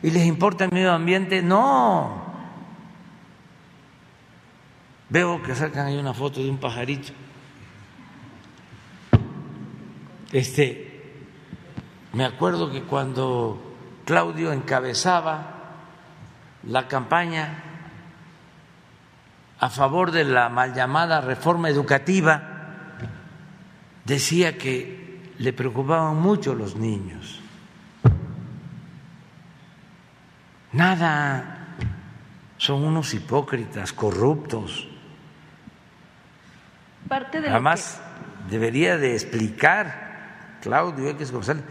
¿Y 0.03 0.11
les 0.11 0.27
importa 0.27 0.65
el 0.65 0.73
medio 0.73 0.93
ambiente? 0.93 1.43
No. 1.43 2.28
Veo 5.11 5.43
que 5.43 5.55
sacan 5.55 5.87
ahí 5.87 5.97
una 5.97 6.13
foto 6.13 6.43
de 6.43 6.51
un 6.51 6.59
pajarito. 6.59 7.13
Este, 10.33 11.25
me 12.13 12.25
acuerdo 12.25 12.71
que 12.71 12.83
cuando 12.83 13.59
Claudio 14.05 14.53
encabezaba 14.53 15.55
la 16.65 16.87
campaña 16.89 17.63
a 19.61 19.71
favor 19.71 20.13
de 20.13 20.25
la 20.25 20.51
mal 20.51 20.75
llamada 20.75 21.21
reforma 21.21 21.71
educativa, 21.71 22.43
decía 24.05 24.59
que 24.59 25.33
le 25.39 25.53
preocupaban 25.53 26.17
mucho 26.17 26.55
los 26.55 26.77
niños. 26.77 27.41
Nada, 30.73 31.77
son 32.59 32.85
unos 32.85 33.15
hipócritas, 33.15 33.95
corruptos. 33.95 34.87
Parte 37.07 37.41
de 37.41 37.49
Además, 37.51 38.01
debería 38.51 38.97
de 38.97 39.15
explicar 39.15 40.59
Claudio 40.63 41.09
X 41.11 41.31
González 41.31 41.65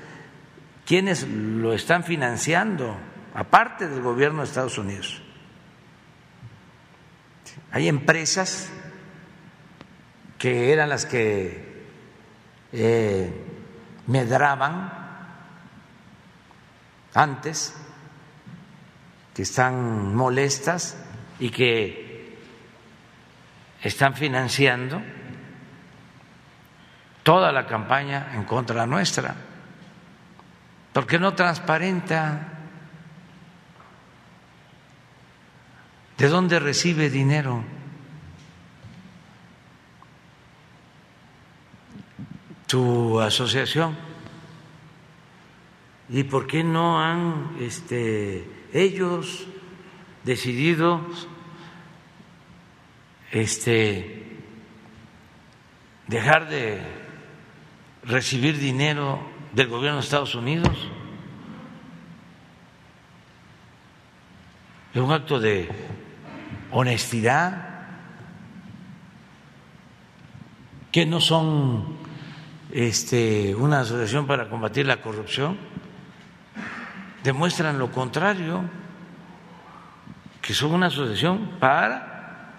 ¿Quiénes 0.88 1.28
lo 1.28 1.74
están 1.74 2.06
financiando? 2.06 2.96
Aparte 3.34 3.90
del 3.90 4.02
gobierno 4.02 4.40
de 4.40 4.48
Estados 4.48 4.78
Unidos. 4.78 5.22
Hay 7.72 7.90
empresas 7.90 8.72
que 10.38 10.72
eran 10.72 10.88
las 10.88 11.06
que 11.06 11.84
eh, 12.72 13.34
medraban 14.08 14.94
antes, 17.14 17.76
que 19.34 19.42
están 19.42 20.16
molestas 20.16 20.98
y 21.38 21.50
que 21.50 22.38
están 23.84 24.14
financiando 24.14 25.02
toda 27.28 27.52
la 27.52 27.68
campaña 27.68 28.32
en 28.36 28.46
contra 28.46 28.88
nuestra. 28.88 29.36
¿Por 30.94 31.06
qué 31.06 31.20
no 31.20 31.34
transparenta? 31.34 32.54
¿De 36.18 36.30
dónde 36.30 36.58
recibe 36.58 37.10
dinero? 37.10 37.66
Tu 42.66 43.20
asociación. 43.20 43.98
¿Y 46.08 46.24
por 46.24 46.48
qué 46.48 46.64
no 46.64 47.04
han 47.04 47.58
este, 47.60 48.50
ellos 48.72 49.46
decidido 50.24 51.06
este, 53.34 54.40
dejar 56.08 56.48
de 56.48 56.97
recibir 58.08 58.58
dinero 58.58 59.20
del 59.54 59.68
gobierno 59.68 59.98
de 59.98 60.04
Estados 60.04 60.34
Unidos. 60.36 60.76
Es 64.94 65.02
un 65.02 65.12
acto 65.12 65.40
de 65.40 65.70
honestidad, 66.72 67.66
que 70.92 71.06
no 71.06 71.20
son 71.20 71.98
este, 72.72 73.54
una 73.54 73.82
asociación 73.82 74.26
para 74.26 74.50
combatir 74.50 74.88
la 74.88 75.02
corrupción, 75.02 75.58
demuestran 77.24 77.78
lo 77.78 77.92
contrario, 77.92 78.64
que 80.42 80.54
son 80.54 80.74
una 80.74 80.88
asociación 80.88 81.58
para 81.60 82.54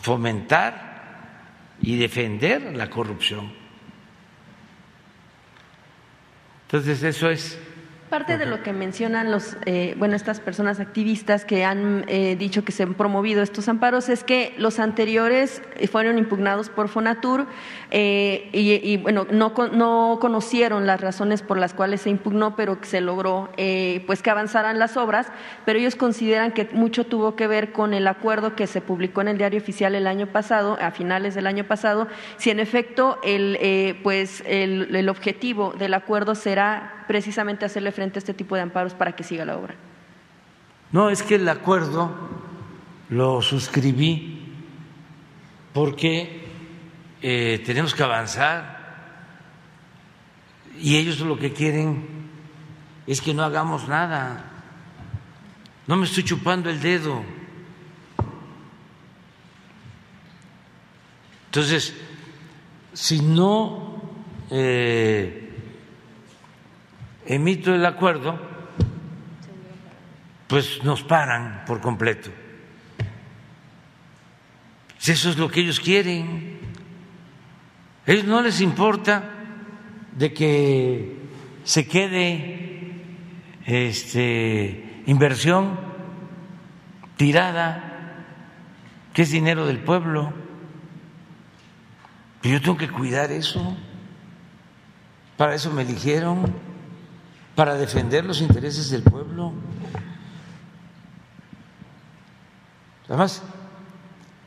fomentar 0.00 1.76
y 1.80 1.96
defender 1.96 2.74
la 2.74 2.88
corrupción. 2.88 3.57
Entonces 6.68 7.02
eso 7.02 7.30
es 7.30 7.58
Parte 8.10 8.38
de 8.38 8.46
lo 8.46 8.62
que 8.62 8.72
mencionan 8.72 9.30
los, 9.30 9.58
eh, 9.66 9.94
bueno, 9.98 10.16
estas 10.16 10.40
personas 10.40 10.80
activistas 10.80 11.44
que 11.44 11.66
han 11.66 12.06
eh, 12.08 12.36
dicho 12.38 12.64
que 12.64 12.72
se 12.72 12.82
han 12.84 12.94
promovido 12.94 13.42
estos 13.42 13.68
amparos 13.68 14.08
es 14.08 14.24
que 14.24 14.54
los 14.56 14.78
anteriores 14.78 15.60
fueron 15.92 16.16
impugnados 16.16 16.70
por 16.70 16.88
Fonatur 16.88 17.46
eh, 17.90 18.48
y, 18.54 18.96
bueno, 18.96 19.26
no, 19.30 19.52
no 19.72 20.16
conocieron 20.22 20.86
las 20.86 21.02
razones 21.02 21.42
por 21.42 21.58
las 21.58 21.74
cuales 21.74 22.00
se 22.00 22.08
impugnó, 22.08 22.56
pero 22.56 22.80
que 22.80 22.86
se 22.86 23.02
logró, 23.02 23.50
pues 24.06 24.22
que 24.22 24.30
avanzaran 24.30 24.78
las 24.78 24.96
obras. 24.96 25.26
Pero 25.66 25.78
ellos 25.78 25.94
consideran 25.94 26.52
que 26.52 26.66
mucho 26.72 27.04
tuvo 27.04 27.36
que 27.36 27.46
ver 27.46 27.72
con 27.72 27.92
el 27.92 28.06
acuerdo 28.08 28.56
que 28.56 28.66
se 28.66 28.80
publicó 28.80 29.20
en 29.20 29.28
el 29.28 29.38
diario 29.38 29.60
oficial 29.60 29.94
el 29.94 30.06
año 30.06 30.28
pasado, 30.28 30.78
a 30.80 30.92
finales 30.92 31.34
del 31.34 31.46
año 31.46 31.64
pasado, 31.64 32.08
si 32.38 32.48
en 32.48 32.58
efecto 32.58 33.18
el, 33.22 33.98
pues 34.02 34.42
el, 34.46 34.96
el 34.96 35.10
objetivo 35.10 35.74
del 35.78 35.92
acuerdo 35.92 36.34
será 36.34 36.97
precisamente 37.08 37.64
hacerle 37.64 37.90
frente 37.90 38.18
a 38.18 38.20
este 38.20 38.34
tipo 38.34 38.54
de 38.54 38.60
amparos 38.60 38.94
para 38.94 39.16
que 39.16 39.24
siga 39.24 39.44
la 39.44 39.56
obra. 39.56 39.74
No, 40.92 41.10
es 41.10 41.22
que 41.22 41.34
el 41.34 41.48
acuerdo 41.48 42.12
lo 43.08 43.42
suscribí 43.42 44.52
porque 45.72 46.46
eh, 47.22 47.62
tenemos 47.64 47.94
que 47.94 48.02
avanzar 48.02 48.78
y 50.78 50.96
ellos 50.96 51.18
lo 51.20 51.38
que 51.38 51.52
quieren 51.52 52.06
es 53.06 53.20
que 53.20 53.34
no 53.34 53.42
hagamos 53.42 53.88
nada. 53.88 54.44
No 55.86 55.96
me 55.96 56.04
estoy 56.04 56.24
chupando 56.24 56.68
el 56.68 56.80
dedo. 56.80 57.24
Entonces, 61.46 61.94
si 62.92 63.22
no 63.22 64.02
eh, 64.50 65.47
emito 67.28 67.74
el 67.74 67.84
acuerdo, 67.84 68.38
pues 70.46 70.82
nos 70.82 71.02
paran 71.02 71.64
por 71.66 71.80
completo. 71.80 72.30
Si 74.96 75.12
eso 75.12 75.30
es 75.30 75.36
lo 75.36 75.50
que 75.50 75.60
ellos 75.60 75.78
quieren. 75.78 76.58
A 78.06 78.10
ellos 78.10 78.24
no 78.24 78.40
les 78.40 78.62
importa 78.62 79.30
de 80.12 80.32
que 80.32 81.16
se 81.64 81.86
quede 81.86 83.02
este, 83.66 85.02
inversión 85.06 85.78
tirada, 87.16 88.24
que 89.12 89.22
es 89.22 89.30
dinero 89.30 89.66
del 89.66 89.80
pueblo. 89.80 90.32
Pero 92.40 92.54
yo 92.54 92.62
tengo 92.62 92.78
que 92.78 92.88
cuidar 92.88 93.30
eso. 93.30 93.76
Para 95.36 95.54
eso 95.54 95.70
me 95.70 95.82
eligieron, 95.82 96.52
para 97.58 97.74
defender 97.74 98.24
los 98.24 98.40
intereses 98.40 98.88
del 98.88 99.02
pueblo. 99.02 99.52
Además, 103.08 103.42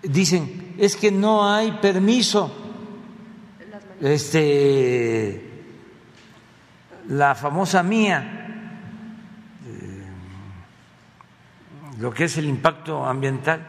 dicen, 0.02 0.76
es 0.78 0.96
que 0.96 1.12
no 1.12 1.46
hay 1.46 1.74
permiso. 1.74 2.50
Este 4.00 5.46
la 7.10 7.36
famosa 7.36 7.84
mía, 7.84 8.48
eh, 9.66 10.04
lo 12.00 12.14
que 12.14 12.24
es 12.24 12.38
el 12.38 12.46
impacto 12.46 13.06
ambiental, 13.06 13.60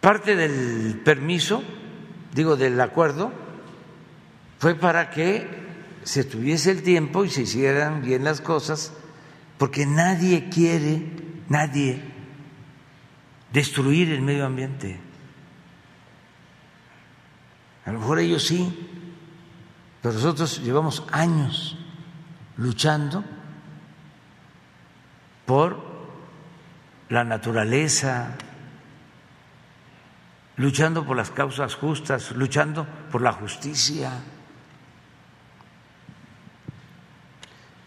parte 0.00 0.34
del 0.34 1.00
permiso, 1.04 1.62
digo, 2.34 2.56
del 2.56 2.80
acuerdo, 2.80 3.30
fue 4.58 4.74
para 4.74 5.10
que 5.10 5.59
se 6.10 6.24
tuviese 6.24 6.72
el 6.72 6.82
tiempo 6.82 7.24
y 7.24 7.30
se 7.30 7.42
hicieran 7.42 8.02
bien 8.02 8.24
las 8.24 8.40
cosas, 8.40 8.92
porque 9.58 9.86
nadie 9.86 10.48
quiere, 10.48 11.06
nadie, 11.48 12.02
destruir 13.52 14.10
el 14.10 14.20
medio 14.20 14.44
ambiente. 14.44 14.98
A 17.86 17.92
lo 17.92 18.00
mejor 18.00 18.18
ellos 18.18 18.44
sí, 18.44 18.76
pero 20.02 20.14
nosotros 20.14 20.60
llevamos 20.64 21.04
años 21.12 21.78
luchando 22.56 23.22
por 25.46 25.80
la 27.08 27.22
naturaleza, 27.22 28.36
luchando 30.56 31.06
por 31.06 31.16
las 31.16 31.30
causas 31.30 31.76
justas, 31.76 32.32
luchando 32.32 32.84
por 33.12 33.22
la 33.22 33.30
justicia. 33.30 34.10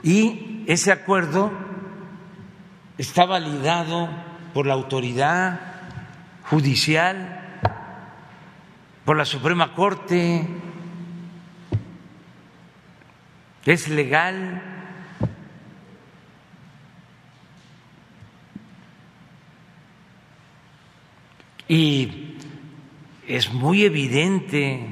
Y 0.04 0.66
ese 0.68 0.92
acuerdo 0.92 1.52
está 2.98 3.26
validado 3.26 4.10
por 4.54 4.68
la 4.68 4.74
autoridad 4.74 5.60
judicial, 6.44 7.40
por 9.06 9.18
la 9.18 9.26
Suprema 9.26 9.74
Corte, 9.74 10.46
es 13.66 13.88
legal. 13.88 14.62
Y 21.68 22.38
es 23.26 23.52
muy 23.54 23.84
evidente, 23.84 24.86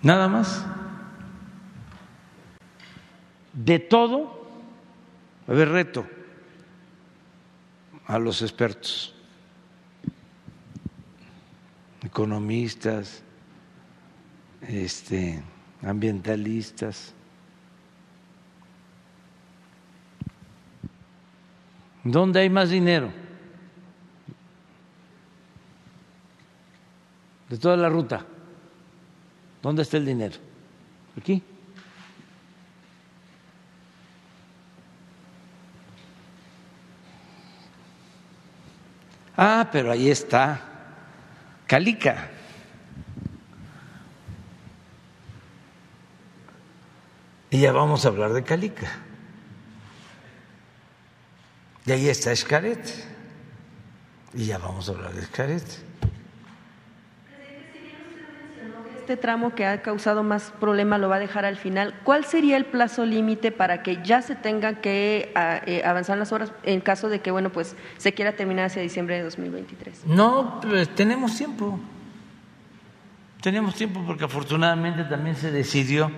Nada 0.02 0.28
más. 0.28 0.64
De 3.52 3.78
todo, 3.78 4.46
a 5.48 5.52
ver, 5.52 5.68
reto 5.68 6.06
a 8.06 8.18
los 8.18 8.40
expertos, 8.40 9.14
economistas, 12.02 13.22
este, 14.68 15.42
ambientalistas. 15.82 17.14
¿Dónde 22.04 22.40
hay 22.40 22.50
más 22.50 22.70
dinero? 22.70 23.10
De 27.48 27.58
toda 27.58 27.76
la 27.76 27.88
ruta. 27.88 28.24
¿Dónde 29.62 29.82
está 29.82 29.96
el 29.96 30.06
dinero? 30.06 30.36
Aquí. 31.16 31.42
Ah, 39.36 39.68
pero 39.70 39.90
ahí 39.92 40.10
está 40.10 40.68
Calica. 41.66 42.37
Y 47.50 47.60
ya 47.60 47.72
vamos 47.72 48.04
a 48.04 48.08
hablar 48.08 48.32
de 48.32 48.42
Calica. 48.44 48.90
Y 51.86 51.92
ahí 51.92 52.08
está 52.08 52.32
Escaret. 52.32 52.86
Y 54.34 54.46
ya 54.46 54.58
vamos 54.58 54.88
a 54.88 54.92
hablar 54.92 55.14
de 55.14 55.22
Escaret. 55.22 55.88
este 59.08 59.16
tramo 59.16 59.54
que 59.54 59.64
ha 59.64 59.80
causado 59.80 60.22
más 60.22 60.52
problema 60.60 60.98
lo 60.98 61.08
va 61.08 61.16
a 61.16 61.18
dejar 61.18 61.46
al 61.46 61.56
final, 61.56 61.94
¿cuál 62.04 62.26
sería 62.26 62.58
el 62.58 62.66
plazo 62.66 63.06
límite 63.06 63.50
para 63.50 63.82
que 63.82 64.02
ya 64.04 64.20
se 64.20 64.34
tengan 64.34 64.82
que 64.82 65.32
ah, 65.34 65.62
eh, 65.64 65.80
avanzar 65.82 66.18
las 66.18 66.30
horas 66.30 66.52
en 66.62 66.82
caso 66.82 67.08
de 67.08 67.20
que 67.20 67.30
bueno 67.30 67.48
pues 67.50 67.74
se 67.96 68.12
quiera 68.12 68.32
terminar 68.32 68.66
hacia 68.66 68.82
diciembre 68.82 69.16
de 69.16 69.22
2023? 69.22 70.04
No, 70.04 70.60
pues, 70.60 70.94
tenemos 70.94 71.34
tiempo. 71.38 71.80
Tenemos 73.40 73.76
tiempo 73.76 74.04
porque 74.06 74.26
afortunadamente 74.26 75.04
también 75.04 75.36
se 75.36 75.50
decidió 75.52 76.12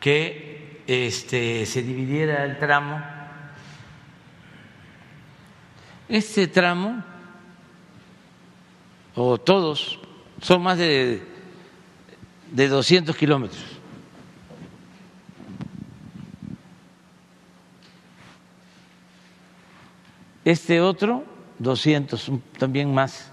que 0.00 0.82
este, 0.86 1.66
se 1.66 1.82
dividiera 1.82 2.44
el 2.44 2.58
tramo. 2.58 3.00
Este 6.08 6.48
tramo, 6.48 7.04
o 9.14 9.38
todos, 9.38 10.00
son 10.40 10.62
más 10.62 10.78
de 10.78 11.22
de 12.50 12.68
200 12.68 13.16
kilómetros. 13.16 13.64
Este 20.44 20.80
otro, 20.80 21.24
200, 21.58 22.32
también 22.58 22.92
más. 22.92 23.30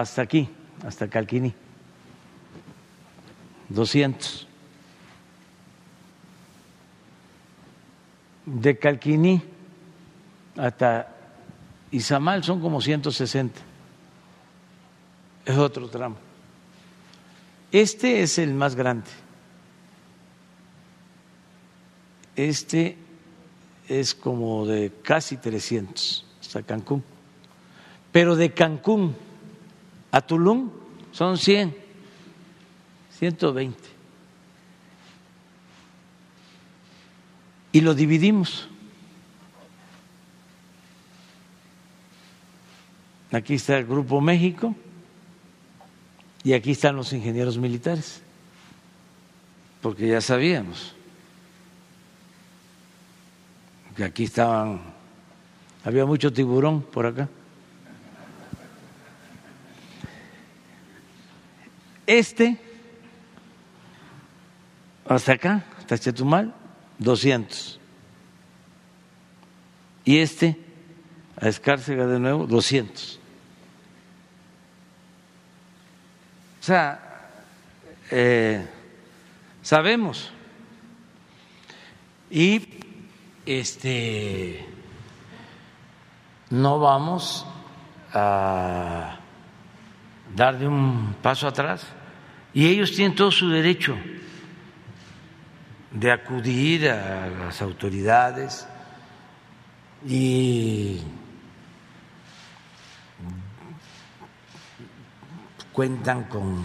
hasta 0.00 0.22
aquí, 0.22 0.48
hasta 0.84 1.08
Calquiní. 1.08 1.54
200. 3.68 4.46
De 8.46 8.78
Calquiní 8.78 9.42
hasta 10.56 11.08
Izamal 11.90 12.44
son 12.44 12.60
como 12.60 12.80
160. 12.80 13.60
Es 15.46 15.56
otro 15.56 15.88
tramo. 15.88 16.16
Este 17.72 18.22
es 18.22 18.38
el 18.38 18.54
más 18.54 18.74
grande. 18.74 19.10
Este 22.36 22.96
es 23.88 24.14
como 24.14 24.66
de 24.66 24.92
casi 25.02 25.36
300 25.36 26.26
hasta 26.40 26.62
Cancún. 26.62 27.02
Pero 28.12 28.36
de 28.36 28.52
Cancún 28.52 29.16
a 30.10 30.20
Tulum 30.20 30.70
son 31.12 31.36
100, 31.36 31.76
120. 33.18 33.78
Y 37.72 37.80
lo 37.80 37.94
dividimos. 37.94 38.68
Aquí 43.32 43.54
está 43.54 43.78
el 43.78 43.86
Grupo 43.86 44.20
México 44.20 44.76
y 46.44 46.52
aquí 46.52 46.70
están 46.70 46.94
los 46.94 47.12
ingenieros 47.12 47.58
militares, 47.58 48.22
porque 49.82 50.06
ya 50.06 50.20
sabíamos 50.20 50.94
que 53.96 54.04
aquí 54.04 54.24
estaban, 54.24 54.80
había 55.84 56.04
mucho 56.04 56.32
tiburón 56.32 56.82
por 56.82 57.06
acá. 57.06 57.28
Este, 62.06 62.58
hasta 65.06 65.32
acá, 65.32 65.64
hasta 65.78 65.98
Chetumal, 65.98 66.54
200. 66.98 67.80
Y 70.04 70.18
este, 70.18 70.58
a 71.36 71.48
Escárcega 71.48 72.06
de 72.06 72.18
nuevo, 72.18 72.46
200. 72.46 73.20
O 76.60 76.64
sea, 76.64 77.30
eh, 78.10 78.66
sabemos. 79.62 80.30
Y 82.30 82.68
este 83.46 84.66
no 86.50 86.78
vamos 86.78 87.46
a 88.12 89.18
dar 90.34 90.58
de 90.58 90.66
un 90.66 91.14
paso 91.20 91.46
atrás 91.46 91.86
y 92.52 92.66
ellos 92.66 92.92
tienen 92.92 93.14
todo 93.14 93.30
su 93.30 93.48
derecho 93.48 93.96
de 95.94 96.10
acudir 96.10 96.90
a 96.90 97.28
las 97.28 97.62
autoridades 97.62 98.66
y 100.04 101.00
cuentan 105.72 106.24
con 106.24 106.62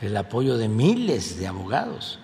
el 0.00 0.16
apoyo 0.16 0.56
de 0.56 0.68
miles 0.68 1.38
de 1.40 1.48
abogados. 1.48 2.20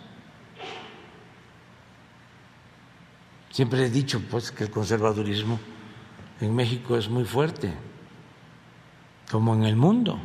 Siempre 3.50 3.84
he 3.86 3.90
dicho 3.90 4.22
pues 4.30 4.52
que 4.52 4.64
el 4.64 4.70
conservadurismo 4.70 5.58
en 6.40 6.54
México 6.54 6.96
es 6.96 7.08
muy 7.08 7.24
fuerte, 7.24 7.72
como 9.30 9.54
en 9.54 9.64
el 9.64 9.74
mundo. 9.74 10.20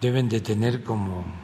Deben 0.00 0.28
de 0.28 0.40
tener 0.40 0.84
como 0.84 1.43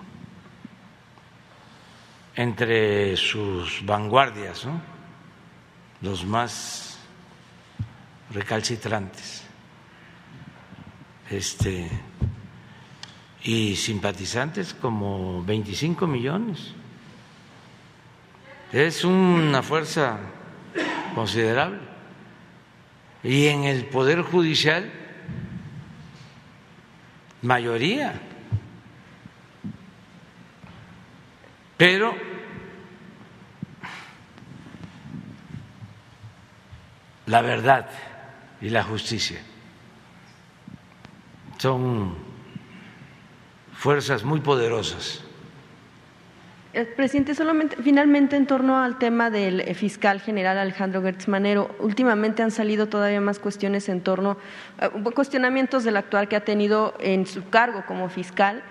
entre 2.35 3.16
sus 3.16 3.85
vanguardias, 3.85 4.66
los 6.01 6.24
más 6.24 6.98
recalcitrantes 8.31 9.44
este, 11.31 11.89
y 13.43 13.77
simpatizantes 13.77 14.74
como 14.74 15.43
25 15.44 16.07
millones. 16.07 16.74
Es 18.73 19.05
una 19.05 19.62
fuerza 19.62 20.19
considerable. 21.15 21.78
Y 23.23 23.47
en 23.47 23.65
el 23.65 23.86
Poder 23.86 24.23
Judicial, 24.23 24.90
mayoría. 27.43 28.20
Pero 31.81 32.15
la 37.24 37.40
verdad 37.40 37.89
y 38.61 38.69
la 38.69 38.82
justicia 38.82 39.40
son 41.57 42.16
fuerzas 43.73 44.24
muy 44.24 44.40
poderosas. 44.40 45.24
Eh, 46.74 46.85
presidente, 46.85 47.35
solamente 47.35 47.77
finalmente 47.82 48.36
en 48.36 48.47
torno 48.47 48.78
al 48.78 48.98
tema 48.98 49.31
del 49.31 49.61
eh, 49.61 49.73
fiscal 49.73 50.20
general 50.20 50.59
Alejandro 50.59 51.01
Gertz 51.01 51.28
Manero, 51.28 51.74
últimamente 51.78 52.43
han 52.43 52.51
salido 52.51 52.89
todavía 52.89 53.23
más 53.23 53.39
cuestiones 53.39 53.89
en 53.89 54.02
torno, 54.02 54.36
eh, 54.82 54.90
cuestionamientos 55.15 55.85
del 55.85 55.97
actual 55.97 56.28
que 56.28 56.36
ha 56.36 56.44
tenido 56.44 56.94
en 57.01 57.27
su 57.27 57.48
cargo 57.48 57.85
como 57.86 58.11
fiscal 58.11 58.62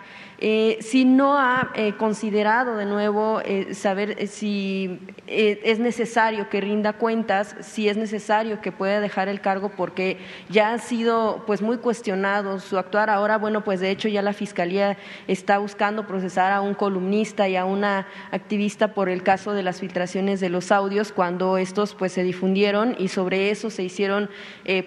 eh, 0.41 0.77
si 0.79 1.03
no 1.03 1.37
ha 1.37 1.71
eh, 1.75 1.95
considerado 1.97 2.77
de 2.77 2.85
nuevo 2.85 3.41
eh, 3.43 3.73
saber 3.73 4.25
si 4.29 4.97
es 5.27 5.79
necesario 5.79 6.47
que 6.49 6.61
rinda 6.61 6.93
cuentas, 6.93 7.57
si 7.59 7.89
es 7.89 7.97
necesario 7.97 8.61
que 8.61 8.71
pueda 8.71 9.01
dejar 9.01 9.27
el 9.27 9.41
cargo 9.41 9.69
porque 9.75 10.17
ya 10.47 10.71
ha 10.71 10.79
sido 10.79 11.43
pues 11.45 11.61
muy 11.61 11.77
cuestionado 11.79 12.59
su 12.61 12.77
actuar. 12.77 13.09
Ahora, 13.09 13.37
bueno, 13.37 13.65
pues 13.65 13.81
de 13.81 13.91
hecho 13.91 14.07
ya 14.07 14.21
la 14.21 14.31
Fiscalía 14.31 14.97
está 15.27 15.57
buscando 15.57 16.07
procesar 16.07 16.53
a 16.53 16.61
un 16.61 16.73
columnista 16.73 17.49
y 17.49 17.57
a 17.57 17.65
una 17.65 18.07
activista 18.31 18.93
por 18.93 19.09
el 19.09 19.23
caso 19.23 19.51
de 19.51 19.61
las 19.61 19.81
filtraciones 19.81 20.39
de 20.39 20.47
los 20.47 20.71
audios 20.71 21.11
cuando 21.11 21.57
estos 21.57 21.95
pues 21.95 22.13
se 22.13 22.23
difundieron 22.23 22.95
y 22.97 23.09
sobre 23.09 23.51
eso 23.51 23.69
se 23.69 23.83
hicieron 23.83 24.29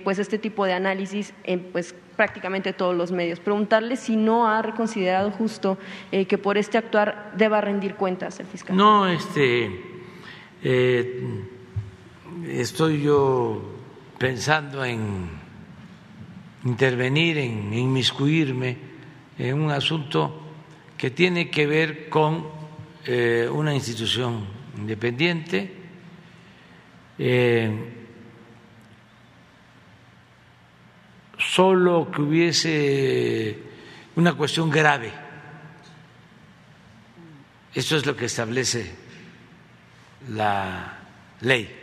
pues 0.02 0.18
este 0.18 0.38
tipo 0.38 0.64
de 0.64 0.72
análisis 0.72 1.34
en 1.44 1.60
pues 1.60 1.94
prácticamente 2.16 2.72
todos 2.72 2.96
los 2.96 3.12
medios. 3.12 3.40
Preguntarle 3.40 3.96
si 3.96 4.16
no 4.16 4.48
ha 4.48 4.62
reconsiderado 4.62 5.30
justo 5.30 5.78
eh, 6.10 6.26
que 6.26 6.38
por 6.38 6.58
este 6.58 6.78
actuar 6.78 7.32
deba 7.36 7.60
rendir 7.60 7.94
cuentas 7.94 8.38
el 8.40 8.46
fiscal. 8.46 8.76
No, 8.76 9.08
este, 9.08 9.80
eh, 10.62 11.44
estoy 12.48 13.02
yo 13.02 13.62
pensando 14.18 14.84
en 14.84 15.30
intervenir, 16.64 17.38
en 17.38 17.72
inmiscuirme 17.72 18.76
en 19.38 19.60
un 19.60 19.70
asunto 19.70 20.40
que 20.96 21.10
tiene 21.10 21.50
que 21.50 21.66
ver 21.66 22.08
con 22.08 22.46
eh, 23.04 23.48
una 23.50 23.74
institución 23.74 24.46
independiente 24.78 25.82
solo 31.54 32.10
que 32.10 32.22
hubiese 32.22 33.58
una 34.16 34.32
cuestión 34.32 34.70
grave. 34.70 35.12
Eso 37.74 37.96
es 37.98 38.06
lo 38.06 38.16
que 38.16 38.24
establece 38.24 38.94
la 40.30 40.98
ley. 41.42 41.78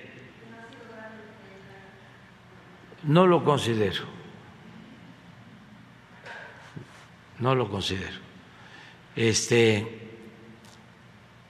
No 3.04 3.28
lo 3.28 3.44
considero. 3.44 4.06
No 7.38 7.54
lo 7.54 7.70
considero. 7.70 8.18
Este 9.16 10.10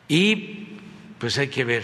y 0.09 0.77
pues 1.19 1.37
hay 1.37 1.47
que 1.47 1.63
ver 1.63 1.83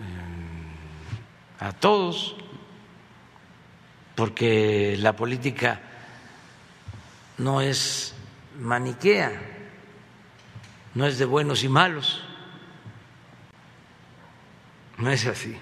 eh, 0.00 1.60
a 1.60 1.70
todos 1.72 2.43
porque 4.14 4.96
la 4.98 5.14
política 5.14 5.80
no 7.38 7.60
es 7.60 8.14
maniquea, 8.60 9.32
no 10.94 11.06
es 11.06 11.18
de 11.18 11.24
buenos 11.24 11.64
y 11.64 11.68
malos, 11.68 12.22
no 14.98 15.10
es 15.10 15.26
así. 15.26 15.56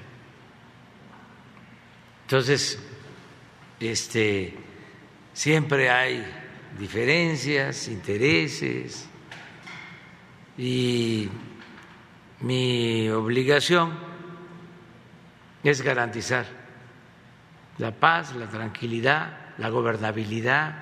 Entonces, 2.25 2.79
este, 3.81 4.55
siempre 5.33 5.91
hay 5.91 6.25
diferencias, 6.79 7.89
intereses 7.89 9.07
y 10.57 11.29
mi 12.41 13.09
obligación 13.09 13.99
es 15.65 15.81
garantizar 15.81 16.62
la 17.79 17.93
paz, 17.93 18.35
la 18.35 18.47
tranquilidad, 18.47 19.55
la 19.59 19.69
gobernabilidad 19.69 20.75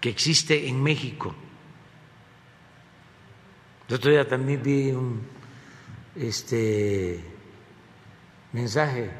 que 0.00 0.08
existe 0.08 0.68
en 0.68 0.82
México. 0.82 1.34
El 3.88 3.94
otro 3.96 4.10
día 4.10 4.26
también 4.26 4.62
vi 4.62 4.90
un 4.90 5.22
este, 6.16 7.22
mensaje, 8.52 9.10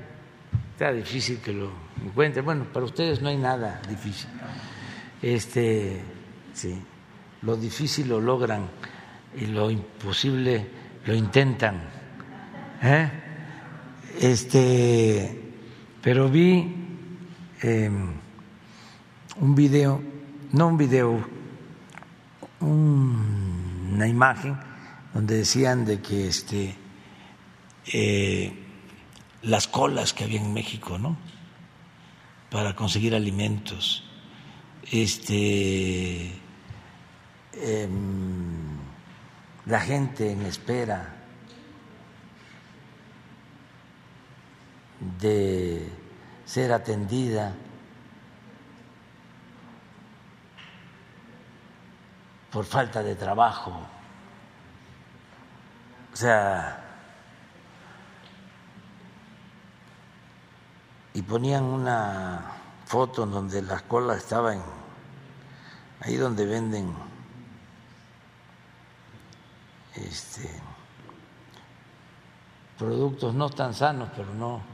está 0.72 0.92
difícil 0.92 1.38
que 1.38 1.52
lo 1.52 1.70
encuentre, 2.04 2.42
bueno, 2.42 2.64
para 2.64 2.84
ustedes 2.84 3.20
no 3.20 3.28
hay 3.28 3.36
nada 3.36 3.80
difícil. 3.88 4.28
Este, 5.20 6.00
sí, 6.52 6.82
lo 7.42 7.56
difícil 7.56 8.08
lo 8.08 8.20
logran 8.20 8.68
y 9.36 9.46
lo 9.46 9.70
imposible 9.70 10.66
lo 11.04 11.14
intentan. 11.14 11.82
¿eh? 12.82 13.10
Este, 14.20 15.41
pero 16.02 16.28
vi 16.28 16.66
em, 17.62 18.12
un 19.36 19.54
video, 19.54 20.02
no 20.50 20.66
un 20.66 20.76
video, 20.76 21.24
una 22.60 24.08
imagen 24.08 24.58
donde 25.14 25.36
decían 25.36 25.84
de 25.84 26.00
que 26.00 26.26
este, 26.26 26.74
eh, 27.92 28.52
las 29.42 29.68
colas 29.68 30.12
que 30.12 30.24
había 30.24 30.40
en 30.40 30.52
México, 30.52 30.98
¿no? 30.98 31.16
Para 32.50 32.74
conseguir 32.74 33.14
alimentos, 33.14 34.04
este, 34.90 36.32
em, 37.52 38.76
la 39.66 39.80
gente 39.80 40.32
en 40.32 40.42
espera 40.42 41.21
de 45.20 45.90
ser 46.44 46.72
atendida 46.72 47.54
por 52.50 52.64
falta 52.64 53.02
de 53.02 53.14
trabajo. 53.14 53.72
O 56.12 56.16
sea, 56.16 56.78
y 61.14 61.22
ponían 61.22 61.64
una 61.64 62.52
foto 62.84 63.24
en 63.24 63.30
donde 63.30 63.62
la 63.62 63.80
cola 63.80 64.14
estaba 64.14 64.54
en 64.54 64.62
ahí 66.00 66.16
donde 66.16 66.44
venden 66.46 66.92
este, 69.94 70.48
productos 72.78 73.34
no 73.34 73.48
tan 73.50 73.72
sanos, 73.72 74.10
pero 74.16 74.34
no. 74.34 74.71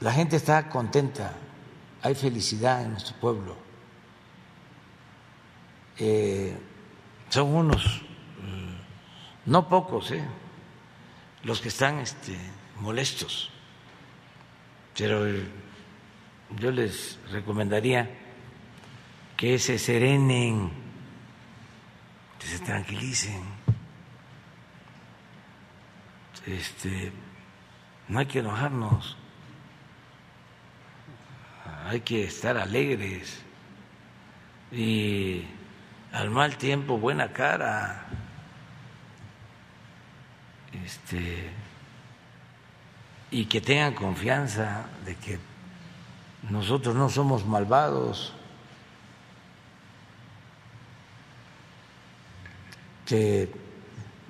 La 0.00 0.12
gente 0.12 0.36
está 0.36 0.68
contenta, 0.68 1.32
hay 2.02 2.14
felicidad 2.14 2.84
en 2.84 2.92
nuestro 2.92 3.16
pueblo. 3.16 3.56
Eh, 5.98 6.56
son 7.28 7.54
unos, 7.54 8.02
mm, 8.40 9.50
no 9.50 9.68
pocos, 9.68 10.12
¿eh? 10.12 10.24
los 11.42 11.60
que 11.60 11.68
están 11.68 11.98
este, 11.98 12.36
molestos, 12.80 13.50
pero 14.96 15.26
yo 16.56 16.70
les 16.70 17.18
recomendaría 17.30 18.08
que 19.36 19.58
se 19.58 19.78
serenen, 19.78 20.70
que 22.38 22.46
se 22.46 22.58
tranquilicen. 22.60 23.42
Este, 26.46 27.12
no 28.08 28.20
hay 28.20 28.26
que 28.26 28.38
enojarnos, 28.38 29.17
hay 31.86 32.00
que 32.00 32.24
estar 32.24 32.56
alegres. 32.56 33.40
Y 34.70 35.44
al 36.12 36.30
mal 36.30 36.56
tiempo 36.56 36.98
buena 36.98 37.32
cara. 37.32 38.04
Este, 40.84 41.50
y 43.30 43.46
que 43.46 43.60
tengan 43.60 43.94
confianza 43.94 44.86
de 45.04 45.16
que 45.16 45.38
nosotros 46.50 46.94
no 46.94 47.08
somos 47.08 47.44
malvados, 47.46 48.32
que 53.06 53.50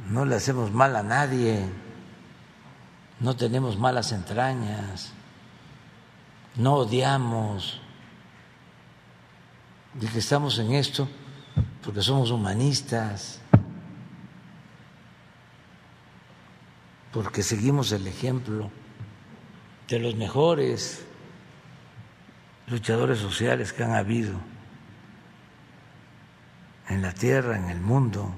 no 0.08 0.24
le 0.24 0.36
hacemos 0.36 0.72
mal 0.72 0.96
a 0.96 1.02
nadie, 1.02 1.64
no 3.20 3.36
tenemos 3.36 3.76
malas 3.76 4.12
entrañas, 4.12 5.12
no 6.58 6.74
odiamos, 6.74 7.80
y 10.00 10.06
que 10.06 10.18
estamos 10.18 10.58
en 10.58 10.72
esto 10.72 11.08
porque 11.82 12.02
somos 12.02 12.30
humanistas, 12.30 13.40
porque 17.12 17.42
seguimos 17.42 17.92
el 17.92 18.06
ejemplo 18.06 18.70
de 19.88 19.98
los 19.98 20.14
mejores 20.16 21.04
luchadores 22.66 23.18
sociales 23.18 23.72
que 23.72 23.84
han 23.84 23.92
habido 23.92 24.38
en 26.88 27.00
la 27.00 27.12
tierra, 27.12 27.56
en 27.56 27.70
el 27.70 27.80
mundo. 27.80 28.34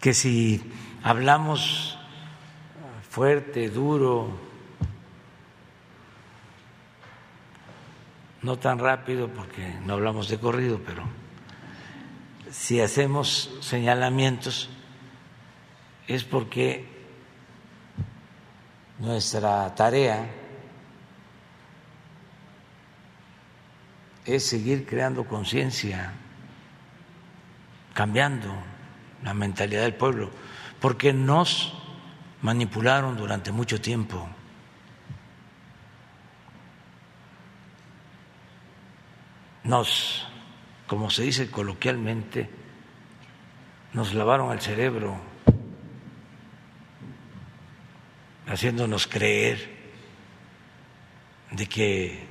Que 0.00 0.12
si 0.12 0.60
hablamos 1.02 1.98
fuerte, 3.08 3.68
duro, 3.68 4.30
no 8.42 8.58
tan 8.58 8.78
rápido 8.78 9.28
porque 9.28 9.74
no 9.84 9.94
hablamos 9.94 10.28
de 10.28 10.38
corrido, 10.38 10.80
pero 10.84 11.04
si 12.50 12.80
hacemos 12.80 13.50
señalamientos 13.60 14.68
es 16.06 16.24
porque 16.24 16.86
nuestra 18.98 19.74
tarea 19.74 20.28
es 24.24 24.46
seguir 24.46 24.86
creando 24.86 25.24
conciencia, 25.24 26.12
cambiando 27.94 28.52
la 29.22 29.34
mentalidad 29.34 29.82
del 29.82 29.94
pueblo, 29.94 30.30
porque 30.82 31.12
nos 31.12 31.72
manipularon 32.42 33.16
durante 33.16 33.52
mucho 33.52 33.80
tiempo. 33.80 34.28
Nos, 39.62 40.26
como 40.88 41.08
se 41.08 41.22
dice 41.22 41.48
coloquialmente, 41.52 42.50
nos 43.92 44.12
lavaron 44.12 44.50
el 44.50 44.60
cerebro 44.60 45.16
haciéndonos 48.48 49.06
creer 49.06 49.82
de 51.52 51.68
que 51.68 52.26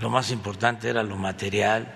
lo 0.00 0.08
más 0.08 0.30
importante 0.30 0.88
era 0.88 1.02
lo 1.02 1.16
material 1.16 1.92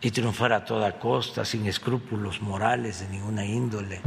y 0.00 0.10
triunfar 0.10 0.54
a 0.54 0.64
toda 0.64 0.98
costa, 0.98 1.44
sin 1.44 1.66
escrúpulos 1.66 2.40
morales 2.40 3.00
de 3.00 3.08
ninguna 3.08 3.44
índole. 3.44 4.00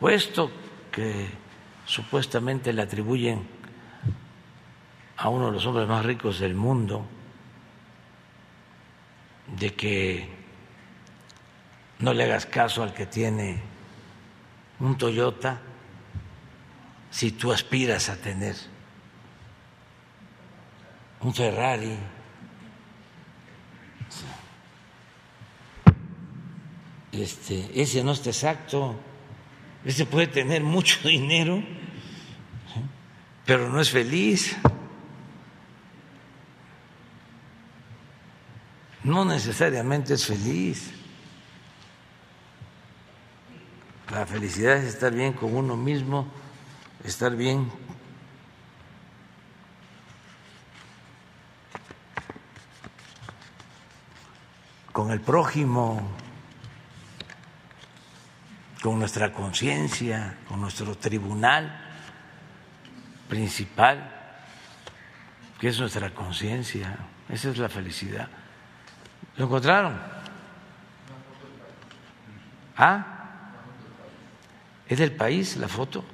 O 0.00 0.08
esto 0.08 0.50
que 0.92 1.28
supuestamente 1.84 2.72
le 2.72 2.82
atribuyen 2.82 3.46
a 5.16 5.28
uno 5.28 5.46
de 5.46 5.52
los 5.52 5.66
hombres 5.66 5.88
más 5.88 6.04
ricos 6.04 6.38
del 6.38 6.54
mundo, 6.54 7.04
de 9.56 9.74
que 9.74 10.28
no 11.98 12.12
le 12.12 12.24
hagas 12.24 12.46
caso 12.46 12.82
al 12.82 12.94
que 12.94 13.06
tiene 13.06 13.60
un 14.78 14.96
Toyota 14.96 15.60
si 17.10 17.32
tú 17.32 17.52
aspiras 17.52 18.08
a 18.10 18.16
tener 18.16 18.54
un 21.20 21.34
Ferrari, 21.34 21.96
este, 27.10 27.70
ese 27.74 28.04
no 28.04 28.12
está 28.12 28.30
exacto, 28.30 28.94
ese 29.84 30.06
puede 30.06 30.26
tener 30.26 30.62
mucho 30.62 31.00
dinero, 31.08 31.62
pero 33.44 33.68
no 33.68 33.80
es 33.80 33.90
feliz. 33.90 34.56
No 39.04 39.24
necesariamente 39.24 40.14
es 40.14 40.26
feliz. 40.26 40.92
La 44.10 44.26
felicidad 44.26 44.76
es 44.76 44.84
estar 44.84 45.12
bien 45.12 45.32
con 45.32 45.54
uno 45.54 45.76
mismo 45.76 46.30
estar 47.04 47.34
bien 47.34 47.70
con 54.92 55.10
el 55.12 55.20
prójimo, 55.20 56.02
con 58.82 58.98
nuestra 58.98 59.32
conciencia, 59.32 60.38
con 60.48 60.60
nuestro 60.60 60.96
tribunal 60.96 61.84
principal, 63.28 64.14
que 65.58 65.68
es 65.68 65.78
nuestra 65.80 66.10
conciencia. 66.14 66.96
Esa 67.28 67.50
es 67.50 67.58
la 67.58 67.68
felicidad. 67.68 68.28
¿Lo 69.36 69.44
encontraron? 69.46 69.98
¿Ah? 72.76 73.04
¿Es 74.86 74.98
del 74.98 75.12
país 75.12 75.56
la 75.56 75.68
foto? 75.68 76.04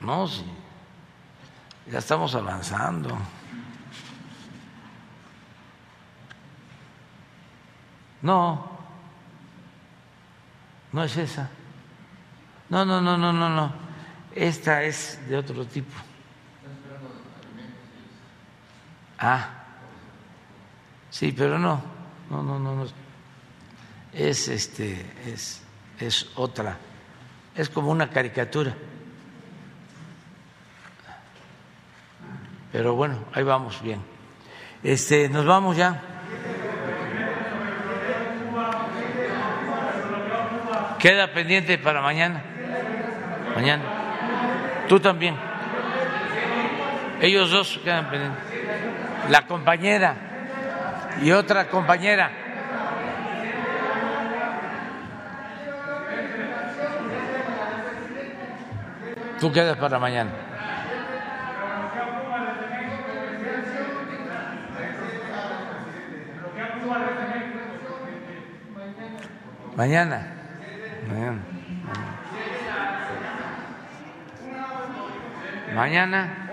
No, 0.00 0.28
sí. 0.28 0.44
Ya 1.90 1.98
estamos 1.98 2.34
avanzando. 2.34 3.16
No, 8.20 8.71
no 10.92 11.04
es 11.04 11.16
esa. 11.16 11.48
No, 12.68 12.84
no, 12.84 13.00
no, 13.00 13.16
no, 13.18 13.32
no, 13.32 13.48
no. 13.48 13.72
Esta 14.34 14.82
es 14.82 15.20
de 15.28 15.36
otro 15.36 15.66
tipo. 15.66 15.92
Ah, 19.18 19.48
sí, 21.10 21.32
pero 21.32 21.58
no, 21.58 21.82
no, 22.30 22.42
no, 22.42 22.58
no, 22.58 22.74
no. 22.74 22.86
Es 24.12 24.48
este, 24.48 25.06
es, 25.26 25.62
es 25.98 26.30
otra. 26.34 26.76
Es 27.54 27.68
como 27.68 27.90
una 27.90 28.10
caricatura. 28.10 28.74
Pero 32.72 32.94
bueno, 32.94 33.26
ahí 33.34 33.42
vamos 33.42 33.82
bien. 33.82 34.02
Este, 34.82 35.28
nos 35.28 35.44
vamos 35.44 35.76
ya. 35.76 36.02
Queda 41.02 41.32
pendiente 41.32 41.78
para 41.78 42.00
mañana. 42.00 42.40
Mañana. 43.56 43.82
Tú 44.88 45.00
también. 45.00 45.34
Ellos 47.20 47.50
dos 47.50 47.80
quedan 47.82 48.08
pendientes. 48.08 48.44
La 49.28 49.44
compañera 49.48 50.14
y 51.20 51.32
otra 51.32 51.66
compañera. 51.66 52.30
Tú 59.40 59.50
quedas 59.50 59.76
para 59.78 59.98
mañana. 59.98 60.30
Mañana. 69.74 70.41
Mañana. 75.74 76.48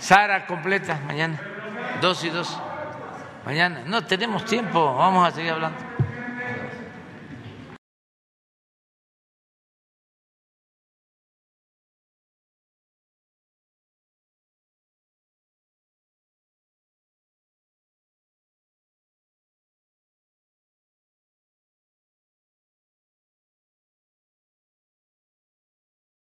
Sara 0.00 0.46
completa, 0.46 1.00
mañana. 1.06 1.38
Dos 2.00 2.24
y 2.24 2.30
dos. 2.30 2.58
Mañana. 3.44 3.82
No 3.86 4.04
tenemos 4.04 4.44
tiempo, 4.44 4.94
vamos 4.96 5.26
a 5.28 5.30
seguir 5.30 5.52
hablando. 5.52 5.85